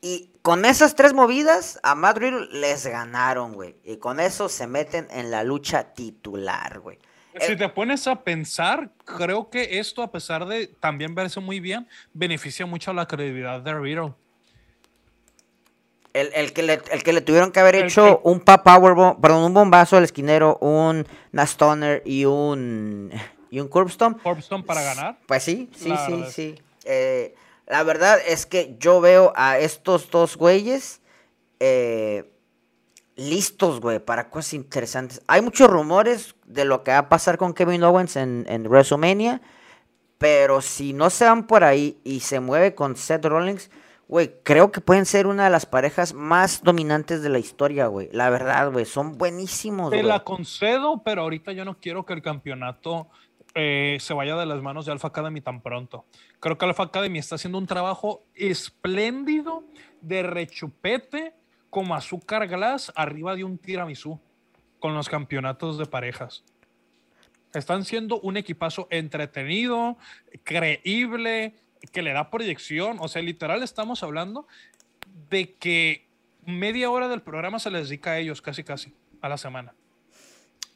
Y 0.00 0.32
con 0.42 0.64
esas 0.64 0.96
tres 0.96 1.12
movidas, 1.14 1.78
a 1.82 1.94
Madrid 1.94 2.32
les 2.50 2.86
ganaron, 2.86 3.54
güey. 3.54 3.76
Y 3.84 3.98
con 3.98 4.18
eso 4.18 4.48
se 4.48 4.66
meten 4.66 5.06
en 5.10 5.30
la 5.30 5.44
lucha 5.44 5.94
titular, 5.94 6.80
güey. 6.80 6.98
Si 7.40 7.56
te 7.56 7.68
pones 7.68 8.06
a 8.06 8.22
pensar, 8.22 8.90
creo 9.04 9.50
que 9.50 9.78
esto, 9.78 10.02
a 10.02 10.10
pesar 10.10 10.46
de 10.46 10.66
también 10.66 11.14
verse 11.14 11.40
muy 11.40 11.60
bien, 11.60 11.86
beneficia 12.12 12.66
mucho 12.66 12.90
a 12.90 12.94
la 12.94 13.06
credibilidad 13.06 13.60
de 13.60 13.74
Riddle. 13.74 14.14
El, 16.12 16.54
que, 16.54 16.62
le, 16.62 16.80
el 16.92 17.02
que 17.02 17.12
le 17.12 17.20
tuvieron 17.20 17.52
que 17.52 17.60
haber 17.60 17.74
hecho 17.74 18.20
un 18.24 18.40
pop 18.40 18.62
powerbomb, 18.62 19.20
perdón, 19.20 19.44
un 19.44 19.52
bombazo 19.52 19.98
al 19.98 20.04
esquinero, 20.04 20.56
un 20.62 21.06
Nastoner 21.32 22.02
y 22.06 22.24
un 22.24 23.12
y 23.50 23.60
un 23.60 23.68
Curbstone. 23.68 24.16
para 24.66 24.82
ganar? 24.82 25.18
Pues 25.26 25.42
sí, 25.42 25.70
sí, 25.76 25.92
sí, 26.06 26.24
sí. 26.30 26.54
Eh, 26.84 27.34
la 27.66 27.82
verdad 27.82 28.18
es 28.26 28.46
que 28.46 28.76
yo 28.78 29.00
veo 29.00 29.32
a 29.36 29.58
estos 29.58 30.10
dos 30.10 30.36
güeyes 30.36 31.00
eh, 31.60 32.30
listos, 33.16 33.80
güey, 33.80 33.98
para 33.98 34.30
cosas 34.30 34.54
interesantes. 34.54 35.22
Hay 35.26 35.42
muchos 35.42 35.68
rumores 35.68 36.36
de 36.44 36.64
lo 36.64 36.84
que 36.84 36.92
va 36.92 36.98
a 36.98 37.08
pasar 37.08 37.38
con 37.38 37.54
Kevin 37.54 37.82
Owens 37.82 38.16
en, 38.16 38.44
en 38.48 38.66
WrestleMania. 38.68 39.40
Pero 40.18 40.62
si 40.62 40.92
no 40.92 41.10
se 41.10 41.26
van 41.26 41.46
por 41.46 41.64
ahí 41.64 41.98
y 42.04 42.20
se 42.20 42.40
mueve 42.40 42.74
con 42.74 42.96
Seth 42.96 43.24
Rollins, 43.24 43.70
güey, 44.08 44.32
creo 44.42 44.72
que 44.72 44.80
pueden 44.80 45.04
ser 45.04 45.26
una 45.26 45.44
de 45.44 45.50
las 45.50 45.66
parejas 45.66 46.14
más 46.14 46.62
dominantes 46.62 47.22
de 47.22 47.28
la 47.28 47.38
historia, 47.38 47.86
güey. 47.86 48.08
La 48.12 48.30
verdad, 48.30 48.70
güey, 48.72 48.86
son 48.86 49.18
buenísimos. 49.18 49.90
Te 49.90 50.02
la 50.02 50.24
concedo, 50.24 51.02
pero 51.04 51.22
ahorita 51.22 51.52
yo 51.52 51.64
no 51.64 51.78
quiero 51.78 52.06
que 52.06 52.14
el 52.14 52.22
campeonato 52.22 53.08
eh, 53.54 53.98
se 54.00 54.14
vaya 54.14 54.36
de 54.36 54.46
las 54.46 54.62
manos 54.62 54.86
de 54.86 54.92
Alpha 54.92 55.08
Academy 55.08 55.40
tan 55.42 55.60
pronto. 55.60 56.06
Creo 56.40 56.56
que 56.56 56.64
Alpha 56.64 56.84
Academy 56.84 57.18
está 57.18 57.34
haciendo 57.34 57.58
un 57.58 57.66
trabajo 57.66 58.22
espléndido 58.34 59.64
de 60.00 60.22
rechupete 60.22 61.34
como 61.76 61.94
azúcar 61.94 62.48
glass 62.48 62.90
arriba 62.96 63.36
de 63.36 63.44
un 63.44 63.58
tiramisú 63.58 64.18
con 64.78 64.94
los 64.94 65.10
campeonatos 65.10 65.76
de 65.76 65.84
parejas. 65.84 66.42
Están 67.52 67.84
siendo 67.84 68.18
un 68.20 68.38
equipazo 68.38 68.88
entretenido, 68.90 69.98
creíble, 70.42 71.54
que 71.92 72.00
le 72.00 72.14
da 72.14 72.30
proyección. 72.30 72.96
O 72.98 73.08
sea, 73.08 73.20
literal 73.20 73.62
estamos 73.62 74.02
hablando 74.02 74.48
de 75.28 75.52
que 75.52 76.08
media 76.46 76.90
hora 76.90 77.08
del 77.08 77.20
programa 77.20 77.58
se 77.58 77.70
les 77.70 77.90
dedica 77.90 78.12
a 78.12 78.18
ellos 78.20 78.40
casi 78.40 78.64
casi 78.64 78.94
a 79.20 79.28
la 79.28 79.36
semana. 79.36 79.74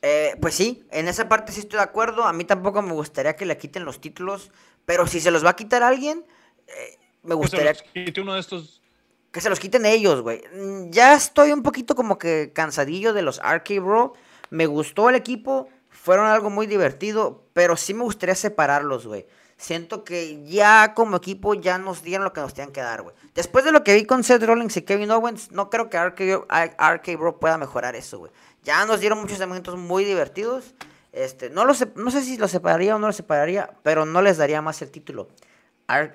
Eh, 0.03 0.37
pues 0.39 0.55
sí, 0.55 0.85
en 0.91 1.09
esa 1.09 1.31
parte 1.31 1.53
sí 1.53 1.61
estoy 1.61 1.79
de 1.79 1.85
acuerdo. 1.85 2.25
A 2.25 2.35
mí 2.35 2.45
tampoco 2.45 2.83
me 2.83 2.93
gustaría 2.93 3.37
que 3.37 3.47
le 3.47 3.57
quiten 3.57 3.87
los 3.87 4.03
títulos. 4.03 4.53
Pero 4.85 5.07
si 5.07 5.19
se 5.19 5.31
los 5.31 5.43
va 5.47 5.51
a 5.51 5.57
quitar 5.57 5.83
alguien, 5.83 6.27
eh, 6.67 6.99
me 7.23 7.35
gustaría. 7.35 7.73
Que 7.73 7.79
se 7.79 7.85
los 7.85 8.05
quite 8.05 8.21
uno 8.21 8.35
de 8.35 8.41
estos. 8.41 8.80
Que 9.33 9.41
se 9.41 9.49
los 9.49 9.61
quiten 9.61 9.87
ellos, 9.87 10.23
güey. 10.23 10.43
Mm, 10.55 10.91
ya 10.91 11.15
estoy 11.15 11.53
un 11.53 11.63
poquito 11.63 11.95
como 11.95 12.19
que 12.19 12.53
cansadillo 12.53 13.13
de 13.13 13.23
los 13.23 13.41
Arcade 13.41 13.81
Bro. 13.81 14.15
Me 14.51 14.67
gustó 14.67 15.09
el 15.09 15.15
equipo. 15.15 15.69
Fueron 15.89 16.27
algo 16.27 16.51
muy 16.51 16.67
divertido. 16.67 17.45
Pero 17.53 17.77
sí 17.77 17.95
me 17.95 18.05
gustaría 18.05 18.35
separarlos, 18.35 19.07
güey. 19.07 19.27
Siento 19.57 20.05
que 20.05 20.43
ya 20.47 20.95
como 20.95 21.19
equipo 21.19 21.53
ya 21.53 21.77
nos 21.77 22.03
dieron 22.03 22.25
lo 22.25 22.33
que 22.33 22.41
nos 22.41 22.55
tenían 22.55 22.73
que 22.73 22.81
dar, 22.81 23.03
güey. 23.03 23.15
Después 23.35 23.63
de 23.63 23.73
lo 23.73 23.85
que 23.85 23.95
vi 23.95 24.07
con 24.07 24.25
Seth 24.25 24.43
Rollins 24.43 24.75
y 24.79 24.83
Kevin 24.83 25.11
Owens, 25.11 25.53
no 25.53 25.69
creo 25.69 25.91
que 25.91 25.99
Arcade 25.99 27.17
Bro 27.17 27.39
pueda 27.39 27.59
mejorar 27.59 27.95
eso, 27.95 28.21
güey. 28.21 28.33
Ya 28.63 28.87
nos 28.87 29.01
dieron 29.01 29.21
muchos 29.21 29.39
momentos 29.39 29.77
muy 29.77 30.07
divertidos. 30.07 30.75
Este, 31.13 31.51
no, 31.51 31.65
lo 31.65 31.75
no 31.97 32.11
sé 32.11 32.23
si 32.23 32.37
lo 32.37 32.49
separaría 32.49 32.97
o 32.97 32.99
no 32.99 33.09
lo 33.09 33.13
separaría, 33.13 33.71
pero 33.83 34.07
no 34.07 34.23
les 34.23 34.39
daría 34.39 34.63
más 34.63 34.81
el 34.83 34.91
título. 34.91 35.29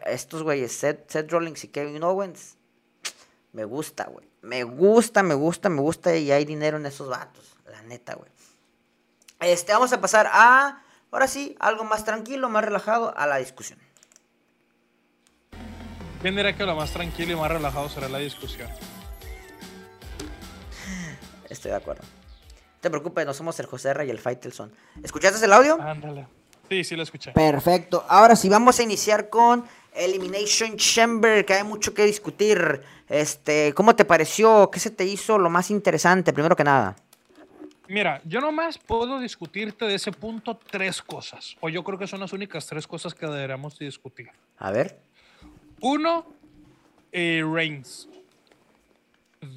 estos 0.05 0.43
güeyes, 0.43 0.72
Seth, 0.72 1.09
Seth 1.09 1.32
Rollins 1.32 1.63
y 1.63 1.68
Kevin 1.68 2.03
Owens, 2.03 2.57
me 3.56 3.66
gusta, 3.66 4.06
güey. 4.06 4.28
Me 4.41 4.64
gusta, 4.64 5.24
me 5.24 5.34
gusta, 5.34 5.70
me 5.70 5.82
gusta 5.82 6.16
y 6.16 6.32
hay 6.32 6.45
dinero 6.45 6.78
en 6.78 6.86
esos 6.86 7.10
vatos. 7.10 7.56
La 7.72 7.82
neta, 7.82 8.14
güey. 8.16 8.30
Este, 9.39 9.74
vamos 9.74 9.91
a 9.93 9.99
pasar 9.99 10.30
a, 10.32 10.84
ahora 11.12 11.28
sí, 11.28 11.56
algo 11.60 11.84
más 11.84 12.06
tranquilo, 12.06 12.49
más 12.49 12.64
relajado, 12.64 13.18
a 13.18 13.26
la 13.26 13.38
discusión. 13.38 13.80
¿Quién 16.22 16.36
dirá 16.36 16.56
que 16.56 16.66
lo 16.66 16.76
más 16.76 16.91
tranquilo 16.91 17.34
y 17.34 17.36
más 17.36 17.51
relajado 17.51 17.89
será 17.89 18.10
la 18.10 18.20
discusión? 18.20 18.70
Estoy 21.49 21.72
de 21.72 21.78
acuerdo 21.78 22.03
te 22.86 22.92
preocupes, 22.92 23.25
no 23.25 23.34
somos 23.34 23.59
el 23.59 23.66
José 23.66 23.89
R 23.89 24.05
y 24.05 24.12
el 24.12 24.20
Faitelson. 24.20 24.71
¿Escuchaste 25.01 25.43
el 25.43 25.54
audio? 25.54 25.82
Ándale. 25.82 26.28
Sí, 26.70 26.84
sí 26.84 26.96
lo 26.96 27.01
escuché. 27.01 27.32
Perfecto. 27.32 28.05
Ahora 28.08 28.36
sí, 28.36 28.47
vamos 28.47 28.78
a 28.80 28.84
iniciar 28.84 29.30
con 29.30 29.66
Elimination 29.96 30.78
Chamber, 30.78 31.46
que 31.46 31.54
hay 31.54 31.63
mucho 31.63 31.93
que 31.93 32.05
discutir. 32.05 32.82
Este, 33.09 33.74
¿cómo 33.74 33.96
te 33.96 34.05
pareció? 34.05 34.70
¿Qué 34.72 34.80
se 34.80 34.92
te 34.92 35.05
hizo 35.05 35.38
lo 35.38 35.50
más 35.50 35.72
interesante, 35.72 36.34
primero 36.34 36.55
que 36.55 36.63
nada? 36.63 36.96
Mira, 37.88 38.22
yo 38.26 38.42
nomás 38.42 38.78
puedo 38.78 39.20
discutirte 39.20 39.86
de 39.86 39.96
ese 39.96 40.12
punto 40.12 40.58
tres 40.58 41.01
cosas. 41.01 41.55
O 41.59 41.70
yo 41.70 41.84
creo 41.84 42.00
que 42.00 42.08
son 42.08 42.20
las 42.20 42.34
únicas 42.34 42.66
tres 42.66 42.88
cosas 42.88 43.13
que 43.13 43.26
deberíamos 43.28 43.78
discutir. 43.78 44.30
A 44.58 44.72
ver. 44.72 45.00
Uno, 45.82 46.26
eh, 47.12 47.43
Reigns. 47.46 48.09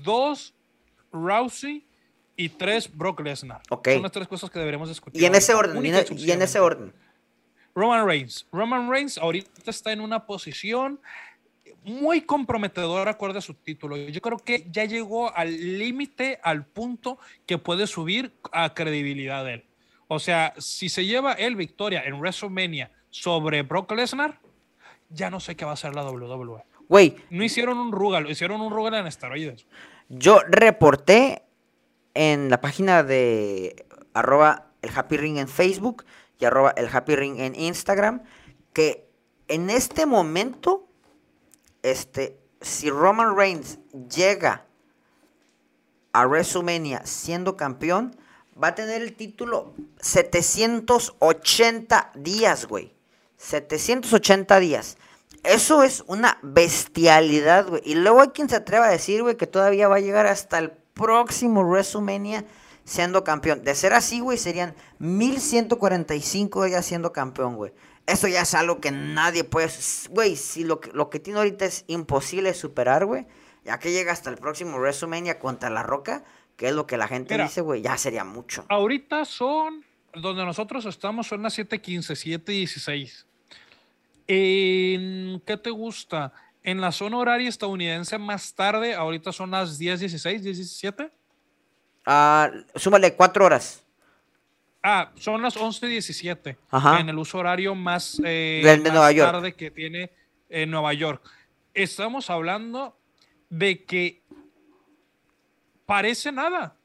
Dos, 0.02 0.52
Rousey 1.10 1.86
y 2.36 2.50
tres, 2.50 2.94
Brock 2.94 3.20
Lesnar. 3.20 3.62
Son 3.68 4.02
las 4.02 4.12
tres 4.12 4.28
cosas 4.28 4.50
que 4.50 4.58
deberemos 4.58 4.88
discutir. 4.88 5.22
Y 5.22 5.24
en 5.24 5.34
ese 5.34 5.54
orden, 5.54 5.84
y 5.84 6.30
en, 6.30 6.42
ese 6.42 6.60
orden. 6.60 6.92
Roman 7.78 8.04
Reigns. 8.04 8.46
Roman 8.50 8.90
Reigns 8.90 9.18
ahorita 9.18 9.70
está 9.70 9.92
en 9.92 10.00
una 10.00 10.26
posición 10.26 11.00
muy 11.84 12.22
comprometedora 12.22 13.12
acorde 13.12 13.38
a 13.38 13.40
su 13.40 13.54
título. 13.54 13.96
Yo 13.96 14.20
creo 14.20 14.38
que 14.38 14.66
ya 14.70 14.84
llegó 14.84 15.34
al 15.34 15.78
límite, 15.78 16.40
al 16.42 16.66
punto 16.66 17.18
que 17.46 17.56
puede 17.56 17.86
subir 17.86 18.32
a 18.52 18.74
credibilidad 18.74 19.44
de 19.44 19.54
él. 19.54 19.64
O 20.08 20.18
sea, 20.18 20.54
si 20.58 20.88
se 20.88 21.06
lleva 21.06 21.34
él 21.34 21.54
victoria 21.54 22.02
en 22.04 22.14
WrestleMania 22.14 22.90
sobre 23.10 23.62
Brock 23.62 23.92
Lesnar, 23.92 24.40
ya 25.08 25.30
no 25.30 25.38
sé 25.38 25.54
qué 25.54 25.64
va 25.64 25.72
a 25.72 25.74
hacer 25.74 25.94
la 25.94 26.04
WWE. 26.04 26.64
Güey. 26.88 27.16
No 27.30 27.44
hicieron 27.44 27.78
un 27.78 27.92
Rugal, 27.92 28.28
hicieron 28.28 28.60
un 28.60 28.72
Rugal 28.72 28.94
en 28.94 29.06
esteroides. 29.06 29.66
Yo 30.08 30.40
reporté 30.48 31.42
en 32.14 32.50
la 32.50 32.60
página 32.60 33.04
de 33.04 33.86
arroba 34.14 34.72
el 34.82 34.90
Happy 34.94 35.16
Ring 35.16 35.38
en 35.38 35.48
Facebook 35.48 36.04
y 36.38 36.44
arroba 36.44 36.72
el 36.76 36.88
Happy 36.92 37.16
Ring 37.16 37.40
en 37.40 37.54
Instagram, 37.54 38.22
que 38.72 39.08
en 39.48 39.70
este 39.70 40.06
momento, 40.06 40.86
este, 41.82 42.38
si 42.60 42.90
Roman 42.90 43.36
Reigns 43.36 43.78
llega 44.08 44.66
a 46.12 46.26
WrestleMania 46.26 47.04
siendo 47.04 47.56
campeón, 47.56 48.16
va 48.62 48.68
a 48.68 48.74
tener 48.74 49.02
el 49.02 49.14
título 49.14 49.74
780 50.00 52.12
días, 52.14 52.66
güey. 52.66 52.94
780 53.36 54.60
días. 54.60 54.96
Eso 55.44 55.82
es 55.82 56.02
una 56.06 56.38
bestialidad, 56.42 57.68
güey. 57.68 57.82
Y 57.84 57.94
luego 57.94 58.20
hay 58.20 58.28
quien 58.28 58.48
se 58.48 58.56
atreva 58.56 58.86
a 58.86 58.90
decir, 58.90 59.22
güey, 59.22 59.36
que 59.36 59.46
todavía 59.46 59.88
va 59.88 59.96
a 59.96 60.00
llegar 60.00 60.26
hasta 60.26 60.58
el 60.58 60.70
próximo 60.70 61.62
WrestleMania 61.62 62.44
siendo 62.88 63.22
campeón. 63.22 63.62
De 63.62 63.74
ser 63.74 63.92
así, 63.92 64.20
güey, 64.20 64.38
serían 64.38 64.74
1145 64.98 66.64
días 66.64 66.86
siendo 66.86 67.12
campeón, 67.12 67.56
güey. 67.56 67.72
eso 68.06 68.26
ya 68.28 68.40
es 68.40 68.54
algo 68.54 68.80
que 68.80 68.90
nadie 68.90 69.44
puede. 69.44 69.68
Güey, 70.10 70.36
si 70.36 70.64
lo 70.64 70.80
que, 70.80 70.90
lo 70.92 71.10
que 71.10 71.20
tiene 71.20 71.38
ahorita 71.38 71.66
es 71.66 71.84
imposible 71.86 72.54
superar, 72.54 73.04
güey, 73.04 73.26
ya 73.64 73.78
que 73.78 73.92
llega 73.92 74.12
hasta 74.12 74.30
el 74.30 74.36
próximo 74.36 74.78
WrestleMania 74.78 75.38
contra 75.38 75.68
La 75.68 75.82
Roca, 75.82 76.24
que 76.56 76.68
es 76.68 76.74
lo 76.74 76.86
que 76.86 76.96
la 76.96 77.08
gente 77.08 77.36
dice, 77.36 77.60
güey, 77.60 77.82
ya 77.82 77.98
sería 77.98 78.24
mucho. 78.24 78.64
Ahorita 78.70 79.26
son, 79.26 79.84
donde 80.14 80.44
nosotros 80.46 80.86
estamos, 80.86 81.26
son 81.26 81.42
las 81.42 81.58
7:15, 81.58 82.16
7:16. 82.16 83.26
¿En 84.26 85.42
qué 85.46 85.58
te 85.58 85.70
gusta? 85.70 86.32
En 86.62 86.80
la 86.80 86.92
zona 86.92 87.18
horaria 87.18 87.48
estadounidense 87.48 88.16
más 88.16 88.54
tarde, 88.54 88.94
ahorita 88.94 89.30
son 89.32 89.50
las 89.50 89.78
10:16, 89.78 90.42
10:17. 90.42 91.10
Ah, 92.10 92.50
súmale 92.74 93.14
cuatro 93.14 93.44
horas. 93.44 93.84
Ah, 94.82 95.12
son 95.16 95.42
las 95.42 95.58
11:17 95.58 96.56
en 96.98 97.08
el 97.10 97.18
uso 97.18 97.36
horario 97.36 97.74
más, 97.74 98.18
eh, 98.24 98.62
de 98.64 98.78
Nueva 98.78 99.12
York. 99.12 99.30
tarde 99.30 99.54
que 99.54 99.70
tiene 99.70 100.10
en 100.48 100.70
Nueva 100.70 100.94
York. 100.94 101.22
Estamos 101.74 102.30
hablando 102.30 102.96
de 103.50 103.84
que 103.84 104.22
parece 105.84 106.32
nada. 106.32 106.76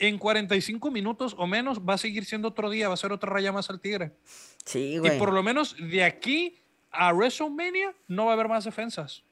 En 0.00 0.18
45 0.18 0.90
minutos 0.90 1.36
o 1.38 1.46
menos 1.46 1.78
va 1.78 1.94
a 1.94 1.98
seguir 1.98 2.24
siendo 2.24 2.48
otro 2.48 2.70
día, 2.70 2.88
va 2.88 2.94
a 2.94 2.96
ser 2.96 3.12
otra 3.12 3.30
raya 3.30 3.52
más 3.52 3.70
al 3.70 3.80
Tigre. 3.80 4.16
Sí, 4.64 4.98
güey. 4.98 5.14
Y 5.14 5.18
por 5.18 5.32
lo 5.32 5.44
menos 5.44 5.76
de 5.78 6.02
aquí 6.02 6.58
a 6.90 7.12
WrestleMania 7.12 7.94
no 8.08 8.24
va 8.24 8.32
a 8.32 8.34
haber 8.34 8.48
más 8.48 8.64
defensas. 8.64 9.22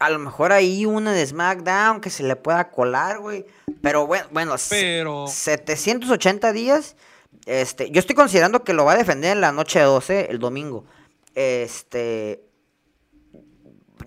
A 0.00 0.10
lo 0.10 0.18
mejor 0.18 0.52
ahí 0.52 0.86
una 0.86 1.12
de 1.12 1.26
SmackDown 1.26 2.00
que 2.00 2.10
se 2.10 2.22
le 2.22 2.36
pueda 2.36 2.70
colar, 2.70 3.20
güey. 3.20 3.46
Pero 3.82 4.06
bueno, 4.06 4.26
bueno 4.30 4.54
Pero... 4.68 5.26
780 5.26 6.52
días. 6.52 6.96
Este, 7.46 7.90
yo 7.90 8.00
estoy 8.00 8.16
considerando 8.16 8.64
que 8.64 8.72
lo 8.72 8.84
va 8.84 8.92
a 8.92 8.96
defender 8.96 9.32
en 9.32 9.40
la 9.40 9.52
noche 9.52 9.80
12, 9.80 10.30
el 10.30 10.38
domingo. 10.38 10.84
Este. 11.34 12.42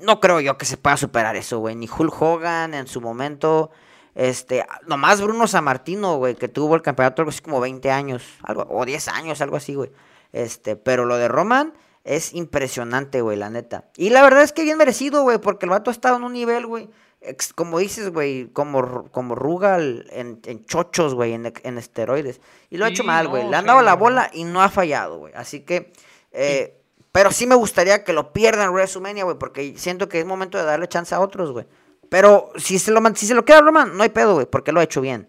No 0.01 0.19
creo 0.19 0.39
yo 0.39 0.57
que 0.57 0.65
se 0.65 0.77
pueda 0.77 0.97
superar 0.97 1.35
eso, 1.35 1.59
güey. 1.59 1.75
Ni 1.75 1.87
Hulk 1.87 2.21
Hogan 2.21 2.73
en 2.73 2.87
su 2.87 3.01
momento. 3.01 3.71
Este, 4.17 4.65
nomás 4.87 5.21
Bruno 5.21 5.45
Sammartino, 5.45 6.17
güey, 6.17 6.33
que 6.33 6.47
tuvo 6.47 6.75
el 6.75 6.81
campeonato 6.81 7.21
algo 7.21 7.29
así 7.29 7.41
como 7.41 7.59
20 7.59 7.91
años, 7.91 8.23
algo, 8.41 8.65
o 8.67 8.83
10 8.83 9.09
años, 9.09 9.41
algo 9.41 9.57
así, 9.57 9.75
güey. 9.75 9.91
Este, 10.33 10.75
pero 10.75 11.05
lo 11.05 11.17
de 11.17 11.27
Roman, 11.27 11.73
es 12.07 12.33
impresionante, 12.33 13.21
güey, 13.21 13.37
la 13.37 13.49
neta. 13.49 13.89
Y 13.97 14.09
la 14.09 14.21
verdad 14.21 14.41
es 14.41 14.53
que 14.53 14.63
bien 14.63 14.77
merecido, 14.77 15.23
güey, 15.23 15.39
porque 15.39 15.65
el 15.65 15.71
vato 15.71 15.91
ha 15.91 15.93
estado 15.93 16.15
en 16.15 16.23
un 16.23 16.33
nivel, 16.33 16.65
güey, 16.65 16.89
como 17.55 17.79
dices, 17.79 18.11
güey, 18.11 18.47
como, 18.53 19.09
como 19.11 19.35
Rugal 19.35 20.07
en, 20.11 20.65
chochos, 20.65 21.13
güey, 21.13 21.33
en, 21.33 21.77
esteroides. 21.77 22.39
Y 22.69 22.77
lo 22.77 22.85
ha 22.85 22.89
hecho 22.89 23.03
mal, 23.03 23.27
güey. 23.27 23.47
Le 23.49 23.55
han 23.55 23.65
dado 23.65 23.81
la 23.81 23.95
bola 23.95 24.29
y 24.33 24.45
no 24.45 24.61
ha 24.61 24.69
fallado, 24.69 25.17
güey. 25.17 25.33
Así 25.35 25.61
que, 25.61 25.91
eh, 26.31 26.79
pero 27.11 27.31
sí 27.31 27.45
me 27.45 27.55
gustaría 27.55 28.03
que 28.03 28.13
lo 28.13 28.31
pierdan 28.31 28.71
WrestleMania, 28.71 29.25
güey, 29.25 29.37
porque 29.37 29.77
siento 29.77 30.07
que 30.07 30.19
es 30.19 30.25
momento 30.25 30.57
de 30.57 30.63
darle 30.63 30.87
chance 30.87 31.13
a 31.13 31.19
otros, 31.19 31.51
güey. 31.51 31.65
Pero 32.09 32.51
si 32.55 32.79
se 32.79 32.91
lo, 32.91 33.01
si 33.15 33.27
se 33.27 33.33
lo 33.33 33.43
queda 33.43 33.59
Roman, 33.59 33.97
no 33.97 34.03
hay 34.03 34.09
pedo, 34.09 34.35
güey, 34.35 34.45
porque 34.45 34.71
lo 34.71 34.79
ha 34.79 34.83
hecho 34.83 35.01
bien. 35.01 35.27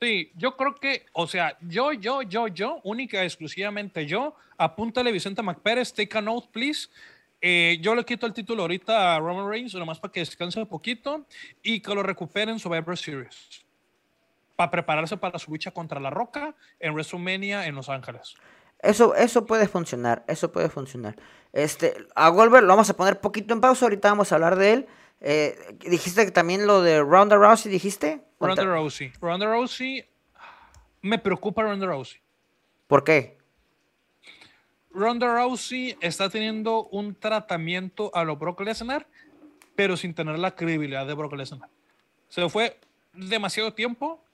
Sí, 0.00 0.32
yo 0.34 0.56
creo 0.56 0.74
que, 0.76 1.04
o 1.12 1.26
sea, 1.26 1.58
yo, 1.60 1.92
yo, 1.92 2.22
yo, 2.22 2.48
yo, 2.48 2.80
única, 2.84 3.22
exclusivamente 3.22 4.06
yo, 4.06 4.34
apúntale 4.56 5.12
Vicente 5.12 5.42
McPérez, 5.42 5.92
take 5.92 6.16
a 6.16 6.22
note, 6.22 6.48
please. 6.50 6.88
Eh, 7.42 7.78
yo 7.82 7.94
le 7.94 8.04
quito 8.04 8.26
el 8.26 8.32
título 8.32 8.62
ahorita 8.62 9.16
a 9.16 9.18
Roman 9.18 9.48
Reigns, 9.48 9.74
nomás 9.74 10.00
para 10.00 10.12
que 10.12 10.20
descanse 10.20 10.58
un 10.58 10.66
poquito 10.66 11.26
y 11.62 11.80
que 11.80 11.94
lo 11.94 12.02
recuperen 12.02 12.50
en 12.50 12.58
Survivor 12.58 12.96
Series. 12.96 13.62
Para 14.56 14.70
prepararse 14.70 15.18
para 15.18 15.38
su 15.38 15.50
lucha 15.50 15.70
contra 15.70 16.00
La 16.00 16.08
Roca 16.08 16.54
en 16.78 16.94
WrestleMania 16.94 17.66
en 17.66 17.74
Los 17.74 17.90
Ángeles. 17.90 18.36
Eso, 18.78 19.14
eso 19.14 19.44
puede 19.44 19.68
funcionar, 19.68 20.24
eso 20.26 20.50
puede 20.50 20.70
funcionar. 20.70 21.16
Este, 21.52 21.94
a 22.14 22.28
Goldberg 22.30 22.64
lo 22.64 22.68
vamos 22.68 22.88
a 22.88 22.96
poner 22.96 23.20
poquito 23.20 23.52
en 23.52 23.60
pausa, 23.60 23.84
ahorita 23.84 24.08
vamos 24.08 24.32
a 24.32 24.36
hablar 24.36 24.56
de 24.56 24.72
él. 24.72 24.86
Eh, 25.20 25.76
dijiste 25.80 26.24
que 26.24 26.30
también 26.30 26.66
lo 26.66 26.82
de 26.82 27.00
Ronda 27.02 27.36
Rousey, 27.36 27.70
dijiste. 27.70 28.22
Ronda 28.38 28.64
Rousey. 28.64 29.12
Ronda 29.20 29.46
Rousey. 29.46 30.04
Me 31.02 31.18
preocupa 31.18 31.62
Ronda 31.62 31.86
Rousey. 31.86 32.20
¿Por 32.86 33.04
qué? 33.04 33.38
Ronda 34.92 35.32
Rousey 35.32 35.96
está 36.00 36.28
teniendo 36.28 36.86
un 36.88 37.14
tratamiento 37.14 38.10
a 38.14 38.24
lo 38.24 38.36
Brock 38.36 38.60
Lesnar, 38.60 39.06
pero 39.76 39.96
sin 39.96 40.14
tener 40.14 40.38
la 40.38 40.54
credibilidad 40.56 41.06
de 41.06 41.14
Brock 41.14 41.34
Lesnar. 41.34 41.68
Se 42.28 42.48
fue 42.48 42.78
demasiado 43.12 43.72
tiempo. 43.72 44.24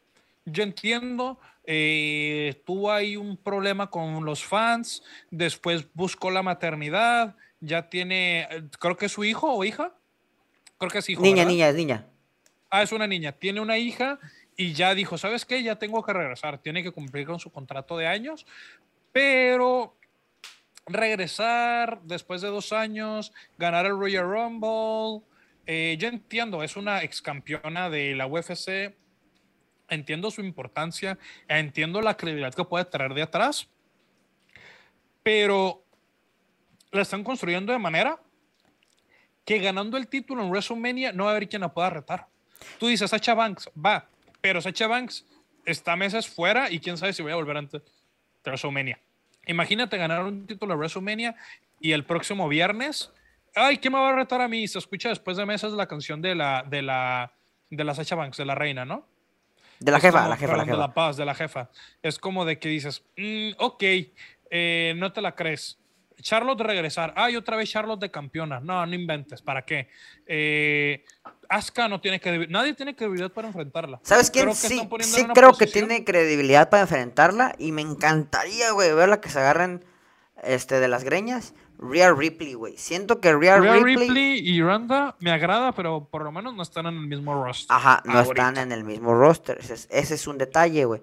Yo 0.44 0.62
entiendo, 0.62 1.38
eh, 1.64 2.62
tuvo 2.64 2.92
ahí 2.92 3.16
un 3.16 3.36
problema 3.36 3.90
con 3.90 4.24
los 4.24 4.44
fans, 4.44 5.02
después 5.30 5.88
buscó 5.92 6.30
la 6.30 6.42
maternidad, 6.42 7.34
ya 7.60 7.88
tiene, 7.88 8.46
creo 8.78 8.96
que 8.96 9.06
es 9.06 9.12
su 9.12 9.24
hijo 9.24 9.52
o 9.52 9.64
hija, 9.64 9.92
creo 10.78 10.90
que 10.90 10.98
es 10.98 11.08
hijo. 11.08 11.22
Niña, 11.22 11.44
niña, 11.44 11.68
es 11.68 11.74
niña. 11.74 12.06
Ah, 12.70 12.82
es 12.82 12.92
una 12.92 13.06
niña. 13.06 13.32
Tiene 13.32 13.60
una 13.60 13.78
hija 13.78 14.18
y 14.56 14.72
ya 14.72 14.94
dijo, 14.94 15.18
¿sabes 15.18 15.44
qué? 15.44 15.62
Ya 15.62 15.76
tengo 15.76 16.02
que 16.02 16.12
regresar. 16.12 16.58
Tiene 16.58 16.82
que 16.82 16.90
cumplir 16.90 17.26
con 17.26 17.38
su 17.38 17.50
contrato 17.50 17.96
de 17.96 18.06
años. 18.06 18.46
Pero 19.12 19.96
regresar 20.86 22.00
después 22.02 22.40
de 22.40 22.48
dos 22.48 22.72
años, 22.72 23.32
ganar 23.58 23.86
el 23.86 23.98
Royal 23.98 24.24
Rumble. 24.24 25.26
Eh, 25.66 25.96
yo 25.98 26.08
entiendo, 26.08 26.62
es 26.62 26.76
una 26.76 27.02
ex 27.02 27.20
campeona 27.20 27.90
de 27.90 28.14
la 28.14 28.26
UFC. 28.26 28.94
Entiendo 29.88 30.30
su 30.30 30.40
importancia, 30.40 31.16
entiendo 31.46 32.00
la 32.02 32.16
credibilidad 32.16 32.52
que 32.52 32.64
puede 32.64 32.84
traer 32.86 33.14
de 33.14 33.22
atrás, 33.22 33.68
pero 35.22 35.84
la 36.90 37.02
están 37.02 37.22
construyendo 37.22 37.72
de 37.72 37.78
manera 37.78 38.20
que 39.47 39.60
ganando 39.60 39.97
el 39.97 40.09
título 40.09 40.43
en 40.43 40.51
WrestleMania 40.51 41.12
no 41.12 41.24
va 41.24 41.31
a 41.31 41.36
haber 41.36 41.48
quien 41.48 41.62
la 41.62 41.73
pueda 41.73 41.89
retar. 41.89 42.27
Tú 42.78 42.89
dices, 42.89 43.09
Sacha 43.09 43.32
Banks, 43.32 43.70
va, 43.74 44.09
pero 44.43 44.60
Sacha 44.60 44.89
Banks 44.89 45.24
está 45.64 45.97
meses 45.97 46.27
fuera 46.27 46.70
y 46.70 46.81
quién 46.81 46.98
sabe 46.98 47.12
si 47.12 47.23
voy 47.23 47.32
a 47.32 47.36
volver 47.36 47.56
antes 47.56 47.81
de 47.81 48.51
WrestleMania. 48.51 48.98
Imagínate 49.47 49.97
ganar 49.97 50.24
un 50.24 50.47
título 50.47 50.74
de 50.74 50.78
WrestleMania 50.78 51.36
y 51.81 51.93
el 51.93 52.05
próximo 52.05 52.48
viernes, 52.48 53.12
ay, 53.55 53.78
¿quién 53.78 53.93
me 53.93 54.01
va 54.01 54.10
a 54.10 54.16
retar 54.16 54.40
a 54.40 54.48
mí? 54.48 54.66
Se 54.66 54.78
escucha 54.78 55.10
después 55.10 55.36
de 55.36 55.47
meses 55.47 55.73
la 55.73 55.86
canción 55.86 56.20
de 56.20 56.35
la, 56.35 56.64
de 56.68 56.82
la, 56.82 57.32
de 57.70 57.85
la 57.85 57.94
Sacha 57.94 58.16
Banks, 58.16 58.39
de 58.39 58.44
la 58.44 58.56
reina, 58.56 58.85
¿no? 58.85 59.06
De 59.78 59.93
la 59.93 60.01
jefa, 60.01 60.27
la 60.28 60.36
jefa, 60.36 60.56
la 60.56 60.64
jefa. 60.64 60.77
De 60.77 60.81
la 60.81 60.93
paz, 60.93 61.16
de 61.16 61.24
la 61.24 61.35
jefa. 61.35 61.70
Es 62.02 62.18
como 62.18 62.44
de 62.44 62.59
que 62.59 62.68
dices, 62.68 63.05
mm, 63.16 63.51
ok, 63.59 63.85
eh, 64.51 64.94
no 64.97 65.12
te 65.12 65.20
la 65.20 65.36
crees. 65.36 65.78
Charlotte 66.20 66.60
regresar. 66.60 67.12
Ay, 67.16 67.36
otra 67.36 67.56
vez 67.56 67.70
Charlotte 67.70 68.01
de 68.01 68.10
campeona. 68.10 68.60
No, 68.60 68.84
no 68.86 68.94
inventes. 68.94 69.43
¿Para 69.43 69.64
qué? 69.64 69.88
Eh, 70.26 71.05
Asuka 71.48 71.88
no 71.88 72.01
tiene 72.01 72.20
credibilidad. 72.20 72.51
Nadie 72.51 72.74
tiene 72.74 72.97
credibilidad 72.97 73.30
para 73.30 73.48
enfrentarla. 73.48 74.01
¿Sabes 74.02 74.30
quién? 74.30 74.55
sí, 74.55 74.80
sí 75.01 75.26
creo 75.34 75.52
que 75.52 75.66
tiene 75.66 76.05
credibilidad 76.05 76.70
para 76.70 76.82
enfrentarla. 76.82 77.55
Y 77.59 77.72
me 77.72 77.82
encantaría, 77.82 78.72
güey, 78.72 78.93
verla 78.94 79.20
que 79.20 79.28
se 79.28 79.38
agarren 79.38 79.84
este, 80.43 80.80
de 80.80 80.88
las 80.88 81.05
greñas. 81.05 81.55
Real 81.78 82.16
Ripley, 82.16 82.55
güey. 82.55 82.76
Siento 82.78 83.20
que 83.20 83.34
Real, 83.34 83.62
Real 83.62 83.82
Ripley... 83.82 84.38
y 84.38 84.62
Ronda 84.62 85.14
me 85.20 85.30
agrada, 85.30 85.72
pero 85.72 86.09
por 86.10 86.24
lo 86.24 86.32
menos 86.32 86.55
no 86.55 86.62
están 86.62 86.86
en 86.86 86.94
el 86.94 87.06
mismo 87.06 87.44
roster. 87.44 87.76
Ajá, 87.76 88.02
no 88.06 88.18
están 88.20 88.56
en 88.56 88.72
el 88.72 88.84
mismo 88.84 89.14
roster. 89.14 89.59
Ese 89.60 89.74
es, 89.74 89.88
ese 89.90 90.14
es 90.14 90.26
un 90.26 90.38
detalle, 90.38 90.86
güey. 90.86 91.02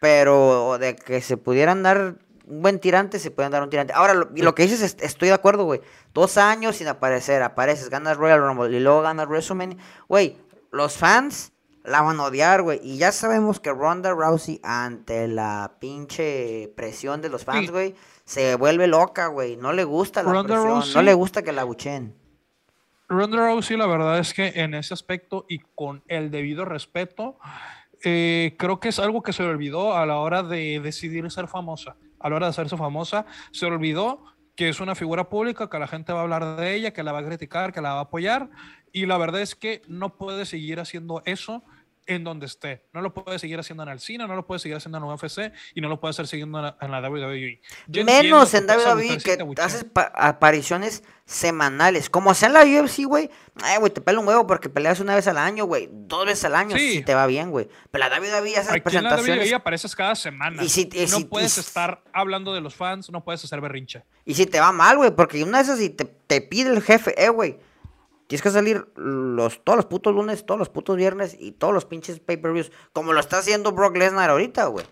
Pero 0.00 0.78
de 0.78 0.96
que 0.96 1.20
se 1.20 1.36
pudieran 1.36 1.82
dar 1.82 2.16
un 2.50 2.62
buen 2.62 2.80
tirante, 2.80 3.18
se 3.18 3.30
pueden 3.30 3.52
dar 3.52 3.62
un 3.62 3.70
tirante. 3.70 3.92
Ahora, 3.92 4.14
lo, 4.14 4.28
lo 4.34 4.54
que 4.54 4.64
dices, 4.64 4.96
estoy 5.00 5.28
de 5.28 5.34
acuerdo, 5.34 5.64
güey. 5.64 5.80
Dos 6.12 6.36
años 6.36 6.76
sin 6.76 6.88
aparecer, 6.88 7.42
apareces, 7.42 7.88
ganas 7.88 8.16
Royal 8.16 8.40
Rumble 8.40 8.76
y 8.76 8.80
luego 8.80 9.02
ganas 9.02 9.28
WrestleMania. 9.28 9.78
Güey, 10.08 10.36
los 10.72 10.96
fans 10.96 11.52
la 11.84 12.02
van 12.02 12.18
a 12.20 12.24
odiar, 12.24 12.62
güey. 12.62 12.80
Y 12.82 12.98
ya 12.98 13.12
sabemos 13.12 13.60
que 13.60 13.70
Ronda 13.70 14.12
Rousey, 14.12 14.60
ante 14.62 15.28
la 15.28 15.76
pinche 15.78 16.72
presión 16.76 17.22
de 17.22 17.28
los 17.28 17.44
fans, 17.44 17.70
güey, 17.70 17.94
se 18.24 18.56
vuelve 18.56 18.86
loca, 18.86 19.28
güey. 19.28 19.56
No 19.56 19.72
le 19.72 19.84
gusta 19.84 20.22
la 20.22 20.42
presión, 20.42 20.82
no 20.94 21.02
le 21.02 21.14
gusta 21.14 21.42
que 21.42 21.52
la 21.52 21.64
buchen. 21.64 22.14
Ronda 23.08 23.38
Rousey, 23.38 23.76
la 23.76 23.86
verdad 23.86 24.18
es 24.18 24.34
que 24.34 24.52
en 24.54 24.74
ese 24.74 24.94
aspecto 24.94 25.46
y 25.48 25.60
con 25.74 26.02
el 26.06 26.30
debido 26.30 26.64
respeto, 26.64 27.38
eh, 28.04 28.54
creo 28.58 28.78
que 28.78 28.90
es 28.90 28.98
algo 28.98 29.22
que 29.22 29.32
se 29.32 29.42
le 29.42 29.48
olvidó 29.48 29.96
a 29.96 30.06
la 30.06 30.18
hora 30.18 30.42
de 30.42 30.80
decidir 30.80 31.28
ser 31.30 31.48
famosa 31.48 31.96
a 32.20 32.28
la 32.28 32.36
hora 32.36 32.46
de 32.46 32.50
hacerse 32.50 32.76
famosa, 32.76 33.26
se 33.50 33.66
olvidó 33.66 34.24
que 34.54 34.68
es 34.68 34.80
una 34.80 34.94
figura 34.94 35.28
pública, 35.28 35.70
que 35.70 35.78
la 35.78 35.86
gente 35.86 36.12
va 36.12 36.20
a 36.20 36.22
hablar 36.22 36.56
de 36.56 36.74
ella, 36.74 36.92
que 36.92 37.02
la 37.02 37.12
va 37.12 37.20
a 37.20 37.24
criticar, 37.24 37.72
que 37.72 37.80
la 37.80 37.94
va 37.94 38.00
a 38.00 38.02
apoyar, 38.02 38.50
y 38.92 39.06
la 39.06 39.16
verdad 39.16 39.40
es 39.40 39.54
que 39.54 39.82
no 39.88 40.16
puede 40.16 40.44
seguir 40.44 40.80
haciendo 40.80 41.22
eso 41.24 41.64
en 42.10 42.24
donde 42.24 42.46
esté. 42.46 42.82
No 42.92 43.00
lo 43.02 43.14
puede 43.14 43.38
seguir 43.38 43.58
haciendo 43.60 43.84
en 43.84 43.88
el 43.88 44.00
cine, 44.00 44.26
no 44.26 44.34
lo 44.34 44.44
puede 44.44 44.58
seguir 44.58 44.76
haciendo 44.76 44.98
en 44.98 45.04
UFC 45.04 45.52
y 45.74 45.80
no 45.80 45.88
lo 45.88 46.00
puede 46.00 46.10
hacer 46.10 46.26
siguiendo 46.26 46.58
en 46.58 46.90
la, 46.90 47.08
WWE. 47.08 47.60
Menos 48.04 48.52
en 48.54 48.66
WWE 48.68 49.18
que 49.18 49.38
haces 49.62 49.86
apariciones 49.94 51.04
semanales. 51.24 52.10
Como 52.10 52.34
sea 52.34 52.48
en 52.48 52.54
la 52.54 52.64
UFC, 52.64 53.04
güey. 53.04 53.30
Ay, 53.62 53.78
güey, 53.78 53.92
te 53.92 54.00
pela 54.00 54.18
un 54.18 54.26
huevo 54.26 54.44
porque 54.44 54.68
peleas 54.68 54.98
una 54.98 55.14
vez 55.14 55.28
al 55.28 55.38
año, 55.38 55.66
güey. 55.66 55.88
Dos 55.92 56.26
veces 56.26 56.44
al 56.46 56.56
año 56.56 56.76
si 56.76 57.02
te 57.02 57.14
va 57.14 57.26
bien, 57.26 57.52
güey. 57.52 57.68
Pero 57.92 58.08
la 58.08 58.18
WWE 58.18 58.56
hace 58.56 58.72
Aquí 58.72 58.80
presentaciones. 58.80 59.28
En 59.28 59.36
la 59.36 59.44
WWE 59.44 59.54
apareces 59.54 59.94
cada 59.94 60.16
semana. 60.16 60.64
Y 60.64 60.68
si, 60.68 60.90
no 61.12 61.28
puedes 61.28 61.58
estar 61.58 62.02
hablando 62.12 62.52
de 62.52 62.60
los 62.60 62.74
fans, 62.74 63.08
no 63.10 63.22
puedes 63.22 63.44
hacer 63.44 63.60
berrinche. 63.60 64.02
Y 64.24 64.34
si 64.34 64.46
te 64.46 64.58
va 64.58 64.72
mal, 64.72 64.96
güey, 64.96 65.12
porque 65.12 65.44
una 65.44 65.60
esas 65.60 65.80
y 65.80 65.90
te, 65.90 66.04
te 66.04 66.40
pide 66.40 66.70
el 66.70 66.82
jefe, 66.82 67.14
eh, 67.22 67.28
güey 67.28 67.69
Tienes 68.30 68.42
que 68.42 68.50
salir 68.52 68.86
los, 68.94 69.64
todos 69.64 69.76
los 69.76 69.86
putos 69.86 70.14
lunes, 70.14 70.46
todos 70.46 70.56
los 70.56 70.68
putos 70.68 70.96
viernes 70.96 71.36
y 71.36 71.50
todos 71.50 71.74
los 71.74 71.84
pinches 71.84 72.20
pay-per-views. 72.20 72.70
Como 72.92 73.12
lo 73.12 73.18
está 73.18 73.38
haciendo 73.38 73.72
Brock 73.72 73.96
Lesnar 73.96 74.30
ahorita, 74.30 74.66
güey. 74.66 74.86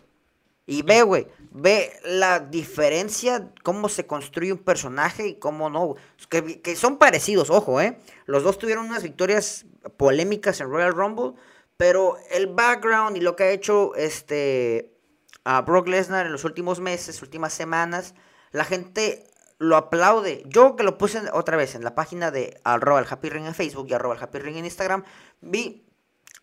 Y 0.67 0.83
ve, 0.83 1.03
güey, 1.03 1.29
ve 1.53 1.93
la 2.03 2.41
diferencia, 2.41 3.53
cómo 3.63 3.89
se 3.89 4.09
construye 4.09 4.51
un 4.51 4.59
personaje 4.59 5.29
y 5.29 5.35
cómo 5.37 5.71
no. 5.71 5.95
Que, 6.29 6.61
que, 6.61 6.75
son 6.75 6.99
parecidos, 6.99 7.49
ojo, 7.49 7.81
¿eh? 7.81 8.01
Los 8.27 8.43
dos 8.43 8.59
tuvieron 8.59 8.87
unas 8.87 9.05
victorias 9.05 9.67
polémicas 9.97 10.61
en 10.61 10.69
Royal 10.69 10.93
Rumble, 10.93 11.35
pero 11.77 12.17
el 12.33 12.49
background 12.49 13.17
y 13.17 13.21
lo 13.21 13.37
que 13.37 13.45
ha 13.45 13.51
hecho 13.53 13.95
este, 13.95 14.99
a 15.45 15.61
Brock 15.61 15.87
Lesnar 15.87 16.27
en 16.27 16.33
los 16.33 16.43
últimos 16.43 16.81
meses, 16.81 17.23
últimas 17.23 17.53
semanas, 17.53 18.17
la 18.51 18.65
gente 18.65 19.28
lo 19.59 19.77
aplaude. 19.77 20.43
Yo 20.47 20.77
que 20.77 20.85
lo 20.85 20.99
puse 20.99 21.21
otra 21.33 21.57
vez 21.57 21.75
en 21.75 21.85
la 21.85 21.95
página 21.95 22.31
de 22.31 22.61
arroba 22.65 23.01
el 23.01 23.07
Happy 23.09 23.29
Ring 23.29 23.47
en 23.47 23.55
Facebook 23.55 23.89
y 23.91 23.95
arroba 23.95 24.15
el 24.15 24.23
Happy 24.23 24.39
Ring 24.39 24.57
en 24.57 24.65
Instagram, 24.65 25.05
vi, 25.41 25.85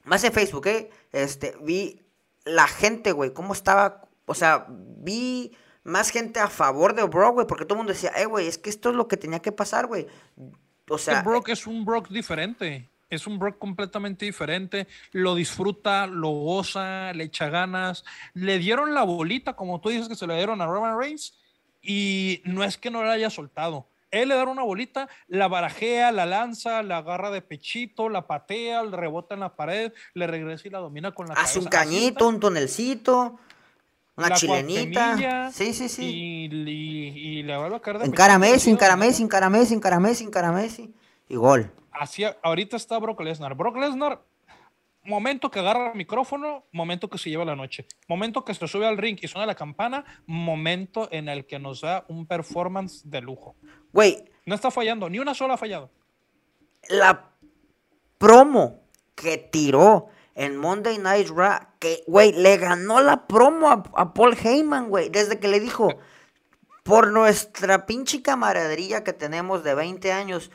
más 0.03 0.23
en 0.23 0.33
Facebook, 0.33 0.67
¿eh? 0.67 0.89
Este, 1.11 1.55
vi 1.61 2.01
la 2.43 2.67
gente, 2.67 3.11
güey, 3.11 3.33
cómo 3.33 3.53
estaba, 3.53 4.07
o 4.25 4.33
sea, 4.33 4.67
vi 4.69 5.55
más 5.83 6.09
gente 6.09 6.39
a 6.39 6.49
favor 6.49 6.93
de 6.95 7.03
Brock, 7.03 7.47
porque 7.47 7.65
todo 7.65 7.75
el 7.75 7.79
mundo 7.79 7.93
decía, 7.93 8.11
eh, 8.17 8.25
güey, 8.25 8.47
es 8.47 8.57
que 8.57 8.69
esto 8.69 8.89
es 8.89 8.95
lo 8.95 9.07
que 9.07 9.17
tenía 9.17 9.39
que 9.39 9.51
pasar, 9.51 9.87
güey. 9.87 10.07
O 10.89 10.97
sea... 10.97 11.21
Brock 11.21 11.49
es 11.49 11.65
un 11.67 11.85
Brock 11.85 12.09
diferente. 12.09 12.89
Es 13.09 13.27
un 13.27 13.37
Brock 13.37 13.59
completamente 13.59 14.25
diferente. 14.25 14.87
Lo 15.11 15.35
disfruta, 15.35 16.07
lo 16.07 16.29
goza, 16.29 17.13
le 17.13 17.25
echa 17.25 17.49
ganas. 17.49 18.03
Le 18.33 18.57
dieron 18.57 18.95
la 18.95 19.03
bolita, 19.03 19.55
como 19.55 19.79
tú 19.79 19.89
dices 19.89 20.07
que 20.07 20.15
se 20.15 20.25
le 20.25 20.35
dieron 20.35 20.59
a 20.59 20.65
Roman 20.65 20.97
Reigns 20.97 21.37
y 21.85 22.41
no 22.45 22.63
es 22.63 22.77
que 22.77 22.89
no 22.89 23.03
la 23.03 23.13
haya 23.13 23.29
soltado. 23.29 23.87
Él 24.11 24.29
le 24.29 24.35
da 24.35 24.45
una 24.45 24.63
bolita, 24.63 25.09
la 25.27 25.47
barajea, 25.47 26.11
la 26.11 26.25
lanza, 26.25 26.81
la 26.83 26.97
agarra 26.97 27.31
de 27.31 27.41
pechito, 27.41 28.07
la 28.07 28.27
patea, 28.27 28.83
le 28.83 28.95
rebota 28.95 29.33
en 29.33 29.41
la 29.41 29.55
pared, 29.55 29.91
le 30.13 30.27
regresa 30.27 30.67
y 30.67 30.71
la 30.71 30.79
domina 30.79 31.11
con 31.11 31.27
la 31.27 31.33
Hace 31.33 31.59
un 31.59 31.65
cañito, 31.65 32.27
un 32.27 32.39
tonelcito, 32.39 33.37
una 34.15 34.31
chilenita. 34.31 35.51
Sí, 35.51 35.73
sí, 35.73 35.89
sí. 35.89 36.47
Y, 36.51 37.43
le 37.43 37.57
vuelve 37.57 37.75
a 37.75 37.79
caer 37.81 37.99
de 37.99 38.05
Encaramesi, 38.05 38.69
encaramesi, 38.69 39.23
encaramesi, 39.23 39.73
encaramesi, 39.73 40.23
encaramesi. 40.23 40.93
Y 41.27 41.35
gol. 41.35 41.71
Así, 41.91 42.23
ahorita 42.41 42.77
está 42.77 42.97
Brock 42.99 43.21
Lesnar. 43.21 43.55
Brock 43.55 43.77
Lesnar 43.77 44.21
momento 45.05 45.49
que 45.49 45.59
agarra 45.59 45.91
el 45.91 45.97
micrófono, 45.97 46.65
momento 46.71 47.09
que 47.09 47.17
se 47.17 47.29
lleva 47.29 47.45
la 47.45 47.55
noche. 47.55 47.87
Momento 48.07 48.43
que 48.43 48.53
se 48.53 48.67
sube 48.67 48.85
al 48.85 48.97
ring 48.97 49.17
y 49.21 49.27
suena 49.27 49.45
la 49.45 49.55
campana, 49.55 50.03
momento 50.25 51.07
en 51.11 51.29
el 51.29 51.45
que 51.45 51.59
nos 51.59 51.81
da 51.81 52.05
un 52.07 52.25
performance 52.25 53.01
de 53.05 53.21
lujo. 53.21 53.55
Güey. 53.93 54.23
No 54.45 54.53
está 54.53 54.69
fallando, 54.69 55.09
ni 55.09 55.17
una 55.17 55.33
sola 55.33 55.55
ha 55.55 55.57
fallado. 55.57 55.89
La 56.89 57.31
promo 58.19 58.81
que 59.15 59.37
tiró 59.37 60.09
en 60.35 60.57
Monday 60.57 60.99
Night 60.99 61.29
Raw, 61.29 61.59
que, 61.79 62.03
güey, 62.05 62.31
le 62.31 62.57
ganó 62.57 63.01
la 63.01 63.25
promo 63.25 63.69
a, 63.69 63.83
a 63.95 64.13
Paul 64.13 64.35
Heyman, 64.37 64.89
güey, 64.89 65.09
desde 65.09 65.39
que 65.39 65.47
le 65.47 65.59
dijo, 65.59 65.97
por 66.83 67.11
nuestra 67.11 67.87
pinche 67.87 68.21
camaradería 68.21 69.03
que 69.03 69.13
tenemos 69.13 69.63
de 69.63 69.73
20 69.73 70.11
años, 70.11 70.51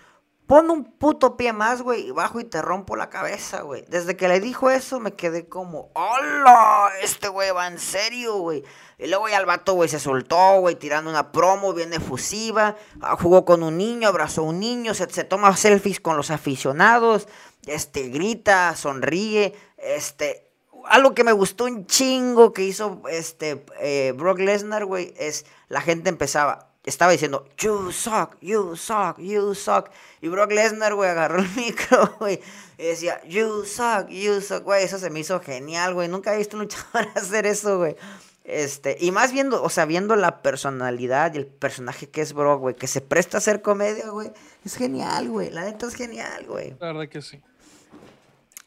Pon 0.50 0.68
un 0.68 0.82
puto 0.82 1.36
pie 1.36 1.52
más, 1.52 1.80
güey, 1.80 2.08
y 2.08 2.10
bajo 2.10 2.40
y 2.40 2.44
te 2.44 2.60
rompo 2.60 2.96
la 2.96 3.08
cabeza, 3.08 3.60
güey. 3.60 3.84
Desde 3.86 4.16
que 4.16 4.26
le 4.26 4.40
dijo 4.40 4.68
eso 4.68 4.98
me 4.98 5.12
quedé 5.12 5.48
como, 5.48 5.92
¡hola! 5.94 6.90
Este 7.00 7.28
güey 7.28 7.52
va 7.52 7.68
en 7.68 7.78
serio, 7.78 8.36
güey. 8.38 8.64
Y 8.98 9.06
luego 9.06 9.28
ya 9.28 9.36
el 9.38 9.46
vato, 9.46 9.74
güey, 9.74 9.88
se 9.88 10.00
soltó, 10.00 10.58
güey, 10.58 10.74
tirando 10.74 11.08
una 11.08 11.30
promo 11.30 11.72
bien 11.72 11.92
efusiva. 11.92 12.74
Ah, 13.00 13.16
jugó 13.16 13.44
con 13.44 13.62
un 13.62 13.78
niño, 13.78 14.08
abrazó 14.08 14.40
a 14.40 14.46
un 14.46 14.58
niño, 14.58 14.92
se, 14.92 15.08
se 15.08 15.22
toma 15.22 15.56
selfies 15.56 16.00
con 16.00 16.16
los 16.16 16.32
aficionados. 16.32 17.28
Este, 17.68 18.08
grita, 18.08 18.74
sonríe. 18.74 19.54
Este, 19.76 20.50
algo 20.86 21.14
que 21.14 21.22
me 21.22 21.30
gustó 21.30 21.66
un 21.66 21.86
chingo 21.86 22.52
que 22.52 22.62
hizo 22.62 23.02
este 23.08 23.64
eh, 23.80 24.14
Brock 24.16 24.40
Lesnar, 24.40 24.84
güey, 24.84 25.14
es 25.16 25.46
la 25.68 25.80
gente 25.80 26.08
empezaba, 26.08 26.69
estaba 26.84 27.12
diciendo, 27.12 27.46
you 27.58 27.92
suck, 27.92 28.36
you 28.40 28.76
suck, 28.76 29.18
you 29.18 29.54
suck. 29.54 29.90
Y 30.20 30.28
Brock 30.28 30.52
Lesnar, 30.52 30.94
güey, 30.94 31.10
agarró 31.10 31.40
el 31.40 31.48
micro, 31.56 32.16
güey, 32.18 32.40
y 32.78 32.84
decía, 32.84 33.22
you 33.26 33.64
suck, 33.64 34.08
you 34.08 34.40
suck, 34.40 34.62
güey, 34.64 34.84
eso 34.84 34.98
se 34.98 35.10
me 35.10 35.20
hizo 35.20 35.40
genial, 35.40 35.94
güey. 35.94 36.08
Nunca 36.08 36.34
he 36.34 36.38
visto 36.38 36.56
un 36.56 36.62
luchador 36.64 37.08
hacer 37.14 37.46
eso, 37.46 37.78
güey. 37.78 37.96
Este, 38.44 38.96
y 38.98 39.12
más 39.12 39.32
viendo, 39.32 39.62
o 39.62 39.68
sea, 39.68 39.84
viendo 39.84 40.16
la 40.16 40.42
personalidad 40.42 41.34
y 41.34 41.38
el 41.38 41.46
personaje 41.46 42.08
que 42.08 42.22
es 42.22 42.32
Brock, 42.32 42.60
güey, 42.60 42.74
que 42.74 42.86
se 42.86 43.00
presta 43.00 43.36
a 43.36 43.38
hacer 43.38 43.62
comedia, 43.62 44.08
güey. 44.08 44.32
Es 44.64 44.76
genial, 44.76 45.28
güey. 45.28 45.50
La 45.50 45.64
neta 45.64 45.86
es 45.86 45.94
genial, 45.94 46.46
güey. 46.46 46.74
La 46.80 46.88
verdad 46.88 47.08
que 47.08 47.22
sí. 47.22 47.40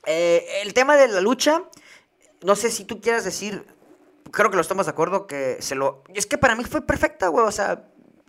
Eh, 0.06 0.61
el 0.61 0.73
tema 0.73 0.95
de 0.95 1.07
la 1.07 1.22
lucha, 1.22 1.64
no 2.44 2.56
sé 2.56 2.69
si 2.69 2.85
tú 2.85 3.02
quieras 3.02 3.26
decir, 3.26 3.65
creo 4.31 4.49
que 4.49 4.56
lo 4.56 4.61
estamos 4.61 4.85
de 4.85 4.91
acuerdo 4.91 5.27
que 5.27 5.57
se 5.60 5.76
lo... 5.76 6.03
Es 6.14 6.27
que 6.27 6.38
para 6.38 6.56
mí 6.56 6.64
fue 6.64 6.85
perfecta, 6.85 7.27
güey, 7.27 7.45
o 7.45 7.52
sea, 7.52 7.85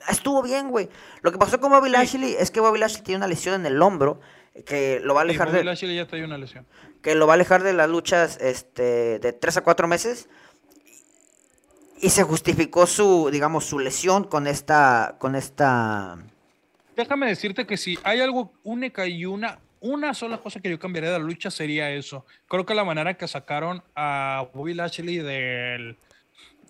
estuvo 0.09 0.43
bien, 0.43 0.71
güey. 0.71 0.89
Lo 1.23 1.33
que 1.33 1.39
pasó 1.39 1.61
con 1.61 1.71
Bobby 1.71 1.91
Lashley 1.91 2.37
es 2.39 2.51
que 2.51 2.61
Bobby 2.61 2.79
Lashley 2.79 3.03
tiene 3.03 3.19
una 3.19 3.29
lesión 3.29 3.55
en 3.55 3.67
el 3.67 3.81
hombro 3.81 4.21
que 4.67 5.01
lo 5.01 5.15
va 5.15 5.23
a 5.23 5.25
alejar 5.25 5.51
Bobby 5.51 5.65
Lashley 5.65 5.97
ya 5.97 6.07
trae 6.07 6.25
una 6.25 6.39
lesión. 6.39 6.67
Que 7.03 7.15
lo 7.15 7.27
va 7.27 7.33
a 7.33 7.37
alejar 7.37 7.63
de 7.63 7.73
las 7.73 7.89
luchas 7.89 8.39
este, 8.41 9.19
de 9.19 9.33
3 9.33 9.59
a 9.59 9.61
4 9.63 9.89
meses. 9.89 10.29
Y 12.01 12.11
se 12.11 12.23
justificó 12.23 12.87
su, 12.87 13.31
digamos, 13.33 13.65
su 13.65 13.79
lesión 13.79 14.25
con 14.25 14.47
esta, 14.47 15.17
con 15.19 15.35
esta... 15.35 16.19
Déjame 16.97 17.27
decirte 17.27 17.67
que 17.67 17.77
si 17.77 17.99
hay 18.05 18.21
algo 18.21 18.53
única 18.63 19.07
y 19.07 19.25
una, 19.25 19.59
una 19.81 20.15
sola 20.15 20.39
cosa 20.39 20.61
que 20.61 20.71
yo 20.71 20.79
cambiaría 20.79 21.11
de 21.11 21.19
la 21.19 21.25
lucha 21.25 21.51
sería 21.51 21.91
eso. 21.91 22.25
Creo 22.47 22.65
que 22.65 22.75
la 22.75 22.85
manera 22.85 23.15
que 23.15 23.27
sacaron 23.27 23.83
a 23.97 24.47
Bobby 24.55 24.75
Lashley 24.75 25.19
del, 25.19 25.99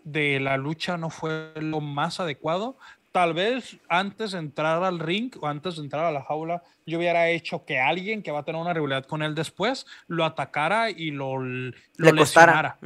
de 0.04 0.40
la 0.40 0.56
lucha 0.56 0.96
no 0.96 1.10
fue 1.10 1.52
lo 1.56 1.80
más 1.80 2.20
adecuado 2.20 2.78
tal 3.14 3.32
vez 3.32 3.76
antes 3.88 4.32
de 4.32 4.38
entrar 4.40 4.82
al 4.82 4.98
ring 4.98 5.32
o 5.40 5.46
antes 5.46 5.76
de 5.76 5.82
entrar 5.82 6.04
a 6.04 6.10
la 6.10 6.24
jaula, 6.24 6.64
yo 6.84 6.98
hubiera 6.98 7.28
hecho 7.28 7.64
que 7.64 7.78
alguien 7.78 8.24
que 8.24 8.32
va 8.32 8.40
a 8.40 8.44
tener 8.44 8.60
una 8.60 8.74
rivalidad 8.74 9.04
con 9.04 9.22
él 9.22 9.36
después 9.36 9.86
lo 10.08 10.24
atacara 10.24 10.90
y 10.90 11.12
lo, 11.12 11.38
lo 11.38 11.72
le 11.96 12.16
costara. 12.16 12.76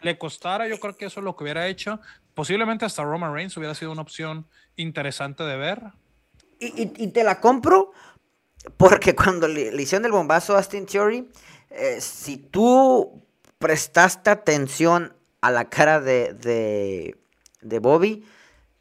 Le 0.00 0.16
costara, 0.16 0.66
yo 0.66 0.80
creo 0.80 0.96
que 0.96 1.04
eso 1.04 1.20
es 1.20 1.24
lo 1.24 1.36
que 1.36 1.44
hubiera 1.44 1.66
hecho. 1.66 2.00
Posiblemente 2.32 2.86
hasta 2.86 3.04
Roman 3.04 3.34
Reigns 3.34 3.54
hubiera 3.58 3.74
sido 3.74 3.92
una 3.92 4.00
opción 4.00 4.46
interesante 4.76 5.42
de 5.42 5.56
ver. 5.58 5.82
Y, 6.58 7.08
te 7.08 7.22
la 7.22 7.38
compro 7.38 7.92
porque 8.78 9.14
cuando 9.14 9.46
le, 9.46 9.74
hicieron 9.82 10.06
el 10.06 10.12
bombazo 10.12 10.54
a 10.54 10.60
Austin 10.60 10.86
Theory, 10.86 11.28
eh, 11.68 12.00
si 12.00 12.38
tú 12.38 13.26
prestaste 13.58 14.30
atención 14.30 15.14
a 15.42 15.50
la 15.50 15.68
cara 15.68 16.00
de, 16.00 16.32
de, 16.32 17.18
de 17.60 17.78
Bobby, 17.78 18.24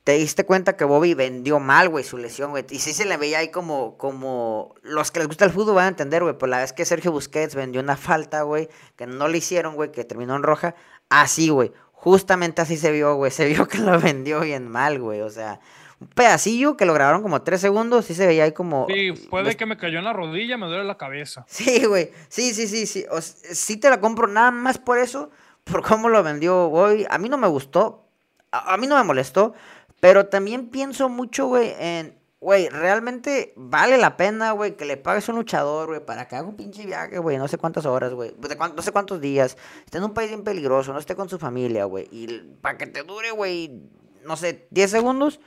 te 0.04 0.14
diste 0.14 0.46
cuenta 0.46 0.76
que 0.76 0.86
Bobby 0.86 1.14
vendió 1.14 1.60
mal, 1.60 1.90
güey, 1.90 2.04
su 2.04 2.18
lesión, 2.18 2.52
güey. 2.52 2.66
Y 2.70 2.80
sí 2.80 2.94
se 2.94 3.06
le 3.06 3.18
veía 3.18 3.40
ahí 3.40 3.50
como, 3.50 3.98
como, 3.98 4.76
los 4.82 5.12
que 5.12 5.20
les 5.20 5.28
gusta 5.28 5.46
el 5.46 5.52
fútbol 5.52 5.76
van 5.76 5.86
a 5.86 5.90
entender, 5.90 6.24
güey, 6.24 6.38
pues 6.38 6.50
la 6.50 6.60
vez 6.60 6.74
que 6.74 6.86
Sergio 6.86 7.12
Busquets 7.12 7.56
vendió 7.56 7.82
una 7.82 7.98
falta, 7.98 8.44
güey, 8.44 8.70
que 8.96 9.06
no 9.06 9.28
le 9.28 9.38
hicieron, 9.38 9.76
güey, 9.76 9.92
que 9.92 10.04
terminó 10.06 10.36
en 10.36 10.44
roja, 10.44 10.76
así, 11.10 11.50
güey. 11.50 11.72
Justamente 11.92 12.62
así 12.62 12.78
se 12.78 12.92
vio, 12.92 13.16
güey. 13.16 13.30
Se 13.30 13.46
vio 13.50 13.68
que 13.68 13.80
lo 13.80 14.00
vendió 14.00 14.40
bien 14.40 14.68
mal, 14.70 15.00
güey. 15.00 15.22
O 15.22 15.30
sea, 15.30 15.60
un 16.00 16.08
pedacillo 16.08 16.78
que 16.78 16.86
lo 16.86 16.94
grabaron 16.94 17.22
como 17.22 17.42
tres 17.42 17.60
segundos, 17.60 18.06
sí 18.06 18.14
se 18.16 18.26
veía 18.26 18.46
ahí 18.46 18.54
como. 18.54 18.88
Sí, 18.88 19.12
puede 19.30 19.58
que 19.58 19.66
me 19.66 19.78
cayó 19.78 20.00
en 20.00 20.06
la 20.06 20.14
rodilla, 20.14 20.58
me 20.58 20.68
duele 20.68 20.86
la 20.86 20.98
cabeza. 20.98 21.46
Sí, 21.48 21.86
güey. 21.86 22.12
Sí, 22.30 22.54
sí, 22.54 22.68
sí, 22.68 22.88
sí. 22.88 23.06
O 23.12 23.22
sí 23.22 23.78
te 23.78 23.90
la 23.90 24.00
compro 24.00 24.28
nada 24.28 24.50
más 24.50 24.78
por 24.78 24.98
eso, 24.98 25.30
por 25.66 25.84
cómo 25.84 26.08
lo 26.08 26.24
vendió, 26.24 26.68
güey. 26.68 27.06
A 27.10 27.18
mí 27.18 27.28
no 27.28 27.38
me 27.38 27.48
gustó. 27.48 28.06
a 28.52 28.78
mí 28.78 28.88
no 28.88 28.96
me 28.96 29.04
molestó. 29.04 29.54
Pero 30.00 30.28
también 30.28 30.70
pienso 30.70 31.10
mucho, 31.10 31.48
güey, 31.48 31.74
en, 31.80 32.18
güey, 32.40 32.70
realmente 32.70 33.54
vale 33.56 33.98
la 33.98 34.16
pena, 34.16 34.52
güey, 34.52 34.78
que 34.78 34.86
le 34.86 34.96
pagues 34.98 35.28
a 35.28 35.32
un 35.34 35.40
luchador, 35.40 35.88
güey, 35.90 36.06
para 36.06 36.28
que 36.28 36.36
haga 36.36 36.48
un 36.48 36.56
pinche 36.56 36.86
viaje, 36.86 37.20
güey, 37.20 37.38
no 37.38 37.48
sé 37.48 37.58
cuántas 37.58 37.86
horas, 37.86 38.14
güey, 38.14 38.34
no 38.76 38.82
sé 38.82 38.92
cuántos 38.92 39.20
días, 39.20 39.58
esté 39.84 39.98
en 39.98 40.06
un 40.06 40.14
país 40.14 40.30
bien 40.30 40.44
peligroso, 40.44 40.94
no 40.94 41.00
esté 41.00 41.16
con 41.16 41.28
su 41.28 41.38
familia, 41.38 41.86
güey, 41.86 42.08
y 42.12 42.28
para 42.62 42.78
que 42.78 42.88
te 42.88 43.04
dure, 43.04 43.32
güey, 43.32 43.82
no 44.26 44.38
sé, 44.38 44.68
10 44.72 44.92
segundos. 44.92 45.40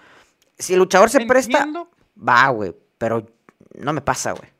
Si 0.58 0.74
el 0.74 0.80
luchador 0.80 1.08
se 1.08 1.24
presta, 1.26 1.66
va, 2.16 2.48
güey, 2.50 2.74
pero 2.98 3.26
no 3.74 3.92
me 3.92 4.02
pasa, 4.02 4.32
güey. 4.32 4.50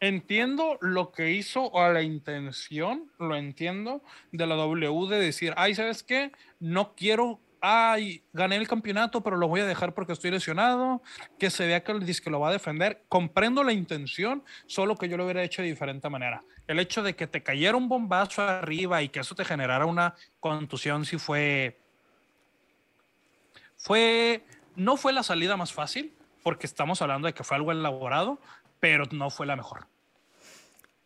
entiendo 0.00 0.78
lo 0.80 1.12
que 1.12 1.32
hizo 1.32 1.70
o 1.70 1.92
la 1.92 2.02
intención, 2.02 3.10
lo 3.18 3.36
entiendo, 3.36 4.02
de 4.32 4.46
la 4.46 4.54
W 4.56 5.08
de 5.08 5.20
decir, 5.20 5.52
ay, 5.56 5.74
¿sabes 5.74 6.02
qué? 6.02 6.32
No 6.58 6.94
quiero, 6.94 7.38
ay, 7.60 8.22
gané 8.32 8.56
el 8.56 8.66
campeonato, 8.66 9.22
pero 9.22 9.36
lo 9.36 9.48
voy 9.48 9.60
a 9.60 9.66
dejar 9.66 9.94
porque 9.94 10.12
estoy 10.12 10.30
lesionado, 10.30 11.02
que 11.38 11.50
se 11.50 11.66
vea 11.66 11.82
que 11.82 11.92
el 11.92 12.04
disque 12.04 12.30
lo 12.30 12.40
va 12.40 12.48
a 12.48 12.52
defender. 12.52 13.02
Comprendo 13.08 13.62
la 13.62 13.72
intención, 13.72 14.42
solo 14.66 14.96
que 14.96 15.08
yo 15.08 15.16
lo 15.16 15.24
hubiera 15.24 15.42
hecho 15.42 15.62
de 15.62 15.68
diferente 15.68 16.08
manera. 16.08 16.42
El 16.66 16.78
hecho 16.78 17.02
de 17.02 17.14
que 17.14 17.26
te 17.26 17.42
cayera 17.42 17.76
un 17.76 17.88
bombazo 17.88 18.42
arriba 18.42 19.02
y 19.02 19.08
que 19.08 19.20
eso 19.20 19.34
te 19.34 19.44
generara 19.44 19.86
una 19.86 20.14
contusión, 20.40 21.04
sí 21.04 21.18
fue, 21.18 21.78
fue, 23.76 24.44
no 24.76 24.96
fue 24.96 25.12
la 25.12 25.22
salida 25.22 25.56
más 25.56 25.72
fácil, 25.72 26.14
porque 26.42 26.66
estamos 26.66 27.02
hablando 27.02 27.26
de 27.26 27.34
que 27.34 27.44
fue 27.44 27.56
algo 27.56 27.72
elaborado, 27.72 28.40
pero 28.80 29.04
no 29.12 29.30
fue 29.30 29.46
la 29.46 29.56
mejor. 29.56 29.86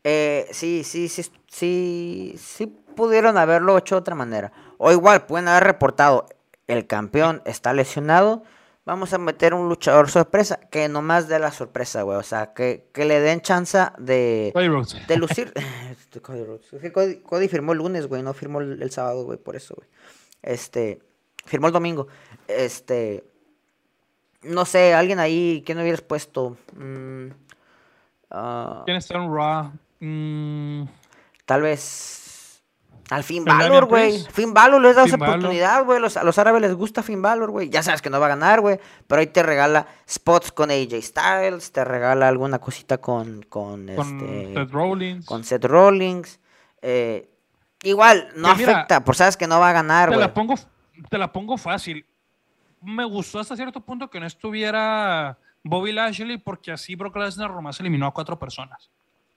Eh, 0.05 0.47
sí, 0.53 0.85
sí, 0.85 1.09
sí, 1.09 1.25
sí, 1.49 2.35
sí 2.37 2.67
pudieron 2.95 3.37
haberlo 3.39 3.77
hecho 3.79 3.95
de 3.95 4.01
otra 4.01 4.15
manera. 4.15 4.53
O 4.79 4.93
igual, 4.93 5.27
pueden 5.27 5.49
haber 5.49 5.65
reportado, 5.65 6.27
el 6.67 6.87
campeón 6.87 7.43
está 7.45 7.73
lesionado, 7.73 8.43
vamos 8.85 9.13
a 9.13 9.19
meter 9.19 9.55
un 9.55 9.69
luchador 9.69 10.11
sorpresa, 10.11 10.61
que 10.71 10.89
nomás 10.89 11.29
dé 11.29 11.39
la 11.39 11.51
sorpresa, 11.51 12.03
güey. 12.03 12.19
O 12.19 12.23
sea, 12.23 12.53
que, 12.55 12.89
que 12.93 13.05
le 13.05 13.21
den 13.21 13.41
chance 13.41 13.79
de, 13.99 14.53
de 15.09 15.17
lucir. 15.17 15.53
Este, 16.15 16.21
Cody, 16.21 17.17
Cody, 17.23 17.49
firmó 17.49 17.73
el 17.73 17.79
lunes, 17.79 18.07
güey, 18.07 18.23
no 18.23 18.35
firmó 18.35 18.61
el, 18.61 18.91
sábado, 18.91 19.25
güey, 19.25 19.39
por 19.39 19.57
eso, 19.57 19.75
güey. 19.75 19.89
Este, 20.43 21.01
firmó 21.45 21.67
el 21.67 21.73
domingo. 21.73 22.07
Este, 22.47 23.25
no 24.43 24.65
sé, 24.65 24.95
alguien 24.95 25.19
ahí, 25.19 25.63
¿quién 25.67 25.79
hubieras 25.81 26.03
puesto? 26.03 26.57
Mm, 26.77 27.27
uh, 28.31 28.85
¿Quién 28.85 28.97
está 28.97 29.19
en 29.19 29.35
Raw? 29.35 29.73
Mm. 29.99 30.85
Tal 31.47 31.63
vez. 31.63 32.24
Al 33.11 33.23
Fin 33.23 33.45
Valor, 33.45 33.85
güey. 33.87 34.25
Fin 34.33 34.55
Valor 34.55 34.81
les 34.81 34.97
da 34.97 35.05
esa 35.05 35.17
oportunidad, 35.17 35.85
güey. 35.85 35.99
a 35.99 36.25
los 36.25 36.39
árabes 36.39 36.63
les 36.63 36.75
gusta 36.75 37.03
Fin 37.03 37.21
Valor, 37.21 37.51
güey. 37.51 37.69
Ya 37.69 37.83
sabes 37.83 38.01
que 38.01 38.11
no 38.11 38.19
va 38.19 38.27
a 38.27 38.31
ganar, 38.31 38.61
güey. 38.61 38.81
Pero 39.07 39.21
ahí 39.21 39.27
te 39.27 39.43
regala 39.43 39.87
spots 40.09 40.53
con 40.53 40.71
AJ 40.71 41.03
Styles. 41.03 41.73
Te 41.73 41.85
regala 41.85 42.29
alguna 42.29 42.59
cosita 42.59 42.99
con. 42.99 43.43
Con, 43.43 43.89
este, 43.89 44.55
Seth 44.55 44.71
Rollins. 44.71 45.27
Con 45.27 45.45
Seth 45.45 45.65
Rollins. 45.65 46.41
Eh, 46.81 47.31
igual, 47.83 48.29
no 48.37 48.49
afecta. 48.49 49.05
por 49.05 49.17
sabes 49.17 49.37
que 49.37 49.47
no 49.47 49.61
va 49.61 49.71
a 49.71 49.73
ganar, 49.73 50.09
güey. 50.09 50.19
Te, 50.19 50.27
la 50.27 50.35
pongo, 50.35 50.55
te 51.11 51.19
la 51.19 51.33
pongo 51.33 51.59
fácil. 51.59 52.07
Me 52.81 53.05
gustó 53.05 53.39
hasta 53.39 53.57
cierto 53.57 53.81
punto 53.81 54.09
que 54.09 54.21
no 54.21 54.27
estuviera 54.27 55.39
Bobby 55.63 55.93
Lashley 55.93 56.39
porque 56.39 56.73
así 56.73 56.95
Brock 56.95 57.17
Lesnar 57.17 57.51
nomás 57.51 57.81
eliminó 57.81 58.07
a 58.07 58.13
cuatro 58.13 58.39
personas. 58.39 58.91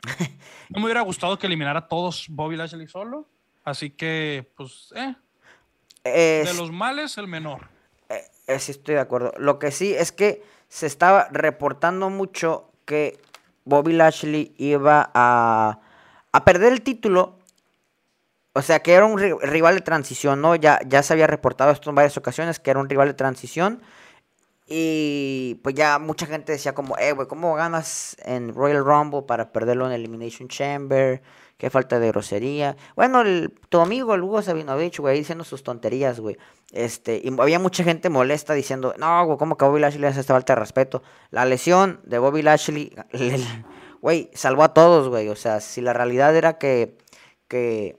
no 0.69 0.79
me 0.79 0.85
hubiera 0.85 1.01
gustado 1.01 1.37
que 1.37 1.47
eliminara 1.47 1.79
a 1.79 1.87
todos 1.87 2.27
Bobby 2.29 2.55
Lashley 2.55 2.87
solo. 2.87 3.27
Así 3.67 3.89
que, 3.89 4.49
pues, 4.55 4.93
eh. 4.95 5.13
de 6.05 6.53
los 6.53 6.71
males, 6.71 7.17
el 7.17 7.27
menor. 7.27 7.67
Eh, 8.07 8.23
eh, 8.47 8.59
sí, 8.59 8.71
estoy 8.71 8.95
de 8.95 9.01
acuerdo. 9.01 9.33
Lo 9.37 9.59
que 9.59 9.71
sí 9.71 9.93
es 9.93 10.13
que 10.13 10.41
se 10.69 10.85
estaba 10.85 11.27
reportando 11.31 12.09
mucho 12.09 12.71
que 12.85 13.19
Bobby 13.65 13.91
Lashley 13.91 14.55
iba 14.57 15.11
a, 15.13 15.81
a 16.31 16.45
perder 16.45 16.71
el 16.71 16.81
título. 16.81 17.39
O 18.53 18.61
sea, 18.61 18.79
que 18.79 18.93
era 18.93 19.05
un 19.05 19.19
rival 19.19 19.75
de 19.75 19.81
transición, 19.81 20.39
¿no? 20.39 20.55
Ya, 20.55 20.79
ya 20.87 21.03
se 21.03 21.11
había 21.11 21.27
reportado 21.27 21.71
esto 21.71 21.89
en 21.89 21.97
varias 21.97 22.15
ocasiones, 22.15 22.61
que 22.61 22.71
era 22.71 22.79
un 22.79 22.87
rival 22.87 23.09
de 23.09 23.15
transición. 23.15 23.81
Y 24.65 25.59
pues 25.61 25.75
ya 25.75 25.99
mucha 25.99 26.25
gente 26.25 26.53
decía 26.53 26.73
como, 26.73 26.97
eh, 26.97 27.11
güey, 27.11 27.27
¿cómo 27.27 27.53
ganas 27.55 28.15
en 28.23 28.53
Royal 28.53 28.85
Rumble 28.85 29.23
para 29.23 29.51
perderlo 29.51 29.87
en 29.87 29.91
Elimination 29.91 30.47
Chamber? 30.47 31.21
Qué 31.57 31.71
falta 31.71 31.99
de 31.99 32.07
grosería. 32.09 32.77
Bueno, 32.95 33.23
tu 33.69 33.79
amigo, 33.79 34.13
el 34.13 34.21
Hugo 34.21 34.43
Sabinovich, 34.43 34.99
güey, 34.99 35.17
diciendo 35.17 35.43
sus 35.43 35.63
tonterías, 35.63 36.19
güey. 36.19 36.37
Este, 36.71 37.19
y 37.23 37.33
había 37.39 37.57
mucha 37.57 37.83
gente 37.83 38.09
molesta 38.09 38.53
diciendo, 38.53 38.93
no, 38.99 39.25
güey, 39.25 39.37
¿cómo 39.39 39.57
que 39.57 39.65
Bobby 39.65 39.79
Lashley 39.79 40.01
le 40.01 40.07
hace 40.07 40.19
esta 40.19 40.35
falta 40.35 40.53
de 40.53 40.59
respeto? 40.59 41.01
La 41.31 41.45
lesión 41.45 41.99
de 42.03 42.19
Bobby 42.19 42.43
Lashley, 42.43 42.95
güey, 44.01 44.29
salvó 44.35 44.63
a 44.63 44.73
todos, 44.73 45.09
güey. 45.09 45.29
O 45.29 45.35
sea, 45.35 45.59
si 45.59 45.81
la 45.81 45.93
realidad 45.93 46.35
era 46.35 46.59
que, 46.59 46.95
que, 47.47 47.97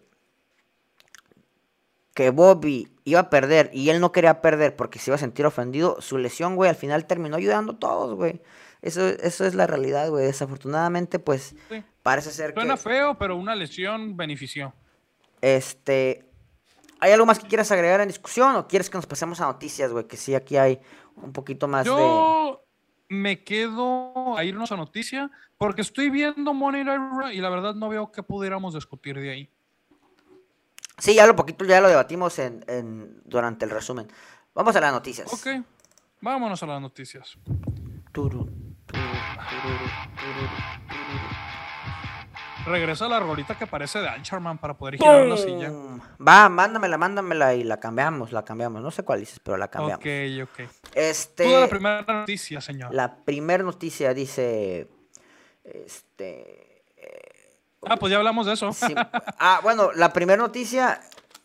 que 2.14 2.30
Bobby 2.30 2.92
iba 3.02 3.20
a 3.20 3.30
perder 3.30 3.70
y 3.72 3.90
él 3.90 4.00
no 4.00 4.12
quería 4.12 4.40
perder 4.40 4.76
porque 4.76 5.00
se 5.00 5.10
iba 5.10 5.16
a 5.16 5.18
sentir 5.18 5.46
ofendido, 5.46 6.00
su 6.00 6.16
lesión, 6.16 6.54
güey, 6.54 6.70
al 6.70 6.76
final 6.76 7.06
terminó 7.06 7.36
ayudando 7.36 7.72
a 7.72 7.78
todos, 7.80 8.14
güey. 8.14 8.40
Eso, 8.82 9.08
eso 9.08 9.44
es 9.44 9.54
la 9.56 9.66
realidad, 9.66 10.08
güey. 10.10 10.26
Desafortunadamente, 10.26 11.18
pues, 11.18 11.56
parece 12.08 12.30
ser 12.30 12.54
que... 12.54 12.60
Suena 12.60 12.78
feo, 12.78 13.18
pero 13.18 13.36
una 13.36 13.54
lesión 13.54 14.16
benefició. 14.16 14.72
Este... 15.42 16.24
¿Hay 17.00 17.12
algo 17.12 17.26
más 17.26 17.38
que 17.38 17.46
quieras 17.46 17.70
agregar 17.70 18.00
en 18.00 18.08
discusión 18.08 18.56
o 18.56 18.66
quieres 18.66 18.88
que 18.88 18.96
nos 18.96 19.06
pasemos 19.06 19.40
a 19.42 19.44
noticias, 19.44 19.92
güey? 19.92 20.06
Que 20.08 20.16
sí, 20.16 20.34
aquí 20.34 20.56
hay 20.56 20.80
un 21.16 21.32
poquito 21.32 21.68
más 21.68 21.86
Yo 21.86 22.64
me 23.08 23.44
quedo 23.44 24.36
a 24.36 24.42
irnos 24.42 24.72
a 24.72 24.76
noticia 24.76 25.30
porque 25.58 25.82
estoy 25.82 26.08
viendo 26.08 26.54
Money 26.54 26.82
y 27.32 27.40
la 27.40 27.50
verdad 27.50 27.74
no 27.74 27.90
veo 27.90 28.10
que 28.10 28.22
pudiéramos 28.22 28.74
discutir 28.74 29.20
de 29.20 29.30
ahí. 29.30 29.50
Sí, 30.96 31.14
ya 31.14 31.26
lo 31.26 31.36
poquito 31.36 31.64
ya 31.66 31.80
lo 31.80 31.88
debatimos 31.88 32.38
en, 32.38 33.20
durante 33.24 33.66
el 33.66 33.70
resumen. 33.70 34.08
Vamos 34.54 34.74
a 34.74 34.80
las 34.80 34.92
noticias. 34.92 35.32
Ok, 35.32 35.62
vámonos 36.22 36.62
a 36.62 36.66
las 36.66 36.80
noticias. 36.80 37.38
Regresa 42.66 43.08
la 43.08 43.20
rolita 43.20 43.56
que 43.56 43.66
parece 43.66 44.00
de 44.00 44.08
Anchorman 44.08 44.58
para 44.58 44.74
poder 44.74 44.96
girar 44.96 45.26
la 45.26 45.36
silla. 45.36 45.70
Va, 46.20 46.48
mándamela, 46.48 46.98
mándamela 46.98 47.54
y 47.54 47.64
la 47.64 47.78
cambiamos, 47.80 48.32
la 48.32 48.44
cambiamos. 48.44 48.82
No 48.82 48.90
sé 48.90 49.02
cuál 49.02 49.20
dices, 49.20 49.40
pero 49.42 49.56
la 49.56 49.68
cambiamos. 49.68 50.04
Ok, 50.04 50.60
ok. 50.60 50.70
Este, 50.94 51.60
la 51.60 51.68
primera 51.68 52.02
noticia, 52.02 52.60
señor. 52.60 52.94
La 52.94 53.16
primera 53.24 53.62
noticia 53.62 54.12
dice. 54.14 54.88
Este. 55.64 56.68
Ah, 57.86 57.96
pues 57.96 58.10
ya 58.10 58.18
hablamos 58.18 58.46
de 58.46 58.54
eso. 58.54 58.70
Ah, 59.38 59.60
bueno, 59.62 59.92
la 59.94 60.12
primera 60.12 60.42
noticia 60.42 61.00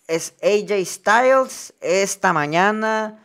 es 0.07 0.35
AJ 0.41 0.85
Styles. 0.85 1.73
Esta 1.79 2.33
mañana 2.33 3.19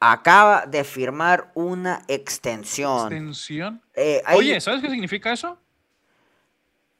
acaba 0.00 0.66
de 0.66 0.82
firmar 0.84 1.52
una 1.54 2.02
extensión. 2.08 3.12
¿Extensión? 3.12 3.82
Eh, 3.94 4.22
Oye, 4.34 4.60
¿sabes 4.60 4.82
qué 4.82 4.90
significa 4.90 5.32
eso? 5.32 5.58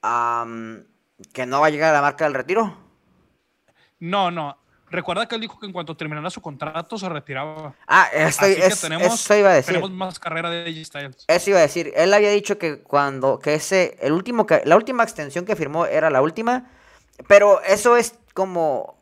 Que 0.03 1.47
no 1.47 1.61
va 1.61 1.67
a 1.67 1.71
llegar 1.71 1.91
a 1.91 1.95
la 1.95 2.03
marca 2.03 2.25
del 2.25 2.35
retiro. 2.35 2.77
No, 3.99 4.31
no. 4.31 4.57
Recuerda 4.91 5.29
que 5.29 5.37
él 5.37 5.41
dijo 5.41 5.59
que 5.61 5.67
en 5.67 5.73
cuanto 5.73 5.97
terminara 5.97 6.31
su 6.31 6.41
contrato 6.41 6.99
se 6.99 7.09
retiraba. 7.09 7.75
Ah, 7.87 8.09
estoy, 8.13 8.57
tenemos, 8.81 9.15
eso 9.15 9.37
iba 9.37 9.51
a 9.51 9.55
decir. 9.55 9.75
Tenemos 9.75 9.93
más 9.93 10.19
carrera 10.19 10.51
de 10.51 10.63
AJ 10.69 10.85
Styles. 10.85 11.25
Eso 11.29 11.51
iba 11.51 11.61
a 11.61 11.63
decir. 11.63 11.93
Él 11.95 12.13
había 12.13 12.31
dicho 12.31 12.59
que 12.59 12.81
cuando, 12.81 13.39
que 13.39 13.55
ese, 13.55 13.97
el 14.01 14.13
último, 14.13 14.47
que, 14.47 14.63
la 14.65 14.75
última 14.75 15.05
extensión 15.05 15.45
que 15.45 15.55
firmó 15.55 15.87
era 15.87 16.11
la 16.11 16.23
última, 16.23 16.69
pero 17.29 17.63
eso 17.63 17.97
es 17.97 18.19
como, 18.35 19.01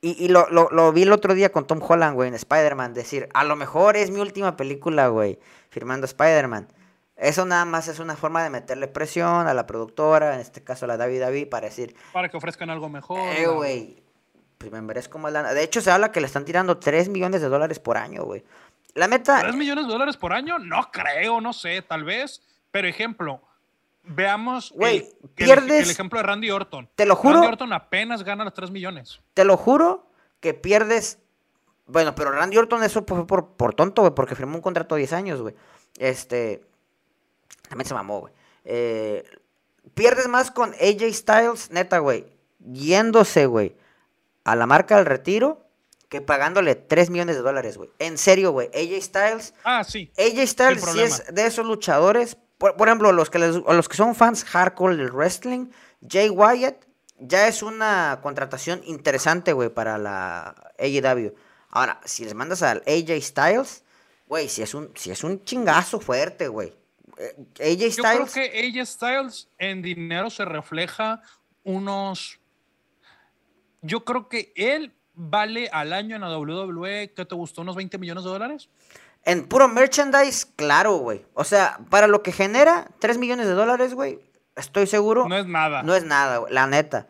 y, 0.00 0.24
y 0.24 0.28
lo, 0.28 0.48
lo, 0.50 0.70
lo, 0.70 0.92
vi 0.92 1.02
el 1.02 1.12
otro 1.12 1.34
día 1.34 1.52
con 1.52 1.66
Tom 1.66 1.80
Holland, 1.80 2.14
güey, 2.14 2.28
en 2.28 2.34
Spider-Man, 2.34 2.94
decir, 2.94 3.28
a 3.34 3.44
lo 3.44 3.54
mejor 3.54 3.96
es 3.96 4.10
mi 4.10 4.18
última 4.18 4.56
película, 4.56 5.06
güey, 5.06 5.38
firmando 5.70 6.04
Spider-Man. 6.04 6.66
Eso 7.18 7.44
nada 7.44 7.64
más 7.64 7.88
es 7.88 7.98
una 7.98 8.14
forma 8.14 8.44
de 8.44 8.50
meterle 8.50 8.86
presión 8.86 9.48
a 9.48 9.54
la 9.54 9.66
productora, 9.66 10.34
en 10.34 10.40
este 10.40 10.62
caso 10.62 10.84
a 10.84 10.88
la 10.88 10.96
David 10.96 11.20
David, 11.20 11.48
para 11.48 11.66
decir... 11.66 11.96
Para 12.12 12.28
que 12.28 12.36
ofrezcan 12.36 12.70
algo 12.70 12.88
mejor. 12.88 13.18
Eh, 13.36 13.48
güey, 13.48 14.00
pues 14.56 14.70
me 14.70 14.80
merezco 14.80 15.18
más 15.18 15.32
lana. 15.32 15.52
De 15.52 15.64
hecho, 15.64 15.80
se 15.80 15.90
habla 15.90 16.12
que 16.12 16.20
le 16.20 16.26
están 16.26 16.44
tirando 16.44 16.78
3 16.78 17.08
millones 17.08 17.40
de 17.40 17.48
dólares 17.48 17.80
por 17.80 17.96
año, 17.96 18.22
güey. 18.22 18.44
La 18.94 19.08
meta. 19.08 19.42
¿3 19.42 19.56
millones 19.56 19.86
de 19.86 19.92
dólares 19.92 20.16
por 20.16 20.32
año? 20.32 20.60
No 20.60 20.90
creo, 20.92 21.40
no 21.40 21.52
sé, 21.52 21.82
tal 21.82 22.04
vez. 22.04 22.40
Pero 22.70 22.86
ejemplo, 22.86 23.42
veamos 24.04 24.72
güey, 24.72 25.08
pierdes, 25.34 25.86
el, 25.86 25.90
ejemplo 25.90 26.18
de 26.18 26.22
Randy 26.22 26.50
Orton. 26.50 26.88
Te 26.94 27.04
lo 27.04 27.16
juro. 27.16 27.34
Randy 27.34 27.48
Orton 27.48 27.72
apenas 27.72 28.22
gana 28.22 28.44
los 28.44 28.54
3 28.54 28.70
millones. 28.70 29.20
Te 29.34 29.44
lo 29.44 29.56
juro 29.56 30.06
que 30.40 30.54
pierdes. 30.54 31.18
Bueno, 31.86 32.14
pero 32.14 32.30
Randy 32.30 32.58
Orton 32.58 32.84
eso 32.84 33.04
fue 33.06 33.26
por, 33.26 33.56
por 33.56 33.74
tonto, 33.74 34.02
güey, 34.02 34.14
porque 34.14 34.34
firmó 34.34 34.56
un 34.56 34.62
contrato 34.62 34.94
de 34.94 35.00
10 35.00 35.12
años, 35.14 35.40
güey. 35.40 35.54
Este. 35.98 36.67
También 37.68 37.86
se 37.86 37.94
mamó, 37.94 38.20
güey. 38.20 38.32
Eh, 38.64 39.24
pierdes 39.94 40.28
más 40.28 40.50
con 40.50 40.74
AJ 40.74 41.12
Styles, 41.12 41.70
neta, 41.70 41.98
güey. 41.98 42.26
Yéndose, 42.58 43.46
güey 43.46 43.76
a 44.48 44.56
la 44.56 44.66
marca 44.66 44.96
del 44.96 45.04
retiro 45.04 45.66
que 46.08 46.22
pagándole 46.22 46.74
3 46.74 47.10
millones 47.10 47.36
de 47.36 47.42
dólares, 47.42 47.76
güey. 47.76 47.90
En 47.98 48.16
serio, 48.16 48.52
güey. 48.52 48.68
AJ 48.68 49.02
Styles. 49.02 49.54
Ah, 49.62 49.84
sí. 49.84 50.10
AJ 50.16 50.46
Styles 50.46 50.82
sí 50.90 51.00
es 51.00 51.24
de 51.30 51.44
esos 51.44 51.66
luchadores. 51.66 52.38
Por, 52.56 52.74
ejemplo, 52.88 53.12
los 53.12 53.28
que, 53.28 53.38
los 53.38 53.88
que 53.88 53.96
son 53.96 54.14
fans 54.14 54.42
hardcore 54.44 54.96
del 54.96 55.12
wrestling, 55.12 55.66
Jay 56.08 56.30
Wyatt 56.30 56.76
ya 57.18 57.46
es 57.46 57.62
una 57.62 58.20
contratación 58.22 58.80
interesante, 58.84 59.52
güey, 59.52 59.68
para 59.68 59.98
la 59.98 60.72
AEW. 60.78 61.34
Ahora, 61.68 62.00
si 62.06 62.24
les 62.24 62.32
mandas 62.32 62.62
al 62.62 62.82
AJ 62.86 63.22
Styles, 63.22 63.84
güey, 64.26 64.48
si 64.48 64.62
es 64.62 64.72
un, 64.72 64.90
si 64.94 65.10
es 65.10 65.22
un 65.22 65.44
chingazo 65.44 66.00
fuerte, 66.00 66.48
güey. 66.48 66.74
Eh, 67.18 67.34
AJ 67.60 67.96
Yo 67.96 68.02
creo 68.02 68.26
Styles. 68.26 68.32
que 68.32 68.80
AJ 68.80 68.86
Styles 68.86 69.48
en 69.58 69.82
dinero 69.82 70.30
se 70.30 70.44
refleja 70.44 71.22
unos. 71.64 72.40
Yo 73.82 74.04
creo 74.04 74.28
que 74.28 74.52
él 74.56 74.92
vale 75.14 75.68
al 75.72 75.92
año 75.92 76.14
en 76.16 76.22
la 76.22 76.38
WWE, 76.38 77.12
¿qué 77.14 77.24
te 77.24 77.34
gustó? 77.34 77.62
¿Unos 77.62 77.76
20 77.76 77.98
millones 77.98 78.24
de 78.24 78.30
dólares? 78.30 78.68
En 79.24 79.46
puro 79.46 79.68
merchandise, 79.68 80.46
claro, 80.56 80.96
güey. 80.96 81.26
O 81.34 81.44
sea, 81.44 81.80
para 81.90 82.06
lo 82.06 82.22
que 82.22 82.32
genera 82.32 82.88
3 83.00 83.18
millones 83.18 83.46
de 83.46 83.52
dólares, 83.52 83.94
güey, 83.94 84.20
estoy 84.56 84.86
seguro. 84.86 85.28
No 85.28 85.36
es 85.36 85.46
nada. 85.46 85.82
No 85.82 85.94
es 85.94 86.04
nada, 86.04 86.38
güey, 86.38 86.52
la 86.52 86.66
neta. 86.66 87.08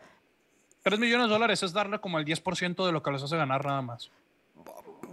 3 0.83 0.99
millones 0.99 1.27
de 1.27 1.33
dólares 1.33 1.61
es 1.61 1.71
darle 1.71 1.99
como 1.99 2.17
el 2.19 2.25
10% 2.25 2.85
de 2.85 2.91
lo 2.91 3.03
que 3.03 3.11
les 3.11 3.21
hace 3.21 3.37
ganar 3.37 3.63
nada 3.65 3.81
más. 3.81 4.11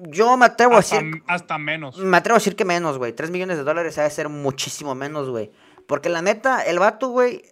Yo 0.08 0.36
me 0.36 0.46
atrevo 0.46 0.74
a 0.74 0.78
decir. 0.78 1.22
hasta 1.26 1.58
menos. 1.58 1.98
Me 1.98 2.16
atrevo 2.16 2.36
a 2.36 2.38
decir 2.38 2.56
que 2.56 2.64
menos, 2.64 2.98
güey. 2.98 3.12
3 3.12 3.30
millones 3.30 3.56
de 3.56 3.64
dólares 3.64 3.98
ha 3.98 4.02
de 4.02 4.10
ser 4.10 4.28
muchísimo 4.28 4.94
menos, 4.94 5.28
güey. 5.28 5.50
Porque 5.86 6.08
la 6.08 6.22
neta, 6.22 6.62
el 6.62 6.78
vato, 6.78 7.08
güey, 7.08 7.42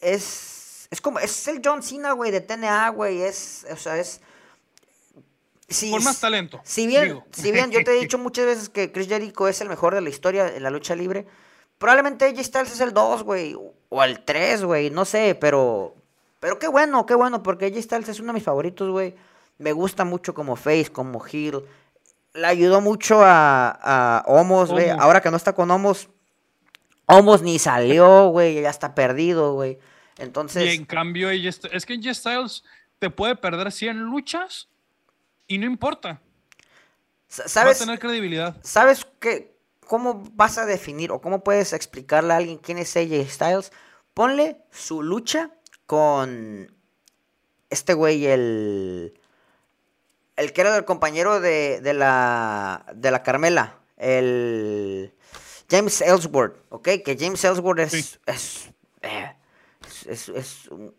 es. 0.00 0.88
Es 0.90 1.00
como. 1.00 1.18
Es 1.18 1.48
el 1.48 1.60
John 1.64 1.82
Cena, 1.82 2.12
güey, 2.12 2.30
de 2.30 2.40
TNA, 2.40 2.88
güey. 2.90 3.22
Es. 3.22 3.66
O 3.70 3.76
sea, 3.76 3.98
es. 3.98 4.20
Con 5.90 6.04
más 6.04 6.20
talento. 6.20 6.60
Si 6.62 6.86
bien, 6.86 7.04
digo. 7.04 7.24
si 7.32 7.50
bien 7.50 7.70
yo 7.70 7.82
te 7.82 7.96
he 7.96 8.00
dicho 8.00 8.18
muchas 8.18 8.44
veces 8.44 8.68
que 8.68 8.92
Chris 8.92 9.08
Jericho 9.08 9.48
es 9.48 9.60
el 9.60 9.68
mejor 9.68 9.94
de 9.94 10.00
la 10.02 10.10
historia 10.10 10.54
en 10.54 10.62
la 10.62 10.70
lucha 10.70 10.94
libre, 10.94 11.26
probablemente 11.78 12.26
AJ 12.26 12.44
Styles 12.44 12.72
es 12.72 12.80
el 12.80 12.92
2, 12.92 13.22
güey, 13.22 13.56
o 13.88 14.04
el 14.04 14.24
3, 14.24 14.64
güey, 14.64 14.90
no 14.90 15.04
sé, 15.04 15.36
pero 15.40 15.94
pero 16.38 16.58
qué 16.58 16.68
bueno, 16.68 17.06
qué 17.06 17.14
bueno, 17.14 17.42
porque 17.42 17.64
AJ 17.64 17.82
Styles 17.82 18.08
es 18.10 18.20
uno 18.20 18.28
de 18.28 18.34
mis 18.34 18.42
favoritos, 18.42 18.90
güey. 18.90 19.14
Me 19.56 19.72
gusta 19.72 20.04
mucho 20.04 20.34
como 20.34 20.56
face, 20.56 20.92
como 20.92 21.24
heel. 21.24 21.64
Le 22.34 22.46
ayudó 22.46 22.80
mucho 22.80 23.22
a, 23.22 23.70
a 23.70 24.24
Homos, 24.26 24.70
güey. 24.70 24.90
Ahora 24.90 25.20
que 25.20 25.30
no 25.30 25.36
está 25.36 25.52
con 25.54 25.70
Homos, 25.70 26.08
Homos 27.06 27.42
ni 27.42 27.58
salió, 27.58 28.28
güey, 28.28 28.60
ya 28.60 28.70
está 28.70 28.94
perdido, 28.94 29.54
güey. 29.54 29.78
Entonces, 30.18 30.64
Y 30.72 30.76
en 30.76 30.84
cambio, 30.84 31.30
es 31.30 31.86
que 31.86 31.94
AJ 31.94 32.14
Styles 32.14 32.64
te 32.98 33.10
puede 33.10 33.36
perder 33.36 33.70
100 33.72 33.98
luchas 34.00 34.68
y 35.46 35.58
no 35.58 35.66
importa. 35.66 36.20
sa- 37.28 37.42
Va 37.42 37.46
a 37.46 37.48
¿sabes? 37.48 37.78
tener 37.78 37.98
credibilidad. 37.98 38.56
¿Sabes 38.62 39.06
qué? 39.20 39.54
¿Cómo 39.86 40.22
vas 40.32 40.56
a 40.58 40.64
definir 40.66 41.12
o 41.12 41.20
cómo 41.20 41.44
puedes 41.44 41.72
explicarle 41.72 42.32
a 42.32 42.36
alguien 42.38 42.58
quién 42.58 42.78
es 42.78 42.96
AJ 42.96 43.28
Styles? 43.28 43.72
Ponle 44.14 44.58
su 44.70 45.02
lucha 45.02 45.50
con 45.86 46.72
este 47.70 47.92
güey, 47.94 48.26
el. 48.26 49.20
El 50.36 50.52
que 50.52 50.60
era 50.62 50.76
el 50.76 50.84
compañero 50.84 51.40
de, 51.40 51.80
de 51.80 51.94
la. 51.94 52.86
de 52.94 53.10
la 53.10 53.22
Carmela. 53.22 53.78
El. 53.96 55.14
James 55.70 56.00
Ellsworth, 56.02 56.56
¿ok? 56.70 56.88
Que 57.04 57.16
James 57.18 57.42
Ellsworth 57.44 57.78
es. 57.80 57.90
Sí. 57.92 58.18
Es, 58.26 58.70
eh, 59.02 59.36
es, 60.06 60.28
es- 60.28 60.68
un- 60.68 60.94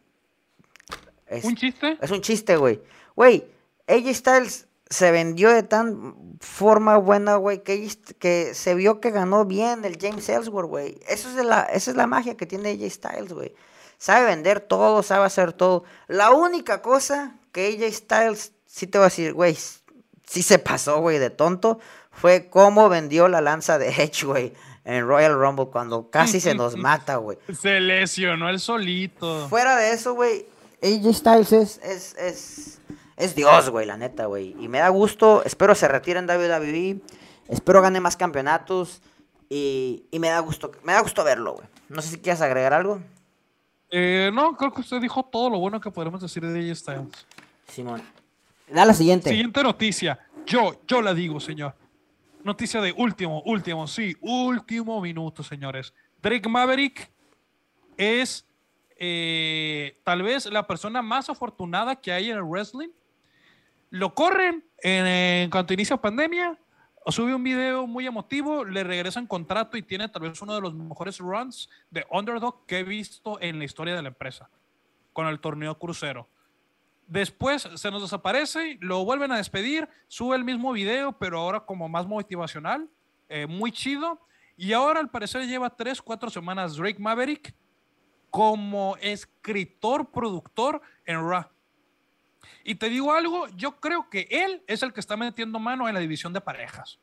es- 1.27 1.43
¿Un 1.43 1.55
chiste? 1.55 1.97
es 2.01 2.11
un 2.11 2.21
chiste, 2.21 2.57
güey. 2.57 2.81
Güey, 3.15 3.45
AJ 3.87 4.13
Styles 4.15 4.67
se 4.89 5.11
vendió 5.11 5.49
de 5.49 5.63
tan 5.63 6.37
forma 6.39 6.97
buena, 6.97 7.35
güey, 7.35 7.63
que, 7.63 7.89
que 8.19 8.53
se 8.53 8.75
vio 8.75 8.99
que 9.01 9.11
ganó 9.11 9.45
bien 9.45 9.83
el 9.85 9.97
James 9.99 10.27
Ellsworth, 10.29 10.69
güey. 10.69 10.99
Eso 11.07 11.29
es 11.29 11.43
la, 11.45 11.63
esa 11.63 11.91
es 11.91 11.97
la 11.97 12.07
magia 12.07 12.35
que 12.37 12.45
tiene 12.45 12.69
AJ 12.71 12.89
Styles, 12.91 13.33
güey. 13.33 13.53
Sabe 13.97 14.25
vender 14.25 14.59
todo, 14.59 15.01
sabe 15.03 15.25
hacer 15.25 15.53
todo. 15.53 15.83
La 16.07 16.31
única 16.31 16.81
cosa 16.81 17.37
que 17.51 17.67
AJ 17.67 17.93
Styles, 17.93 18.51
sí 18.75 18.87
te 18.87 18.97
voy 18.97 19.03
a 19.03 19.07
decir, 19.07 19.31
güey, 19.33 19.55
sí 20.25 20.43
se 20.43 20.59
pasó, 20.59 20.99
güey, 20.99 21.17
de 21.17 21.29
tonto, 21.29 21.79
fue 22.11 22.49
cómo 22.49 22.89
vendió 22.89 23.29
la 23.29 23.39
lanza 23.39 23.77
de 23.77 23.87
Edge, 23.87 24.25
güey, 24.25 24.51
en 24.83 25.07
Royal 25.07 25.33
Rumble 25.33 25.67
cuando 25.71 26.09
casi 26.09 26.41
se 26.41 26.55
nos 26.55 26.75
mata, 26.89 27.15
güey. 27.15 27.37
Se 27.57 27.79
lesionó 27.79 28.49
el 28.49 28.59
solito. 28.59 29.47
Fuera 29.47 29.77
de 29.77 29.93
eso, 29.93 30.13
güey, 30.13 30.45
AJ 30.83 31.13
Styles 31.15 31.51
es, 31.53 31.77
es, 31.83 32.15
es, 32.17 32.79
es 33.15 33.33
Dios, 33.33 33.69
güey, 33.69 33.85
la 33.85 33.95
neta, 33.95 34.25
güey. 34.25 34.53
Y 34.59 34.67
me 34.67 34.79
da 34.79 34.89
gusto, 34.89 35.41
espero 35.45 35.73
se 35.73 35.87
retire 35.87 36.19
en 36.19 36.25
WWE, 36.29 36.99
espero 37.47 37.81
gane 37.81 38.01
más 38.01 38.17
campeonatos 38.17 39.01
y, 39.47 40.03
y 40.11 40.19
me 40.19 40.27
da 40.27 40.39
gusto, 40.39 40.71
me 40.83 40.91
da 40.91 40.99
gusto 40.99 41.23
verlo, 41.23 41.53
güey. 41.53 41.67
No 41.87 42.01
sé 42.01 42.09
si 42.09 42.17
quieres 42.17 42.41
agregar 42.41 42.73
algo, 42.73 42.99
Eh, 43.89 44.31
no, 44.33 44.57
creo 44.57 44.73
que 44.73 44.81
usted 44.81 44.99
dijo 44.99 45.23
todo 45.23 45.49
lo 45.49 45.59
bueno 45.59 45.79
que 45.79 45.91
podemos 45.91 46.19
decir 46.19 46.45
de 46.45 46.59
AJ 46.59 46.75
Styles. 46.77 47.25
Simón. 47.69 48.01
Da 48.67 48.85
la 48.85 48.93
siguiente. 48.93 49.29
Siguiente 49.29 49.61
noticia. 49.63 50.19
Yo, 50.45 50.81
yo 50.87 51.01
la 51.01 51.13
digo, 51.13 51.39
señor. 51.39 51.75
Noticia 52.43 52.81
de 52.81 52.91
último, 52.91 53.41
último, 53.45 53.87
sí, 53.87 54.15
último 54.21 55.01
minuto, 55.01 55.43
señores. 55.43 55.93
Drake 56.21 56.47
Maverick 56.47 57.11
es 57.97 58.45
eh, 58.97 59.99
tal 60.03 60.21
vez 60.21 60.45
la 60.47 60.67
persona 60.67 61.01
más 61.01 61.29
afortunada 61.29 61.95
que 61.95 62.11
hay 62.11 62.29
en 62.29 62.37
el 62.37 62.43
wrestling. 62.43 62.89
Lo 63.89 64.13
corren 64.13 64.63
en, 64.79 65.05
en 65.05 65.49
cuanto 65.49 65.73
inicia 65.73 65.97
pandemia. 65.97 66.57
Sube 67.07 67.35
un 67.35 67.43
video 67.43 67.85
muy 67.85 68.07
emotivo, 68.07 68.65
le 68.65 68.83
regresan 68.83 69.27
contrato 69.27 69.77
y 69.77 69.83
tiene 69.83 70.09
tal 70.09 70.23
vez 70.23 70.41
uno 70.41 70.55
de 70.55 70.61
los 70.61 70.73
mejores 70.73 71.19
runs 71.19 71.69
de 71.91 72.03
underdog 72.09 72.65
que 72.65 72.79
he 72.79 72.83
visto 72.83 73.39
en 73.41 73.59
la 73.59 73.65
historia 73.65 73.95
de 73.95 74.01
la 74.01 74.07
empresa 74.07 74.49
con 75.13 75.27
el 75.27 75.39
torneo 75.39 75.77
crucero. 75.77 76.27
Después 77.07 77.69
se 77.75 77.91
nos 77.91 78.01
desaparece, 78.01 78.77
lo 78.81 79.05
vuelven 79.05 79.31
a 79.31 79.37
despedir, 79.37 79.87
sube 80.07 80.35
el 80.35 80.43
mismo 80.43 80.71
video, 80.73 81.11
pero 81.17 81.39
ahora 81.39 81.59
como 81.59 81.87
más 81.87 82.07
motivacional, 82.07 82.89
eh, 83.29 83.45
muy 83.45 83.71
chido. 83.71 84.19
Y 84.57 84.73
ahora 84.73 84.99
al 84.99 85.09
parecer 85.09 85.45
lleva 85.47 85.69
tres, 85.69 86.01
cuatro 86.01 86.29
semanas 86.29 86.75
Drake 86.75 86.99
Maverick 86.99 87.53
como 88.31 88.97
escritor, 89.01 90.09
productor 90.11 90.81
en 91.05 91.29
Raw. 91.29 91.45
Y 92.63 92.75
te 92.75 92.89
digo 92.89 93.13
algo, 93.13 93.47
yo 93.49 93.79
creo 93.79 94.09
que 94.09 94.27
él 94.29 94.63
es 94.67 94.81
el 94.81 94.91
que 94.91 94.99
está 94.99 95.15
metiendo 95.15 95.59
mano 95.59 95.87
en 95.87 95.93
la 95.93 95.99
división 95.99 96.33
de 96.33 96.41
parejas. 96.41 96.99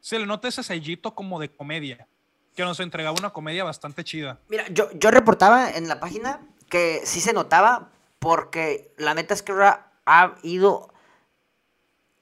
Se 0.00 0.18
le 0.18 0.26
nota 0.26 0.48
ese 0.48 0.62
sellito 0.62 1.14
como 1.14 1.38
de 1.38 1.50
comedia, 1.50 2.08
que 2.54 2.64
nos 2.64 2.80
entregaba 2.80 3.16
una 3.18 3.30
comedia 3.30 3.64
bastante 3.64 4.02
chida. 4.02 4.40
Mira, 4.48 4.66
yo, 4.70 4.90
yo 4.92 5.10
reportaba 5.10 5.70
en 5.70 5.86
la 5.88 6.00
página 6.00 6.40
que 6.70 7.02
sí 7.04 7.20
se 7.20 7.34
notaba 7.34 7.90
porque 8.20 8.92
la 8.96 9.14
neta 9.14 9.34
es 9.34 9.42
que 9.42 9.52
Ra 9.52 9.90
ha 10.06 10.36
ido 10.42 10.92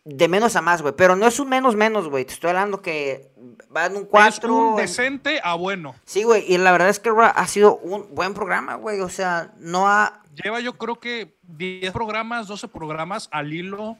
de 0.05 0.29
menos 0.29 0.57
a 0.57 0.63
más, 0.63 0.81
güey. 0.81 0.95
Pero 0.97 1.17
no 1.17 1.27
es 1.27 1.39
un 1.39 1.51
menos 1.51 1.77
menos, 1.77 2.09
güey. 2.09 2.25
Te 2.25 2.33
estoy 2.33 2.51
hablando 2.51 2.81
que 2.81 3.31
va 3.77 3.87
en 3.87 3.97
un 3.97 4.05
4. 4.07 4.49
es 4.49 4.55
un 4.55 4.77
decente 4.77 5.41
a 5.43 5.55
bueno. 5.55 5.95
Sí, 6.07 6.23
güey. 6.23 6.51
Y 6.51 6.57
la 6.57 6.73
verdad 6.73 6.89
es 6.89 6.99
que 6.99 7.11
Ra 7.11 7.29
ha 7.29 7.47
sido 7.47 7.77
un 7.77 8.15
buen 8.15 8.33
programa, 8.33 8.77
güey. 8.77 9.01
O 9.01 9.11
sea, 9.11 9.53
no 9.59 9.87
ha... 9.87 10.23
Lleva 10.43 10.61
yo 10.61 10.79
creo 10.79 11.01
que 11.01 11.37
10 11.43 11.93
programas, 11.93 12.47
12 12.47 12.69
programas 12.69 13.29
al 13.33 13.53
hilo 13.53 13.99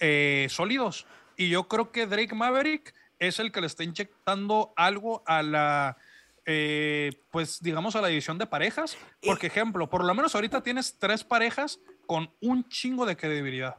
eh, 0.00 0.46
sólidos. 0.50 1.06
Y 1.36 1.50
yo 1.50 1.68
creo 1.68 1.92
que 1.92 2.06
Drake 2.06 2.34
Maverick 2.34 2.94
es 3.18 3.38
el 3.38 3.52
que 3.52 3.60
le 3.60 3.66
está 3.66 3.84
inyectando 3.84 4.72
algo 4.76 5.22
a 5.26 5.42
la, 5.42 5.98
eh, 6.46 7.12
pues 7.30 7.60
digamos, 7.62 7.96
a 7.96 8.00
la 8.00 8.08
división 8.08 8.38
de 8.38 8.46
parejas. 8.46 8.96
Por 9.22 9.44
ejemplo, 9.44 9.88
por 9.88 10.04
lo 10.04 10.14
menos 10.14 10.34
ahorita 10.34 10.62
tienes 10.62 10.98
tres 10.98 11.24
parejas 11.24 11.80
con 12.06 12.30
un 12.40 12.68
chingo 12.68 13.06
de 13.06 13.16
credibilidad. 13.16 13.76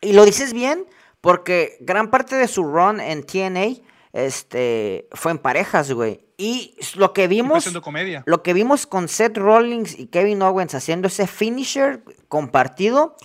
Y 0.00 0.12
lo 0.12 0.24
dices 0.24 0.52
bien 0.52 0.86
porque 1.20 1.76
gran 1.80 2.10
parte 2.10 2.36
de 2.36 2.48
su 2.48 2.64
run 2.64 3.00
en 3.00 3.24
TNA 3.24 3.82
este, 4.12 5.08
fue 5.12 5.32
en 5.32 5.38
parejas, 5.38 5.92
güey. 5.92 6.26
Y 6.36 6.74
lo 6.94 7.12
que 7.12 7.28
vimos... 7.28 7.70
comedia. 7.82 8.22
Lo 8.26 8.42
que 8.42 8.54
vimos 8.54 8.86
con 8.86 9.08
Seth 9.08 9.36
Rollins 9.36 9.98
y 9.98 10.06
Kevin 10.06 10.42
Owens 10.42 10.74
haciendo 10.74 11.08
ese 11.08 11.26
finisher 11.26 12.02
compartido, 12.28 13.16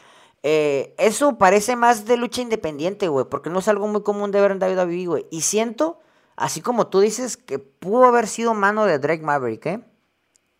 eh, 0.43 0.93
eso 0.97 1.37
parece 1.37 1.75
más 1.75 2.05
de 2.05 2.17
lucha 2.17 2.41
independiente, 2.41 3.07
güey, 3.07 3.25
porque 3.29 3.49
no 3.49 3.59
es 3.59 3.67
algo 3.67 3.87
muy 3.87 4.03
común 4.03 4.31
de 4.31 4.41
ver 4.41 4.51
en 4.51 4.61
WWE, 4.61 5.05
güey. 5.05 5.25
Y 5.31 5.41
siento, 5.41 6.01
así 6.35 6.61
como 6.61 6.87
tú 6.87 6.99
dices, 6.99 7.37
que 7.37 7.59
pudo 7.59 8.05
haber 8.05 8.27
sido 8.27 8.53
mano 8.53 8.85
de 8.85 8.99
Drake 8.99 9.23
Maverick, 9.23 9.65
¿eh? 9.65 9.79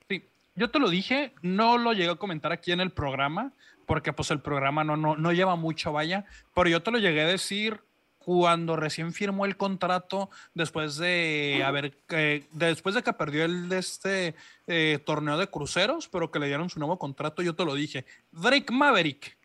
Sí, 0.10 0.24
yo 0.56 0.70
te 0.70 0.80
lo 0.80 0.90
dije, 0.90 1.34
no 1.42 1.78
lo 1.78 1.94
llegué 1.94 2.12
a 2.12 2.16
comentar 2.16 2.52
aquí 2.52 2.72
en 2.72 2.80
el 2.80 2.92
programa, 2.92 3.52
porque 3.86 4.14
pues 4.14 4.32
el 4.32 4.40
programa 4.40 4.84
no, 4.84 4.98
no, 4.98 5.16
no 5.16 5.32
lleva 5.32 5.56
mucho, 5.56 5.92
vaya, 5.92 6.26
pero 6.54 6.70
yo 6.70 6.82
te 6.82 6.92
lo 6.92 6.98
llegué 6.98 7.22
a 7.22 7.28
decir 7.28 7.82
cuando 8.26 8.76
recién 8.76 9.14
firmó 9.14 9.46
el 9.46 9.56
contrato 9.56 10.32
después 10.56 10.98
de 10.98 11.62
haber 11.64 11.96
eh, 12.10 12.48
después 12.54 12.96
de 12.96 13.04
que 13.04 13.14
perdió 13.14 13.46
el 13.46 13.72
este 13.72 14.34
eh, 14.66 15.00
torneo 15.06 15.38
de 15.38 15.48
cruceros, 15.48 16.08
pero 16.08 16.32
que 16.32 16.40
le 16.40 16.48
dieron 16.48 16.72
su 16.72 16.80
nuevo 16.80 16.98
contrato, 16.98 17.44
yo 17.44 17.54
te 17.54 17.64
lo 17.64 17.76
dije. 17.76 18.04
Drake 18.32 18.74
Maverick 18.74 19.38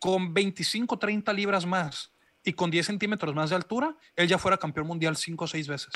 con 0.00 0.34
25 0.34 0.98
30 0.98 1.32
libras 1.32 1.64
más 1.64 2.10
y 2.44 2.52
con 2.54 2.70
10 2.70 2.86
centímetros 2.86 3.34
más 3.34 3.50
de 3.50 3.56
altura, 3.56 3.94
él 4.16 4.28
ya 4.28 4.38
fuera 4.38 4.56
campeón 4.56 4.86
mundial 4.86 5.16
5 5.16 5.44
o 5.44 5.48
6 5.48 5.68
veces. 5.68 5.92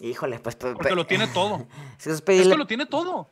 Híjole, 0.00 0.38
pues... 0.40 0.56
pe- 0.56 0.72
Porque 0.74 0.90
pe- 0.90 0.94
lo 0.94 1.06
tiene 1.06 1.26
todo. 1.28 1.66
Eso 1.98 2.12
es 2.12 2.20
que 2.22 2.44
lo 2.44 2.66
tiene 2.66 2.86
todo. 2.86 3.30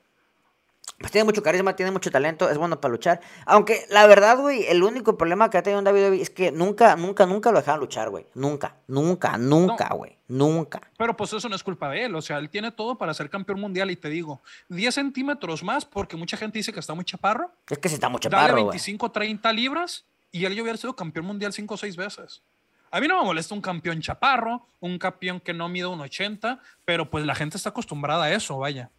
Pues 0.99 1.11
tiene 1.11 1.25
mucho 1.25 1.43
carisma, 1.43 1.75
tiene 1.75 1.91
mucho 1.91 2.11
talento, 2.11 2.49
es 2.49 2.57
bueno 2.57 2.81
para 2.81 2.93
luchar. 2.93 3.21
Aunque 3.47 3.85
la 3.91 4.07
verdad, 4.07 4.39
güey, 4.39 4.65
el 4.67 4.83
único 4.83 5.19
problema 5.19 5.51
que 5.51 5.59
ha 5.59 5.63
tenido 5.63 5.83
David 5.83 6.21
es 6.21 6.31
que 6.31 6.53
nunca, 6.53 6.95
nunca, 6.95 7.27
nunca 7.27 7.51
lo 7.51 7.59
dejaron 7.59 7.81
luchar, 7.81 8.11
güey. 8.11 8.27
Nunca, 8.35 8.77
nunca, 8.87 9.37
nunca, 9.37 9.89
güey. 9.95 10.17
Nunca. 10.29 10.81
Pero 10.97 11.17
pues 11.17 11.33
eso 11.33 11.49
no 11.49 11.57
es 11.57 11.63
culpa 11.65 11.89
de 11.91 12.05
él. 12.05 12.15
O 12.15 12.23
sea, 12.23 12.39
él 12.39 12.49
tiene 12.49 12.71
todo 12.71 12.97
para 12.97 13.13
ser 13.13 13.29
campeón 13.29 13.61
mundial 13.61 13.91
y 13.91 13.97
te 13.97 14.09
digo, 14.09 14.41
10 14.69 14.95
centímetros 14.95 15.63
más 15.65 15.85
porque 15.85 16.17
mucha 16.17 16.37
gente 16.37 16.59
dice 16.59 16.73
que 16.73 16.81
está 16.81 16.95
muy 16.95 17.05
chaparro. 17.05 17.51
Es 17.69 17.79
que 17.79 17.89
si 17.89 17.95
está 17.97 18.09
muy 18.09 18.21
chaparro, 18.21 18.43
Dale 18.53 18.63
25, 18.63 19.11
30 19.11 19.53
libras 19.53 20.05
y 20.35 20.47
él 20.47 20.55
ya 20.57 20.63
hubiera 20.63 20.77
sido 20.77 20.97
campeón 20.97 21.27
mundial 21.27 21.53
5 21.53 21.75
o 21.75 21.77
6 21.77 21.97
veces. 21.97 22.43
A 22.91 23.01
mí 23.01 23.07
no 23.07 23.21
me 23.21 23.25
molesta 23.25 23.55
un 23.55 23.61
campeón 23.61 24.01
chaparro, 24.01 24.67
un 24.81 24.99
campeón 24.99 25.39
que 25.39 25.55
no 25.55 25.69
mide 25.69 25.87
un 25.87 26.01
80, 26.01 26.61
pero 26.85 27.09
pues 27.09 27.25
la 27.25 27.37
gente 27.37 27.57
está 27.57 27.69
acostumbrada 27.69 28.25
a 28.25 28.33
eso, 28.33 28.59
vaya. 28.59 28.91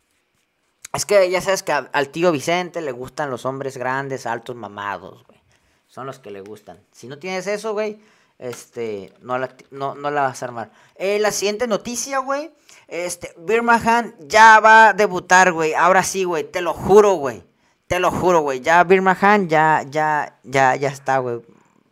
Es 0.94 1.06
que 1.06 1.30
ya 1.30 1.42
sabes 1.42 1.62
que 1.62 1.74
al 1.74 2.10
tío 2.10 2.32
Vicente 2.32 2.80
le 2.80 2.94
gustan 2.94 3.30
los 3.30 3.46
hombres 3.46 3.76
grandes, 3.76 4.26
altos, 4.26 4.56
mamados, 4.56 5.26
güey. 5.28 5.42
Son 5.88 6.06
los 6.06 6.20
que 6.20 6.32
le 6.32 6.40
gustan. 6.40 6.80
Si 6.94 7.08
no 7.08 7.20
tienes 7.20 7.48
eso, 7.48 7.74
güey, 7.74 8.00
este, 8.40 9.14
no 9.20 9.38
la, 9.38 9.54
no, 9.72 9.94
la 9.96 10.22
vas 10.22 10.42
a 10.42 10.46
armar. 10.46 10.72
Eh, 10.96 11.20
la 11.20 11.32
siguiente 11.34 11.68
noticia, 11.68 12.20
güey. 12.20 12.50
Este, 12.88 13.34
Birmahan 13.38 14.16
ya 14.22 14.62
va 14.62 14.90
a 14.90 14.94
debutar, 14.94 15.52
güey. 15.52 15.74
Ahora 15.74 16.04
sí, 16.04 16.24
güey. 16.24 16.50
Te 16.50 16.62
lo 16.62 16.74
juro, 16.74 17.16
güey. 17.16 17.44
Te 17.88 18.00
lo 18.00 18.12
juro, 18.12 18.42
güey. 18.42 18.62
Ya 18.62 18.84
Birmahan 18.84 19.48
ya, 19.48 19.84
ya, 19.90 20.40
ya, 20.44 20.76
ya 20.76 20.90
está, 20.90 21.20
güey. 21.20 21.42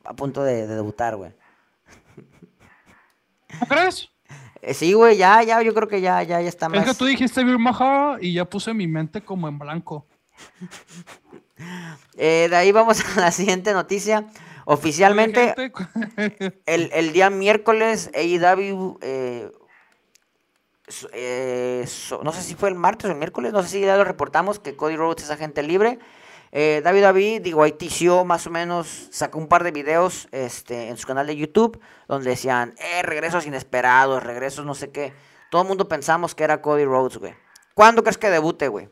A 0.03 0.13
punto 0.13 0.43
de, 0.43 0.67
de 0.67 0.75
debutar, 0.75 1.15
güey. 1.15 1.31
¿No 3.61 3.67
crees? 3.67 4.09
Eh, 4.63 4.73
sí, 4.73 4.93
güey, 4.93 5.17
ya, 5.17 5.43
ya, 5.43 5.61
yo 5.61 5.73
creo 5.73 5.89
que 5.89 5.99
ya, 5.99 6.23
ya, 6.23 6.39
ya 6.39 6.47
está 6.47 6.69
más. 6.69 6.79
Es 6.79 6.93
que 6.93 6.97
tú 6.97 7.05
dijiste 7.05 7.43
Birmaha 7.43 8.17
y 8.21 8.33
ya 8.33 8.45
puse 8.45 8.73
mi 8.73 8.87
mente 8.87 9.21
como 9.21 9.47
en 9.47 9.59
blanco. 9.59 10.07
Eh, 12.17 12.47
de 12.49 12.55
ahí 12.55 12.71
vamos 12.71 12.99
a 12.99 13.21
la 13.21 13.31
siguiente 13.31 13.73
noticia. 13.73 14.25
Oficialmente, 14.65 15.55
el, 16.65 17.13
día 17.13 17.29
miércoles, 17.29 18.11
AEW, 18.13 18.99
eh, 19.01 19.49
no 21.11 22.31
sé 22.31 22.41
si 22.41 22.55
fue 22.55 22.69
el 22.69 22.75
martes 22.75 23.09
o 23.09 23.11
el 23.11 23.17
miércoles, 23.17 23.53
no 23.53 23.63
sé 23.63 23.69
si 23.69 23.81
ya 23.81 23.97
lo 23.97 24.03
reportamos, 24.03 24.59
que 24.59 24.75
Cody 24.75 24.95
Rhodes 24.95 25.23
es 25.23 25.31
agente 25.31 25.63
libre. 25.63 25.99
Eh, 26.55 26.81
David 26.83 27.01
David, 27.01 27.41
digo, 27.41 27.67
Tició 27.73 28.25
más 28.25 28.45
o 28.45 28.51
menos 28.51 29.07
sacó 29.11 29.39
un 29.39 29.47
par 29.47 29.63
de 29.63 29.71
videos 29.71 30.27
este, 30.31 30.89
en 30.89 30.97
su 30.97 31.07
canal 31.07 31.25
de 31.25 31.35
YouTube 31.35 31.81
donde 32.07 32.29
decían, 32.29 32.75
eh, 32.77 33.01
regresos 33.01 33.47
inesperados, 33.47 34.21
regresos 34.21 34.63
no 34.63 34.75
sé 34.75 34.91
qué. 34.91 35.13
Todo 35.49 35.63
el 35.63 35.67
mundo 35.67 35.87
pensamos 35.87 36.35
que 36.35 36.43
era 36.43 36.61
Cody 36.61 36.85
Rhodes, 36.85 37.17
güey. 37.17 37.33
¿Cuándo 37.73 38.03
crees 38.03 38.19
que 38.19 38.29
debute, 38.29 38.67
güey? 38.67 38.87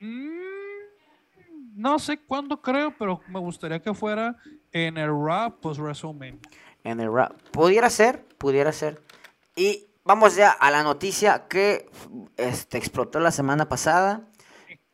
Mm, 0.00 0.36
no 1.76 1.98
sé 1.98 2.18
cuándo 2.18 2.60
creo, 2.60 2.94
pero 2.98 3.22
me 3.28 3.40
gustaría 3.40 3.80
que 3.80 3.94
fuera 3.94 4.36
en 4.72 4.98
el 4.98 5.10
rap 5.10 5.60
post 5.60 5.80
WrestleMania. 5.80 6.38
En 6.84 7.00
el 7.00 7.10
rap. 7.10 7.32
Pudiera 7.52 7.88
ser, 7.88 8.22
pudiera 8.36 8.70
ser. 8.72 9.02
Y 9.54 9.86
vamos 10.06 10.36
ya 10.36 10.52
a 10.52 10.70
la 10.70 10.82
noticia 10.82 11.46
que 11.48 11.90
este, 12.36 12.78
explotó 12.78 13.20
la 13.20 13.32
semana 13.32 13.68
pasada. 13.68 14.22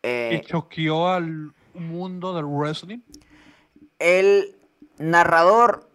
Eh, 0.02 0.40
y 0.42 0.46
choqueó 0.46 1.08
al 1.08 1.52
mundo 1.74 2.34
del 2.34 2.46
wrestling. 2.46 3.00
El 3.98 4.56
narrador 4.98 5.88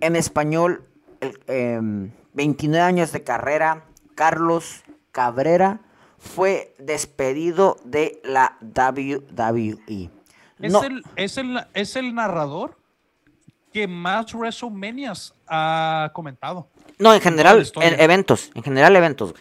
en 0.00 0.16
español, 0.16 0.88
29 2.32 2.78
em, 2.78 2.82
años 2.82 3.12
de 3.12 3.22
carrera, 3.22 3.84
Carlos 4.14 4.82
Cabrera, 5.10 5.80
fue 6.18 6.74
despedido 6.78 7.76
de 7.84 8.22
la 8.24 8.56
WWE. 8.62 10.10
¿Es, 10.60 10.74
el, 10.74 11.02
es, 11.16 11.36
el, 11.36 11.66
¿Es 11.74 11.96
el 11.96 12.14
narrador 12.14 12.78
que 13.72 13.88
más 13.88 14.32
WrestleManias 14.32 15.34
ha 15.48 16.10
comentado? 16.14 16.68
No, 16.98 17.14
en 17.14 17.20
general, 17.20 17.66
en 17.80 18.00
eventos, 18.00 18.50
en 18.54 18.62
general 18.62 18.96
eventos, 18.96 19.34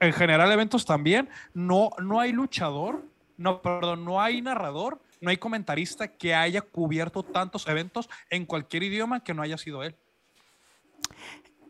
En 0.00 0.12
general 0.12 0.50
eventos 0.52 0.84
también. 0.84 1.28
No, 1.54 1.90
no 1.98 2.20
hay 2.20 2.32
luchador 2.32 3.02
no, 3.38 3.62
perdón, 3.62 4.04
no 4.04 4.20
hay 4.20 4.42
narrador, 4.42 5.00
no 5.20 5.30
hay 5.30 5.36
comentarista 5.38 6.08
que 6.08 6.34
haya 6.34 6.60
cubierto 6.60 7.22
tantos 7.22 7.66
eventos 7.68 8.10
en 8.30 8.44
cualquier 8.44 8.82
idioma 8.82 9.22
que 9.22 9.32
no 9.32 9.42
haya 9.42 9.56
sido 9.56 9.84
él. 9.84 9.94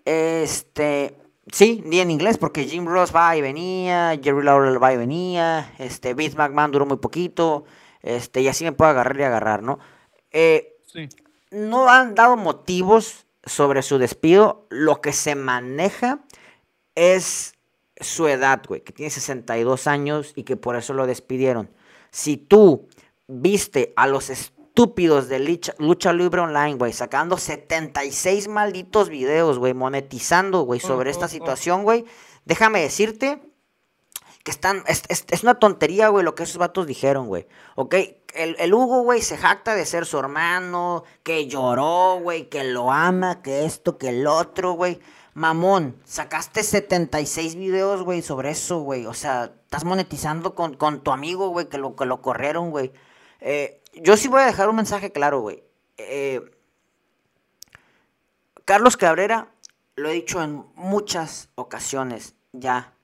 Este, 0.07 1.15
sí, 1.53 1.83
ni 1.85 2.01
en 2.01 2.11
inglés, 2.11 2.39
porque 2.39 2.65
Jim 2.65 2.87
Ross 2.87 3.15
va 3.15 3.37
y 3.37 3.43
venía, 3.43 4.19
Jerry 4.21 4.43
Lawler 4.43 4.83
va 4.83 4.95
y 4.95 4.97
venía, 4.97 5.75
este, 5.79 6.15
Vince 6.15 6.39
McMahon 6.39 6.73
duró 6.73 6.87
muy 6.87 6.97
poquito, 6.97 7.67
este, 8.01 8.41
y 8.41 8.49
así 8.49 8.65
me 8.65 8.73
puedo 8.73 8.91
agarrar 8.91 9.21
y 9.21 9.25
agarrar, 9.25 9.63
¿no? 9.63 9.79
Eh, 10.31 10.79
sí. 10.87 11.07
No 11.51 11.91
han 11.91 12.15
dado 12.15 12.39
motivos 12.39 13.27
sobre 13.49 13.83
su 13.83 13.99
despido, 13.99 14.67
lo 14.71 15.01
que 15.01 15.13
se 15.13 15.35
maneja 15.35 16.21
es 16.95 17.55
su 18.01 18.29
edad, 18.29 18.63
güey, 18.67 18.83
que 18.83 18.93
tiene 18.93 19.11
62 19.11 19.87
años 19.87 20.33
y 20.37 20.45
que 20.45 20.57
por 20.57 20.77
eso 20.77 20.95
lo 20.95 21.07
despidieron. 21.07 21.71
Si 22.11 22.37
tú 22.37 22.89
viste 23.27 23.93
a 23.97 24.07
los 24.07 24.31
estúpidos 24.31 25.29
de 25.29 25.61
Lucha, 25.79 26.13
Libre 26.13 26.41
Online, 26.41 26.75
güey, 26.75 26.93
sacando 26.93 27.37
76 27.37 28.49
malditos 28.49 29.09
videos, 29.09 29.59
güey, 29.59 29.75
monetizando, 29.75 30.63
güey, 30.63 30.81
sobre 30.81 31.11
esta 31.11 31.29
situación, 31.29 31.83
güey, 31.83 32.05
déjame 32.45 32.81
decirte 32.81 33.41
que 34.49 34.53
están, 34.53 34.83
es, 34.87 35.43
una 35.43 35.57
tontería, 35.57 36.09
güey, 36.09 36.25
lo 36.25 36.35
que 36.35 36.45
esos 36.45 36.57
vatos 36.57 36.87
dijeron, 36.87 37.27
güey, 37.27 37.47
¿ok? 37.75 37.95
El, 38.33 38.57
el 38.59 38.73
Hugo, 38.73 39.03
güey, 39.03 39.21
se 39.21 39.37
jacta 39.37 39.75
de 39.75 39.85
ser 39.85 40.07
su 40.07 40.19
hermano, 40.19 41.05
que 41.23 41.47
lloró, 41.49 42.19
güey, 42.23 42.49
que 42.49 42.65
lo 42.65 42.91
ama, 42.91 43.43
que 43.43 43.67
esto, 43.67 43.99
que 43.99 44.09
el 44.09 44.27
otro, 44.27 44.73
güey. 44.73 45.01
Mamón, 45.35 46.01
sacaste 46.07 46.63
76 46.63 47.57
videos, 47.57 48.03
güey, 48.05 48.23
sobre 48.23 48.49
eso, 48.49 48.81
güey. 48.81 49.05
O 49.05 49.13
sea, 49.13 49.53
estás 49.65 49.85
monetizando 49.85 50.55
con, 50.55 50.79
tu 51.03 51.11
amigo, 51.11 51.51
güey, 51.51 51.69
que 51.69 51.77
lo, 51.77 51.95
que 51.95 52.07
lo 52.07 52.23
corrieron, 52.23 52.71
güey. 52.71 52.91
Eh, 53.41 53.83
yo 53.97 54.17
sí 54.17 54.29
voy 54.29 54.41
a 54.41 54.47
dejar 54.47 54.71
un 54.71 54.77
mensaje 54.77 55.13
claro, 55.13 55.41
güey. 55.43 55.63
Eh, 55.99 56.41
Carlos 58.65 58.97
Cabrera, 58.97 59.53
lo 59.95 60.09
he 60.09 60.15
dicho 60.15 60.43
en 60.43 60.65
muchas 60.75 61.51
ocasiones, 61.55 62.35
ya, 62.53 62.95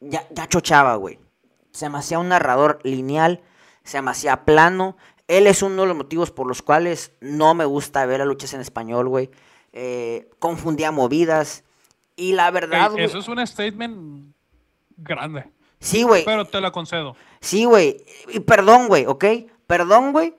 ya, 0.00 0.26
ya 0.30 0.48
chochaba, 0.48 0.96
güey. 0.96 1.18
Se 1.72 1.88
me 1.88 1.98
hacía 1.98 2.18
un 2.18 2.28
narrador 2.28 2.80
lineal, 2.82 3.42
se 3.84 4.02
me 4.02 4.10
hacía 4.10 4.44
plano. 4.44 4.96
Él 5.28 5.46
es 5.46 5.62
uno 5.62 5.82
de 5.82 5.88
los 5.88 5.96
motivos 5.96 6.30
por 6.30 6.46
los 6.46 6.62
cuales 6.62 7.12
no 7.20 7.54
me 7.54 7.64
gusta 7.64 8.04
ver 8.06 8.20
a 8.20 8.24
luchas 8.24 8.52
en 8.54 8.60
español, 8.60 9.08
güey. 9.08 9.30
Eh, 9.72 10.28
confundía 10.38 10.90
movidas. 10.90 11.64
Y 12.16 12.32
la 12.32 12.50
verdad, 12.50 12.90
Eso 12.98 13.18
es 13.18 13.28
un 13.28 13.46
statement 13.46 14.34
grande. 14.96 15.50
Sí, 15.78 16.02
güey. 16.02 16.24
Pero 16.24 16.44
te 16.44 16.60
la 16.60 16.70
concedo. 16.70 17.16
Sí, 17.40 17.64
güey. 17.64 18.04
Y 18.28 18.40
perdón, 18.40 18.88
güey, 18.88 19.06
¿ok? 19.06 19.24
Perdón, 19.66 20.12
güey. 20.12 20.34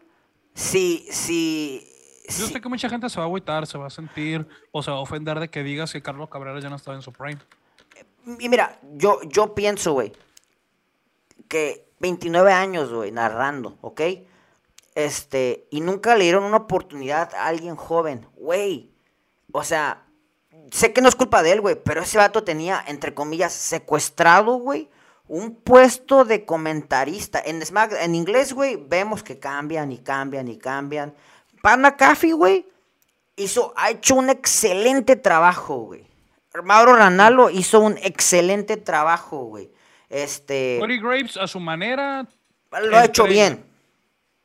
Si, 0.53 1.07
si, 1.09 1.87
Yo 2.27 2.45
sé 2.47 2.61
que 2.61 2.69
mucha 2.69 2.89
gente 2.89 3.09
se 3.09 3.17
va 3.17 3.23
a 3.23 3.27
agüitar, 3.27 3.65
se 3.65 3.77
va 3.77 3.87
a 3.87 3.89
sentir 3.89 4.45
o 4.71 4.83
se 4.83 4.91
va 4.91 4.97
a 4.97 4.99
ofender 4.99 5.39
de 5.39 5.49
que 5.49 5.63
digas 5.63 5.91
que 5.93 6.01
Carlos 6.01 6.29
Cabrera 6.29 6.59
ya 6.59 6.69
no 6.69 6.75
estaba 6.75 6.95
en 6.95 7.01
su 7.01 7.11
prime. 7.11 7.39
Y 8.39 8.49
mira, 8.49 8.79
yo, 8.93 9.19
yo 9.23 9.55
pienso, 9.55 9.93
güey, 9.93 10.13
que 11.47 11.91
29 11.99 12.51
años, 12.51 12.93
güey, 12.93 13.11
narrando, 13.11 13.77
¿ok? 13.81 14.01
Este, 14.95 15.67
y 15.71 15.81
nunca 15.81 16.15
le 16.15 16.25
dieron 16.25 16.43
una 16.43 16.57
oportunidad 16.57 17.33
a 17.33 17.47
alguien 17.47 17.75
joven, 17.75 18.27
güey. 18.35 18.91
O 19.51 19.63
sea, 19.63 20.05
sé 20.71 20.93
que 20.93 21.01
no 21.01 21.09
es 21.09 21.15
culpa 21.15 21.43
de 21.43 21.53
él, 21.53 21.61
güey, 21.61 21.81
pero 21.81 22.01
ese 22.01 22.17
vato 22.17 22.43
tenía, 22.43 22.83
entre 22.87 23.13
comillas, 23.13 23.53
secuestrado, 23.53 24.55
güey, 24.55 24.89
un 25.27 25.55
puesto 25.55 26.25
de 26.25 26.45
comentarista. 26.45 27.41
En 27.43 27.65
Smack, 27.65 27.93
en 28.01 28.15
inglés, 28.15 28.53
güey, 28.53 28.75
vemos 28.75 29.23
que 29.23 29.39
cambian 29.39 29.91
y 29.91 29.99
cambian 29.99 30.47
y 30.47 30.57
cambian. 30.57 31.15
Pan 31.61 31.81
McAfee, 31.81 32.33
güey, 32.33 32.67
hizo, 33.35 33.73
ha 33.77 33.91
hecho 33.91 34.15
un 34.15 34.29
excelente 34.29 35.15
trabajo, 35.15 35.77
güey. 35.77 36.10
Mauro 36.63 36.95
Ranalo 36.95 37.49
hizo 37.49 37.79
un 37.79 37.97
excelente 37.97 38.77
trabajo, 38.77 39.45
güey. 39.45 39.71
Este. 40.09 40.77
Cody 40.79 40.99
Graves, 40.99 41.37
a 41.37 41.47
su 41.47 41.59
manera. 41.59 42.27
Lo 42.83 42.97
ha 42.97 43.05
hecho 43.05 43.25
bien. 43.25 43.63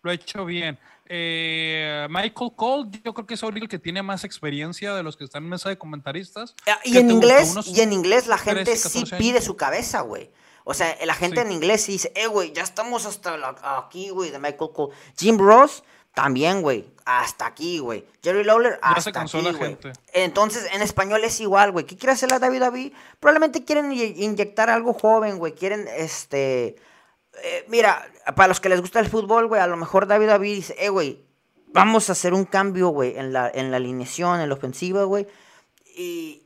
Lo 0.02 0.10
ha 0.10 0.14
hecho 0.14 0.44
bien. 0.44 0.78
Eh, 1.08 2.06
Michael 2.10 2.52
Cole, 2.56 2.90
yo 3.04 3.14
creo 3.14 3.26
que 3.26 3.34
es 3.34 3.42
el 3.42 3.68
que 3.68 3.78
tiene 3.78 4.02
más 4.02 4.24
experiencia 4.24 4.94
de 4.94 5.02
los 5.02 5.16
que 5.16 5.24
están 5.24 5.44
en 5.44 5.50
mesa 5.50 5.68
de 5.68 5.78
comentaristas. 5.78 6.54
Ah, 6.66 6.78
y 6.84 6.98
en 6.98 7.10
inglés, 7.10 7.54
y 7.66 7.80
en 7.80 7.92
inglés 7.92 8.26
la 8.26 8.38
gente 8.38 8.76
sí 8.76 9.04
pide 9.16 9.40
su 9.40 9.56
cabeza, 9.56 10.00
güey. 10.00 10.30
O 10.64 10.74
sea, 10.74 10.96
la 11.04 11.14
gente 11.14 11.42
en 11.42 11.52
inglés 11.52 11.82
sí 11.82 11.92
dice, 11.92 12.12
eh, 12.16 12.26
güey, 12.26 12.52
ya 12.52 12.62
estamos 12.62 13.06
hasta 13.06 13.38
aquí, 13.78 14.10
güey, 14.10 14.30
de 14.30 14.40
Michael 14.40 14.72
Cole. 14.74 14.92
Jim 15.16 15.38
Ross, 15.38 15.84
también, 16.16 16.62
güey, 16.62 16.88
hasta 17.04 17.44
aquí, 17.44 17.78
güey. 17.78 18.06
Jerry 18.22 18.42
Lawler, 18.42 18.78
hasta 18.80 19.20
aquí, 19.20 19.36
güey. 19.52 19.76
Entonces, 20.14 20.66
en 20.72 20.80
español 20.80 21.22
es 21.24 21.38
igual, 21.40 21.72
güey. 21.72 21.84
¿Qué 21.84 21.98
quiere 21.98 22.14
hacer 22.14 22.30
la 22.30 22.38
David 22.38 22.60
David? 22.60 22.92
Probablemente 23.20 23.66
quieren 23.66 23.92
inyectar 23.92 24.70
algo 24.70 24.94
joven, 24.94 25.36
güey. 25.36 25.52
Quieren, 25.52 25.86
este 25.94 26.76
eh, 27.42 27.66
mira, 27.68 28.10
para 28.34 28.48
los 28.48 28.60
que 28.60 28.70
les 28.70 28.80
gusta 28.80 28.98
el 28.98 29.10
fútbol, 29.10 29.46
güey, 29.46 29.60
a 29.60 29.66
lo 29.66 29.76
mejor 29.76 30.06
David 30.06 30.28
David 30.28 30.54
dice, 30.54 30.74
eh, 30.78 30.88
güey, 30.88 31.22
vamos 31.66 32.08
a 32.08 32.12
hacer 32.12 32.32
un 32.32 32.46
cambio, 32.46 32.88
güey, 32.88 33.18
en 33.18 33.34
la, 33.34 33.50
en 33.52 33.70
la 33.70 33.76
alineación, 33.76 34.40
en 34.40 34.48
la 34.48 34.54
ofensiva, 34.54 35.04
güey. 35.04 35.26
Y 35.94 36.45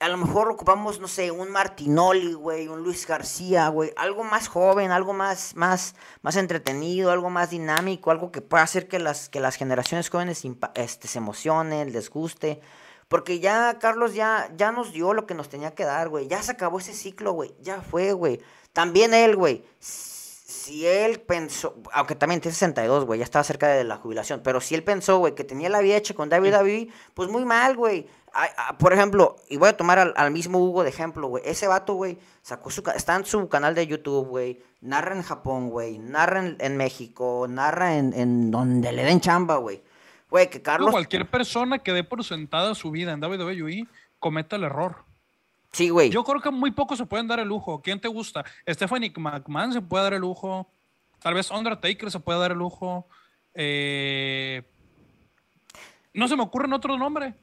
a 0.00 0.08
lo 0.08 0.16
mejor 0.16 0.48
ocupamos, 0.48 1.00
no 1.00 1.08
sé, 1.08 1.30
un 1.32 1.50
Martinoli, 1.50 2.32
güey, 2.32 2.68
un 2.68 2.82
Luis 2.82 3.06
García, 3.06 3.68
güey, 3.68 3.92
algo 3.96 4.22
más 4.22 4.46
joven, 4.46 4.92
algo 4.92 5.12
más, 5.12 5.56
más, 5.56 5.96
más 6.22 6.36
entretenido, 6.36 7.10
algo 7.10 7.30
más 7.30 7.50
dinámico, 7.50 8.12
algo 8.12 8.30
que 8.30 8.40
pueda 8.40 8.62
hacer 8.62 8.86
que 8.86 9.00
las, 9.00 9.28
que 9.28 9.40
las 9.40 9.56
generaciones 9.56 10.08
jóvenes 10.08 10.42
este, 10.74 11.08
se 11.08 11.18
emocionen, 11.18 11.92
les 11.92 12.10
guste. 12.10 12.60
Porque 13.08 13.40
ya 13.40 13.78
Carlos 13.80 14.14
ya, 14.14 14.52
ya 14.56 14.70
nos 14.70 14.92
dio 14.92 15.14
lo 15.14 15.26
que 15.26 15.34
nos 15.34 15.48
tenía 15.48 15.74
que 15.74 15.84
dar, 15.84 16.10
güey. 16.10 16.28
Ya 16.28 16.42
se 16.42 16.52
acabó 16.52 16.78
ese 16.78 16.92
ciclo, 16.92 17.32
güey. 17.32 17.54
Ya 17.60 17.80
fue, 17.80 18.12
güey. 18.12 18.40
También 18.74 19.14
él, 19.14 19.34
güey. 19.34 19.64
Si 19.80 20.86
él 20.86 21.20
pensó, 21.20 21.74
aunque 21.92 22.14
también 22.14 22.42
tiene 22.42 22.54
62, 22.54 23.06
güey, 23.06 23.18
ya 23.18 23.24
estaba 23.24 23.42
cerca 23.42 23.68
de 23.68 23.84
la 23.84 23.96
jubilación, 23.96 24.42
pero 24.44 24.60
si 24.60 24.74
él 24.74 24.84
pensó, 24.84 25.18
güey, 25.18 25.34
que 25.34 25.44
tenía 25.44 25.70
la 25.70 25.80
vida 25.80 25.96
hecha 25.96 26.12
con 26.14 26.28
David 26.28 26.52
David, 26.52 26.90
pues 27.14 27.30
muy 27.30 27.46
mal, 27.46 27.74
güey. 27.74 28.06
Por 28.78 28.92
ejemplo, 28.92 29.36
y 29.48 29.56
voy 29.56 29.68
a 29.68 29.76
tomar 29.76 29.98
al, 30.14 30.30
mismo 30.30 30.58
Hugo 30.58 30.82
de 30.82 30.90
ejemplo, 30.90 31.28
güey. 31.28 31.42
Ese 31.46 31.66
vato, 31.66 31.94
güey, 31.94 32.18
sacó 32.42 32.70
su, 32.70 32.82
está 32.94 33.16
en 33.16 33.24
su 33.24 33.48
canal 33.48 33.74
de 33.74 33.86
YouTube, 33.86 34.26
güey. 34.26 34.62
Narra 34.80 35.14
en 35.14 35.22
Japón, 35.22 35.70
güey. 35.70 35.98
Narra 35.98 36.44
en, 36.58 36.76
México. 36.76 37.46
Narra 37.48 37.96
en, 37.96 38.12
en 38.14 38.50
donde 38.50 38.92
le 38.92 39.04
den 39.04 39.20
chamba, 39.20 39.56
güey. 39.56 39.82
Güey, 40.30 40.50
que 40.50 40.60
Carlos. 40.60 40.90
cualquier 40.90 41.28
persona 41.28 41.78
que 41.78 41.92
dé 41.92 42.04
por 42.04 42.22
sentada 42.22 42.74
su 42.74 42.90
vida 42.90 43.12
en 43.12 43.24
WWE 43.24 43.86
cometa 44.18 44.56
el 44.56 44.64
error. 44.64 45.04
Sí, 45.72 45.90
güey. 45.90 46.10
Yo 46.10 46.24
creo 46.24 46.40
que 46.40 46.50
muy 46.50 46.70
pocos 46.70 46.98
se 46.98 47.06
pueden 47.06 47.26
dar 47.26 47.40
el 47.40 47.48
lujo. 47.48 47.80
¿Quién 47.82 48.00
te 48.00 48.08
gusta? 48.08 48.44
Stephanie 48.68 49.12
McMahon 49.16 49.72
se 49.72 49.82
puede 49.82 50.04
dar 50.04 50.14
el 50.14 50.20
lujo. 50.20 50.70
Tal 51.20 51.34
vez 51.34 51.50
Undertaker 51.50 52.10
se 52.10 52.20
puede 52.20 52.38
dar 52.38 52.52
el 52.52 52.58
lujo. 52.58 53.06
Eh, 53.54 54.62
no 56.12 56.28
se 56.28 56.36
me 56.36 56.42
ocurren 56.42 56.72
otro 56.72 56.96
nombre. 56.96 57.34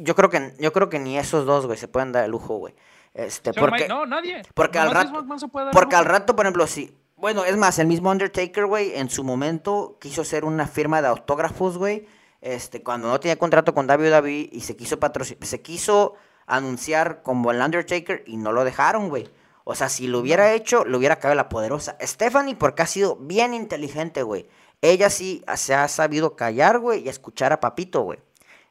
Yo 0.00 0.14
creo 0.14 0.30
que, 0.30 0.54
yo 0.58 0.72
creo 0.72 0.88
que 0.88 0.98
ni 0.98 1.18
esos 1.18 1.46
dos, 1.46 1.66
güey, 1.66 1.78
se 1.78 1.88
pueden 1.88 2.12
dar 2.12 2.24
el 2.24 2.30
lujo, 2.30 2.56
güey. 2.56 2.74
Este, 3.14 3.52
porque, 3.52 3.88
no, 3.88 4.06
nadie. 4.06 4.42
Porque, 4.54 4.78
al 4.78 4.90
rato, 4.90 5.26
porque 5.72 5.96
al 5.96 6.04
rato, 6.04 6.36
por 6.36 6.46
ejemplo, 6.46 6.66
sí. 6.66 6.94
Bueno, 7.16 7.44
es 7.44 7.56
más, 7.56 7.78
el 7.78 7.88
mismo 7.88 8.10
Undertaker, 8.10 8.66
güey, 8.66 8.94
en 8.94 9.10
su 9.10 9.24
momento 9.24 9.96
quiso 10.00 10.22
hacer 10.22 10.44
una 10.44 10.66
firma 10.66 11.02
de 11.02 11.08
autógrafos, 11.08 11.76
güey. 11.78 12.06
Este, 12.40 12.82
cuando 12.82 13.08
no 13.08 13.18
tenía 13.18 13.36
contrato 13.36 13.74
con 13.74 13.86
WWE 13.90 14.50
y 14.52 14.60
se 14.60 14.76
quiso 14.76 15.00
patrocinar, 15.00 15.44
se 15.44 15.60
quiso 15.60 16.14
anunciar 16.46 17.22
como 17.22 17.50
el 17.50 17.60
Undertaker 17.60 18.22
y 18.26 18.36
no 18.36 18.52
lo 18.52 18.64
dejaron, 18.64 19.08
güey. 19.08 19.28
O 19.64 19.74
sea, 19.74 19.88
si 19.88 20.06
lo 20.06 20.20
hubiera 20.20 20.52
hecho, 20.54 20.84
le 20.84 20.96
hubiera 20.96 21.16
caído 21.16 21.34
la 21.34 21.48
poderosa. 21.48 21.96
Stephanie, 22.00 22.54
porque 22.54 22.82
ha 22.82 22.86
sido 22.86 23.16
bien 23.16 23.52
inteligente, 23.52 24.22
güey. 24.22 24.48
Ella 24.80 25.10
sí 25.10 25.44
se 25.56 25.74
ha 25.74 25.88
sabido 25.88 26.36
callar, 26.36 26.78
güey, 26.78 27.04
y 27.04 27.08
escuchar 27.08 27.52
a 27.52 27.60
Papito, 27.60 28.02
güey. 28.02 28.20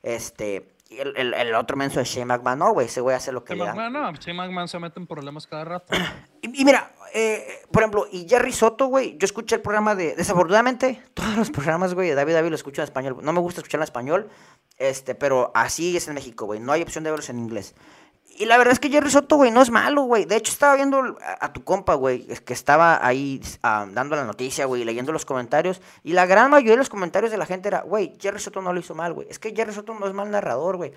Este, 0.04 0.74
el, 0.92 1.34
el, 1.34 1.56
otro 1.56 1.78
menso 1.78 2.00
es 2.00 2.08
Shane 2.08 2.26
McMahon, 2.26 2.60
no, 2.60 2.74
güey, 2.74 2.88
ese 2.88 3.02
güey 3.02 3.16
hace 3.16 3.32
lo 3.32 3.44
que 3.44 3.56
Shane 3.56 3.72
McMahon, 3.72 3.94
no, 3.94 4.12
Shane 4.14 4.38
McMahon 4.38 4.68
se 4.68 4.80
mete 4.80 5.00
en 5.00 5.08
problemas 5.08 5.48
cada 5.48 5.66
rato. 5.66 5.94
y, 6.42 6.66
mira, 6.66 6.92
eh, 7.14 7.62
por 7.72 7.82
ejemplo, 7.82 8.08
y 8.12 8.28
Jerry 8.28 8.52
Soto, 8.54 8.88
güey, 8.88 9.18
yo 9.18 9.26
escuché 9.26 9.56
el 9.56 9.62
programa 9.62 9.96
de, 9.96 10.16
desafortunadamente, 10.16 11.04
todos 11.14 11.36
los 11.36 11.52
programas, 11.52 11.94
güey, 11.94 12.10
de 12.10 12.16
David 12.16 12.34
David 12.34 12.50
lo 12.50 12.56
escucho 12.56 12.82
en 12.82 12.86
español. 12.86 13.18
No 13.22 13.34
me 13.34 13.40
gusta 13.40 13.62
escuchar 13.62 13.80
en 13.80 13.84
español, 13.84 14.30
este, 14.78 15.16
pero 15.16 15.52
así 15.54 15.98
es 15.98 16.08
en 16.08 16.14
México, 16.14 16.46
güey. 16.46 16.60
No 16.60 16.72
hay 16.72 16.82
opción 16.82 17.04
de 17.04 17.12
verlos 17.12 17.30
en 17.30 17.40
inglés. 17.40 17.76
Y 18.40 18.46
la 18.46 18.58
verdad 18.58 18.74
es 18.74 18.80
que 18.80 18.90
Jerry 18.90 19.10
Soto, 19.10 19.36
güey, 19.36 19.50
no 19.50 19.64
es 19.64 19.72
malo, 19.72 20.04
güey. 20.04 20.26
De 20.26 20.36
hecho, 20.36 20.52
estaba 20.52 20.76
viendo 20.76 21.18
a, 21.40 21.54
tu 21.54 21.64
compa, 21.64 21.96
güey, 21.96 22.28
que 22.28 22.54
estaba 22.54 23.06
ahí 23.06 23.42
ah, 23.64 23.88
dando 23.92 24.16
la 24.16 24.26
noticia, 24.26 24.66
güey, 24.66 24.84
leyendo 24.84 25.12
los 25.12 25.26
comentarios. 25.26 25.82
Y 26.04 26.14
la 26.14 26.28
gran 26.28 26.52
mayoría 26.52 26.74
de 26.74 26.78
los 26.78 26.90
comentarios 26.90 27.32
de 27.32 27.38
la 27.38 27.48
gente 27.48 27.68
era, 27.68 27.82
güey, 27.82 28.14
Jerry 28.20 28.40
Soto 28.40 28.62
no 28.62 28.74
lo 28.74 28.80
hizo 28.80 28.94
mal, 28.94 29.14
güey. 29.14 29.28
Es 29.28 29.40
que 29.40 29.56
Jerry 29.56 29.74
Soto 29.74 29.96
no 29.96 30.08
es 30.08 30.14
mal 30.14 30.30
narrador, 30.30 30.78
güey 30.78 30.94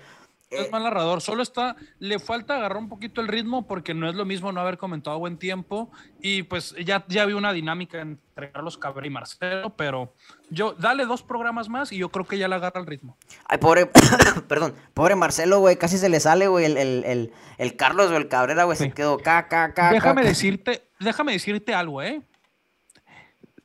es 0.51 0.71
mal 0.71 0.83
narrador, 0.83 1.21
solo 1.21 1.41
está, 1.41 1.75
le 1.99 2.19
falta 2.19 2.55
agarrar 2.55 2.77
un 2.77 2.89
poquito 2.89 3.21
el 3.21 3.27
ritmo 3.27 3.65
porque 3.65 3.93
no 3.93 4.09
es 4.09 4.15
lo 4.15 4.25
mismo 4.25 4.51
no 4.51 4.59
haber 4.59 4.77
comentado 4.77 5.15
a 5.15 5.19
buen 5.19 5.37
tiempo 5.37 5.89
y 6.21 6.43
pues 6.43 6.75
ya, 6.83 7.05
ya 7.07 7.25
vi 7.25 7.33
una 7.33 7.53
dinámica 7.53 8.01
entre 8.01 8.51
Carlos 8.51 8.77
Cabrera 8.77 9.07
y 9.07 9.09
Marcelo, 9.09 9.75
pero 9.75 10.13
yo, 10.49 10.73
dale 10.73 11.05
dos 11.05 11.23
programas 11.23 11.69
más 11.69 11.91
y 11.91 11.97
yo 11.97 12.09
creo 12.09 12.25
que 12.25 12.37
ya 12.37 12.49
le 12.49 12.55
agarra 12.55 12.81
el 12.81 12.87
ritmo. 12.87 13.17
Ay, 13.45 13.59
pobre, 13.59 13.85
perdón, 14.47 14.75
pobre 14.93 15.15
Marcelo, 15.15 15.59
güey, 15.59 15.77
casi 15.77 15.97
se 15.97 16.09
le 16.09 16.19
sale, 16.19 16.47
güey, 16.47 16.65
el, 16.65 16.77
el, 16.77 17.31
el, 17.57 17.75
Carlos 17.77 18.11
o 18.11 18.17
el 18.17 18.27
Cabrera, 18.27 18.65
güey, 18.65 18.77
se 18.77 18.91
quedó 18.91 19.17
ca, 19.17 19.47
ca, 19.47 19.73
ca. 19.73 19.91
Déjame 19.91 20.23
decirte, 20.23 20.83
déjame 20.99 21.31
decirte 21.31 21.73
algo, 21.73 22.01
¿eh? 22.01 22.21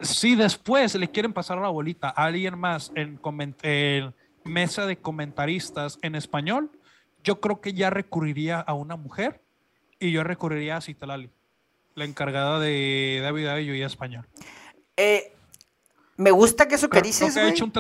Si 0.01 0.37
después 0.37 0.95
le 0.95 1.11
quieren 1.11 1.33
pasar 1.33 1.59
la 1.59 1.69
bolita 1.69 2.09
a 2.09 2.27
alguien 2.27 2.59
más 2.59 2.93
en, 2.95 3.19
en 3.63 4.15
mesa 4.47 4.87
de 4.87 4.97
comentaristas 4.97 5.99
en 6.03 6.15
español, 6.15 6.71
yo 7.23 7.41
creo 7.41 7.61
que 7.61 7.73
ya 7.73 7.91
recurriría 7.91 8.61
a 8.61 8.75
una 8.75 8.97
mujer 8.97 9.43
y 9.99 10.13
yo 10.13 10.25
recurriría 10.25 10.77
a 10.77 10.81
Citalali, 10.81 11.31
la 11.95 12.05
encargada 12.05 12.61
de 12.61 13.21
David 13.23 13.47
Avello 13.47 13.75
y 13.75 13.83
español. 13.83 14.27
Eh, 14.97 15.33
me 16.17 16.31
gusta 16.31 16.69
que 16.69 16.77
eso 16.77 16.89
que 16.89 17.03
dices, 17.03 17.35
que 17.35 17.49
hecho 17.49 17.65
un 17.65 17.73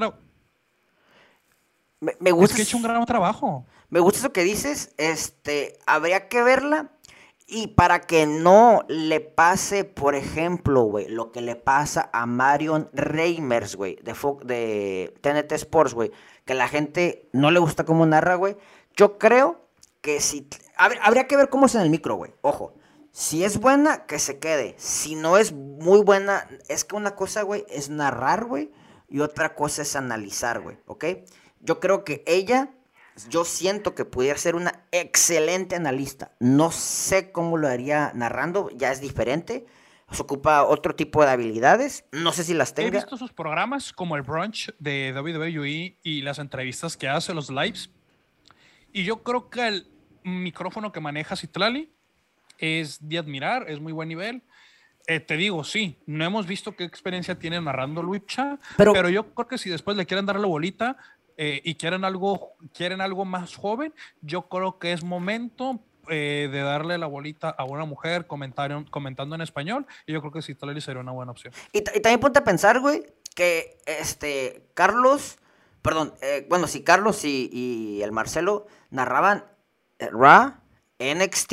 me, 2.01 2.30
gusta. 2.30 2.52
Es 2.52 2.56
que 2.56 2.62
ha 2.62 2.64
hecho 2.64 2.76
un 2.76 2.82
gran 2.82 3.05
trabajo. 3.06 3.64
Me 3.88 4.01
gusta 4.01 4.18
eso 4.18 4.32
que 4.32 4.44
dices. 4.44 4.94
Este, 4.98 5.78
habría 5.86 6.28
que 6.28 6.43
verla. 6.43 6.90
Y 7.48 7.68
para 7.68 8.01
que 8.01 8.26
no 8.26 8.84
le 8.88 9.20
pase, 9.20 9.84
por 9.84 10.16
ejemplo, 10.16 10.82
güey, 10.82 11.09
lo 11.09 11.30
que 11.30 11.40
le 11.40 11.55
pasa 11.55 12.10
a 12.12 12.26
Marion 12.26 12.90
Reimers, 12.93 13.76
güey, 13.76 13.97
de, 14.02 14.14
de 14.44 15.14
TNT 15.20 15.52
Sports, 15.52 15.94
güey, 15.94 16.10
que 16.47 16.55
la 16.55 16.68
gente 16.68 17.28
no 17.32 17.51
le 17.51 17.59
gusta 17.59 17.85
cómo 17.85 18.06
narra, 18.06 18.36
güey. 18.36 18.56
Yo 18.97 19.18
creo 19.18 19.60
que 20.01 20.20
si. 20.20 20.48
Habría 20.77 21.27
que 21.27 21.36
ver 21.36 21.51
cómo 21.51 21.66
es 21.66 21.74
en 21.74 21.82
el 21.82 21.90
micro, 21.90 22.14
güey. 22.14 22.32
Ojo. 22.40 22.73
Si 23.12 23.44
es 23.44 23.59
buena, 23.59 24.05
que 24.06 24.18
se 24.18 24.39
quede. 24.39 24.74
Si 24.78 25.14
no 25.14 25.39
es 25.39 25.52
muy 25.52 26.02
buena, 26.02 26.48
es 26.68 26.85
que 26.85 26.97
una 26.97 27.14
cosa, 27.14 27.43
güey, 27.43 27.64
es 27.68 27.89
narrar, 27.89 28.44
güey. 28.44 28.70
Y 29.09 29.20
otra 29.20 29.55
cosa 29.55 29.82
es 29.82 29.97
analizar, 29.97 30.60
güey. 30.60 30.78
¿Ok? 30.86 31.05
Yo 31.60 31.81
creo 31.81 32.05
que 32.05 32.23
ella, 32.27 32.70
yo 33.31 33.44
siento 33.47 33.94
que 33.94 34.05
pudiera 34.05 34.39
ser 34.39 34.55
una 34.55 34.85
excelente 34.93 35.77
analista. 35.77 36.32
No 36.40 36.70
sé 36.70 37.32
cómo 37.32 37.56
lo 37.56 37.68
haría 37.68 38.12
narrando, 38.14 38.68
ya 38.70 38.93
es 38.93 39.01
diferente. 39.01 39.66
Se 40.10 40.22
ocupa 40.22 40.62
otro 40.64 40.94
tipo 40.94 41.24
de 41.24 41.30
habilidades. 41.30 42.04
No 42.12 42.32
sé 42.32 42.44
si 42.44 42.54
las 42.54 42.74
tenga. 42.74 42.88
He 42.88 42.92
visto 42.92 43.16
sus 43.16 43.32
programas 43.32 43.92
como 43.92 44.16
el 44.16 44.22
brunch 44.22 44.72
de 44.78 45.12
WWE 45.12 45.98
y 46.02 46.22
las 46.22 46.38
entrevistas 46.38 46.96
que 46.96 47.08
hace, 47.08 47.34
los 47.34 47.50
lives. 47.50 47.90
Y 48.92 49.04
yo 49.04 49.22
creo 49.22 49.50
que 49.50 49.66
el 49.66 49.88
micrófono 50.22 50.92
que 50.92 51.00
maneja 51.00 51.36
Citlali 51.36 51.92
es 52.58 53.06
de 53.06 53.18
admirar, 53.18 53.68
es 53.68 53.80
muy 53.80 53.92
buen 53.92 54.08
nivel. 54.08 54.42
Eh, 55.08 55.20
te 55.20 55.36
digo, 55.36 55.62
sí, 55.64 55.98
no 56.06 56.24
hemos 56.24 56.46
visto 56.46 56.74
qué 56.74 56.84
experiencia 56.84 57.38
tiene 57.38 57.60
narrando 57.60 58.02
Lucha, 58.02 58.58
pero, 58.76 58.92
pero 58.92 59.08
yo 59.08 59.34
creo 59.34 59.46
que 59.46 59.58
si 59.58 59.70
después 59.70 59.96
le 59.96 60.06
quieren 60.06 60.26
dar 60.26 60.38
la 60.38 60.46
bolita 60.46 60.96
eh, 61.36 61.60
y 61.64 61.74
quieren 61.74 62.04
algo, 62.04 62.56
quieren 62.74 63.00
algo 63.00 63.24
más 63.24 63.54
joven, 63.54 63.94
yo 64.20 64.48
creo 64.48 64.78
que 64.78 64.92
es 64.92 65.04
momento 65.04 65.80
eh, 66.08 66.48
de 66.50 66.60
darle 66.60 66.98
la 66.98 67.06
bolita 67.06 67.50
a 67.50 67.64
una 67.64 67.84
mujer 67.84 68.26
comentando 68.26 69.34
en 69.34 69.40
español 69.40 69.86
y 70.06 70.12
yo 70.12 70.20
creo 70.20 70.32
que 70.32 70.42
Citlali 70.42 70.80
sería 70.80 71.00
una 71.00 71.12
buena 71.12 71.32
opción. 71.32 71.52
Y, 71.72 71.82
también 71.82 72.20
ponte 72.20 72.38
a 72.38 72.44
pensar, 72.44 72.80
güey, 72.80 73.04
que 73.34 73.78
este 73.86 74.66
Carlos 74.74 75.38
perdón, 75.86 76.14
eh, 76.20 76.44
bueno, 76.48 76.66
si 76.66 76.82
Carlos 76.82 77.24
y, 77.24 78.00
el 78.02 78.10
Marcelo 78.10 78.66
narraban 78.90 79.44
eh, 80.00 80.08
Raw, 80.10 80.54
NXT, 80.98 81.52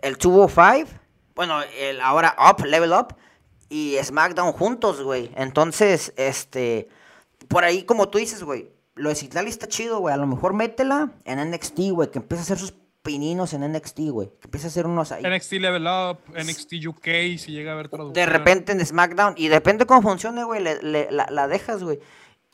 el 0.00 0.14
205, 0.14 0.90
bueno, 1.34 1.60
el 1.78 2.00
ahora 2.00 2.34
Up, 2.38 2.64
Level 2.64 2.92
Up 2.92 3.14
y 3.68 3.98
SmackDown 4.02 4.52
juntos, 4.52 5.02
güey. 5.02 5.30
Entonces, 5.36 6.14
este, 6.16 6.88
por 7.48 7.64
ahí, 7.64 7.82
como 7.84 8.08
tú 8.08 8.16
dices, 8.16 8.42
güey, 8.42 8.70
lo 8.94 9.10
de 9.10 9.14
Citlali 9.14 9.50
está 9.50 9.68
chido, 9.68 9.98
güey. 9.98 10.14
A 10.14 10.18
lo 10.18 10.26
mejor 10.26 10.54
métela 10.54 11.10
en 11.24 11.50
NXT, 11.50 11.78
güey, 11.90 12.10
que 12.10 12.18
empiece 12.18 12.40
a 12.40 12.44
hacer 12.44 12.58
sus 12.58 12.72
pininos 13.02 13.52
en 13.52 13.70
NXT, 13.72 13.98
güey. 14.10 14.28
Que 14.40 14.46
empiece 14.46 14.66
a 14.66 14.70
hacer 14.70 14.86
unos 14.86 15.12
ahí. 15.12 15.22
NXT 15.22 15.52
Level 15.54 15.86
Up, 15.86 16.18
NXT 16.34 16.86
UK, 16.86 17.38
si 17.38 17.52
llega 17.52 17.72
a 17.72 17.74
haber 17.74 17.88
traducción. 17.88 18.14
De 18.14 18.26
repente 18.26 18.72
en 18.72 18.84
SmackDown, 18.84 19.34
y 19.36 19.48
depende 19.48 19.86
cómo 19.86 20.02
funcione, 20.02 20.44
güey, 20.44 20.62
la, 20.62 21.26
la, 21.28 21.48
dejas, 21.48 21.82
güey. 21.82 22.00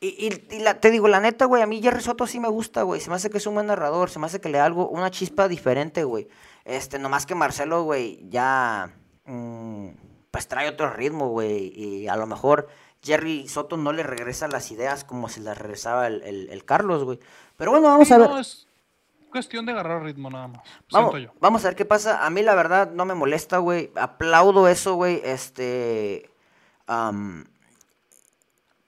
Y, 0.00 0.30
te 0.30 0.90
digo, 0.90 1.08
la 1.08 1.20
neta, 1.20 1.44
güey, 1.44 1.62
a 1.62 1.66
mí 1.66 1.82
Jerry 1.82 2.00
Soto 2.00 2.26
sí 2.26 2.38
me 2.38 2.48
gusta, 2.48 2.82
güey. 2.82 3.00
Se 3.00 3.10
me 3.10 3.16
hace 3.16 3.30
que 3.30 3.38
es 3.38 3.46
un 3.46 3.54
buen 3.54 3.66
narrador, 3.66 4.10
se 4.10 4.18
me 4.18 4.26
hace 4.26 4.40
que 4.40 4.48
le 4.48 4.58
da 4.58 4.64
algo, 4.64 4.88
una 4.88 5.10
chispa 5.10 5.48
diferente, 5.48 6.04
güey. 6.04 6.28
Este, 6.64 6.98
nomás 6.98 7.26
que 7.26 7.34
Marcelo, 7.34 7.82
güey, 7.82 8.28
ya. 8.28 8.94
Mm, 9.24 9.88
pues 10.30 10.46
trae 10.46 10.68
otro 10.68 10.90
ritmo, 10.90 11.28
güey. 11.30 11.72
Y 11.74 12.08
a 12.08 12.16
lo 12.16 12.26
mejor 12.26 12.68
Jerry 13.02 13.48
Soto 13.48 13.76
no 13.76 13.92
le 13.92 14.02
regresa 14.02 14.48
las 14.48 14.70
ideas 14.70 15.04
como 15.04 15.28
se 15.28 15.40
las 15.40 15.58
regresaba 15.58 16.06
el, 16.06 16.62
Carlos, 16.64 17.04
güey. 17.04 17.18
Pero 17.56 17.72
bueno, 17.72 17.88
vamos 17.88 18.10
a 18.12 18.18
ver. 18.18 18.30
Cuestión 19.28 19.66
de 19.66 19.72
agarrar 19.72 20.02
ritmo 20.02 20.30
nada 20.30 20.48
más. 20.48 20.62
Vamos, 20.90 21.20
yo. 21.20 21.30
vamos 21.40 21.64
a 21.64 21.68
ver 21.68 21.76
qué 21.76 21.84
pasa. 21.84 22.24
A 22.24 22.30
mí 22.30 22.42
la 22.42 22.54
verdad 22.54 22.90
no 22.90 23.04
me 23.04 23.14
molesta, 23.14 23.58
güey. 23.58 23.90
Aplaudo 23.96 24.68
eso, 24.68 24.94
güey. 24.94 25.20
Este... 25.24 26.30
am, 26.86 27.44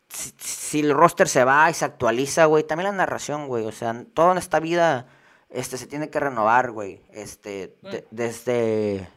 si, 0.08 0.32
si 0.38 0.80
el 0.80 0.92
roster 0.92 1.28
se 1.28 1.44
va 1.44 1.70
y 1.70 1.74
se 1.74 1.84
actualiza, 1.84 2.46
güey. 2.46 2.64
También 2.64 2.90
la 2.90 2.96
narración, 2.96 3.46
güey. 3.46 3.64
O 3.66 3.72
sea, 3.72 4.04
todo 4.14 4.32
en 4.32 4.38
esta 4.38 4.58
vida 4.60 5.06
este, 5.50 5.78
se 5.78 5.86
tiene 5.86 6.10
que 6.10 6.20
renovar, 6.20 6.70
güey. 6.72 7.02
Este, 7.12 7.76
de- 7.82 7.98
Sí. 8.00 8.04
desde... 8.10 9.08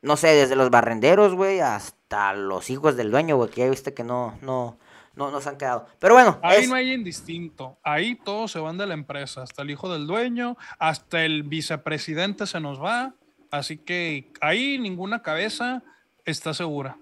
No 0.00 0.16
sé, 0.16 0.28
desde 0.28 0.56
los 0.56 0.70
barrenderos, 0.70 1.34
güey, 1.34 1.60
hasta 1.60 2.32
los 2.32 2.70
hijos 2.70 2.96
del 2.96 3.12
dueño, 3.12 3.36
güey, 3.36 3.50
que 3.50 3.60
ya 3.60 3.70
viste 3.70 3.94
que 3.94 4.02
no, 4.02 4.36
no, 4.42 4.76
no, 5.14 5.30
no 5.30 5.40
se 5.40 5.48
han 5.50 5.56
quedado. 5.58 5.86
Pero 5.98 6.14
bueno, 6.14 6.38
Ahí 6.42 6.62
es- 6.64 6.68
no 6.68 6.74
hay 6.74 6.92
indistinto. 6.92 7.78
Ahí 7.82 8.14
todos 8.16 8.52
se 8.52 8.58
van 8.58 8.78
de 8.78 8.86
la 8.86 8.94
empresa. 8.94 9.42
Hasta 9.42 9.62
el 9.62 9.70
hijo 9.70 9.92
del 9.92 10.06
dueño, 10.06 10.56
hasta 10.78 11.24
el 11.24 11.42
vicepresidente 11.42 12.46
se 12.46 12.60
nos 12.60 12.82
va. 12.82 13.14
Así 13.50 13.76
que 13.78 14.32
ahí 14.40 14.78
ninguna 14.78 15.22
cabeza 15.22 15.82
está 16.24 16.54
segura. 16.54 16.96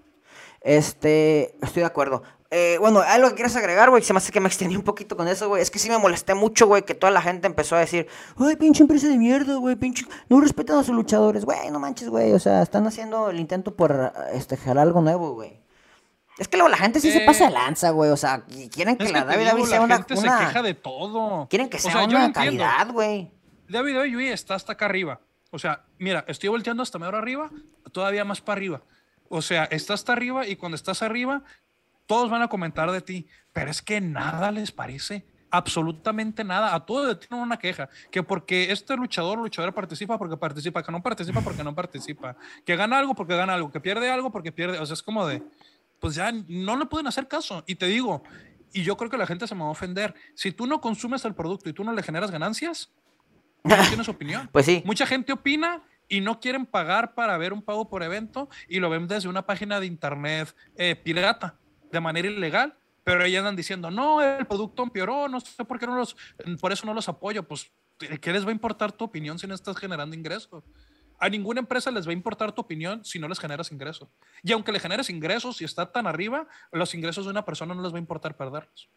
Este, 0.61 1.55
estoy 1.63 1.81
de 1.81 1.85
acuerdo. 1.85 2.23
Eh, 2.53 2.75
bueno, 2.81 2.99
algo 2.99 3.29
que 3.29 3.35
quieres 3.35 3.55
agregar, 3.55 3.89
güey, 3.89 4.03
se 4.03 4.11
me 4.11 4.17
hace 4.17 4.31
que 4.33 4.41
me 4.41 4.47
extendí 4.49 4.75
un 4.75 4.83
poquito 4.83 5.15
con 5.15 5.29
eso, 5.29 5.47
güey. 5.47 5.61
Es 5.61 5.71
que 5.71 5.79
sí 5.79 5.89
me 5.89 5.97
molesté 5.97 6.33
mucho, 6.35 6.67
güey, 6.67 6.83
que 6.83 6.93
toda 6.93 7.09
la 7.09 7.21
gente 7.21 7.47
empezó 7.47 7.77
a 7.77 7.79
decir, 7.79 8.07
ay, 8.37 8.57
pinche 8.57 8.83
empresa 8.83 9.07
de 9.07 9.17
mierda, 9.17 9.55
güey, 9.55 9.77
pinche, 9.77 10.05
no 10.27 10.41
respetan 10.41 10.77
a 10.77 10.83
sus 10.83 10.93
luchadores, 10.93 11.45
güey, 11.45 11.71
no 11.71 11.79
manches, 11.79 12.09
güey. 12.09 12.33
O 12.33 12.39
sea, 12.39 12.61
están 12.61 12.85
haciendo 12.85 13.29
el 13.29 13.39
intento 13.39 13.73
por, 13.75 14.11
este, 14.33 14.57
jalar 14.57 14.85
algo 14.87 14.99
nuevo, 15.01 15.33
güey. 15.33 15.60
Es 16.41 16.47
que 16.47 16.57
luego 16.57 16.69
la 16.69 16.77
gente 16.77 16.99
sí 16.99 17.11
se 17.11 17.19
Eh, 17.19 17.25
pasa 17.25 17.45
de 17.45 17.51
lanza, 17.51 17.91
güey. 17.91 18.09
O 18.09 18.17
sea, 18.17 18.41
quieren 18.71 18.97
que 18.97 19.09
la 19.11 19.25
que 19.27 19.37
WWE 19.37 19.53
digo, 19.55 19.67
sea 19.67 19.77
la 19.79 19.85
una, 19.85 19.97
gente 19.97 20.13
una- 20.15 20.39
se 20.39 20.45
queja 20.47 20.61
de 20.63 20.73
todo. 20.73 21.47
quieren 21.49 21.69
que 21.69 21.77
O 21.77 21.79
sea 21.79 22.03
una 22.03 22.33
calidad, 22.33 22.87
güey. 22.89 23.29
WWE 23.69 24.31
está 24.33 24.55
hasta 24.55 24.73
acá 24.73 24.85
arriba. 24.85 25.19
O 25.51 25.59
sea, 25.59 25.83
mira, 25.99 26.25
estoy 26.27 26.49
volteando 26.49 26.81
hasta 26.81 26.97
medio 26.97 27.15
arriba, 27.15 27.51
todavía 27.91 28.25
más 28.25 28.41
para 28.41 28.57
arriba. 28.57 28.81
O 29.29 29.41
sea, 29.43 29.65
está 29.65 29.93
hasta 29.93 30.13
arriba 30.13 30.47
y 30.47 30.55
cuando 30.55 30.75
estás 30.75 31.03
arriba, 31.03 31.43
todos 32.07 32.29
van 32.31 32.41
a 32.41 32.47
comentar 32.47 32.89
de 32.91 33.01
ti, 33.01 33.27
pero 33.53 33.69
es 33.69 33.81
que 33.83 34.01
nada 34.01 34.49
les 34.51 34.71
parece. 34.71 35.23
Absolutamente 35.51 36.43
nada. 36.43 36.73
A 36.73 36.85
todos 36.85 37.19
tienen 37.19 37.43
una 37.43 37.59
queja. 37.59 37.87
Que 38.09 38.23
porque 38.23 38.71
este 38.71 38.95
luchador 38.95 39.37
o 39.37 39.43
luchadora 39.43 39.73
participa 39.73 40.17
porque 40.17 40.37
participa, 40.37 40.81
que 40.81 40.91
no 40.91 41.03
participa 41.03 41.41
porque 41.41 41.63
no 41.63 41.75
participa. 41.75 42.35
Que 42.65 42.75
gana 42.75 42.97
algo 42.97 43.13
porque 43.13 43.35
gana 43.35 43.53
algo. 43.53 43.69
Que 43.71 43.79
pierde 43.81 44.09
algo 44.09 44.31
porque 44.31 44.51
pierde. 44.51 44.79
O 44.79 44.85
sea, 44.85 44.93
es 44.93 45.03
como 45.03 45.27
de, 45.27 45.43
pues 46.01 46.15
ya 46.15 46.33
no 46.47 46.75
le 46.75 46.87
pueden 46.87 47.07
hacer 47.07 47.27
caso. 47.27 47.63
Y 47.67 47.75
te 47.75 47.85
digo, 47.85 48.23
y 48.73 48.83
yo 48.83 48.97
creo 48.97 49.09
que 49.09 49.17
la 49.17 49.27
gente 49.27 49.47
se 49.47 49.53
me 49.53 49.61
va 49.61 49.67
a 49.67 49.71
ofender. 49.71 50.15
Si 50.33 50.51
tú 50.51 50.65
no 50.65 50.81
consumes 50.81 51.23
el 51.25 51.35
producto 51.35 51.69
y 51.69 51.73
tú 51.73 51.83
no 51.83 51.93
le 51.93 52.01
generas 52.01 52.31
ganancias, 52.31 52.91
no 53.63 53.75
tienes 53.87 54.09
opinión. 54.09 54.49
Pues 54.51 54.65
sí. 54.65 54.81
Mucha 54.83 55.05
gente 55.05 55.31
opina 55.31 55.83
y 56.09 56.19
no 56.19 56.39
quieren 56.39 56.65
pagar 56.65 57.13
para 57.13 57.37
ver 57.37 57.53
un 57.53 57.61
pago 57.61 57.87
por 57.87 58.01
evento 58.01 58.49
y 58.67 58.79
lo 58.79 58.89
ven 58.89 59.07
desde 59.07 59.29
una 59.29 59.45
página 59.45 59.79
de 59.79 59.85
internet 59.85 60.53
eh, 60.75 60.95
pirata, 60.95 61.55
de 61.91 61.99
manera 61.99 62.27
ilegal. 62.27 62.75
Pero 63.03 63.23
ellos 63.23 63.39
andan 63.39 63.55
diciendo, 63.55 63.91
no, 63.91 64.23
el 64.23 64.45
producto 64.47 64.81
empeoró, 64.81 65.27
no 65.27 65.39
sé 65.39 65.63
por 65.65 65.79
qué 65.79 65.85
no 65.85 65.95
los, 65.95 66.17
por 66.59 66.71
eso 66.71 66.85
no 66.87 66.95
los 66.95 67.07
apoyo. 67.09 67.43
Pues, 67.47 67.71
¿qué 68.19 68.33
les 68.33 68.43
va 68.43 68.49
a 68.49 68.53
importar 68.53 68.91
tu 68.91 69.05
opinión 69.05 69.37
si 69.37 69.45
no 69.45 69.53
estás 69.53 69.77
generando 69.77 70.15
ingresos? 70.15 70.63
A 71.21 71.29
ninguna 71.29 71.59
empresa 71.59 71.91
les 71.91 72.05
va 72.07 72.09
a 72.09 72.13
importar 72.13 72.51
tu 72.51 72.61
opinión 72.61 73.05
si 73.05 73.19
no 73.19 73.27
les 73.27 73.39
generas 73.39 73.71
ingresos. 73.71 74.09
Y 74.43 74.51
aunque 74.53 74.71
le 74.71 74.79
generes 74.79 75.09
ingresos 75.11 75.61
y 75.61 75.65
está 75.65 75.91
tan 75.91 76.07
arriba, 76.07 76.47
los 76.71 76.95
ingresos 76.95 77.25
de 77.25 77.31
una 77.31 77.45
persona 77.45 77.75
no 77.75 77.83
les 77.83 77.93
va 77.93 77.97
a 77.97 77.99
importar 77.99 78.35
perderlos. 78.35 78.89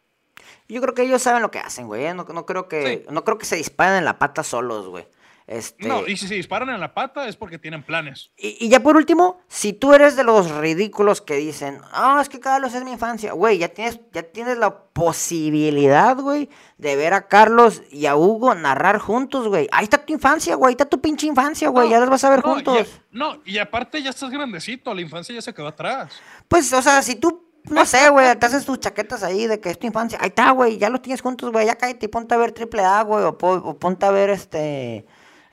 Yo 0.67 0.81
creo 0.81 0.93
que 0.95 1.03
ellos 1.03 1.21
saben 1.21 1.43
lo 1.43 1.51
que 1.51 1.59
hacen, 1.59 1.85
güey. 1.87 2.05
¿eh? 2.05 2.13
No, 2.15 2.23
no 2.23 2.45
creo 2.47 2.67
que, 2.67 3.03
Sí. 3.05 3.13
no 3.13 3.23
creo 3.23 3.37
que 3.37 3.45
se 3.45 3.55
disparen 3.57 3.99
en 3.99 4.05
la 4.05 4.17
pata 4.17 4.41
solos, 4.43 4.87
güey. 4.87 5.07
Este... 5.47 5.87
No, 5.87 6.07
y 6.07 6.17
si 6.17 6.27
se 6.27 6.33
disparan 6.33 6.69
en 6.69 6.79
la 6.79 6.93
pata 6.95 7.27
es 7.27 7.35
porque 7.35 7.59
tienen 7.59 7.83
planes. 7.83 8.31
Y, 8.35 8.57
y 8.65 8.69
ya 8.69 8.79
por 8.81 8.95
último, 8.97 9.39
si 9.47 9.73
tú 9.73 9.93
eres 9.93 10.15
de 10.15 10.23
los 10.23 10.49
ridículos 10.49 11.21
que 11.21 11.35
dicen, 11.35 11.81
ah, 11.91 12.17
es 12.21 12.29
que 12.29 12.39
Carlos 12.39 12.73
es 12.73 12.83
mi 12.83 12.91
infancia, 12.93 13.31
güey, 13.33 13.59
ya 13.59 13.67
tienes, 13.67 13.99
ya 14.11 14.23
tienes 14.23 14.57
la 14.57 14.75
posibilidad, 14.93 16.15
güey, 16.17 16.49
de 16.77 16.95
ver 16.95 17.13
a 17.13 17.27
Carlos 17.27 17.83
y 17.91 18.05
a 18.05 18.15
Hugo 18.15 18.55
narrar 18.55 18.99
juntos, 18.99 19.47
güey. 19.47 19.67
Ahí 19.71 19.83
está 19.83 19.97
tu 19.97 20.13
infancia, 20.13 20.55
güey, 20.55 20.69
ahí 20.69 20.73
está 20.73 20.85
tu 20.85 20.99
pinche 21.01 21.27
infancia, 21.27 21.69
güey, 21.69 21.87
No, 21.87 21.91
ya 21.91 21.99
las 21.99 22.09
vas 22.09 22.23
a 22.23 22.29
ver 22.29 22.43
no, 22.45 22.53
juntos. 22.53 23.01
no, 23.11 23.37
y 23.45 23.57
aparte 23.57 24.01
ya 24.01 24.09
estás 24.09 24.29
grandecito, 24.31 24.93
la 24.93 25.01
infancia 25.01 25.35
ya 25.35 25.41
se 25.41 25.53
quedó 25.53 25.67
atrás. 25.67 26.11
Pues, 26.47 26.71
o 26.73 26.81
sea, 26.81 27.01
si 27.01 27.15
tú, 27.15 27.43
no 27.65 27.85
sé, 27.85 28.09
güey, 28.09 28.35
te 28.37 28.45
haces 28.45 28.65
tus 28.65 28.79
chaquetas 28.79 29.21
ahí 29.23 29.47
de 29.47 29.59
que 29.59 29.69
es 29.69 29.77
tu 29.77 29.85
infancia, 29.87 30.17
ahí 30.21 30.29
está, 30.29 30.51
güey, 30.51 30.77
ya 30.77 30.89
los 30.89 31.01
tienes 31.01 31.21
juntos, 31.21 31.51
güey, 31.51 31.65
ya 31.67 31.75
cállate 31.75 32.05
y 32.05 32.09
ponte 32.09 32.33
a 32.33 32.37
ver 32.37 32.51
Triple 32.51 32.83
A, 32.83 33.01
güey, 33.03 33.23
o, 33.25 33.37
po- 33.37 33.53
o 33.63 33.77
ponte 33.77 34.05
a 34.05 34.11
ver 34.11 34.29
este, 34.29 35.05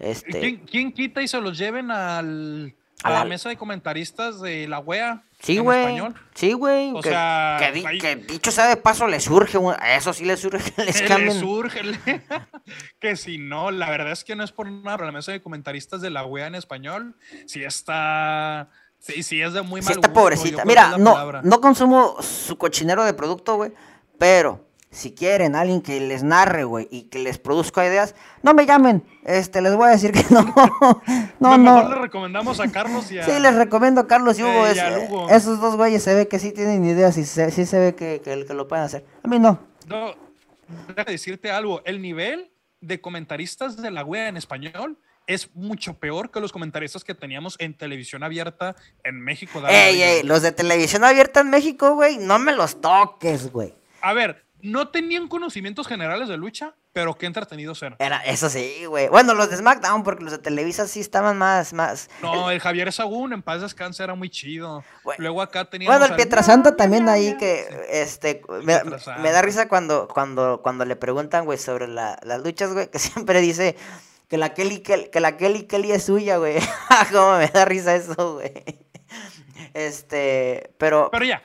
este... 0.03 0.41
¿Quién, 0.41 0.57
quién 0.67 0.93
quita 0.93 1.23
y 1.23 1.29
se 1.29 1.41
los 1.41 1.57
lleven 1.57 1.91
al, 1.91 2.75
a, 3.03 3.11
la, 3.11 3.19
la- 3.21 3.25
mesa 3.25 3.49
de 3.49 3.57
comentaristas 3.57 4.41
de 4.41 4.69
la 4.69 4.79
wea 4.81 5.23
Sí, 5.41 5.59
güey. 5.59 5.99
Sí, 6.35 6.53
güey. 6.53 6.93
O 6.95 7.01
que, 7.01 7.09
sea, 7.09 7.57
que, 7.59 7.73
di- 7.73 7.85
ahí- 7.85 7.99
que 7.99 8.15
dicho 8.15 8.53
sea 8.53 8.69
de 8.69 8.77
paso, 8.77 9.09
le 9.09 9.19
surge. 9.19 9.59
a 9.77 9.97
eso 9.97 10.13
sí 10.13 10.25
le 10.25 10.37
surge 10.37 10.73
les 10.85 11.01
Le 11.11 11.33
surge, 11.33 11.83
le- 11.83 11.99
que 13.01 13.17
si 13.17 13.39
no, 13.39 13.73
la 13.73 13.91
verdad 13.91 14.13
es 14.13 14.23
que 14.23 14.37
no 14.37 14.45
es 14.45 14.53
por 14.53 14.71
nada, 14.71 14.97
pero 14.99 15.07
la 15.07 15.13
mesa 15.13 15.33
de 15.33 15.43
comentaristas 15.43 16.01
de 16.01 16.11
la 16.11 16.25
wea 16.25 16.47
en 16.47 16.55
español 16.55 17.17
sí 17.47 17.65
está, 17.65 18.69
sí, 19.01 19.25
sí 19.25 19.43
es 19.43 19.53
de 19.53 19.63
muy 19.63 19.83
Sí 19.83 19.87
mal 19.87 19.95
está 19.97 20.09
gusto, 20.09 20.21
pobrecita. 20.21 20.65
Mira, 20.65 20.97
no, 20.97 21.13
palabra. 21.15 21.41
no 21.43 21.61
consumo 21.61 22.17
su 22.23 22.57
cochinero 22.57 23.03
de 23.05 23.13
producto, 23.15 23.57
güey. 23.57 23.73
Pero 24.19 24.65
si 24.93 25.15
quieren 25.15 25.57
alguien 25.57 25.81
que 25.83 25.99
les 26.01 26.23
narre, 26.23 26.65
güey, 26.65 26.87
y 26.91 27.05
que 27.05 27.19
les 27.19 27.39
produzca 27.39 27.85
ideas, 27.85 28.15
no 28.43 28.53
me 28.55 28.67
llamen. 28.67 29.03
Este, 29.25 29.61
les 29.63 29.75
voy 29.75 29.89
a 29.89 29.93
decir 29.93 30.13
que 30.13 30.23
no. 30.31 30.43
no, 31.41 31.59
Mejor 31.59 31.85
no. 31.85 31.89
le 31.89 31.95
recomendamos 31.97 32.61
a 32.61 32.71
Carlos 32.71 33.11
y 33.11 33.19
a... 33.19 33.25
Sí, 33.25 33.33
les 33.41 33.55
recomiendo 33.55 34.03
a 34.03 34.07
Carlos 34.07 34.39
y 34.39 34.43
Hugo. 34.43 34.67
Eh, 34.67 34.69
y 34.69 34.73
es- 34.73 34.79
a 34.81 34.91
eh, 34.99 35.07
Hugo. 35.09 35.29
esos 35.31 35.61
dos 35.61 35.77
güeyes 35.77 36.03
se 36.03 36.15
ve 36.15 36.29
que 36.29 36.39
sí 36.39 36.53
tienen 36.53 36.85
ideas 36.85 37.17
y 37.19 37.25
se- 37.25 37.51
sí 37.51 37.65
se 37.67 37.79
ve 37.81 37.95
que, 37.95 38.21
que, 38.23 38.45
que 38.47 38.55
lo 38.55 38.69
pueden 38.69 38.85
hacer. 38.85 39.05
A 39.25 39.29
mí 39.29 39.39
no. 39.39 39.59
No, 39.89 40.15
déjame 40.89 41.13
decirte 41.13 41.51
algo. 41.51 41.83
El 41.85 42.01
nivel 42.03 42.51
de 42.81 43.01
comentaristas 43.01 43.77
de 43.77 43.91
la 43.91 44.05
wea 44.05 44.29
en 44.29 44.37
español 44.37 44.99
es 45.27 45.55
mucho 45.55 45.95
peor 45.95 46.31
que 46.31 46.41
los 46.41 46.53
comentaristas 46.53 47.05
que 47.05 47.15
teníamos 47.15 47.57
en 47.61 47.77
televisión 47.77 48.23
abierta 48.25 48.75
en 49.05 49.21
México. 49.21 49.63
Ey, 49.69 50.03
ey, 50.03 50.23
los 50.25 50.43
de 50.43 50.53
televisión 50.53 51.05
abierta 51.05 51.41
en 51.41 51.49
México, 51.51 51.95
güey, 51.95 52.19
no 52.19 52.39
me 52.41 52.53
los 52.53 52.81
toques, 52.81 53.51
güey. 53.53 53.73
A 54.01 54.13
ver, 54.15 54.45
no 54.63 54.89
tenían 54.89 55.29
conocimientos 55.29 55.87
generales 55.87 56.29
de 56.29 56.37
lucha, 56.37 56.75
pero 56.93 57.15
qué 57.19 57.27
entretenidos 57.27 57.83
eran. 57.83 57.97
Era, 57.99 58.19
eso 58.25 58.49
sí, 58.49 58.85
güey. 58.87 59.09
Bueno, 59.09 59.35
los 59.35 59.51
de 59.51 59.57
SmackDown, 59.57 60.03
porque 60.03 60.23
los 60.25 60.33
de 60.33 60.39
Televisa 60.39 60.87
sí 60.87 61.01
estaban 61.01 61.37
más, 61.39 61.73
más. 61.73 62.09
No, 62.23 62.51
el 62.51 62.61
Javier 62.61 62.93
Sagún 62.93 63.33
en 63.33 63.43
paz 63.43 63.61
descanse 63.61 64.03
era 64.05 64.15
muy 64.15 64.31
chido. 64.31 64.85
Luego 65.19 65.43
acá 65.43 65.65
teníamos 65.69 65.93
Bueno, 65.99 66.07
el 66.07 66.13
al- 66.13 66.17
Pietrasanta 66.17 66.77
también 66.77 67.09
ahí 67.09 67.37
que, 67.39 67.67
este, 67.91 68.43
me, 68.63 68.79
Pietrasanta. 68.81 69.21
me 69.23 69.33
da 69.33 69.43
risa 69.43 69.69
cuando, 69.69 70.07
cuando, 70.09 70.61
cuando 70.63 70.85
le 70.85 70.97
preguntan, 70.97 71.45
güey, 71.45 71.59
sobre 71.59 71.89
la- 71.89 72.19
las 72.23 72.43
luchas, 72.43 72.73
güey, 72.73 72.91
que 72.91 72.99
siempre 73.01 73.41
dice 73.41 73.77
que 74.29 74.39
la 74.39 74.55
Kelly, 74.55 74.81
que, 74.81 75.11
que 75.11 75.21
la 75.21 75.37
Kelly, 75.37 75.65
Kelly 75.67 75.93
es 75.93 76.05
suya, 76.05 76.37
güey. 76.39 76.57
Cómo 77.13 77.39
me 77.39 77.49
da 77.49 77.65
risa 77.65 77.95
eso, 77.97 78.35
güey. 78.35 78.53
Este, 79.75 80.75
pero, 80.79 81.09
Pero 81.11 81.25
ya, 81.25 81.43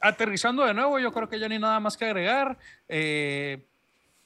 aterrizando 0.00 0.64
de 0.64 0.74
nuevo, 0.74 0.98
yo 0.98 1.12
creo 1.12 1.28
que 1.28 1.38
ya 1.38 1.48
ni 1.48 1.58
nada 1.58 1.78
más 1.80 1.96
que 1.96 2.06
agregar. 2.06 2.58
Eh, 2.88 3.64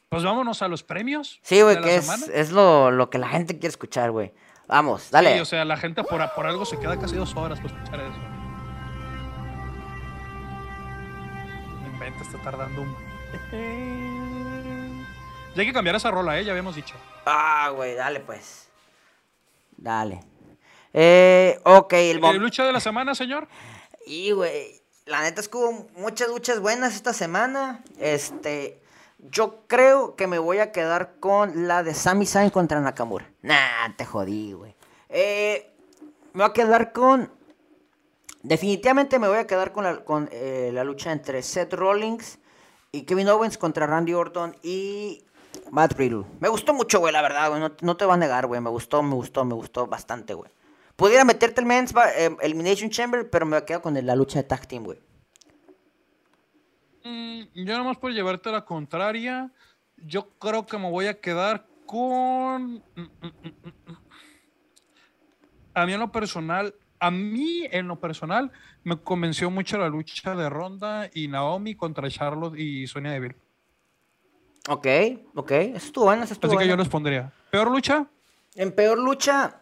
pues 0.09 0.25
vámonos 0.25 0.63
a 0.63 0.69
los 0.69 0.83
premios. 0.83 1.41
sí, 1.43 1.63
güey, 1.63 1.81
que 1.81 1.97
es, 1.97 2.29
es 2.29 2.53
lo, 2.53 2.91
lo 2.91 3.11
que 3.11 3.19
la 3.19 3.29
gente 3.29 3.55
quiere 3.55 3.69
escuchar, 3.69 4.11
güey. 4.11 4.33
Vamos, 4.69 5.11
dale. 5.11 5.35
Sí, 5.35 5.41
o 5.41 5.45
sea, 5.45 5.65
la 5.65 5.77
gente 5.77 6.03
por, 6.05 6.23
por 6.35 6.47
algo 6.47 6.65
se 6.65 6.79
queda 6.79 6.99
casi 6.99 7.17
dos 7.17 7.35
horas 7.37 7.61
para 7.61 7.75
escuchar 7.75 8.01
eso. 8.01 8.19
No 11.83 11.89
inventes, 11.89 12.27
está 12.29 12.39
tardando 12.43 12.83
un. 12.83 12.93
Ya 15.55 15.61
hay 15.61 15.67
que 15.67 15.73
cambiar 15.75 15.97
esa 15.97 16.11
rola, 16.11 16.39
¿eh? 16.41 16.45
Ya 16.45 16.53
habíamos 16.53 16.75
dicho. 16.77 16.95
Ah, 17.27 17.71
güey, 17.75 17.95
dale, 17.95 18.21
pues. 18.21 18.71
Dale. 19.77 20.21
Eh, 20.95 21.61
ok, 21.65 21.93
el 21.93 22.21
mom- 22.23 22.39
lucha 22.39 22.65
de 22.65 22.73
la 22.73 22.81
semana, 22.81 23.15
señor. 23.15 23.49
Y, 24.07 24.31
güey, 24.31 24.82
la 25.07 25.23
neta 25.23 25.41
es 25.41 25.49
que 25.49 25.57
hubo 25.59 25.89
muchas 25.97 26.29
luchas 26.29 26.61
buenas 26.61 26.95
esta 26.95 27.13
semana. 27.13 27.83
Este, 27.99 28.81
yo 29.19 29.65
creo 29.67 30.17
que 30.17 30.27
me 30.27 30.39
voy 30.39 30.59
a 30.59 30.73
quedar 30.73 31.15
con 31.21 31.67
la 31.67 31.83
de 31.83 31.95
Sami 31.95 32.27
Zayn 32.27 32.51
contra 32.51 32.81
Nakamura. 32.81 33.31
Nah, 33.43 33.95
te 33.97 34.05
jodí, 34.05 34.53
güey. 34.53 34.75
Eh, 35.09 35.73
me 36.33 36.43
voy 36.43 36.51
a 36.51 36.53
quedar 36.53 36.93
con... 36.93 37.31
Definitivamente 38.43 39.19
me 39.21 39.29
voy 39.29 39.39
a 39.39 39.47
quedar 39.47 39.73
con 39.73 39.85
la, 39.85 40.05
con, 40.05 40.29
eh, 40.33 40.71
la 40.73 40.83
lucha 40.83 41.13
entre 41.13 41.43
Seth 41.43 41.75
Rollins 41.75 42.41
y 42.91 43.03
Kevin 43.03 43.29
Owens 43.29 43.57
contra 43.57 43.87
Randy 43.87 44.15
Orton 44.15 44.57
y 44.63 45.25
Matt 45.71 45.93
Riddle. 45.93 46.25
Me 46.41 46.49
gustó 46.49 46.75
mucho, 46.75 46.99
güey, 46.99 47.13
la 47.13 47.23
verdad, 47.23 47.51
güey. 47.51 47.61
No, 47.61 47.73
no 47.81 47.97
te 47.97 48.05
voy 48.05 48.15
a 48.15 48.17
negar, 48.17 48.47
güey. 48.49 48.61
Me 48.61 48.71
gustó, 48.71 49.03
me 49.03 49.15
gustó, 49.15 49.45
me 49.45 49.55
gustó 49.55 49.87
bastante, 49.87 50.35
güey. 50.35 50.51
Pudiera 50.97 51.25
meterte 51.25 51.61
el 51.61 51.67
Men's 51.67 51.95
eh, 52.17 52.37
Elimination 52.41 52.91
Chamber, 52.91 53.29
pero 53.31 53.47
me 53.47 53.65
quedo 53.65 53.83
con 53.83 53.95
la 54.07 54.17
lucha 54.17 54.39
de 54.39 54.45
Tag 54.45 54.67
Team, 54.67 54.85
güey. 54.85 54.99
Mm, 57.05 57.43
yo 57.55 57.79
nomás 57.79 57.97
por 57.97 58.13
llevarte 58.13 58.51
la 58.53 58.65
contraria, 58.65 59.51
yo 59.97 60.29
creo 60.39 60.67
que 60.67 60.79
me 60.79 60.91
voy 60.91 61.07
a 61.07 61.19
quedar 61.21 61.67
con... 61.87 62.75
mm, 62.95 63.09
A 65.75 65.87
mí 65.87 65.93
en 65.95 66.01
lo 66.01 66.13
personal, 66.13 66.75
a 67.01 67.11
mí 67.11 67.67
en 67.71 67.89
lo 67.89 67.99
personal 67.99 68.53
me 68.85 68.97
convenció 68.99 69.51
mucho 69.51 69.79
la 69.79 69.89
lucha 69.89 70.35
de 70.35 70.49
Ronda 70.51 71.09
y 71.15 71.29
Naomi 71.29 71.75
contra 71.75 72.09
Charlotte 72.11 72.59
y 72.59 72.87
Sonia 72.87 73.13
Deville. 73.13 73.37
Ok, 74.69 74.87
ok. 75.35 75.51
Eso 75.51 75.87
estuvo 75.87 76.05
bueno, 76.05 76.23
eso 76.25 76.35
estuvo 76.35 76.53
Así 76.53 76.59
que 76.63 76.69
yo 76.69 76.77
les 76.77 76.89
pondría. 76.89 77.33
¿Peor 77.51 77.71
lucha? 77.71 78.07
En 78.55 78.71
peor 78.73 78.99
lucha. 78.99 79.62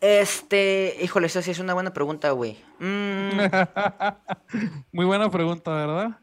Este. 0.00 0.96
Híjole, 1.00 1.26
esa 1.26 1.42
sí 1.42 1.50
es 1.50 1.58
una 1.58 1.74
buena 1.74 1.92
pregunta, 1.92 2.30
güey. 2.30 2.62
Mm, 2.78 3.30
Muy 4.92 5.04
buena 5.04 5.30
pregunta, 5.30 5.70
¿verdad? 5.72 6.18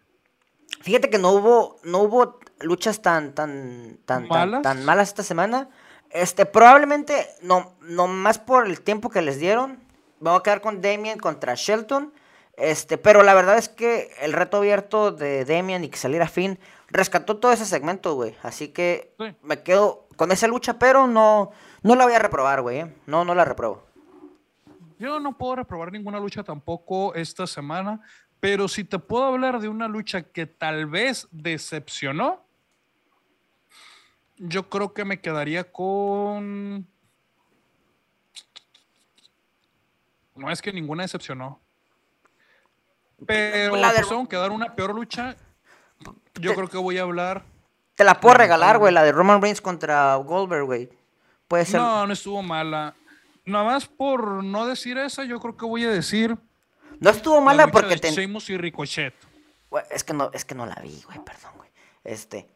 fíjate 0.82 1.10
que 1.10 1.18
no 1.18 1.32
hubo. 1.32 1.80
No 1.84 2.00
hubo 2.00 2.40
luchas 2.62 3.02
tan. 3.02 3.34
tan. 3.34 4.00
tan. 4.06 4.28
¿Malas? 4.28 4.62
tan 4.62 4.86
malas 4.86 5.10
esta 5.10 5.24
semana. 5.24 5.70
Este, 6.12 6.45
probablemente. 6.45 7.28
No, 7.41 7.76
no 7.82 8.08
más 8.08 8.40
por 8.40 8.68
el 8.68 8.82
tiempo 8.82 9.10
que 9.10 9.22
les 9.22 9.40
dieron. 9.40 9.80
Voy 10.20 10.36
a 10.36 10.41
quedar 10.44 10.62
con 10.62 10.82
Damien 10.82 11.20
contra 11.20 11.56
Shelton. 11.56 12.14
Este, 12.56 12.98
pero 13.00 13.24
la 13.24 13.34
verdad 13.34 13.58
es 13.58 13.68
que 13.68 14.12
el 14.22 14.32
reto 14.32 14.58
abierto 14.58 15.12
de 15.12 15.44
Damien 15.44 15.84
y 15.84 15.90
que 15.90 15.98
saliera 15.98 16.28
Finn 16.28 16.60
rescató 16.88 17.38
todo 17.38 17.52
ese 17.52 17.66
segmento, 17.66 18.14
güey. 18.14 18.36
Así 18.44 18.68
que 18.68 19.16
Sí. 19.18 19.36
me 19.41 19.64
quedo 19.64 20.08
con 20.16 20.32
esa 20.32 20.45
lucha, 20.48 20.78
pero 20.78 21.08
no, 21.08 21.52
no 21.84 21.95
la 21.95 22.05
voy 22.05 22.14
a 22.14 22.19
reprobar, 22.19 22.61
güey. 22.61 22.80
¿eh? 22.80 22.95
No, 23.05 23.23
no 23.26 23.35
la 23.35 23.45
reprobo. 23.45 23.85
Yo 24.99 25.19
no 25.19 25.38
puedo 25.38 25.57
reprobar 25.57 25.91
ninguna 25.91 26.19
lucha 26.19 26.43
tampoco 26.43 27.14
esta 27.14 27.45
semana, 27.45 28.01
pero 28.39 28.68
si 28.68 28.84
te 28.84 28.99
puedo 28.99 29.26
hablar 29.26 29.60
de 29.60 29.68
una 29.68 29.88
lucha 29.88 30.23
que 30.23 30.45
tal 30.45 30.85
vez 30.85 31.27
decepcionó, 31.31 32.43
yo 34.38 34.69
creo 34.69 34.93
que 34.93 35.05
me 35.05 35.19
quedaría 35.19 35.72
con... 35.72 36.88
No 40.35 40.49
es 40.49 40.61
que 40.61 40.73
ninguna 40.73 41.03
decepcionó. 41.03 41.60
Pero 43.26 43.76
La 43.76 43.93
de- 43.93 44.27
que 44.27 44.35
dar 44.35 44.51
una 44.51 44.76
peor 44.76 44.95
lucha. 44.95 45.35
Yo 46.35 46.55
creo 46.55 46.68
que 46.68 46.77
voy 46.77 46.97
a 46.97 47.03
hablar... 47.03 47.45
Te 47.95 48.03
la 48.03 48.19
puedo 48.19 48.35
regalar, 48.35 48.80
güey, 48.80 48.91
la 48.91 49.03
de 49.03 49.11
Roman 49.11 49.41
Reigns 49.41 49.61
contra 49.61 50.15
Goldberg, 50.15 50.65
güey. 50.65 50.89
Puede 51.53 51.65
ser. 51.65 51.80
No, 51.80 52.07
no 52.07 52.13
estuvo 52.13 52.41
mala. 52.41 52.95
Nada 53.45 53.63
más 53.63 53.85
por 53.85 54.43
no 54.43 54.65
decir 54.65 54.97
esa, 54.97 55.23
yo 55.23 55.39
creo 55.39 55.55
que 55.55 55.67
voy 55.67 55.84
a 55.84 55.91
decir... 55.91 56.35
No 56.99 57.11
estuvo 57.11 57.35
la 57.35 57.41
mala 57.41 57.67
porque 57.67 57.95
te... 57.95 58.09
Sheamus 58.09 58.49
y 58.49 58.57
Ricochet. 58.57 59.13
Es 59.91 60.03
que 60.03 60.15
no, 60.15 60.31
es 60.34 60.45
que 60.45 60.55
no 60.55 60.65
la 60.65 60.73
vi, 60.81 60.99
güey, 61.05 61.23
perdón, 61.23 61.51
güey. 61.57 61.69
Este. 62.03 62.49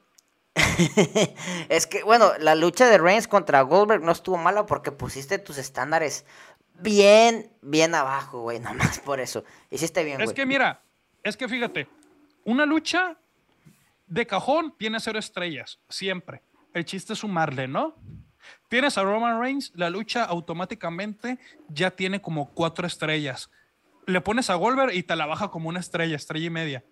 es 1.70 1.86
que, 1.86 2.02
bueno, 2.02 2.32
la 2.40 2.56
lucha 2.56 2.88
de 2.88 2.98
Reigns 2.98 3.28
contra 3.28 3.62
Goldberg 3.62 4.02
no 4.02 4.12
estuvo 4.12 4.36
mala 4.36 4.66
porque 4.66 4.92
pusiste 4.92 5.38
tus 5.38 5.60
estándares 5.60 6.26
bien, 6.74 7.52
bien 7.62 7.94
abajo, 7.94 8.42
güey, 8.42 8.60
nomás 8.62 8.98
por 8.98 9.20
eso. 9.20 9.44
Hiciste 9.70 10.04
bien, 10.06 10.22
Es 10.22 10.26
güey. 10.26 10.36
que 10.36 10.48
mira, 10.48 10.82
es 11.22 11.38
que 11.38 11.48
fíjate, 11.48 11.88
una 12.46 12.66
lucha 12.66 13.16
de 14.08 14.26
cajón 14.26 14.74
tiene 14.76 15.00
cero 15.00 15.20
estrellas, 15.20 15.78
siempre. 15.88 16.42
El 16.74 16.84
chiste 16.84 17.14
es 17.14 17.20
sumarle, 17.20 17.68
¿no? 17.68 17.94
Tienes 18.70 18.98
a 18.98 19.04
Roman 19.04 19.40
Reigns, 19.42 19.72
la 19.76 19.90
lucha 19.90 20.24
automáticamente 20.26 21.40
ya 21.70 21.92
tiene 21.92 22.22
como 22.22 22.50
cuatro 22.54 22.86
estrellas. 22.88 23.50
Le 24.06 24.22
pones 24.22 24.50
a 24.50 24.56
Goldberg 24.56 24.94
y 24.94 25.04
te 25.04 25.16
la 25.16 25.26
baja 25.26 25.50
como 25.50 25.70
una 25.70 25.80
estrella, 25.80 26.16
estrella 26.16 26.46
y 26.46 26.50
media. 26.50 26.84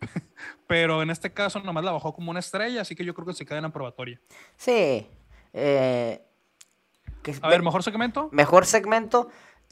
Pero 0.66 1.02
en 1.02 1.10
este 1.10 1.32
caso 1.32 1.60
nomás 1.60 1.84
la 1.84 1.92
bajó 1.92 2.14
como 2.14 2.30
una 2.30 2.40
estrella, 2.40 2.82
así 2.82 2.94
que 2.94 3.04
yo 3.04 3.14
creo 3.14 3.26
que 3.26 3.32
se 3.34 3.44
queda 3.46 3.58
en 3.58 3.64
la 3.64 3.70
probatoria. 3.72 4.20
Sí. 4.56 5.06
eh, 5.52 6.22
que- 7.22 7.34
A 7.42 7.48
ver, 7.48 7.62
mejor 7.62 7.82
segmento. 7.82 8.28
Mejor 8.32 8.66
segmento. 8.66 9.28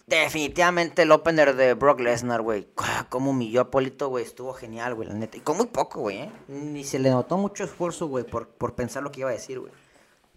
Definitivamente 0.06 1.02
el 1.02 1.12
opener 1.12 1.54
de 1.54 1.74
Brock 1.74 2.00
Lesnar, 2.00 2.42
güey. 2.42 2.66
Cómo 3.08 3.30
humilló 3.30 3.60
a 3.60 3.70
Polito, 3.70 4.08
güey. 4.08 4.24
Estuvo 4.24 4.52
genial, 4.52 4.94
güey, 4.94 5.08
la 5.08 5.14
neta. 5.14 5.36
Y 5.36 5.40
con 5.40 5.56
muy 5.56 5.66
poco, 5.66 6.00
güey, 6.00 6.18
¿eh? 6.22 6.32
Ni 6.48 6.84
se 6.84 6.98
le 6.98 7.10
notó 7.10 7.36
mucho 7.38 7.64
esfuerzo, 7.64 8.06
güey, 8.08 8.24
por, 8.24 8.48
por 8.48 8.74
pensar 8.74 9.02
lo 9.02 9.12
que 9.12 9.20
iba 9.20 9.30
a 9.30 9.32
decir, 9.34 9.60
güey. 9.60 9.72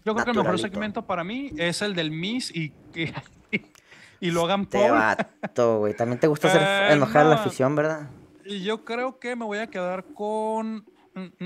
Yo 0.06 0.14
creo 0.14 0.24
que 0.24 0.30
el 0.30 0.36
mejor 0.38 0.58
segmento 0.58 1.04
para 1.04 1.24
mí 1.24 1.50
es 1.58 1.82
el 1.82 1.94
del 1.94 2.10
Miss 2.12 2.54
y, 2.54 2.72
y, 2.94 3.12
y 4.20 4.30
Logan 4.30 4.66
Te 4.66 4.78
Paul. 4.78 4.92
vato, 4.92 5.78
güey. 5.80 5.94
También 5.96 6.20
te 6.20 6.28
gusta 6.28 6.48
hacer 6.48 6.62
Eh, 6.90 6.92
enojar 6.94 7.26
a 7.26 7.28
la 7.30 7.34
no. 7.34 7.40
afición, 7.40 7.74
¿verdad? 7.74 8.08
Y 8.44 8.62
yo 8.62 8.84
creo 8.84 9.18
que 9.18 9.34
me 9.34 9.44
voy 9.44 9.58
a 9.58 9.66
quedar 9.66 10.04
con. 10.14 10.86
mm, 11.14 11.44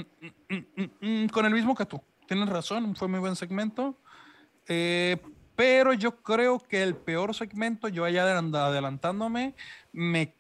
mm, 0.51 0.85
mm, 1.01 1.27
con 1.29 1.47
el 1.47 1.53
mismo 1.55 1.75
que 1.75 1.87
tú. 1.87 2.01
Tienes 2.29 2.49
razón, 2.51 2.95
fue 2.95 3.09
muy 3.09 3.19
buen 3.19 3.35
segmento. 3.35 3.97
Eh, 4.69 5.17
pero 5.57 5.93
yo 5.95 6.23
creo 6.23 6.59
que 6.59 6.83
el 6.83 6.95
peor 6.97 7.35
segmento, 7.35 7.89
yo 7.89 8.05
allá 8.05 8.25
adelan- 8.25 8.55
adelantándome, 8.55 9.55
me 9.93 10.35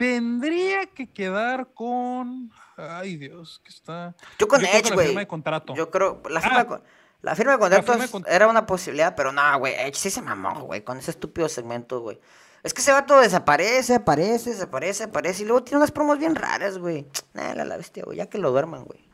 tendría 0.00 0.86
que 0.86 1.06
quedar 1.10 1.74
con. 1.74 2.50
Ay, 2.78 3.16
Dios, 3.18 3.60
que 3.62 3.68
está. 3.68 4.14
Yo 4.38 4.48
con 4.48 4.64
Edge, 4.64 4.88
la 4.88 4.94
güey. 4.94 5.06
firma 5.08 5.20
de 5.20 5.28
contrato. 5.28 5.74
Yo 5.74 5.90
creo. 5.90 6.22
La 6.30 6.40
firma, 6.40 6.56
Ah. 6.56 6.62
de, 6.62 6.66
con- 6.68 6.82
la 7.20 7.34
firma 7.36 7.52
de 7.52 7.58
contrato 7.58 7.92
firma 7.92 8.06
de 8.26 8.34
era 8.34 8.48
una 8.48 8.64
posibilidad, 8.64 9.14
pero 9.14 9.30
no, 9.30 9.58
güey. 9.58 9.74
Edge 9.74 9.94
sí 9.96 10.08
se 10.10 10.22
mamó, 10.22 10.62
güey, 10.62 10.82
con 10.82 10.96
ese 10.96 11.10
estúpido 11.10 11.50
segmento, 11.50 12.00
güey. 12.00 12.18
Es 12.62 12.72
que 12.72 12.80
ese 12.80 12.92
vato 12.92 13.20
desaparece, 13.20 13.94
aparece, 13.96 14.50
desaparece, 14.50 15.04
aparece. 15.04 15.42
Y 15.42 15.46
luego 15.46 15.62
tiene 15.64 15.78
unas 15.78 15.90
promos 15.92 16.18
bien 16.18 16.34
raras, 16.34 16.78
güey. 16.78 17.06
Nah, 17.34 17.52
la, 17.54 17.66
la 17.66 17.76
bestia, 17.76 18.02
güey. 18.04 18.16
Ya 18.16 18.26
que 18.30 18.38
lo 18.38 18.50
duerman, 18.52 18.84
güey. 18.84 19.06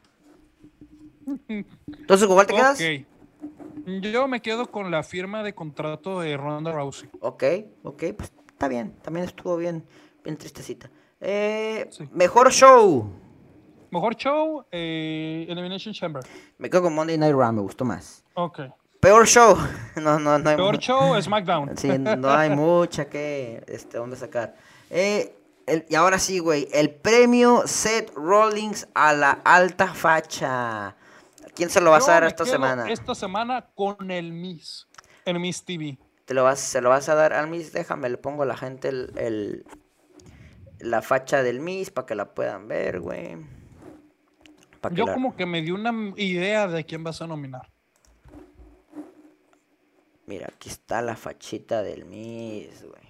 Entonces, 1.88 2.28
¿cuál 2.28 2.46
te 2.46 2.54
quedas? 2.54 2.80
Ok. 2.80 3.06
Yo 4.02 4.26
me 4.28 4.40
quedo 4.40 4.70
con 4.70 4.90
la 4.90 5.02
firma 5.02 5.42
de 5.42 5.54
contrato 5.54 6.20
de 6.20 6.36
Ronda 6.36 6.72
Rousey. 6.72 7.08
Ok, 7.20 7.42
ok, 7.84 8.04
pues 8.16 8.32
está 8.48 8.68
bien. 8.68 8.92
También 9.02 9.26
estuvo 9.26 9.56
bien, 9.56 9.84
bien 10.26 10.36
tristecita. 10.36 10.90
Eh, 11.20 11.86
Sí. 11.90 12.08
Mejor 12.12 12.50
show. 12.52 13.10
Mejor 13.90 14.16
show, 14.16 14.66
eh, 14.72 15.46
Elimination 15.48 15.94
Chamber. 15.94 16.22
Me 16.58 16.68
quedo 16.68 16.82
con 16.82 16.94
Monday 16.94 17.16
Night 17.16 17.34
Raw, 17.34 17.52
me 17.52 17.62
gustó 17.62 17.84
más. 17.84 18.24
Ok. 18.34 18.60
Peor 19.00 19.26
show. 19.26 19.56
No, 19.96 20.18
no, 20.18 20.38
no 20.38 20.50
hay 20.50 20.56
Peor 20.56 20.78
show, 20.78 21.20
SmackDown. 21.22 21.76
Sí, 21.78 21.88
no 21.98 22.30
hay 22.30 22.50
mucha 22.50 23.06
que, 23.08 23.64
este, 23.68 23.96
dónde 23.98 24.16
sacar. 24.16 24.54
Eh, 24.90 25.34
el- 25.66 25.86
y 25.88 25.94
ahora 25.94 26.18
sí, 26.18 26.38
güey, 26.40 26.68
el 26.72 26.90
premio 26.90 27.62
Seth 27.66 28.12
Rollins 28.14 28.88
a 28.94 29.12
la 29.14 29.30
alta 29.44 29.94
facha. 29.94 30.88
¿A 30.88 30.94
quién 31.54 31.70
se 31.70 31.80
lo 31.80 31.90
vas 31.92 32.04
Yo 32.06 32.10
a 32.10 32.14
dar 32.14 32.24
esta 32.24 32.44
semana? 32.44 32.90
Esta 32.90 33.14
semana 33.14 33.66
con 33.74 34.10
el 34.10 34.32
Miss. 34.32 34.86
El 35.24 35.38
Miss 35.40 35.64
TV. 35.64 35.98
Te 36.26 36.34
lo 36.34 36.42
vas, 36.44 36.58
se 36.58 36.80
lo 36.80 36.90
vas 36.90 37.08
a 37.08 37.14
dar 37.14 37.32
al 37.32 37.48
Miss, 37.48 37.72
déjame, 37.72 38.08
le 38.10 38.18
pongo 38.18 38.42
a 38.42 38.46
la 38.46 38.56
gente 38.56 38.88
el, 38.88 39.12
el- 39.16 39.64
la 40.80 41.02
facha 41.02 41.42
del 41.42 41.60
Miss 41.60 41.90
para 41.90 42.06
que 42.06 42.14
la 42.14 42.34
puedan 42.34 42.68
ver, 42.68 43.00
güey. 43.00 43.36
Yo 44.92 45.06
la- 45.06 45.14
como 45.14 45.34
que 45.36 45.46
me 45.46 45.62
di 45.62 45.70
una 45.72 45.92
idea 46.16 46.68
de 46.68 46.84
quién 46.84 47.02
vas 47.02 47.20
a 47.22 47.26
nominar. 47.26 47.68
Mira, 50.26 50.48
aquí 50.52 50.68
está 50.68 51.02
la 51.02 51.16
fachita 51.16 51.82
del 51.82 52.04
Miss, 52.04 52.82
güey. 52.82 53.06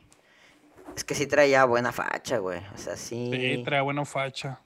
Es 0.97 1.05
que 1.05 1.15
sí 1.15 1.27
traía 1.27 1.65
buena 1.65 1.93
facha, 1.93 2.39
güey. 2.39 2.61
O 2.75 2.79
sea, 2.79 2.97
sí. 2.97 3.31
Sí, 3.33 3.63
trae 3.65 3.81
buena 3.81 4.05
facha. 4.05 4.61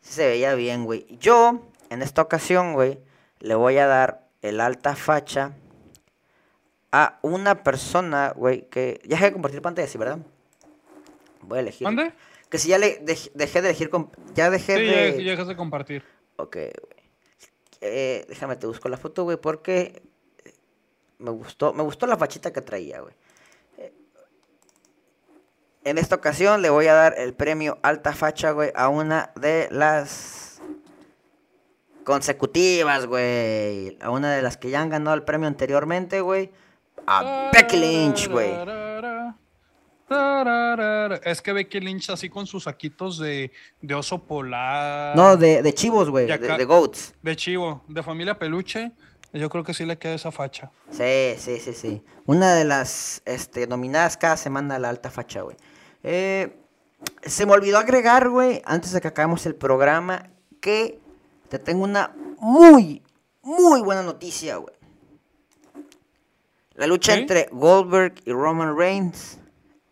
Sí 0.00 0.14
se 0.14 0.26
veía 0.26 0.54
bien, 0.54 0.84
güey. 0.84 1.06
Yo, 1.20 1.62
en 1.90 2.02
esta 2.02 2.22
ocasión, 2.22 2.72
güey, 2.74 2.98
le 3.40 3.54
voy 3.54 3.78
a 3.78 3.86
dar 3.86 4.28
el 4.40 4.60
alta 4.60 4.96
facha 4.96 5.52
a 6.90 7.18
una 7.22 7.62
persona, 7.62 8.32
güey, 8.36 8.68
que... 8.68 9.00
Ya 9.04 9.10
dejé 9.10 9.26
de 9.26 9.32
compartir 9.32 9.62
pantalla, 9.62 9.86
sí, 9.88 9.98
¿verdad? 9.98 10.18
Voy 11.42 11.58
a 11.58 11.60
elegir. 11.60 11.84
¿Mande? 11.84 12.12
Que 12.48 12.58
si 12.58 12.68
ya 12.68 12.78
le 12.78 13.04
dej- 13.04 13.30
dejé 13.34 13.62
de 13.62 13.68
elegir... 13.70 13.90
Ya 14.34 14.50
dejé 14.50 14.76
Sí, 14.78 14.86
ya, 14.86 14.92
de... 14.92 15.24
ya 15.24 15.30
dejas 15.32 15.48
de 15.48 15.56
compartir. 15.56 16.04
Ok, 16.36 16.56
güey. 16.56 17.02
Eh, 17.80 18.24
déjame, 18.28 18.56
te 18.56 18.66
busco 18.66 18.88
la 18.88 18.96
foto, 18.96 19.24
güey, 19.24 19.36
porque 19.38 20.02
me 21.18 21.30
gustó, 21.30 21.72
me 21.72 21.82
gustó 21.82 22.06
la 22.06 22.16
fachita 22.16 22.52
que 22.52 22.60
traía, 22.60 23.00
güey. 23.00 23.14
Eh, 23.78 23.92
En 25.84 25.98
esta 25.98 26.14
ocasión 26.16 26.62
le 26.62 26.70
voy 26.70 26.86
a 26.86 26.94
dar 26.94 27.14
el 27.18 27.34
premio 27.34 27.78
Alta 27.82 28.12
Facha, 28.12 28.52
güey, 28.52 28.70
a 28.76 28.88
una 28.88 29.32
de 29.34 29.68
las 29.72 30.60
consecutivas, 32.04 33.06
güey. 33.06 33.98
A 34.00 34.10
una 34.10 34.32
de 34.34 34.42
las 34.42 34.56
que 34.56 34.70
ya 34.70 34.80
han 34.80 34.90
ganado 34.90 35.14
el 35.16 35.22
premio 35.24 35.48
anteriormente, 35.48 36.20
güey. 36.20 36.50
A 37.06 37.50
Becky 37.52 37.76
Lynch, 37.78 38.28
güey. 38.28 38.52
Es 41.24 41.42
que 41.42 41.52
Becky 41.52 41.80
Lynch 41.80 42.10
así 42.10 42.28
con 42.28 42.46
sus 42.46 42.64
saquitos 42.64 43.18
de, 43.18 43.52
de 43.80 43.94
oso 43.94 44.24
polar. 44.24 45.16
No, 45.16 45.36
de, 45.36 45.62
de 45.62 45.74
chivos, 45.74 46.10
güey, 46.10 46.26
de, 46.26 46.64
goats. 46.64 47.14
De 47.22 47.36
chivo, 47.36 47.82
de 47.88 48.02
familia 48.02 48.38
peluche. 48.38 48.92
Yo 49.32 49.48
creo 49.48 49.64
que 49.64 49.72
sí 49.72 49.86
le 49.86 49.96
queda 49.96 50.14
esa 50.14 50.30
facha. 50.30 50.70
Sí, 50.90 51.34
sí, 51.38 51.58
sí, 51.58 51.72
sí. 51.72 52.02
Una 52.26 52.54
de 52.54 52.64
las 52.64 53.22
este, 53.24 53.66
nominadas 53.66 54.16
cada 54.18 54.36
semana 54.36 54.76
a 54.76 54.78
la 54.78 54.90
alta 54.90 55.10
facha, 55.10 55.40
güey. 55.40 55.56
Eh, 56.02 56.54
se 57.22 57.46
me 57.46 57.52
olvidó 57.52 57.78
agregar, 57.78 58.28
güey, 58.28 58.60
antes 58.64 58.92
de 58.92 59.00
que 59.00 59.08
acabemos 59.08 59.46
el 59.46 59.54
programa, 59.54 60.28
que 60.60 61.00
te 61.48 61.58
tengo 61.58 61.84
una 61.84 62.14
muy, 62.38 63.02
muy 63.42 63.80
buena 63.80 64.02
noticia, 64.02 64.56
güey. 64.56 64.74
La 66.74 66.86
lucha 66.86 67.14
¿Sí? 67.14 67.20
entre 67.20 67.48
Goldberg 67.52 68.14
y 68.24 68.32
Roman 68.32 68.76
Reigns 68.76 69.38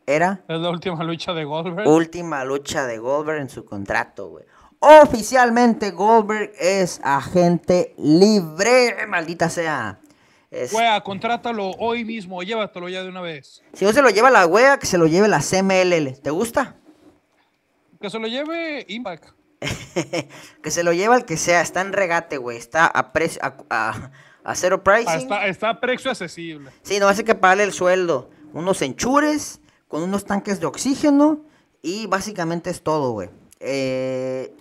era 0.06 0.40
Es 0.48 0.58
la 0.60 0.70
última 0.70 1.02
lucha 1.04 1.32
de 1.32 1.44
Goldberg. 1.44 1.86
última 1.88 2.44
lucha 2.44 2.86
de 2.86 2.98
Goldberg 2.98 3.40
en 3.42 3.48
su 3.48 3.64
contrato, 3.64 4.28
güey. 4.30 4.44
Oficialmente 4.80 5.90
Goldberg 5.90 6.52
es 6.58 7.00
agente 7.04 7.94
libre, 7.98 9.06
maldita 9.06 9.48
sea. 9.50 9.98
Es- 10.50 10.72
Wea, 10.72 11.00
contrátalo 11.02 11.70
hoy 11.78 12.04
mismo, 12.04 12.42
llévatelo 12.42 12.88
ya 12.88 13.02
de 13.02 13.08
una 13.08 13.20
vez. 13.20 13.62
si 13.72 13.84
no 13.84 13.92
se 13.92 14.02
lo 14.02 14.10
lleva 14.10 14.30
la 14.30 14.46
wea, 14.46 14.78
que 14.78 14.86
se 14.86 14.98
lo 14.98 15.06
lleve 15.06 15.28
la 15.28 15.40
CMLL. 15.42 16.16
¿Te 16.20 16.30
gusta? 16.30 16.76
Que 18.00 18.10
se 18.10 18.18
lo 18.18 18.26
lleve 18.26 18.84
Impact. 18.88 19.26
que 20.62 20.70
se 20.70 20.82
lo 20.82 20.92
lleva 20.92 21.16
el 21.16 21.24
que 21.24 21.36
sea. 21.36 21.60
Está 21.60 21.82
en 21.82 21.92
regate, 21.92 22.38
güey. 22.38 22.56
Está 22.56 22.86
a, 22.86 23.12
precio 23.12 23.40
a, 23.44 23.54
a- 23.70 24.10
a 24.42 24.54
cero 24.54 24.82
pricing. 24.82 25.08
Ah, 25.08 25.16
está, 25.16 25.46
está 25.46 25.68
a 25.70 25.80
precio 25.80 26.10
accesible. 26.10 26.70
Sí, 26.82 26.98
no 26.98 27.08
hace 27.08 27.24
que 27.24 27.34
pagarle 27.34 27.64
el 27.64 27.72
sueldo. 27.72 28.30
Unos 28.54 28.80
enchures 28.82 29.59
con 29.90 30.02
unos 30.02 30.24
tanques 30.24 30.60
de 30.60 30.66
oxígeno 30.66 31.40
y 31.82 32.06
básicamente 32.06 32.70
es 32.70 32.80
todo, 32.82 33.10
güey. 33.10 33.28
Eh, 33.58 34.54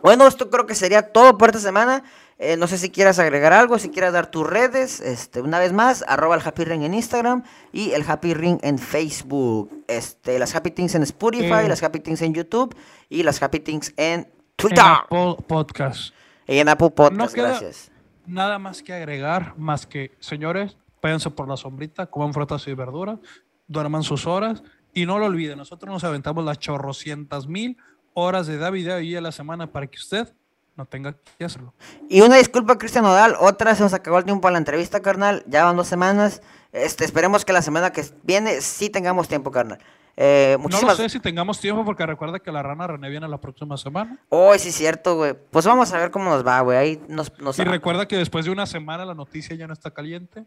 bueno, 0.00 0.26
esto 0.26 0.48
creo 0.48 0.64
que 0.66 0.74
sería 0.74 1.12
todo 1.12 1.36
por 1.36 1.50
esta 1.50 1.60
semana. 1.60 2.04
Eh, 2.38 2.56
no 2.56 2.66
sé 2.66 2.78
si 2.78 2.90
quieras 2.90 3.18
agregar 3.18 3.52
algo, 3.52 3.78
si 3.78 3.88
quieras 3.90 4.12
dar 4.12 4.28
tus 4.30 4.46
redes. 4.48 5.00
Este, 5.00 5.40
una 5.42 5.58
vez 5.58 5.72
más, 5.72 6.04
arroba 6.08 6.34
el 6.36 6.42
Happy 6.44 6.64
Ring 6.64 6.82
en 6.82 6.94
Instagram 6.94 7.42
y 7.72 7.90
el 7.92 8.04
Happy 8.08 8.32
Ring 8.34 8.58
en 8.62 8.78
Facebook. 8.78 9.84
Este, 9.88 10.38
las 10.38 10.54
Happy 10.54 10.70
Things 10.70 10.94
en 10.94 11.02
Spotify, 11.02 11.64
Eh. 11.64 11.68
las 11.68 11.82
Happy 11.82 12.00
Things 12.00 12.22
en 12.22 12.32
YouTube 12.34 12.74
y 13.08 13.22
las 13.22 13.42
Happy 13.42 13.60
Things 13.60 13.92
en 13.96 14.28
Twitter. 14.56 14.78
En 14.78 14.84
Apple 14.84 15.36
Podcast. 15.46 16.14
Y 16.48 16.58
en 16.58 16.68
Apple 16.68 16.90
Podcast, 16.90 17.36
No 17.36 17.42
gracias. 17.42 17.90
Nada 18.26 18.58
más 18.58 18.82
que 18.82 18.92
agregar, 18.92 19.54
más 19.56 19.86
que, 19.86 20.12
señores, 20.20 20.76
váyanse 21.00 21.30
por 21.30 21.48
la 21.48 21.56
sombrita, 21.56 22.06
coman 22.06 22.32
frutas 22.32 22.66
y 22.68 22.74
verduras, 22.74 23.18
duerman 23.66 24.02
sus 24.02 24.26
horas 24.26 24.62
y 24.94 25.06
no 25.06 25.18
lo 25.18 25.26
olviden, 25.26 25.58
nosotros 25.58 25.90
nos 25.92 26.04
aventamos 26.04 26.44
las 26.44 26.58
chorrocientas 26.58 27.46
mil 27.46 27.76
horas 28.14 28.46
de 28.46 28.58
David 28.58 28.98
y 29.00 29.16
a 29.16 29.20
la 29.20 29.32
semana 29.32 29.66
para 29.68 29.86
que 29.86 29.98
usted 29.98 30.32
no 30.76 30.86
tenga 30.86 31.14
que 31.38 31.44
hacerlo. 31.44 31.74
Y 32.08 32.20
una 32.22 32.36
disculpa, 32.36 32.78
Cristian 32.78 33.04
Nodal. 33.04 33.36
Otra, 33.40 33.74
se 33.74 33.82
nos 33.82 33.92
acabó 33.94 34.18
el 34.18 34.24
tiempo 34.24 34.48
a 34.48 34.50
la 34.50 34.58
entrevista, 34.58 35.00
carnal. 35.00 35.44
Ya 35.46 35.64
van 35.64 35.76
dos 35.76 35.86
semanas. 35.86 36.42
Este, 36.72 37.04
esperemos 37.04 37.44
que 37.44 37.52
la 37.52 37.60
semana 37.60 37.90
que 37.92 38.02
viene 38.22 38.60
sí 38.62 38.88
tengamos 38.88 39.28
tiempo, 39.28 39.50
carnal. 39.50 39.78
Eh, 40.16 40.54
No 40.58 40.62
muchísimas... 40.64 40.98
lo 40.98 41.02
sé 41.04 41.08
si 41.10 41.20
tengamos 41.20 41.58
tiempo 41.60 41.84
porque 41.84 42.04
recuerda 42.06 42.38
que 42.38 42.50
la 42.52 42.62
rana 42.62 42.86
René 42.86 43.10
viene 43.10 43.28
la 43.28 43.38
próxima 43.38 43.76
semana. 43.76 44.18
Oh, 44.30 44.54
sí, 44.58 44.72
cierto, 44.72 45.16
güey. 45.16 45.34
Pues 45.50 45.66
vamos 45.66 45.92
a 45.92 45.98
ver 45.98 46.10
cómo 46.10 46.30
nos 46.30 46.46
va, 46.46 46.60
güey. 46.60 46.78
Ahí 46.78 47.02
nos... 47.08 47.38
nos 47.38 47.58
Y 47.58 47.64
recuerda 47.64 48.08
que 48.08 48.16
después 48.16 48.44
de 48.46 48.50
una 48.50 48.64
semana 48.66 49.04
la 49.04 49.14
noticia 49.14 49.54
ya 49.56 49.66
no 49.66 49.72
está 49.74 49.90
caliente. 49.90 50.44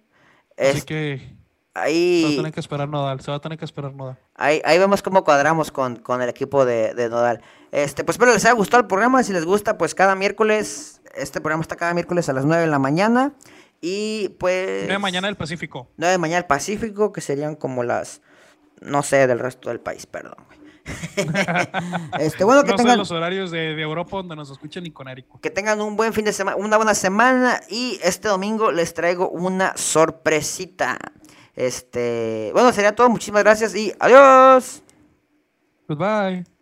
es- 0.58 0.78
Así 0.78 0.86
que 0.86 1.36
se 1.76 1.80
va 1.80 1.82
a 1.82 1.86
ahí, 1.88 2.36
tener 2.38 2.54
que 2.54 2.60
esperar 2.62 2.88
Nodal, 2.88 3.20
se 3.20 3.32
va 3.32 3.38
a 3.38 3.42
tener 3.42 3.60
que 3.60 3.66
esperar 3.66 3.94
Nodal. 3.94 4.18
ahí, 4.36 4.62
ahí 4.64 4.80
vemos 4.80 5.02
cómo 5.02 5.26
cuadramos 5.26 5.72
con, 5.72 5.98
con 5.98 6.22
el 6.22 6.30
equipo 6.30 6.66
de, 6.66 6.94
de 6.94 7.10
Nodal. 7.10 7.42
Este, 7.72 8.06
pues 8.06 8.16
espero 8.16 8.32
les 8.32 8.46
haya 8.46 8.54
gustado 8.54 8.82
el 8.82 8.88
programa. 8.88 9.22
Si 9.24 9.34
les 9.34 9.44
gusta, 9.44 9.78
pues 9.78 9.94
cada 9.94 10.16
miércoles... 10.16 11.02
Este 11.14 11.42
programa 11.42 11.62
está 11.62 11.76
cada 11.76 11.94
miércoles 11.94 12.28
a 12.30 12.34
las 12.34 12.46
9 12.46 12.64
de 12.64 12.68
la 12.70 12.80
mañana. 12.80 13.34
Y 13.82 14.30
pues... 14.40 14.88
De 14.88 14.98
mañana 14.98 15.28
del 15.28 15.36
Pacífico. 15.36 15.90
9 15.98 16.14
de 16.14 16.18
mañana 16.18 16.40
al 16.40 16.48
Pacífico, 16.48 17.12
que 17.12 17.20
serían 17.20 17.56
como 17.56 17.84
las, 17.84 18.22
no 18.82 19.04
sé, 19.04 19.28
del 19.28 19.40
resto 19.40 19.70
del 19.70 19.82
país, 19.82 20.06
perdón. 20.06 20.38
este, 22.20 22.44
bueno, 22.44 22.64
que 22.64 22.72
no 22.72 22.78
sé 22.78 22.84
tengan, 22.84 22.98
los 22.98 23.12
horarios 23.12 23.52
de, 23.52 23.76
de 23.76 23.82
Europa 23.82 24.18
donde 24.18 24.36
nos 24.36 24.52
escuchan 24.52 24.84
ni 24.84 24.92
con 24.92 25.08
Érico. 25.08 25.40
que 25.42 25.50
tengan 25.50 25.82
un 25.82 25.96
buen 25.96 26.14
fin 26.14 26.26
de 26.26 26.32
semana, 26.32 26.58
una 26.58 26.78
buena 26.78 26.94
semana 26.94 27.60
y 27.70 28.00
este 28.04 28.28
domingo 28.28 28.72
les 28.72 28.94
traigo 28.94 29.30
una 29.30 29.76
sorpresita. 29.76 30.98
Este, 31.56 32.52
bueno, 32.54 32.72
sería 32.74 32.96
todo, 32.96 33.10
muchísimas 33.10 33.44
gracias 33.44 33.76
y 33.76 33.94
adiós. 34.00 34.84
Goodbye. 35.88 36.55